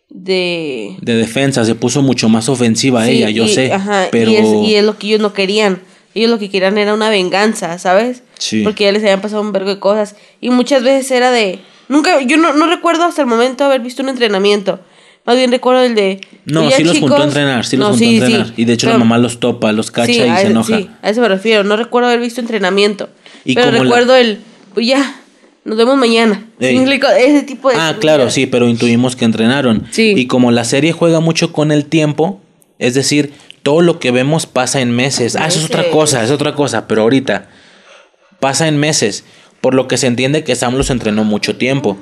[0.09, 0.95] de.
[1.01, 3.73] De defensa, se puso mucho más ofensiva Sí, ella, yo y- sé.
[3.73, 5.81] ajá, pero y, es, y es lo que ellos no querían.
[6.15, 8.23] Ellos lo que querían era una venganza, ¿sabes?
[8.39, 8.63] Sí.
[8.63, 10.15] Porque ya les habían pasado un vergo de cosas.
[10.41, 11.59] Y muchas veces era de.
[11.89, 14.79] Nunca, yo no, no recuerdo hasta el momento haber visto un entrenamiento.
[15.25, 16.21] Más bien recuerdo el de.
[16.45, 17.27] No, "Oye, sí los juntó a chicos".
[17.27, 18.47] entrenar, sí los No, juntó sí, a entrenar.
[18.47, 18.53] sí.
[18.57, 20.77] Y de hecho Pero- la mamá los topa, los cacha sí, y se enoja.
[20.77, 21.63] Sí, a eso me refiero.
[21.65, 23.09] No recuerdo haber visto entrenamiento.
[23.43, 24.39] Y pero la- recuerdo el.
[24.73, 25.19] Pues ya,
[25.65, 26.45] nos vemos mañana.
[26.59, 27.75] Ese tipo de.
[27.77, 29.85] Ah, claro, sí, pero intuimos que entrenaron.
[29.91, 30.13] Sí.
[30.15, 32.39] Y como la serie juega mucho con el tiempo,
[32.79, 35.35] es decir, todo lo que vemos pasa en meses.
[35.35, 37.49] Ah, eso es otra cosa, es otra cosa, pero ahorita
[38.39, 39.25] pasa en meses.
[39.61, 41.97] Por lo que se entiende que Sam los entrenó mucho tiempo,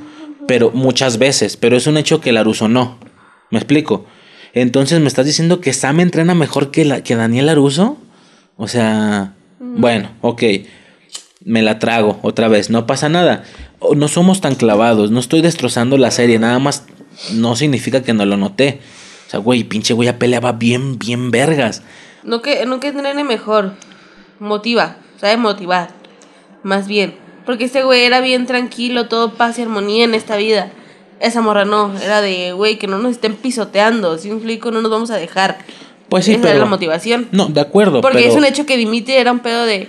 [0.48, 2.98] pero muchas veces, pero es un hecho que Laruso no.
[3.50, 4.06] ¿Me explico?
[4.54, 7.98] Entonces, ¿me estás diciendo que Sam entrena mejor que, la, que Daniel Laruso?
[8.56, 10.44] O sea, bueno, ok.
[11.44, 13.44] Me la trago otra vez, no pasa nada.
[13.96, 16.86] No somos tan clavados, no estoy destrozando la serie, nada más
[17.34, 18.80] no significa que no lo noté.
[19.28, 21.84] O sea, güey, pinche güey ya peleaba bien, bien vergas.
[22.24, 23.74] No que, no que entrene mejor.
[24.40, 24.98] Motiva.
[25.20, 25.90] Sabe motivar.
[26.64, 27.16] Más bien.
[27.48, 30.70] Porque este güey era bien tranquilo, todo paz y armonía en esta vida.
[31.20, 34.20] Esa morra no, era de, güey, que no nos estén pisoteando.
[34.20, 35.58] Si un flico no nos vamos a dejar.
[36.10, 36.54] Pues sí, Esa pero...
[36.56, 37.28] era la motivación.
[37.32, 38.30] No, de acuerdo, Porque pero...
[38.30, 39.88] es un hecho que Dimitri era un pedo de,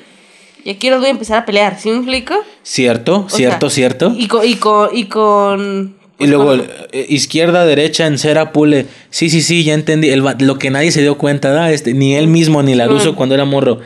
[0.65, 1.79] ya quiero voy a empezar a pelear.
[1.79, 2.35] ¿Sí me explico?
[2.63, 4.13] Cierto, O cierto, sea, cierto.
[4.17, 8.87] Y con, y con, y con Y luego, eh, izquierda, derecha, en cera, pule.
[9.11, 10.11] Sí, sí, sí, ya entendí.
[10.11, 11.73] El lo que nadie se dio cuenta, ¿da?
[11.73, 13.17] Este, ni él mismo, ni Laruso Mm.
[13.17, 13.81] cuando era morro.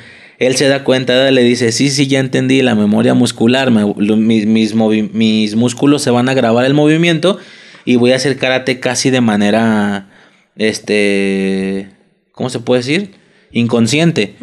[0.44, 3.70] Él se da cuenta, le dice, sí, sí, ya entendí la memoria muscular.
[3.70, 7.38] me- mis, mis, mis músculos se van a grabar el movimiento
[7.84, 10.08] y voy a hacer karate casi de manera,
[10.56, 11.88] este,
[12.32, 13.14] ¿cómo se puede decir?
[13.52, 14.34] Inconsciente.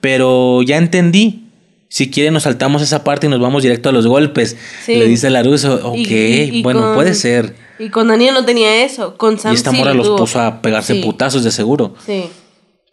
[0.00, 1.44] Pero ya entendí.
[1.90, 4.56] Si quiere nos saltamos esa parte y nos vamos directo a los golpes.
[4.84, 4.96] Sí.
[4.96, 7.54] Le dice Laruso, ok, Y- y- y bueno, con- puede ser.
[7.78, 9.16] Y con Daniel no tenía eso.
[9.16, 10.16] Con Sam Y esta sí lo los tuvo.
[10.18, 11.94] puso a pegarse Sí, putazos de seguro.
[12.04, 12.24] Sí.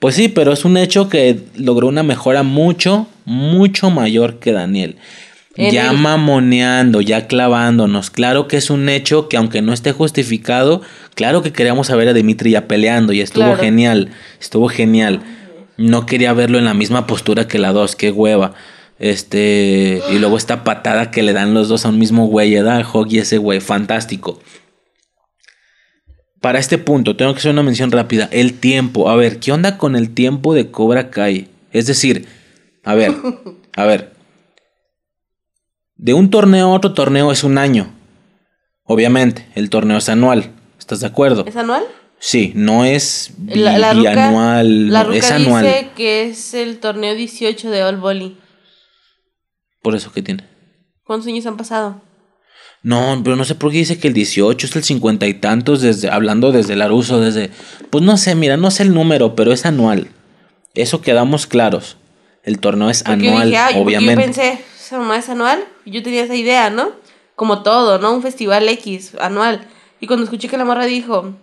[0.06, 4.98] Pues sí, pero es un hecho que logró una mejora mucho, mucho mayor que Daniel.
[5.58, 8.12] Ya el- mamoneando, ya clavándonos.
[8.12, 10.84] Claro que es un hecho que aunque no esté justificado,
[11.16, 13.60] claro que queríamos ver a Dimitri ya peleando y estuvo Claro.
[13.60, 14.10] genial,
[14.40, 15.22] estuvo genial.
[15.78, 18.54] No quería verlo en la misma postura que la dos, qué hueva.
[19.00, 22.86] Este, y luego esta patada que le dan los dos a un mismo güey, ¿verdad?
[22.94, 24.40] Hog y ese güey, fantástico.
[26.42, 28.30] Para este punto, tengo que hacer una mención rápida.
[28.32, 29.10] El tiempo.
[29.10, 31.50] A ver, ¿qué onda con el tiempo de Cobra Kai?
[31.72, 32.28] Es decir,
[32.84, 33.14] a ver,
[33.76, 34.14] a ver.
[35.96, 37.94] De un torneo a otro torneo es un año.
[38.84, 40.52] Obviamente, el torneo es anual.
[40.78, 41.46] ¿Estás de acuerdo?
[41.48, 41.84] ¿Es anual?
[42.20, 45.64] Sí, no es bi- La, la ruca, bianual, la es anual.
[45.66, 48.38] dice que es el torneo 18 de All Volley.
[49.82, 50.44] Por eso que tiene.
[51.04, 52.02] ¿Cuántos años han pasado?
[52.86, 55.82] No, pero no sé por qué dice que el 18 es el 50 y tantos,
[55.82, 57.50] desde, hablando desde Laruso, desde...
[57.90, 60.10] Pues no sé, mira, no sé el número, pero es anual.
[60.76, 61.98] Eso quedamos claros.
[62.44, 64.22] El torneo es Porque anual, dije, porque obviamente.
[64.22, 64.60] yo pensé,
[64.92, 65.66] mamá es anual.
[65.88, 66.92] Yo tenía esa idea, ¿no?
[67.36, 68.14] Como todo, ¿no?
[68.14, 69.68] Un festival X, anual.
[70.00, 71.34] Y cuando escuché que la morra dijo,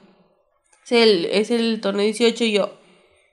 [0.85, 2.79] es el, es el torneo 18, y yo,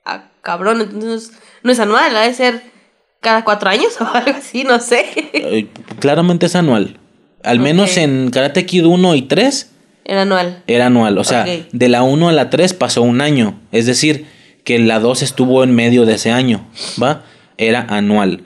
[0.04, 1.32] ah, cabrón, entonces no es,
[1.62, 2.60] no es anual, ha de ser
[3.20, 5.06] cada cuatro años o algo así, no sé.
[5.32, 5.68] Eh,
[6.00, 6.99] claramente es anual.
[7.42, 9.70] Al menos en Karate Kid 1 y 3
[10.04, 10.62] Era anual.
[10.66, 11.18] era anual.
[11.18, 13.58] O sea, de la 1 a la 3 pasó un año.
[13.72, 14.26] Es decir,
[14.64, 16.66] que la 2 estuvo en medio de ese año.
[17.02, 17.24] ¿Va?
[17.56, 18.42] Era anual.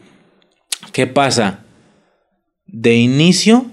[0.92, 1.60] ¿Qué pasa?
[2.66, 3.66] De inicio,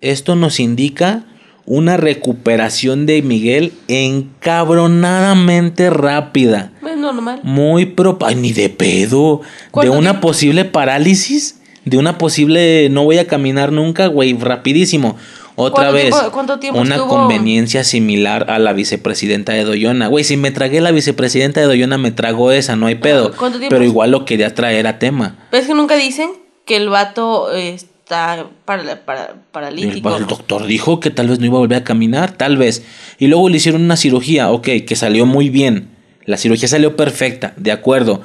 [0.00, 1.24] esto nos indica
[1.66, 6.72] una recuperación de Miguel encabronadamente rápida.
[6.88, 7.40] Es normal.
[7.42, 8.18] Muy pro...
[8.24, 9.40] Ay, ni de pedo.
[9.42, 10.28] De ¿Cuánto una tiempo?
[10.28, 11.60] posible parálisis.
[11.86, 12.88] De una posible...
[12.90, 14.34] No voy a caminar nunca, güey.
[14.38, 15.16] Rapidísimo.
[15.54, 16.10] Otra ¿Cuánto vez.
[16.10, 17.08] tiempo- cuánto tiempo una estuvo?
[17.08, 20.08] conveniencia similar a la vicepresidenta de Doyona.
[20.08, 23.32] Güey, si me tragué la vicepresidenta de Doyona, me trago esa, no hay pedo.
[23.34, 25.38] ¿cuánto tiempo Pero igual lo quería traer a tema.
[25.50, 26.28] Pero es que nunca dicen
[26.66, 30.14] que el vato eh, está para, para, El, paralítico.
[30.16, 32.84] el doctor dijo que tal vez no iba a volver a caminar, tal vez.
[33.18, 35.88] Y luego le hicieron una cirugía, ok, que salió muy bien.
[36.26, 38.20] La cirugía salió perfecta, de acuerdo.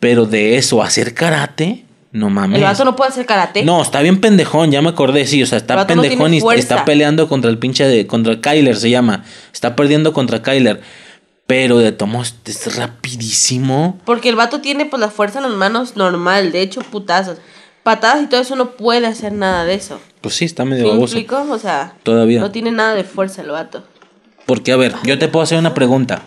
[0.00, 2.58] Pero de eso, hacer karate, no mames.
[2.58, 3.64] El vato no puede hacer karate.
[3.64, 6.60] No, está bien pendejón, ya me acordé, sí, o sea, está no pendejón y fuerza.
[6.60, 9.24] está peleando contra el pinche de, contra Kyler se llama.
[9.52, 10.80] Está perdiendo contra Kyler.
[11.46, 13.98] Pero de tomos es rapidísimo.
[14.04, 17.38] Porque el vato tiene pues la fuerza en las manos normal, de hecho putazos.
[17.82, 20.00] Patadas y todo eso no puede hacer nada de eso.
[20.20, 21.16] Pues sí, está ¿Sí medio me baboso.
[21.16, 21.44] explico?
[21.50, 22.40] O sea, Todavía.
[22.40, 23.84] no tiene nada de fuerza el vato.
[24.46, 26.22] Porque, a ver, yo te puedo hacer una pregunta.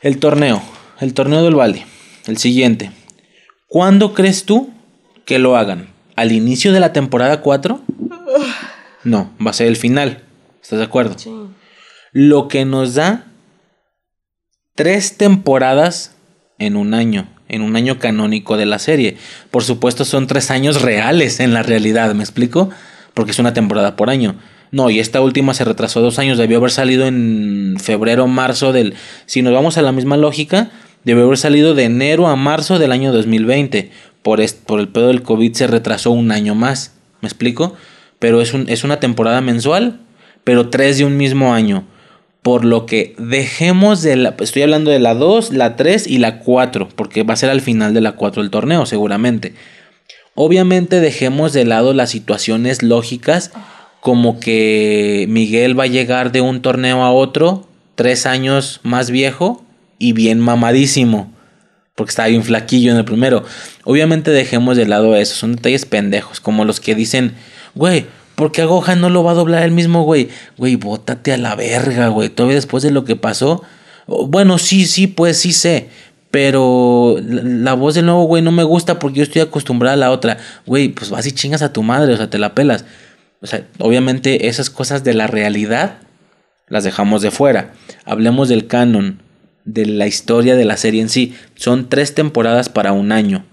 [0.00, 0.62] El torneo,
[1.00, 1.86] el torneo del Valle,
[2.26, 2.90] el siguiente.
[3.68, 4.70] ¿Cuándo crees tú
[5.24, 5.88] que lo hagan?
[6.14, 7.80] ¿Al inicio de la temporada 4?
[9.04, 10.22] No, va a ser el final.
[10.62, 11.18] ¿Estás de acuerdo?
[11.18, 11.30] Sí.
[12.12, 13.26] Lo que nos da
[14.74, 16.14] tres temporadas
[16.58, 19.16] en un año, en un año canónico de la serie.
[19.50, 22.70] Por supuesto, son tres años reales en la realidad, ¿me explico?
[23.14, 24.36] Porque es una temporada por año.
[24.70, 28.94] No, y esta última se retrasó dos años, debió haber salido en febrero, marzo del...
[29.26, 30.70] Si nos vamos a la misma lógica,
[31.06, 33.90] debió haber salido de enero a marzo del año 2020.
[34.22, 37.76] Por, por el pedo del COVID se retrasó un año más, ¿me explico?
[38.18, 40.00] Pero es, es una temporada mensual,
[40.42, 41.84] pero tres de un mismo año.
[42.42, 44.34] Por lo que dejemos de la...
[44.40, 47.60] Estoy hablando de la 2, la 3 y la 4, porque va a ser al
[47.60, 49.54] final de la 4 el torneo, seguramente.
[50.34, 53.52] Obviamente dejemos de lado las situaciones lógicas,
[54.00, 59.65] como que Miguel va a llegar de un torneo a otro, tres años más viejo
[59.98, 61.32] y bien mamadísimo,
[61.94, 63.44] porque estaba bien flaquillo en el primero.
[63.84, 67.34] Obviamente dejemos de lado eso, son detalles pendejos, como los que dicen,
[67.74, 70.28] güey, ¿por qué a Gohan no lo va a doblar el mismo güey?
[70.56, 73.62] Güey, bótate a la verga, güey, todavía después de lo que pasó.
[74.06, 75.88] Bueno, sí, sí, pues sí sé.
[76.30, 79.96] Pero la, la voz del nuevo güey no me gusta porque yo estoy acostumbrada a
[79.96, 80.38] la otra.
[80.66, 82.84] Güey, pues vas y chingas a tu madre, o sea, te la pelas.
[83.40, 85.98] O sea, obviamente esas cosas de la realidad
[86.68, 87.72] las dejamos de fuera.
[88.04, 89.20] Hablemos del canon,
[89.66, 91.34] de la historia de la serie en sí.
[91.54, 93.44] Son tres temporadas para un año.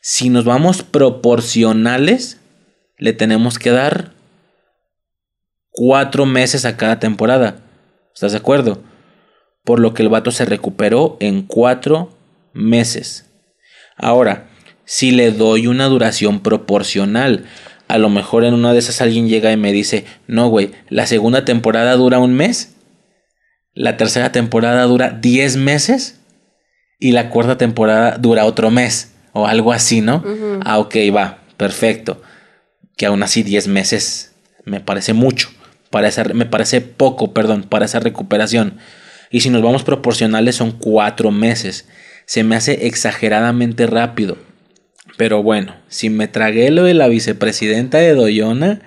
[0.00, 2.40] Si nos vamos proporcionales,
[2.98, 4.12] le tenemos que dar
[5.70, 7.62] cuatro meses a cada temporada.
[8.14, 8.82] ¿Estás de acuerdo?
[9.62, 12.16] Por lo que el vato se recuperó en cuatro
[12.52, 13.26] meses.
[13.96, 14.48] Ahora,
[14.84, 17.44] si le doy una duración proporcional,
[17.88, 21.06] a lo mejor en una de esas alguien llega y me dice, no, güey, la
[21.06, 22.73] segunda temporada dura un mes,
[23.74, 26.20] la tercera temporada dura 10 meses
[26.98, 30.24] y la cuarta temporada dura otro mes o algo así, ¿no?
[30.64, 32.22] Ah, ok, va, perfecto.
[32.96, 34.32] Que aún así 10 meses
[34.64, 35.50] me parece mucho,
[35.90, 38.78] para esa, me parece poco, perdón, para esa recuperación.
[39.30, 41.88] Y si nos vamos proporcionales son 4 meses.
[42.26, 44.38] Se me hace exageradamente rápido.
[45.16, 48.80] Pero bueno, si me tragué lo de la vicepresidenta de Doyona,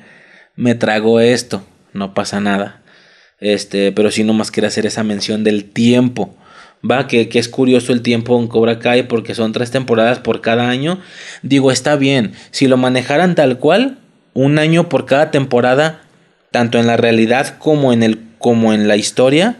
[0.55, 1.65] me trago esto.
[1.93, 2.81] No pasa nada.
[3.39, 6.35] Este, pero sí nomás quiero hacer esa mención del tiempo.
[6.89, 10.41] Va, que, que, es curioso el tiempo en Cobra Kai porque son tres temporadas por
[10.41, 10.99] cada año.
[11.41, 12.33] Digo, está bien.
[12.51, 13.99] Si lo manejaran tal cual,
[14.33, 16.01] un año por cada temporada,
[16.51, 19.57] tanto en la realidad como en, el, como en la historia,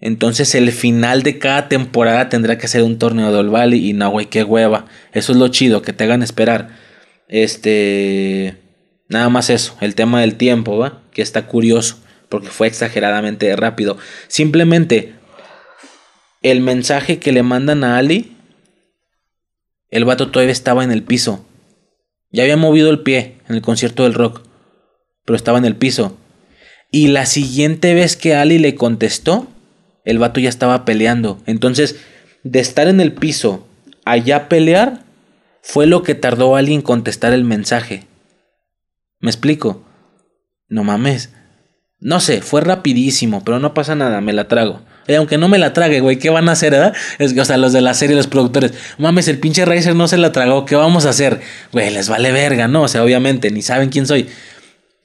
[0.00, 4.10] entonces el final de cada temporada tendrá que ser un torneo de All y no,
[4.10, 4.86] güey, qué hueva.
[5.12, 6.70] Eso es lo chido, que te hagan esperar.
[7.28, 8.56] Este...
[9.08, 11.02] Nada más eso, el tema del tiempo, ¿va?
[11.12, 11.98] Que está curioso,
[12.32, 13.98] porque fue exageradamente rápido.
[14.26, 15.12] Simplemente,
[16.40, 18.34] el mensaje que le mandan a Ali,
[19.90, 21.44] el vato todavía estaba en el piso.
[22.30, 24.40] Ya había movido el pie en el concierto del rock,
[25.26, 26.16] pero estaba en el piso.
[26.90, 29.48] Y la siguiente vez que Ali le contestó,
[30.06, 31.42] el vato ya estaba peleando.
[31.44, 32.00] Entonces,
[32.44, 33.68] de estar en el piso
[34.06, 35.04] allá pelear,
[35.60, 38.06] fue lo que tardó a alguien contestar el mensaje.
[39.20, 39.84] ¿Me explico?
[40.70, 41.30] No mames.
[42.02, 44.80] No sé, fue rapidísimo, pero no pasa nada, me la trago.
[45.06, 46.94] Y aunque no me la trague, güey, ¿qué van a hacer, verdad?
[47.18, 50.08] Es que, o sea, los de la serie, los productores, mames, el pinche Racer no
[50.08, 51.40] se la tragó, ¿qué vamos a hacer?
[51.72, 52.82] Güey, les vale verga, ¿no?
[52.82, 54.26] O sea, obviamente, ni saben quién soy.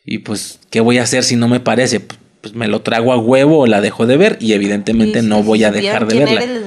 [0.05, 1.99] Y pues, ¿qué voy a hacer si no me parece?
[1.99, 5.63] Pues me lo trago a huevo o la dejo de ver y evidentemente no voy
[5.65, 6.41] a dejar de verla.
[6.41, 6.63] Eres,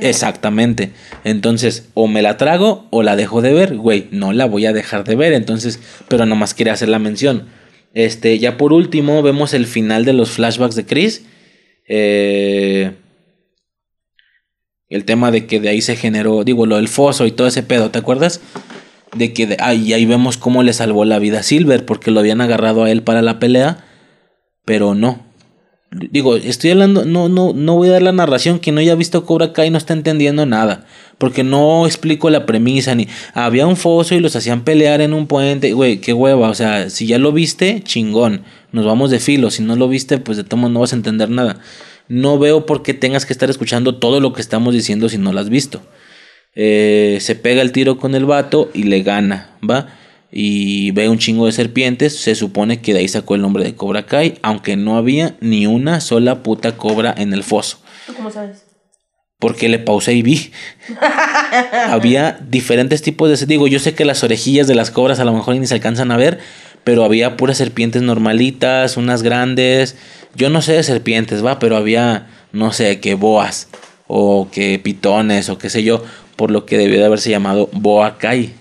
[0.00, 0.92] Exactamente.
[1.22, 4.72] Entonces, o me la trago o la dejo de ver, güey, no la voy a
[4.72, 5.34] dejar de ver.
[5.34, 7.46] Entonces, pero nomás quería hacer la mención.
[7.94, 11.24] Este, ya por último, vemos el final de los flashbacks de Chris.
[11.86, 12.92] Eh,
[14.88, 17.62] el tema de que de ahí se generó, digo, lo del foso y todo ese
[17.62, 18.40] pedo, ¿te acuerdas?
[19.14, 22.20] De que de, ahí, ahí vemos cómo le salvó la vida a Silver porque lo
[22.20, 23.84] habían agarrado a él para la pelea,
[24.64, 25.27] pero no.
[25.90, 28.58] Digo, estoy hablando, no, no, no voy a dar la narración.
[28.58, 30.84] Quien no haya visto Cobra Kai no está entendiendo nada.
[31.16, 33.08] Porque no explico la premisa ni.
[33.32, 35.72] Había un foso y los hacían pelear en un puente.
[35.72, 36.50] Güey, qué hueva.
[36.50, 38.42] O sea, si ya lo viste, chingón.
[38.70, 39.50] Nos vamos de filo.
[39.50, 41.58] Si no lo viste, pues de tomo no vas a entender nada.
[42.08, 45.32] No veo por qué tengas que estar escuchando todo lo que estamos diciendo si no
[45.32, 45.80] lo has visto.
[46.54, 49.88] Eh, se pega el tiro con el vato y le gana, ¿va?
[50.30, 53.74] Y ve un chingo de serpientes, se supone que de ahí sacó el nombre de
[53.74, 57.78] Cobra Kai, aunque no había ni una sola puta cobra en el foso.
[58.14, 58.64] ¿Cómo sabes?
[59.38, 60.50] Porque le pausé y vi.
[61.88, 63.46] había diferentes tipos de...
[63.46, 66.10] Digo, yo sé que las orejillas de las cobras a lo mejor ni se alcanzan
[66.10, 66.40] a ver,
[66.84, 69.96] pero había puras serpientes normalitas, unas grandes.
[70.34, 73.68] Yo no sé de serpientes, va, pero había, no sé, que boas
[74.08, 76.02] o que pitones o qué sé yo,
[76.36, 78.52] por lo que debió de haberse llamado Boa Kai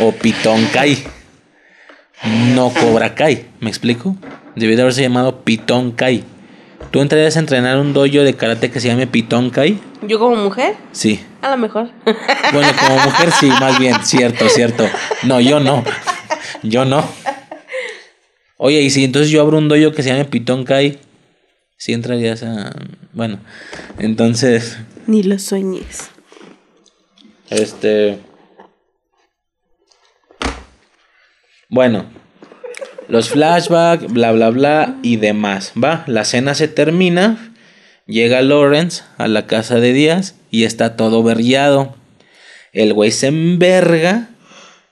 [0.00, 1.04] o Pitón Kai.
[2.54, 4.16] No Cobra Kai, ¿me explico?
[4.54, 6.24] Debió de haberse llamado Pitón Kai.
[6.90, 9.78] ¿Tú entrarías a entrenar un dojo de karate que se llame Pitón Kai?
[10.02, 10.76] ¿Yo como mujer?
[10.92, 11.20] Sí.
[11.42, 11.90] A lo mejor.
[12.52, 14.88] Bueno, como mujer sí, más bien, cierto, cierto.
[15.24, 15.82] No, yo no.
[16.62, 17.04] Yo no.
[18.56, 21.00] Oye, y si entonces yo abro un dojo que se llame Pitón Kai,
[21.76, 22.72] sí entrarías a...
[23.12, 23.40] Bueno,
[23.98, 24.78] entonces...
[25.06, 26.10] Ni lo sueñes.
[27.50, 28.20] Este...
[31.68, 32.06] Bueno,
[33.08, 36.04] los flashbacks, bla, bla, bla y demás, ¿va?
[36.06, 37.52] La cena se termina,
[38.06, 41.94] llega Lawrence a la casa de Díaz y está todo berriado.
[42.72, 44.28] El güey se enverga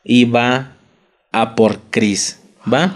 [0.03, 0.77] y va
[1.33, 2.41] a por Chris,
[2.73, 2.94] ¿va?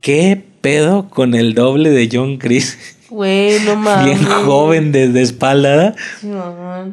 [0.00, 2.98] ¿Qué pedo con el doble de John Chris?
[3.08, 4.20] Güey, no mames.
[4.20, 5.94] Bien joven desde espalda.
[6.20, 6.92] Sí, mamá.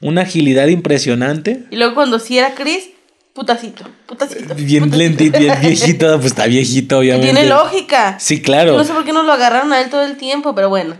[0.00, 1.64] Una agilidad impresionante.
[1.70, 2.90] Y luego cuando sí era Chris,
[3.38, 4.54] putacito, putacito.
[4.56, 4.96] Bien putacito.
[4.96, 6.14] lentito, bien viejito.
[6.16, 7.32] Pues está viejito, obviamente.
[7.32, 8.18] Tiene lógica.
[8.18, 8.76] Sí, claro.
[8.76, 10.96] No sé por qué no lo agarraron a él todo el tiempo, pero bueno.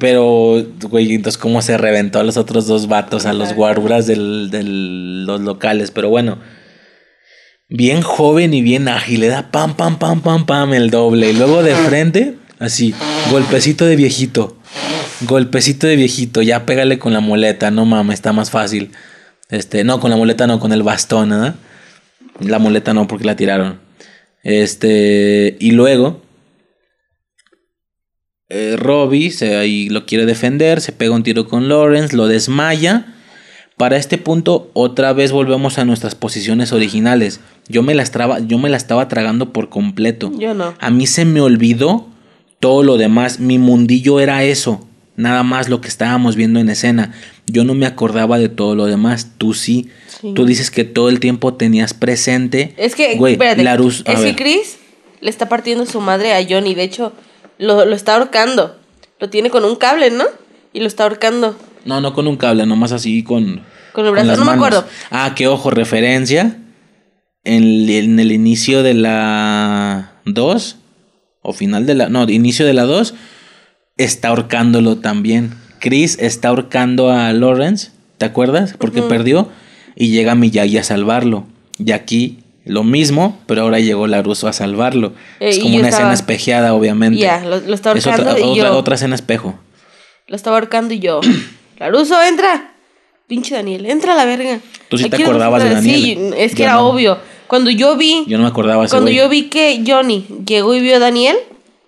[0.00, 4.16] Pero, güey, entonces cómo se reventó a los otros dos vatos, a los guaruras de
[4.16, 5.92] los locales.
[5.92, 6.38] Pero bueno,
[7.68, 11.30] bien joven y bien ágil, le da pam, pam, pam, pam, pam el doble.
[11.30, 12.94] Y luego de frente, así,
[13.30, 14.58] golpecito de viejito.
[15.20, 18.90] Golpecito de viejito, ya pégale con la muleta, no mames, está más fácil.
[19.52, 21.54] Este, no, con la muleta no, con el bastón, ¿no?
[22.40, 23.80] La muleta no, porque la tiraron.
[24.42, 26.22] Este, y luego,
[28.48, 33.14] eh, Robbie se, ahí lo quiere defender, se pega un tiro con Lawrence, lo desmaya.
[33.76, 37.40] Para este punto, otra vez volvemos a nuestras posiciones originales.
[37.68, 40.32] Yo me la estaba, yo me la estaba tragando por completo.
[40.38, 40.72] Yo no.
[40.80, 42.08] A mí se me olvidó
[42.58, 43.38] todo lo demás.
[43.38, 44.88] Mi mundillo era eso.
[45.14, 47.12] Nada más lo que estábamos viendo en escena.
[47.46, 49.32] Yo no me acordaba de todo lo demás.
[49.38, 49.88] Tú sí.
[50.20, 50.32] Sí.
[50.34, 52.74] Tú dices que todo el tiempo tenías presente.
[52.76, 54.36] Es que, Güey, espérate, Larus- es que.
[54.36, 54.78] Chris
[55.20, 56.74] le está partiendo su madre a Johnny.
[56.74, 57.12] De hecho,
[57.58, 58.76] lo, lo está ahorcando.
[59.18, 60.24] Lo tiene con un cable, ¿no?
[60.72, 61.56] Y lo está ahorcando.
[61.84, 63.62] No, no con un cable, nomás así con.
[63.92, 64.84] Con el brazo, las no me acuerdo.
[65.10, 66.58] Ah, que ojo, referencia.
[67.44, 70.76] En, el- en el inicio de la 2.
[71.42, 72.08] O final de la.
[72.08, 73.14] No, inicio de la 2.
[73.98, 75.54] Está ahorcándolo también.
[75.82, 77.90] Chris está ahorcando a Lawrence.
[78.18, 78.74] ¿Te acuerdas?
[78.78, 79.48] Porque perdió.
[79.96, 81.44] Y llega Miyagi a salvarlo.
[81.84, 85.12] Y aquí lo mismo, pero ahora llegó Laruso a salvarlo.
[85.40, 87.18] Eh, es como una estaba- escena espejeada, obviamente.
[87.18, 88.76] Ya, lo, lo está es ahorcando otra, y otra, yo.
[88.78, 89.58] otra escena espejo.
[90.28, 91.20] Lo estaba ahorcando y yo.
[91.78, 92.74] Laruso, entra.
[93.26, 94.60] Pinche Daniel, entra a la verga.
[94.88, 96.34] Tú sí te Aquí acordabas de pasa- Sí, Daniel.
[96.38, 96.88] es que Yo era no.
[96.88, 97.18] obvio.
[97.48, 98.24] Cuando yo vi.
[98.28, 101.36] Yo no me acordaba ese Cuando yo vi que Johnny llegó y vio a Daniel,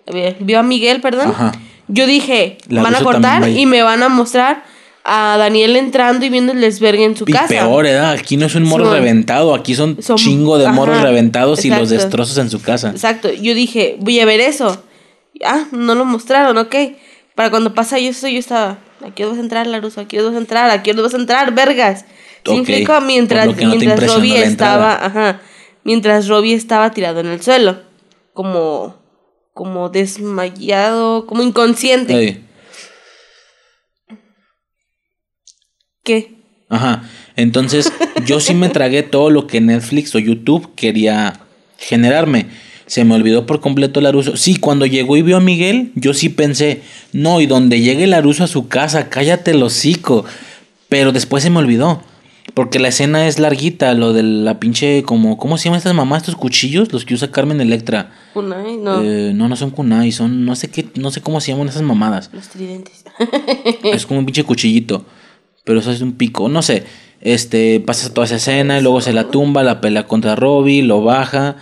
[0.07, 1.53] eh, vio a Miguel, perdón, Ajá.
[1.87, 4.63] Yo dije, La van a cortar y me van a mostrar
[5.03, 7.47] a Daniel entrando y viendo el desvergue en su Y casa.
[7.47, 8.13] peor, ¿verdad?
[8.13, 8.97] Aquí no es un morro Simón.
[8.99, 12.89] reventado, aquí son, Son- chingo de morros ajá, reventados y los destrozos en su casa.
[12.89, 14.83] Exacto, yo dije, voy a ver eso.
[15.45, 16.75] Ah, no lo mostraron, ok.
[17.35, 20.71] Para cuando pasa eso, yo estaba, aquí vas a entrar, Laruso, aquí vas a entrar,
[20.71, 22.05] aquí vas a entrar, vergas.
[22.45, 23.01] ¿Sí me Ok, explico?
[23.01, 25.41] Mientras, lo no mientras Robbie estaba, ajá,
[25.83, 27.77] mientras Robbie estaba tirado en el suelo,
[28.33, 28.95] como,
[29.55, 32.41] como desmayado, como inconsciente.
[36.03, 36.35] ¿Qué?
[36.67, 37.09] Ajá.
[37.37, 37.89] Entonces,
[38.25, 41.39] yo sí me tragué todo lo que Netflix o YouTube quería
[41.77, 42.47] generarme.
[42.85, 44.35] Se me olvidó por completo Laruso.
[44.35, 46.81] Sí, cuando llegó y vio a Miguel, yo sí pensé,
[47.13, 50.25] no, y donde llegue Laruso a su casa, cállate el hocico.
[50.89, 52.03] Pero después se me olvidó.
[52.53, 56.21] Porque la escena es larguita, lo de la pinche, como, ¿cómo se llaman estas mamás,
[56.21, 56.93] estos cuchillos?
[56.93, 58.11] Los que usa Carmen Electra.
[58.35, 61.51] Unai, no, Eh, no, no son kunai, son, no sé qué, no sé cómo se
[61.51, 62.29] llaman esas mamadas.
[62.31, 63.03] los tridentes.
[63.83, 65.05] Es como un pinche cuchillito.
[65.63, 66.47] Pero eso es un pico.
[66.47, 66.83] No sé.
[67.21, 67.79] Este.
[67.79, 68.77] Pasa toda esa escena.
[68.77, 69.63] Y luego se la tumba.
[69.63, 70.83] La pelea contra Robbie.
[70.83, 71.55] Lo baja.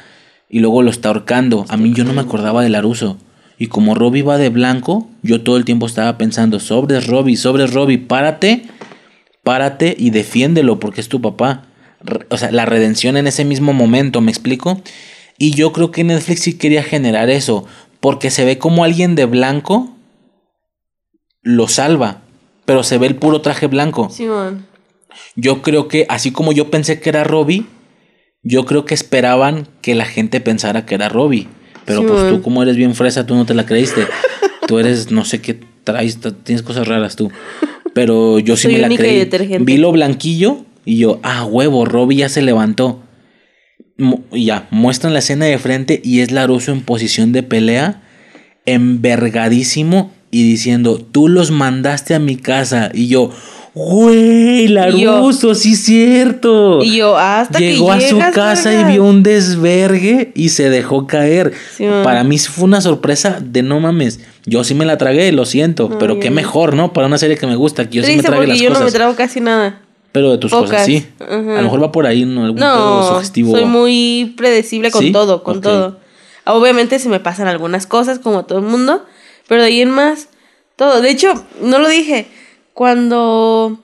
[0.50, 1.66] Y luego lo está ahorcando.
[1.70, 3.18] A mí yo no me acordaba de Laruso.
[3.58, 5.08] Y como Robbie va de blanco.
[5.22, 6.60] Yo todo el tiempo estaba pensando.
[6.60, 7.38] Sobres Robbie.
[7.38, 7.98] Sobres Robbie.
[7.98, 8.66] Párate.
[9.44, 10.80] Párate y defiéndelo.
[10.80, 11.68] Porque es tu papá.
[12.30, 14.22] O sea, la redención en ese mismo momento.
[14.22, 14.82] ¿Me explico?
[15.38, 17.66] Y yo creo que Netflix sí quería generar eso.
[18.00, 19.94] Porque se ve como alguien de blanco
[21.44, 22.22] lo salva,
[22.66, 24.10] pero se ve el puro traje blanco.
[24.10, 24.66] Simón.
[25.36, 27.66] Yo creo que, así como yo pensé que era Robbie,
[28.42, 31.48] yo creo que esperaban que la gente pensara que era Robbie.
[31.86, 34.08] Pero pues tú, como eres bien fresa, tú no te la creíste.
[34.68, 37.30] tú eres, no sé qué traes, tienes cosas raras tú.
[37.94, 39.20] Pero yo sí Soy me la única y creí.
[39.20, 39.64] detergente.
[39.64, 43.02] Vi lo blanquillo y yo, ah, huevo, Robbie ya se levantó.
[43.98, 48.02] Mu- y ya, muestran la escena de frente y es Laruso en posición de pelea,
[48.66, 52.90] envergadísimo y diciendo, tú los mandaste a mi casa.
[52.94, 53.32] Y yo,
[53.74, 56.84] güey, Laruso, sí es cierto.
[56.84, 61.08] Y yo, hasta Llegó que a su casa y vio un desvergue y se dejó
[61.08, 61.54] caer.
[61.76, 61.86] Sí.
[62.04, 64.20] Para mí fue una sorpresa de no mames.
[64.46, 66.94] Yo sí me la tragué, lo siento, pero qué yo mejor, ¿no?
[66.94, 68.70] Para una serie que me gusta, que yo sí me Triste trague porque las yo
[68.70, 68.94] no me cosas.
[68.94, 69.82] trago casi nada.
[70.12, 71.08] pero de tus cosas sí.
[71.20, 72.44] A lo mejor va por ahí, ¿no?
[72.46, 73.52] Algún No, sugestivo.
[73.56, 75.12] soy muy predecible con ¿Sí?
[75.12, 75.64] todo, con Ok.
[75.64, 76.00] todo.
[76.46, 79.04] Obviamente se me pasan algunas cosas como a todo el mundo,
[79.48, 80.28] pero de ahí en más,
[80.76, 81.02] todo.
[81.02, 82.28] De hecho, no lo dije,
[82.74, 83.80] cuando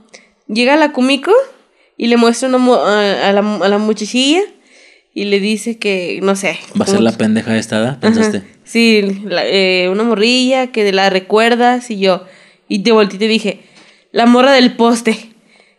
[0.47, 1.31] llega la Kumiko
[1.97, 4.41] y le muestra una a, a la, a la muchachilla
[5.13, 6.57] y le dice que, no sé.
[6.79, 7.89] ¿Va a ser la pendeja esta, ¿da?
[7.91, 7.99] Ajá.
[7.99, 8.43] ¿Pensaste?
[8.63, 12.23] Sí, la- eh, una morrilla que la recuerdas y yo.
[12.67, 13.59] Y te volteé y te dije,
[14.11, 15.17] la morra del poste.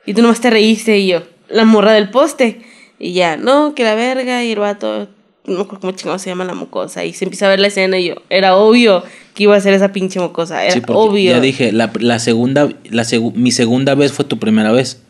[0.07, 2.61] Y tú nomás te reíste y yo, la morra del poste.
[2.99, 5.09] Y ya, no, que la verga y el vato,
[5.47, 7.05] no cómo chingado se llama la mocosa.
[7.05, 9.05] Y se empieza a ver la escena y yo, era obvio
[9.41, 10.63] que iba a ser esa pinche mocosa.
[10.63, 11.31] Era Sí, obvio.
[11.31, 15.03] ya dije, la, la segunda, la segu- mi segunda vez fue tu primera vez.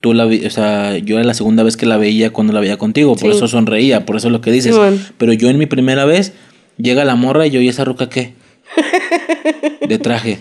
[0.00, 2.60] Tú la vi, o sea, yo era la segunda vez que la veía cuando la
[2.60, 3.36] veía contigo, por Sí.
[3.36, 4.76] eso sonreía, por eso es lo que dices.
[5.18, 6.32] Pero yo en mi primera vez,
[6.78, 8.34] llega la morra y yo, ¿y esa ruca qué?
[9.88, 10.38] De traje.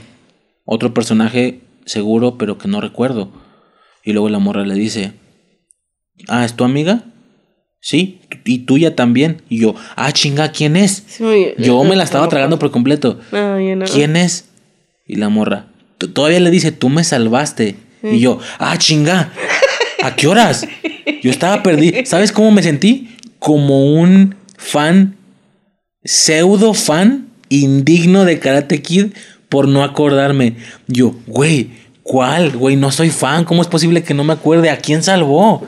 [0.65, 3.31] Otro personaje seguro, pero que no recuerdo.
[4.05, 5.13] Y luego la morra le dice,
[6.27, 7.05] ah, ¿es tu amiga?
[7.82, 9.41] Sí, y tuya también.
[9.49, 11.06] Y yo, ah, chinga, ¿quién es?
[11.58, 13.19] yo me la estaba tragando por completo.
[13.91, 14.45] ¿Quién es?
[15.08, 15.67] Y la morra,
[16.14, 17.75] todavía le dice, tú me salvaste.
[18.03, 19.32] Y yo, ah, chinga,
[20.03, 20.67] ¿a qué horas?
[21.22, 22.01] Yo estaba perdido.
[22.06, 23.16] ¿Sabes cómo me sentí?
[23.40, 25.16] Como un fan,
[26.03, 29.08] pseudo fan, indigno de Karate Kid
[29.49, 30.56] por no acordarme.
[30.88, 31.72] Yo, güey,
[32.03, 32.51] ¿cuál?
[32.51, 33.43] Güey, no soy fan.
[33.45, 34.69] ¿Cómo es posible que no me acuerde?
[34.69, 35.66] ¿A quién salvó?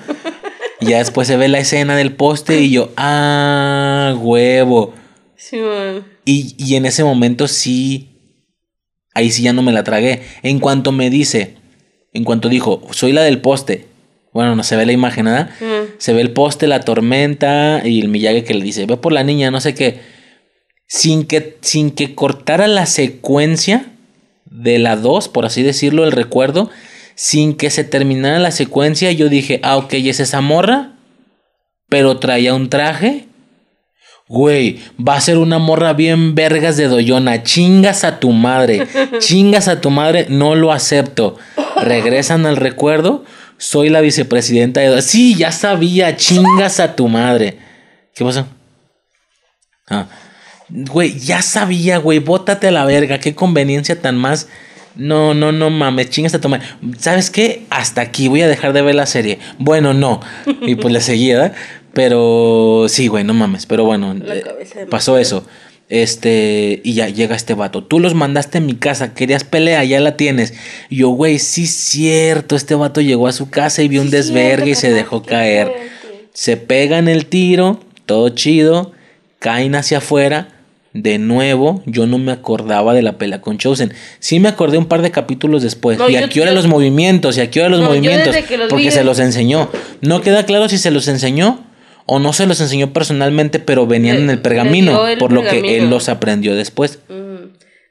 [0.82, 4.93] Y ya después se ve la escena del poste y yo, ah, huevo.
[5.35, 5.60] Sí,
[6.26, 8.10] y, y en ese momento sí,
[9.14, 10.24] ahí sí ya no me la tragué.
[10.43, 11.56] En cuanto me dice,
[12.14, 13.88] en cuanto dijo, soy la del poste.
[14.34, 15.56] Bueno, no se ve la imagen, nada.
[15.98, 19.24] Se ve el poste, la tormenta y el Miyagi que le dice, ve por la
[19.24, 20.00] niña, no sé qué.
[20.88, 23.85] Sin que, sin que cortara la secuencia
[24.45, 26.69] de la 2, por así decirlo, el recuerdo,
[27.22, 30.93] sin que se terminara la secuencia, yo dije, ah, ok, es esa morra,
[31.88, 33.27] pero traía un traje.
[34.27, 37.43] Güey, va a ser una morra bien vergas de doyona.
[37.43, 38.88] Chingas a tu madre.
[39.19, 40.25] Chingas a tu madre.
[40.30, 41.38] No lo acepto.
[41.80, 43.24] Regresan al recuerdo.
[43.59, 45.00] Soy la vicepresidenta de...
[45.03, 46.16] Sí, ya sabía.
[46.16, 47.59] Chingas a tu madre.
[48.16, 48.48] ¿Qué pasó?
[49.88, 50.08] Ah.
[50.69, 52.17] Güey, ya sabía, güey.
[52.17, 53.19] Bótate a la verga.
[53.19, 54.48] Qué conveniencia tan más
[54.95, 56.61] no, no, no mames, chingas a tomar.
[56.98, 57.66] ¿Sabes qué?
[57.70, 59.40] Hasta aquí voy a dejar de ver la serie.
[59.58, 60.20] Bueno, no.
[60.61, 61.53] Y pues le seguía,
[61.94, 63.66] Pero sí, güey, no mames.
[63.66, 64.44] Pero bueno, eh,
[64.90, 65.45] pasó eso.
[65.90, 67.84] Este, y ya llega este vato.
[67.84, 70.53] Tú los mandaste a mi casa, querías pelea, ya la tienes.
[70.90, 72.56] Y yo, güey, sí, cierto.
[72.56, 75.72] Este vato llegó a su casa y vio un desvergue y se dejó caer.
[76.34, 78.94] Se pegan el tiro, todo chido,
[79.40, 80.61] caen hacia afuera
[80.94, 83.94] de nuevo, yo no me acordaba de la pelea con Chosen.
[84.20, 85.98] Sí me acordé un par de capítulos después.
[86.10, 88.36] y aquí ahora los movimientos, y aquí ahora los movimientos.
[88.70, 89.70] porque se los enseñó.
[90.02, 91.64] No queda claro si se los enseñó
[92.06, 95.90] o no se los enseñó personalmente, pero venían en el pergamino, por lo que él
[95.90, 97.00] los aprendió después.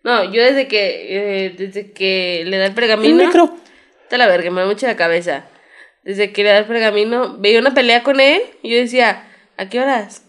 [0.03, 3.17] No, yo desde que eh, desde que le da el pergamino.
[3.17, 3.55] micro.
[4.03, 5.45] Está la verga, me da mucha la cabeza.
[6.05, 9.25] Desde que le da el pergamino, veía una pelea con él y yo decía,
[9.59, 10.23] ¿a qué horas?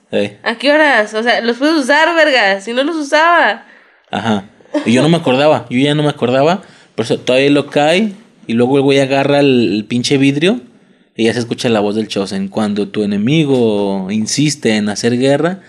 [0.43, 1.13] ¿A qué horas?
[1.13, 2.59] O sea, los puedes usar, verga.
[2.59, 3.65] Si no los usaba.
[4.09, 4.45] Ajá.
[4.85, 5.65] Y yo no me acordaba.
[5.69, 6.61] Yo ya no me acordaba.
[6.95, 8.13] Por eso todavía lo cae.
[8.45, 10.59] Y luego el güey agarra el, pinche vidrio.
[11.15, 12.49] Y ya se escucha la voz del Chosen.
[12.49, 15.61] Cuando tu enemigo insiste en hacer guerra,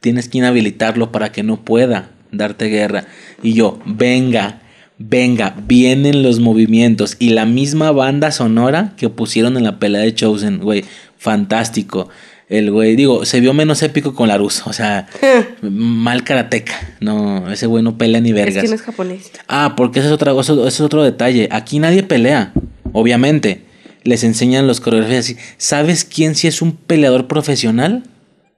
[0.00, 3.06] tienes que inhabilitarlo para que no pueda darte guerra.
[3.42, 4.60] Y yo, venga,
[4.98, 7.16] venga, vienen los movimientos.
[7.18, 10.84] Y la misma banda sonora que pusieron en la pelea de Chosen, güey,
[11.16, 12.08] fantástico
[12.52, 15.08] el güey, digo, se vio menos épico con Laruso, o sea,
[15.62, 18.56] mal karateca, no, ese güey no pelea ni vergas.
[18.56, 19.32] Es que no es japonés.
[19.48, 22.52] Ah, porque ese es, otra, ese es otro detalle, aquí nadie pelea,
[22.92, 23.62] obviamente,
[24.04, 28.02] les enseñan los coreógrafos así, ¿sabes quién sí es un peleador profesional?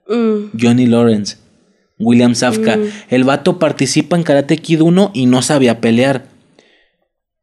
[0.09, 0.59] Mm.
[0.61, 1.37] Johnny Lawrence,
[2.01, 2.89] William Safka, mm.
[3.11, 6.27] el vato participa en Karate Kid 1 y no sabía pelear.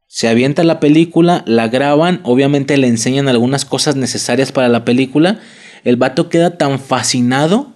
[0.06, 5.40] Se avienta la película, la graban, obviamente le enseñan algunas cosas necesarias para la película
[5.84, 7.72] el vato queda tan fascinado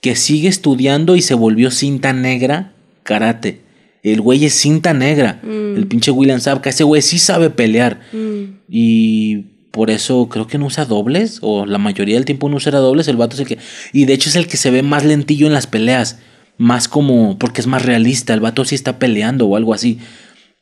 [0.00, 2.72] que sigue estudiando y se volvió cinta negra
[3.02, 3.60] karate.
[4.02, 5.40] El güey es cinta negra.
[5.42, 5.76] Mm.
[5.76, 6.70] El pinche William Zabka.
[6.70, 8.00] Ese güey sí sabe pelear.
[8.12, 8.60] Mm.
[8.68, 9.36] Y
[9.70, 11.38] por eso creo que no usa dobles.
[11.42, 13.08] O la mayoría del tiempo no usa dobles.
[13.08, 13.58] El vato es el que.
[13.92, 16.18] Y de hecho es el que se ve más lentillo en las peleas.
[16.56, 17.38] Más como.
[17.38, 18.32] Porque es más realista.
[18.32, 19.98] El vato sí está peleando o algo así.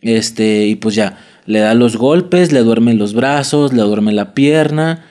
[0.00, 0.66] Este.
[0.66, 1.18] Y pues ya.
[1.46, 2.50] Le da los golpes.
[2.50, 3.72] Le duerme los brazos.
[3.72, 5.04] Le duerme la pierna.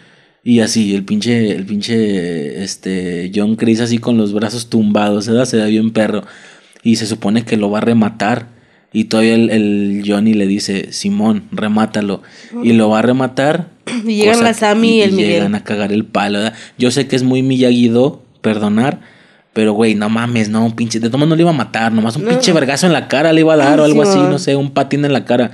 [0.48, 5.44] Y así, el pinche, el pinche, este, John Chris así con los brazos tumbados, ¿verdad?
[5.44, 6.24] Se da bien perro.
[6.84, 8.48] Y se supone que lo va a rematar.
[8.94, 12.24] Y todavía el, Johnny le dice, Simón, remátalo.
[12.64, 13.72] Y lo va a rematar.
[14.06, 15.32] Y llegan la Sammy y, el Miguel.
[15.32, 16.58] llegan a cagar el palo, ¿verdad?
[16.78, 19.02] Yo sé que es muy Miyagi-Do, perdonar.
[19.58, 21.00] Pero, güey, no mames, no, un pinche.
[21.00, 23.42] De todas no le iba a matar, nomás un pinche vergazo en la cara le
[23.42, 25.50] iba a dar o algo así, no sé, un patín en la cara.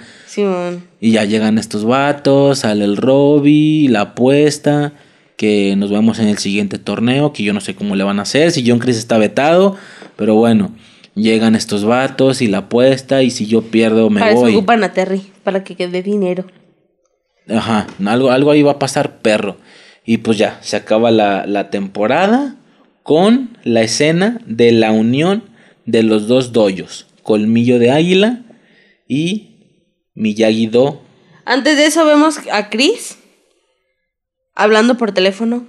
[1.00, 4.92] Y ya llegan estos vatos, sale el Robby, la apuesta,
[5.38, 8.24] que nos vemos en el siguiente torneo, que yo no sé cómo le van a
[8.24, 9.78] hacer, si John Chris está vetado,
[10.18, 10.72] pero bueno,
[11.16, 14.52] llegan estos vatos y la apuesta, y si yo pierdo me para voy.
[14.52, 16.44] Eso ocupan a Terry, para que quede dinero.
[17.50, 19.56] Ajá, algo, algo ahí va a pasar, perro.
[20.06, 22.58] Y pues ya, se acaba la, la temporada
[23.04, 25.44] con la escena de la unión
[25.86, 28.44] de los dos doyos, Colmillo de Águila
[29.08, 29.50] y
[30.16, 31.02] Miyagi-Do.
[31.46, 33.18] Antes de eso vemos a Chris
[34.56, 35.68] hablando por teléfono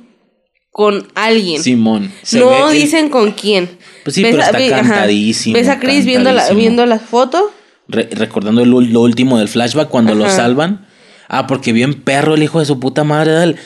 [0.70, 1.62] con alguien.
[1.62, 2.12] Simón.
[2.32, 3.70] no dicen con quién.
[4.04, 5.54] Pues sí, pero está cantadísimo.
[5.54, 7.42] ¿Ves a Chris viendo la, viendo las fotos?
[7.88, 10.34] Re- recordando lo, lo último del flashback cuando Ajá.
[10.34, 10.86] salvan.
[11.28, 13.56] Ah, porque bien perro el hijo de su puta madre.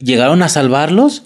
[0.00, 1.24] Llegaron a salvarlos.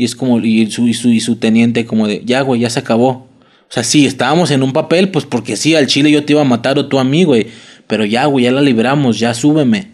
[0.00, 2.70] Y es como, y su, y su, y su teniente como de, ya, güey, ya
[2.70, 3.10] se acabó.
[3.10, 3.28] O
[3.72, 6.44] sea, sí, estábamos en un papel, pues porque sí, al chile yo te iba a
[6.46, 7.48] matar o tú a mí, güey.
[7.86, 9.88] Pero ya, güey, ya la libramos, ya súbeme.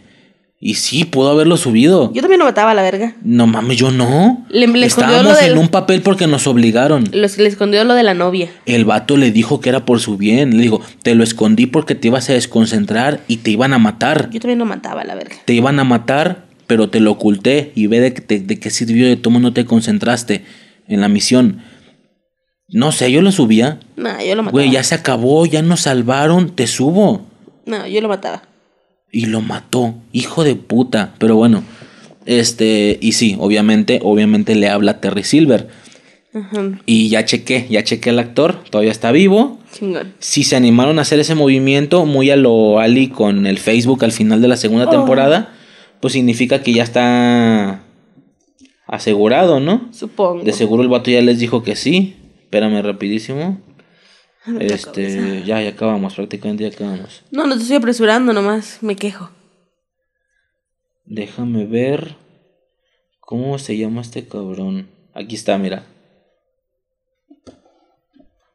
[0.60, 2.12] Y sí, pudo haberlo subido.
[2.14, 3.14] Yo también lo mataba a la verga.
[3.22, 4.46] No mames, yo no.
[4.48, 7.04] Le- le Estábamos lo del- en un papel porque nos obligaron.
[7.12, 8.48] Los, le escondió lo de la novia.
[8.64, 10.56] El vato le dijo que era por su bien.
[10.56, 14.30] Le dijo, te lo escondí porque te ibas a desconcentrar y te iban a matar.
[14.30, 15.34] Yo también lo mataba a la verga.
[15.44, 19.08] Te iban a matar, pero te lo oculté y ve de, te- de qué sirvió
[19.08, 20.44] de cómo no te concentraste
[20.88, 21.62] en la misión.
[22.68, 23.78] No sé, yo lo subía.
[23.96, 24.50] No, yo lo mataba.
[24.50, 27.24] Güey, ya se acabó, ya nos salvaron, te subo.
[27.64, 28.42] No, yo lo mataba.
[29.12, 31.14] Y lo mató, hijo de puta.
[31.18, 31.62] Pero bueno,
[32.24, 35.68] este, y sí, obviamente, obviamente le habla a Terry Silver.
[36.34, 36.80] Ajá.
[36.84, 39.58] Y ya chequé, ya chequé al actor, todavía está vivo.
[39.72, 40.12] Chingón.
[40.18, 44.12] Si se animaron a hacer ese movimiento muy a lo Ali con el Facebook al
[44.12, 44.90] final de la segunda Oh.
[44.90, 45.54] temporada,
[46.06, 47.82] pues significa que ya está
[48.86, 49.92] asegurado, ¿no?
[49.92, 50.44] Supongo.
[50.44, 52.14] De seguro el vato ya les dijo que sí.
[52.42, 53.60] Espérame rapidísimo.
[54.46, 57.24] No Este, ya, ya acabamos, prácticamente ya acabamos.
[57.32, 58.78] No, no te estoy apresurando nomás.
[58.82, 59.30] Me quejo.
[61.04, 62.14] Déjame ver
[63.18, 64.88] cómo se llama este cabrón.
[65.12, 65.84] Aquí está, mira.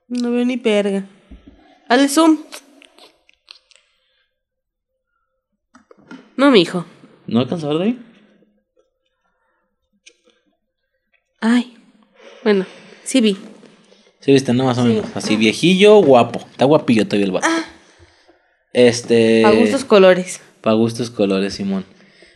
[0.07, 1.03] No veo ni perga.
[1.89, 2.37] Hazle zoom.
[6.37, 6.85] No, mijo.
[7.31, 7.99] ¿No alcanzó a ver de ahí?
[11.39, 11.77] Ay.
[12.43, 12.65] Bueno,
[13.05, 13.37] sí vi.
[14.19, 15.05] Sí, viste, no, más o menos.
[15.15, 16.39] Así viejillo, guapo.
[16.51, 17.47] Está guapillo todavía el vato.
[18.73, 19.45] Este.
[19.45, 20.41] A gustos colores.
[20.59, 21.85] Para gustos colores, Simón.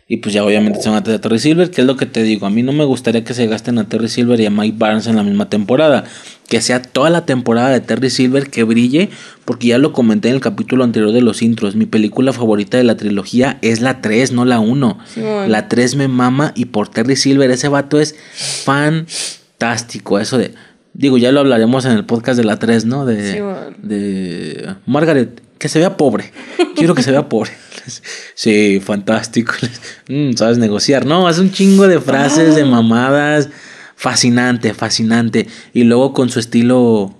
[0.07, 2.45] Y pues ya obviamente se van a Terry Silver, que es lo que te digo.
[2.45, 5.07] A mí no me gustaría que se gasten a Terry Silver y a Mike Barnes
[5.07, 6.03] en la misma temporada.
[6.47, 9.09] Que sea toda la temporada de Terry Silver que brille,
[9.45, 11.75] porque ya lo comenté en el capítulo anterior de los intros.
[11.75, 14.99] Mi película favorita de la trilogía es la 3, no la 1.
[15.11, 15.51] Simón.
[15.51, 18.15] La 3 me mama y por Terry Silver ese vato es
[18.63, 20.19] fantástico.
[20.19, 20.53] Eso de...
[20.93, 23.07] Digo, ya lo hablaremos en el podcast de la 3, ¿no?
[23.07, 23.43] De,
[23.81, 26.31] de Margaret, que se vea pobre.
[26.75, 27.51] Quiero que se vea pobre.
[28.35, 29.53] Sí, fantástico.
[30.07, 31.05] Mm, Sabes negociar.
[31.05, 33.49] No, es un chingo de frases, de mamadas.
[33.95, 35.47] Fascinante, fascinante.
[35.73, 37.17] Y luego con su estilo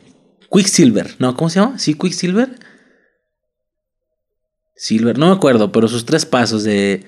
[0.51, 1.35] Quicksilver, ¿no?
[1.35, 1.79] ¿Cómo se llama?
[1.79, 2.59] ¿Sí, Quicksilver?
[4.75, 7.05] Silver, no me acuerdo, pero sus tres pasos de...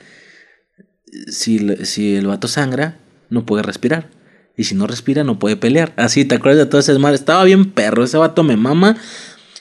[1.28, 2.98] Si, si el vato sangra,
[3.30, 4.10] no puede respirar.
[4.56, 5.94] Y si no respira, no puede pelear.
[5.96, 7.14] Así, ¿te acuerdas de todo ese mal?
[7.14, 8.98] Estaba bien perro, ese vato me mama.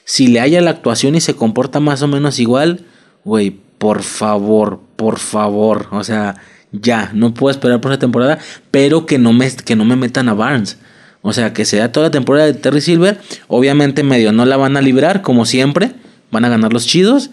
[0.04, 2.86] Si le haya la actuación y se comporta más o menos igual,
[3.24, 5.88] güey, por favor, por favor.
[5.90, 6.36] O sea,
[6.72, 8.38] ya, no puedo esperar por esa temporada,
[8.70, 10.78] pero que no me, que no me metan a Barnes.
[11.22, 13.18] O sea, que sea toda la temporada de Terry Silver.
[13.48, 15.92] Obviamente medio no la van a librar, como siempre.
[16.30, 17.30] Van a ganar los chidos.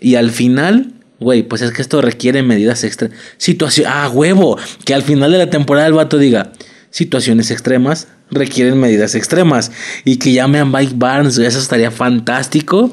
[0.00, 3.10] Y al final, güey, pues es que esto requiere medidas extra.
[3.36, 4.58] Situación, ah, huevo.
[4.84, 6.52] Que al final de la temporada el vato diga,
[6.90, 9.70] situaciones extremas requieren medidas extremas.
[10.04, 12.92] Y que llame a Mike Barnes, eso estaría fantástico.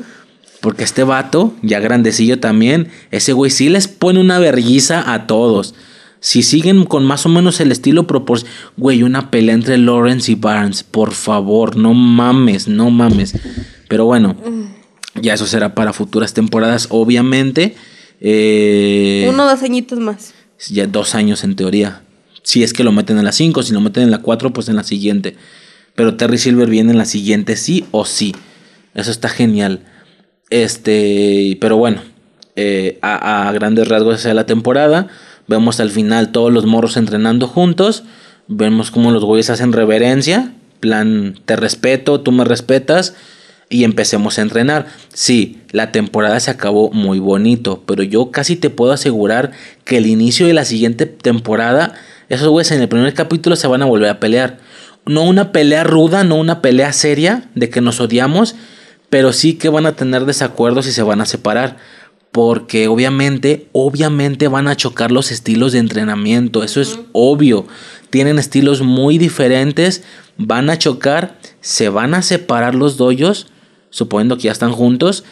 [0.63, 5.75] Porque este vato, ya grandecillo también, ese güey sí les pone una verguiza a todos.
[6.21, 8.39] Si siguen con más o menos el estilo propor...
[8.77, 10.83] Güey, una pelea entre Lawrence y Barnes.
[10.83, 13.35] Por favor, no mames, no mames.
[13.89, 14.37] Pero bueno,
[15.21, 17.75] ya eso será para futuras temporadas, obviamente.
[18.21, 20.33] Eh, Uno o dos añitos más.
[20.69, 22.03] ya dos años en teoría.
[22.41, 24.69] Si es que lo meten en la 5, si lo meten en la 4, pues
[24.69, 25.35] en la siguiente.
[25.93, 28.33] Pero Terry Silver viene en la siguiente, sí o sí.
[28.95, 29.87] Eso está genial.
[30.53, 32.03] Este, pero bueno,
[32.55, 35.07] eh, a, grandes rasgos esa es la temporada.
[35.47, 38.03] Vemos al final todos los morros entrenando juntos.
[38.47, 40.53] Vemos cómo los güeyes hacen reverencia.
[40.79, 43.15] Plan, te respeto, tú me respetas.
[43.67, 44.85] Y empecemos a entrenar.
[45.11, 47.81] Sí, la temporada se acabó muy bonito.
[47.87, 49.53] Pero yo casi te puedo asegurar
[49.85, 51.95] que el inicio de la siguiente temporada,
[52.29, 54.59] esos güeyes en el primer capítulo se van a volver a pelear.
[55.07, 58.55] No una pelea ruda, no una pelea seria de que nos odiamos,
[59.13, 61.77] pero sí que van a tener desacuerdos y se van a separar.
[62.31, 66.63] Porque obviamente, obviamente van a chocar los estilos de entrenamiento.
[66.63, 67.67] Eso es obvio.
[68.09, 70.03] Tienen estilos muy diferentes.
[70.37, 71.37] Van a chocar.
[71.61, 73.51] Se van a separar los doyos.
[73.91, 75.25] Suponiendo que ya están juntos.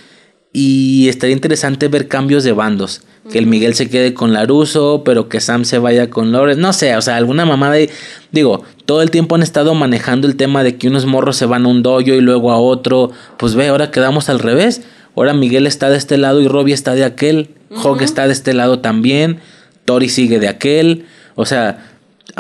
[0.54, 3.02] Y estaría interesante ver cambios de bandos.
[3.30, 6.58] Que el Miguel se quede con Laruso, pero que Sam se vaya con Lores.
[6.58, 7.74] No sé, o sea, alguna mamada.
[7.74, 7.90] ahí.
[8.32, 11.66] Digo, todo el tiempo han estado manejando el tema de que unos morros se van
[11.66, 13.12] a un doyo y luego a otro.
[13.38, 14.82] Pues ve, ahora quedamos al revés.
[15.16, 17.50] Ahora Miguel está de este lado y Robbie está de aquel.
[17.84, 19.40] Hog está de este lado también.
[19.86, 21.06] Tori sigue de aquel.
[21.36, 21.92] O sea,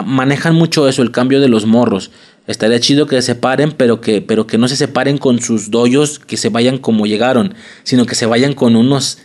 [0.03, 2.11] manejan mucho eso, el cambio de los morros.
[2.47, 6.19] Estaría chido que se separen, pero que, pero que no se separen con sus doyos,
[6.19, 7.53] que se vayan como llegaron,
[7.83, 9.19] sino que se vayan con unos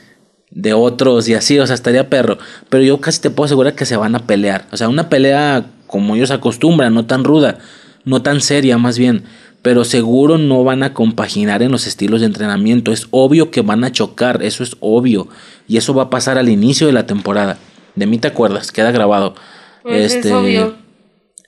[0.51, 2.39] de otros y así, o sea, estaría perro.
[2.69, 4.67] Pero yo casi te puedo asegurar que se van a pelear.
[4.73, 7.59] O sea, una pelea como ellos acostumbran, no tan ruda,
[8.05, 9.25] no tan seria más bien.
[9.63, 12.93] Pero seguro no van a compaginar en los estilos de entrenamiento.
[12.93, 15.29] Es obvio que van a chocar, eso es obvio.
[15.67, 17.59] Y eso va a pasar al inicio de la temporada.
[17.97, 19.35] De mí te acuerdas, queda grabado.
[19.83, 20.86] Pues este, es obvio.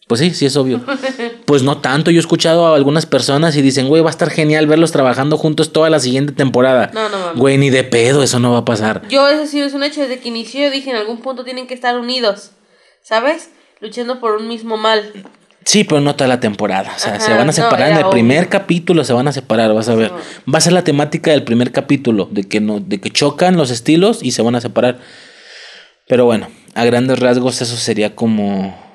[0.08, 0.80] Pues sí, sí es obvio.
[1.44, 2.10] Pues no tanto.
[2.10, 5.38] Yo he escuchado a algunas personas y dicen, güey, va a estar genial verlos trabajando
[5.38, 6.90] juntos toda la siguiente temporada.
[6.92, 7.38] No, no, mames.
[7.38, 9.08] Güey, ni de pedo, eso no va a pasar.
[9.08, 10.02] Yo, eso sí es un hecho.
[10.02, 12.50] Desde que inició, yo dije en algún punto tienen que estar unidos.
[13.00, 13.48] ¿Sabes?
[13.80, 15.10] Luchando por un mismo mal.
[15.64, 16.92] Sí, pero no toda la temporada.
[16.94, 19.32] O sea, Ajá, se van a no, separar en el primer capítulo, se van a
[19.32, 20.12] separar, vas a ver.
[20.12, 23.70] Va a ser la temática del primer capítulo, de que no, de que chocan los
[23.70, 24.98] estilos y se van a separar.
[26.06, 28.87] Pero bueno, a grandes rasgos eso sería como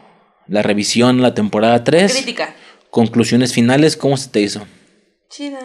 [0.48, 2.14] la revisión, la temporada 3.
[2.14, 2.56] Crítica.
[2.90, 4.66] Conclusiones finales, ¿cómo se te hizo?
[5.30, 5.60] Chida.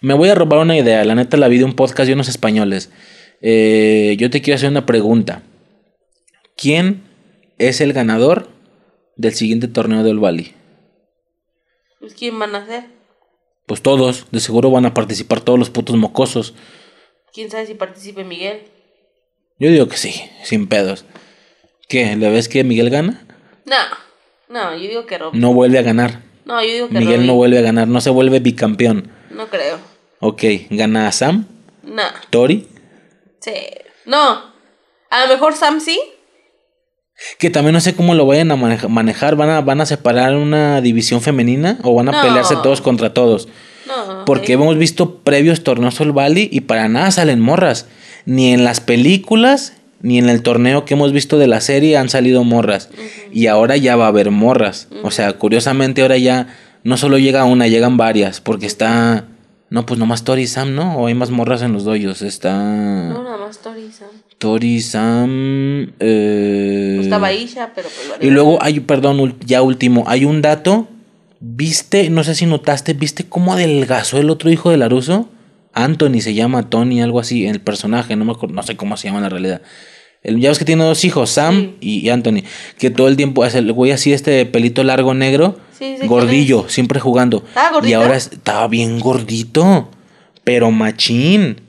[0.00, 2.28] Me voy a robar una idea, la neta la vi de un podcast de unos
[2.28, 2.90] españoles.
[3.40, 5.42] Eh, yo te quiero hacer una pregunta.
[6.56, 7.02] ¿Quién
[7.58, 8.48] es el ganador
[9.16, 10.54] del siguiente torneo del Bali?
[12.00, 12.84] Pues, ¿quién van a ser?
[13.66, 16.54] Pues todos, de seguro van a participar todos los putos mocosos.
[17.32, 18.60] ¿Quién sabe si participe Miguel?
[19.58, 21.04] Yo digo que sí, sin pedos.
[21.88, 22.16] ¿Qué?
[22.16, 23.26] ¿Le ves que Miguel gana?
[23.64, 23.76] No.
[24.48, 25.34] No, yo digo que Rob.
[25.34, 26.20] No vuelve a ganar.
[26.44, 27.26] No, yo digo que Miguel Robbie.
[27.26, 29.10] no vuelve a ganar, no se vuelve bicampeón.
[29.30, 29.78] No creo.
[30.20, 31.46] Ok, gana a Sam,
[31.82, 32.02] No.
[32.30, 32.66] Tori,
[33.40, 33.52] Sí.
[34.06, 34.52] No.
[35.10, 35.98] A lo mejor Sam sí.
[37.38, 39.36] que también no sé cómo lo vayan a maneja- manejar.
[39.36, 42.22] ¿Van a, van a separar una división femenina o van a No.
[42.22, 43.48] pelearse todos contra todos?
[43.86, 44.24] No.
[44.24, 47.86] Porque hemos visto previos torneos Sol Valley y para nada salen morras.
[48.26, 52.08] Ni en las películas, ni en el torneo que hemos visto de la serie han
[52.08, 52.90] salido morras.
[53.32, 54.88] Y ahora ya va a haber morras.
[55.02, 56.48] O sea, curiosamente ahora ya
[56.84, 58.40] no solo llega una, llegan varias.
[58.40, 59.26] Porque está...
[59.70, 60.96] No, pues nomás Tori y Sam, ¿no?
[60.98, 62.20] O hay más morras en los doyos.
[62.20, 62.52] Está...
[62.58, 64.08] No, nada más Tori y Sam.
[64.36, 65.92] Tori, Sam...
[66.00, 68.26] eh, Estaba Isha, pero pues vale.
[68.26, 70.88] y luego hay, perdón, ya último, hay un dato.
[71.40, 72.10] ¿Viste?
[72.10, 75.28] No sé si notaste, ¿viste cómo adelgazó el otro hijo de Laruso?
[75.74, 79.08] Anthony se llama Tony, algo así, el personaje, no me acuerdo, no sé cómo se
[79.08, 79.62] llama en la realidad.
[80.22, 82.42] El, ya ves que tiene dos hijos, Sam y, y Anthony,
[82.78, 87.00] que todo el tiempo hace el güey así, este pelito largo negro, Sí, gordillo, siempre
[87.00, 87.42] jugando.
[87.48, 89.88] ¿Estaba Y ahora es- estaba bien gordito,
[90.44, 91.60] pero machín.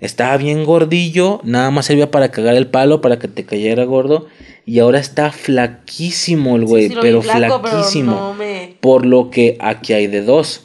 [0.00, 4.26] Estaba bien gordillo, nada más servía para cagar el palo, para que te cayera gordo.
[4.66, 8.12] Y ahora está flaquísimo el güey, pero flaco, pero flaquísimo.
[8.12, 10.62] no me- Por lo que aquí hay de dos.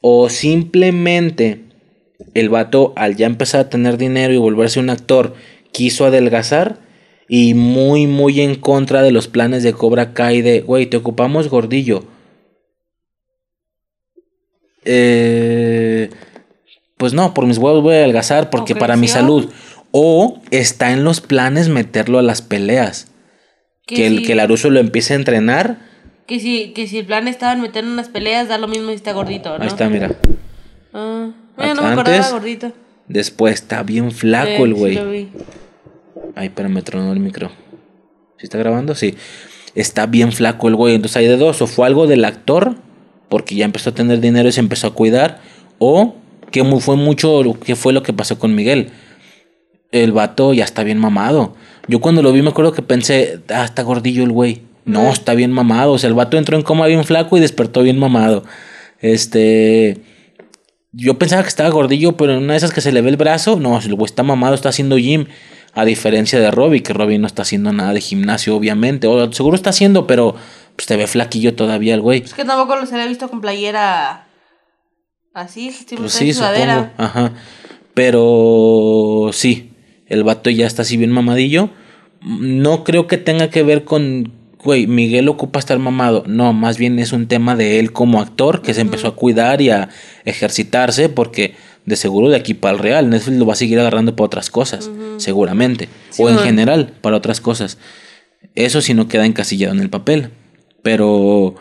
[0.00, 1.60] O simplemente
[2.34, 5.34] el vato, al ya empezar a tener dinero y volverse un actor,
[5.72, 6.78] quiso adelgazar.
[7.30, 11.48] Y muy, muy en contra de los planes de Cobra Kai de, güey, te ocupamos
[11.48, 12.04] gordillo.
[14.86, 16.08] Eh,
[16.96, 19.50] pues no, por mis huevos voy a adelgazar porque para mi salud.
[19.90, 23.08] O está en los planes meterlo a las peleas.
[23.86, 25.78] Que, el, que Laruso lo empiece a entrenar.
[26.26, 28.88] Que si, que si el plan estaba en meter en unas peleas, da lo mismo
[28.88, 29.62] si está gordito, ¿no?
[29.62, 30.10] Ahí está, mira.
[30.92, 31.30] Ah,
[31.74, 32.72] no me Antes- gordito.
[33.08, 34.94] Después está bien flaco Sí, el sí güey.
[34.94, 35.28] lo vi.
[36.34, 37.48] Ay, pero me tronó el micro.
[38.36, 38.94] ¿Sí está grabando?
[38.94, 39.14] Sí.
[39.74, 40.94] Está bien flaco el güey.
[40.94, 41.62] Entonces hay de dos.
[41.62, 42.74] O fue algo del actor,
[43.28, 45.40] porque ya empezó a tener dinero y se empezó a cuidar.
[45.78, 46.16] O
[46.50, 48.90] que fue mucho, que fue lo que pasó con Miguel.
[49.90, 51.56] El vato ya está bien mamado.
[51.88, 54.62] Yo cuando lo vi me acuerdo que pensé, ah, está gordillo el güey.
[54.84, 55.92] No, está bien mamado.
[55.92, 58.44] O sea, el vato entró en coma bien flaco y despertó bien mamado.
[59.00, 59.98] Este...
[61.00, 63.16] Yo pensaba que estaba gordillo, pero en una de esas que se le ve el
[63.16, 65.26] brazo, no, el güey está mamado, está haciendo gym.
[65.72, 69.06] A diferencia de Robbie, que Robbie no está haciendo nada de gimnasio, obviamente.
[69.06, 70.34] O seguro está haciendo, pero
[70.74, 72.22] pues te ve flaquillo todavía el güey.
[72.24, 74.26] Es que tampoco los había visto con playera
[75.34, 76.90] así, siempre Pues sí, supongo.
[76.96, 77.32] Ajá.
[77.94, 79.70] Pero sí,
[80.06, 81.70] el vato ya está así bien mamadillo.
[82.22, 86.24] No creo que tenga que ver con, güey, Miguel ocupa estar mamado.
[86.26, 89.60] No, más bien es un tema de él como actor que se empezó a cuidar
[89.60, 89.88] y a
[90.24, 91.54] ejercitarse porque
[91.86, 94.50] de seguro de aquí para el real Netflix lo va a seguir agarrando para otras
[94.50, 95.88] cosas, seguramente.
[96.10, 96.46] Sí, o en bueno.
[96.46, 97.78] general, para otras cosas.
[98.54, 100.30] Eso sí no queda encasillado en el papel.
[100.82, 101.54] Pero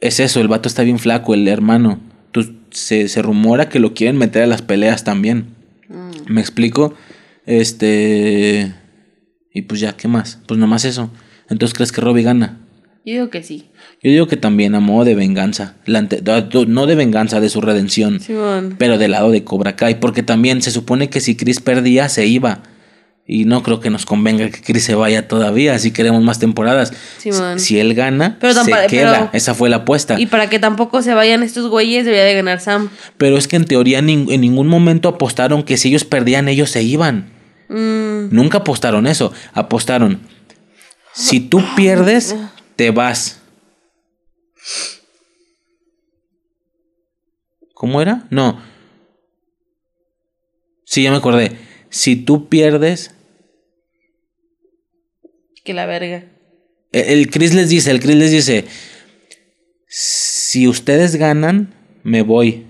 [0.00, 2.00] es eso, el vato está bien flaco, el hermano.
[2.32, 5.54] Tú- se, se rumora que lo quieren meter a las peleas también.
[5.88, 6.32] Mm.
[6.32, 6.94] ¿Me explico?
[7.46, 8.74] Este...
[9.52, 10.38] Y pues ya, ¿qué más?
[10.46, 11.10] Pues nomás eso.
[11.48, 12.58] Entonces, ¿crees que Robbie gana?
[13.04, 13.66] Yo digo que sí.
[14.02, 15.74] Yo digo que también a modo de venganza.
[15.86, 18.18] No de venganza, de su redención.
[18.20, 18.74] Simón.
[18.78, 20.00] Pero del lado de Cobra Kai.
[20.00, 22.62] Porque también se supone que si Chris perdía, se iba.
[23.28, 26.92] Y no creo que nos convenga que Chris se vaya todavía, si queremos más temporadas.
[27.18, 27.58] Simón.
[27.58, 29.12] Si él gana, Pero se queda.
[29.14, 30.18] pero- Esa fue la apuesta.
[30.20, 32.88] Y para que tampoco se vayan estos güeyes, debería de ganar Sam.
[33.18, 36.70] Pero es que en teoría nin- en ningún momento apostaron que si ellos perdían, ellos
[36.70, 37.26] se iban.
[37.68, 39.32] Mm, Nunca apostaron eso.
[39.54, 40.20] Apostaron.
[41.16, 42.36] Si tú pierdes,
[42.76, 43.40] te vas.
[47.72, 48.26] ¿Cómo era?
[48.30, 48.62] No.
[50.84, 51.56] Sí, ya me acordé.
[51.88, 53.14] Si tú pierdes,
[55.64, 56.24] que la verga.
[56.92, 58.66] el, el Chris les dice, el Chris les dice,
[59.88, 62.66] si ustedes ganan, me voy.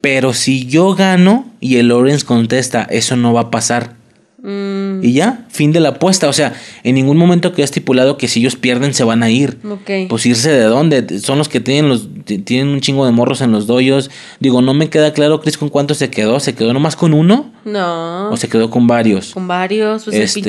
[0.00, 3.99] Pero si yo gano y el Lawrence contesta, eso no va a pasar.
[4.42, 6.28] Mm, Y ya, fin de la apuesta.
[6.28, 9.58] O sea, en ningún momento queda estipulado que si ellos pierden se van a ir.
[9.68, 10.08] ok.
[10.08, 11.18] Pues irse de dónde?
[11.20, 14.10] Son los que tienen los tienen un chingo de morros en los doyos.
[14.40, 16.40] Digo, no me queda claro, Chris, con cuánto se quedó.
[16.40, 17.52] ¿Se quedó nomás con uno?
[17.64, 18.30] no.
[18.30, 19.32] ¿O se quedó con varios?
[19.34, 20.04] con varios.
[20.04, 20.44] Pues Este, el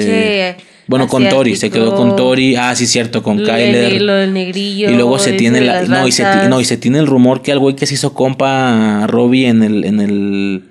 [0.56, 0.66] pinche.
[0.88, 2.56] Bueno, con Tori, se quedó con Tori.
[2.56, 3.94] Ah, sí, cierto, con Kyler.
[3.94, 4.90] del- Lo del negrillo.
[4.90, 7.52] Y luego se tiene la, no, y se, no, y se tiene el rumor que
[7.52, 10.70] al güey que se hizo compa a Robbie en el, en el,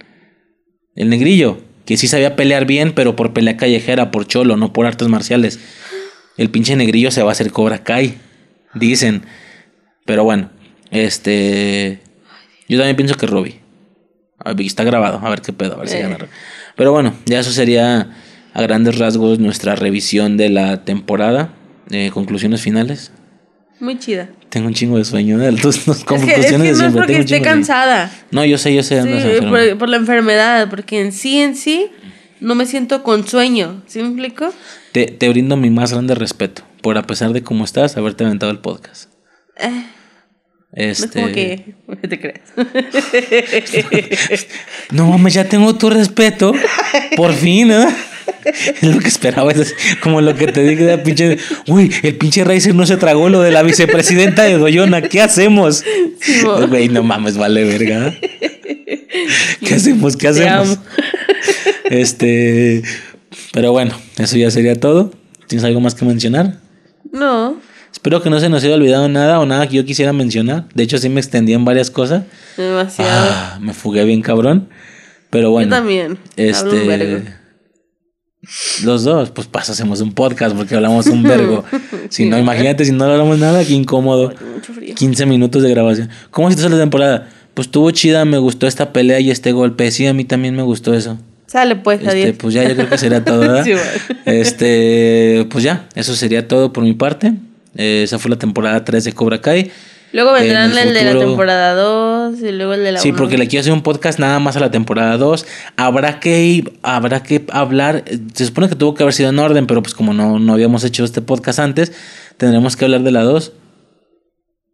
[0.96, 1.58] el negrillo,
[1.90, 5.58] que sí sabía pelear bien, pero por pelea callejera, por cholo, no por artes marciales.
[6.36, 8.14] El pinche negrillo se va a hacer Cobra Kai,
[8.74, 9.22] dicen.
[10.04, 10.50] Pero bueno,
[10.92, 11.98] este,
[12.68, 13.58] yo también pienso que Robbie.
[14.58, 16.02] Está grabado, a ver qué pedo, a ver si Eh.
[16.02, 16.18] gana.
[16.76, 18.14] Pero bueno, ya eso sería
[18.54, 21.54] a grandes rasgos nuestra revisión de la temporada.
[21.90, 23.10] Eh, conclusiones finales.
[23.80, 24.28] Muy chida.
[24.50, 25.42] Tengo un chingo de sueño.
[25.42, 25.52] ¿eh?
[25.62, 28.10] Tus, tus Es que, es conclusiones que no es porque esté chingo de- cansada.
[28.30, 29.02] No, yo sé, yo sé.
[29.02, 31.88] Sí, por, por la enfermedad, porque en sí, en sí,
[32.40, 33.82] no me siento con sueño.
[33.86, 34.52] ¿Sí me explico?
[34.92, 38.50] Te, te brindo mi más grande respeto por, a pesar de cómo estás, haberte aventado
[38.52, 39.10] el podcast.
[39.56, 39.84] Eh, no
[40.72, 41.04] Este...
[41.06, 42.40] es como que ¿qué te creas.
[44.90, 46.52] No mames, ya tengo tu respeto.
[47.16, 47.86] Por fin, ¿eh?
[48.44, 49.52] Es lo que esperaba.
[49.52, 51.38] Es como lo que te dije de pinche.
[51.66, 55.02] Uy, el pinche Racer no se tragó lo de la vicepresidenta de Doyona.
[55.02, 55.84] ¿Qué hacemos?
[56.44, 56.66] mo.
[56.66, 58.14] Güey, no mames, vale verga.
[59.66, 60.16] ¿Qué hacemos?
[60.16, 60.78] ¿Qué hacemos?
[61.90, 62.82] Este.
[63.52, 65.12] Pero bueno, eso ya sería todo.
[65.48, 66.60] ¿Tienes algo más que mencionar?
[67.12, 67.60] No,
[67.92, 70.66] Espero que no se nos haya olvidado nada o nada que yo quisiera mencionar.
[70.74, 72.22] De hecho, sí me extendí en varias cosas.
[72.56, 73.10] demasiado.
[73.30, 74.68] Ah, me fugué bien cabrón.
[75.28, 75.70] Pero bueno.
[75.70, 76.18] Yo también.
[76.36, 77.39] Este.
[78.84, 81.64] Los dos, pues pasa, hacemos un podcast porque hablamos un vergo.
[82.08, 84.32] Si no, imagínate si no hablamos nada, qué incómodo.
[84.54, 84.96] Mucho frío.
[84.96, 86.08] 15 minutos de grabación.
[86.32, 87.28] ¿Cómo se te la temporada?
[87.54, 89.90] Pues estuvo chida, me gustó esta pelea y este golpe.
[89.92, 91.18] Sí, a mí también me gustó eso.
[91.46, 93.62] Sale pues, Este, pues ya, yo creo que sería todo, ¿verdad?
[93.64, 94.20] Sí, bueno.
[94.24, 97.34] Este, pues ya, eso sería todo por mi parte.
[97.76, 99.70] Eh, esa fue la temporada 3 de Cobra Kai.
[100.12, 103.12] Luego vendrán en el, el de la temporada 2 y luego el de la Sí,
[103.12, 105.46] porque le quiero hacer un podcast nada más a la temporada 2.
[105.76, 109.82] Habrá que habrá que hablar, se supone que tuvo que haber sido en orden, pero
[109.82, 111.92] pues como no, no habíamos hecho este podcast antes,
[112.38, 113.52] tendremos que hablar de la 2.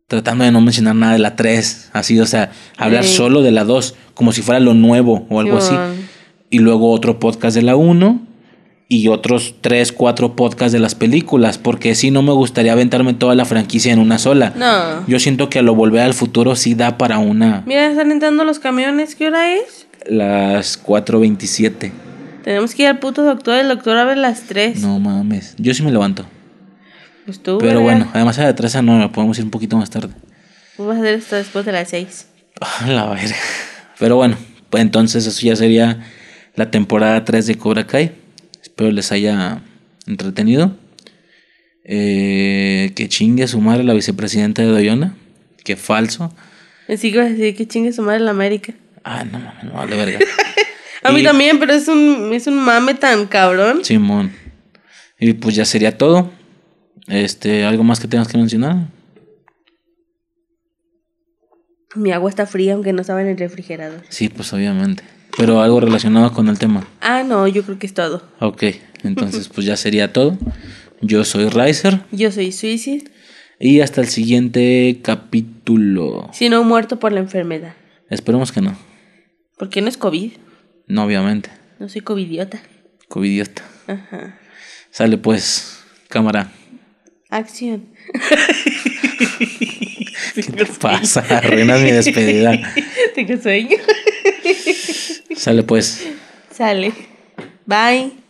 [0.09, 3.15] Tratando de no mencionar nada de la 3, así, o sea, hablar Sí.
[3.17, 5.75] solo de la 2, como si fuera lo nuevo o algo así.
[6.49, 8.26] Y luego otro podcast de la 1
[8.89, 13.35] y otros 3, 4 podcasts de las películas, porque sí no me gustaría aventarme toda
[13.35, 14.53] la franquicia en una sola.
[14.57, 15.07] No.
[15.09, 18.45] Yo siento que a lo volver al futuro sí da para una Mira, están entrando
[18.45, 19.15] los camiones.
[19.17, 19.87] ¿Qué hora es?
[20.09, 21.91] las 4.27.
[22.45, 23.59] Tenemos que ir al puto doctor.
[23.59, 24.81] El doctor abre las 3.
[24.83, 25.55] No mames.
[25.59, 26.25] Yo sí me levanto.
[27.25, 27.83] Pues tú, Pero verga.
[27.83, 30.11] bueno, además a la 3 a 9 podemos ir un poquito más tarde.
[30.79, 32.29] Vamos a hacer esto después de las 6.
[32.61, 33.35] Ah, La verga.
[33.99, 34.37] Pero bueno,
[34.71, 36.05] pues entonces eso ya sería
[36.55, 38.13] la temporada 3 de Cobra Kai.
[38.67, 39.63] Espero les haya
[40.09, 40.77] entretenido.
[41.85, 45.15] Eh, que chingue a su madre la vicepresidenta de Doyona.
[45.63, 46.35] Que falso.
[46.89, 48.75] Así que a decir que chingue su madre la América.
[49.05, 50.19] Ah, no mames, no vale verga.
[51.05, 53.85] A mí también, pero es un, es un mame tan cabrón.
[53.85, 54.33] Simón.
[55.21, 56.33] Y pues ya sería todo.
[57.07, 58.89] Este, ¿algo más que tengas que mencionar?
[61.95, 64.03] Mi agua está fría, aunque no estaba en el refrigerador.
[64.09, 65.05] Sí, pues obviamente.
[65.37, 66.87] Pero algo relacionado con el tema.
[67.01, 68.23] Ah, no, yo creo que es todo.
[68.41, 68.65] Ok,
[69.03, 70.39] entonces pues ya sería todo.
[71.03, 73.09] Yo soy Riser Yo soy suicid,
[73.59, 76.31] y hasta el siguiente capítulo.
[76.33, 77.75] si no muerto por la enfermedad.
[78.09, 78.77] Esperemos que no.
[79.59, 80.33] Porque no es COVID.
[80.87, 81.51] No, obviamente.
[81.79, 82.61] No soy covidiota.
[83.09, 83.63] Covidiota.
[83.87, 84.39] Ajá.
[84.91, 86.53] Sale pues, cámara.
[87.31, 87.89] Acción.
[90.35, 91.21] ¿Qué te pasa?
[91.21, 92.59] Arruinas mi despedida.
[93.15, 93.77] Tengo sueño.
[95.35, 96.07] Sale pues.
[96.51, 96.93] Sale.
[97.67, 98.26] Bye.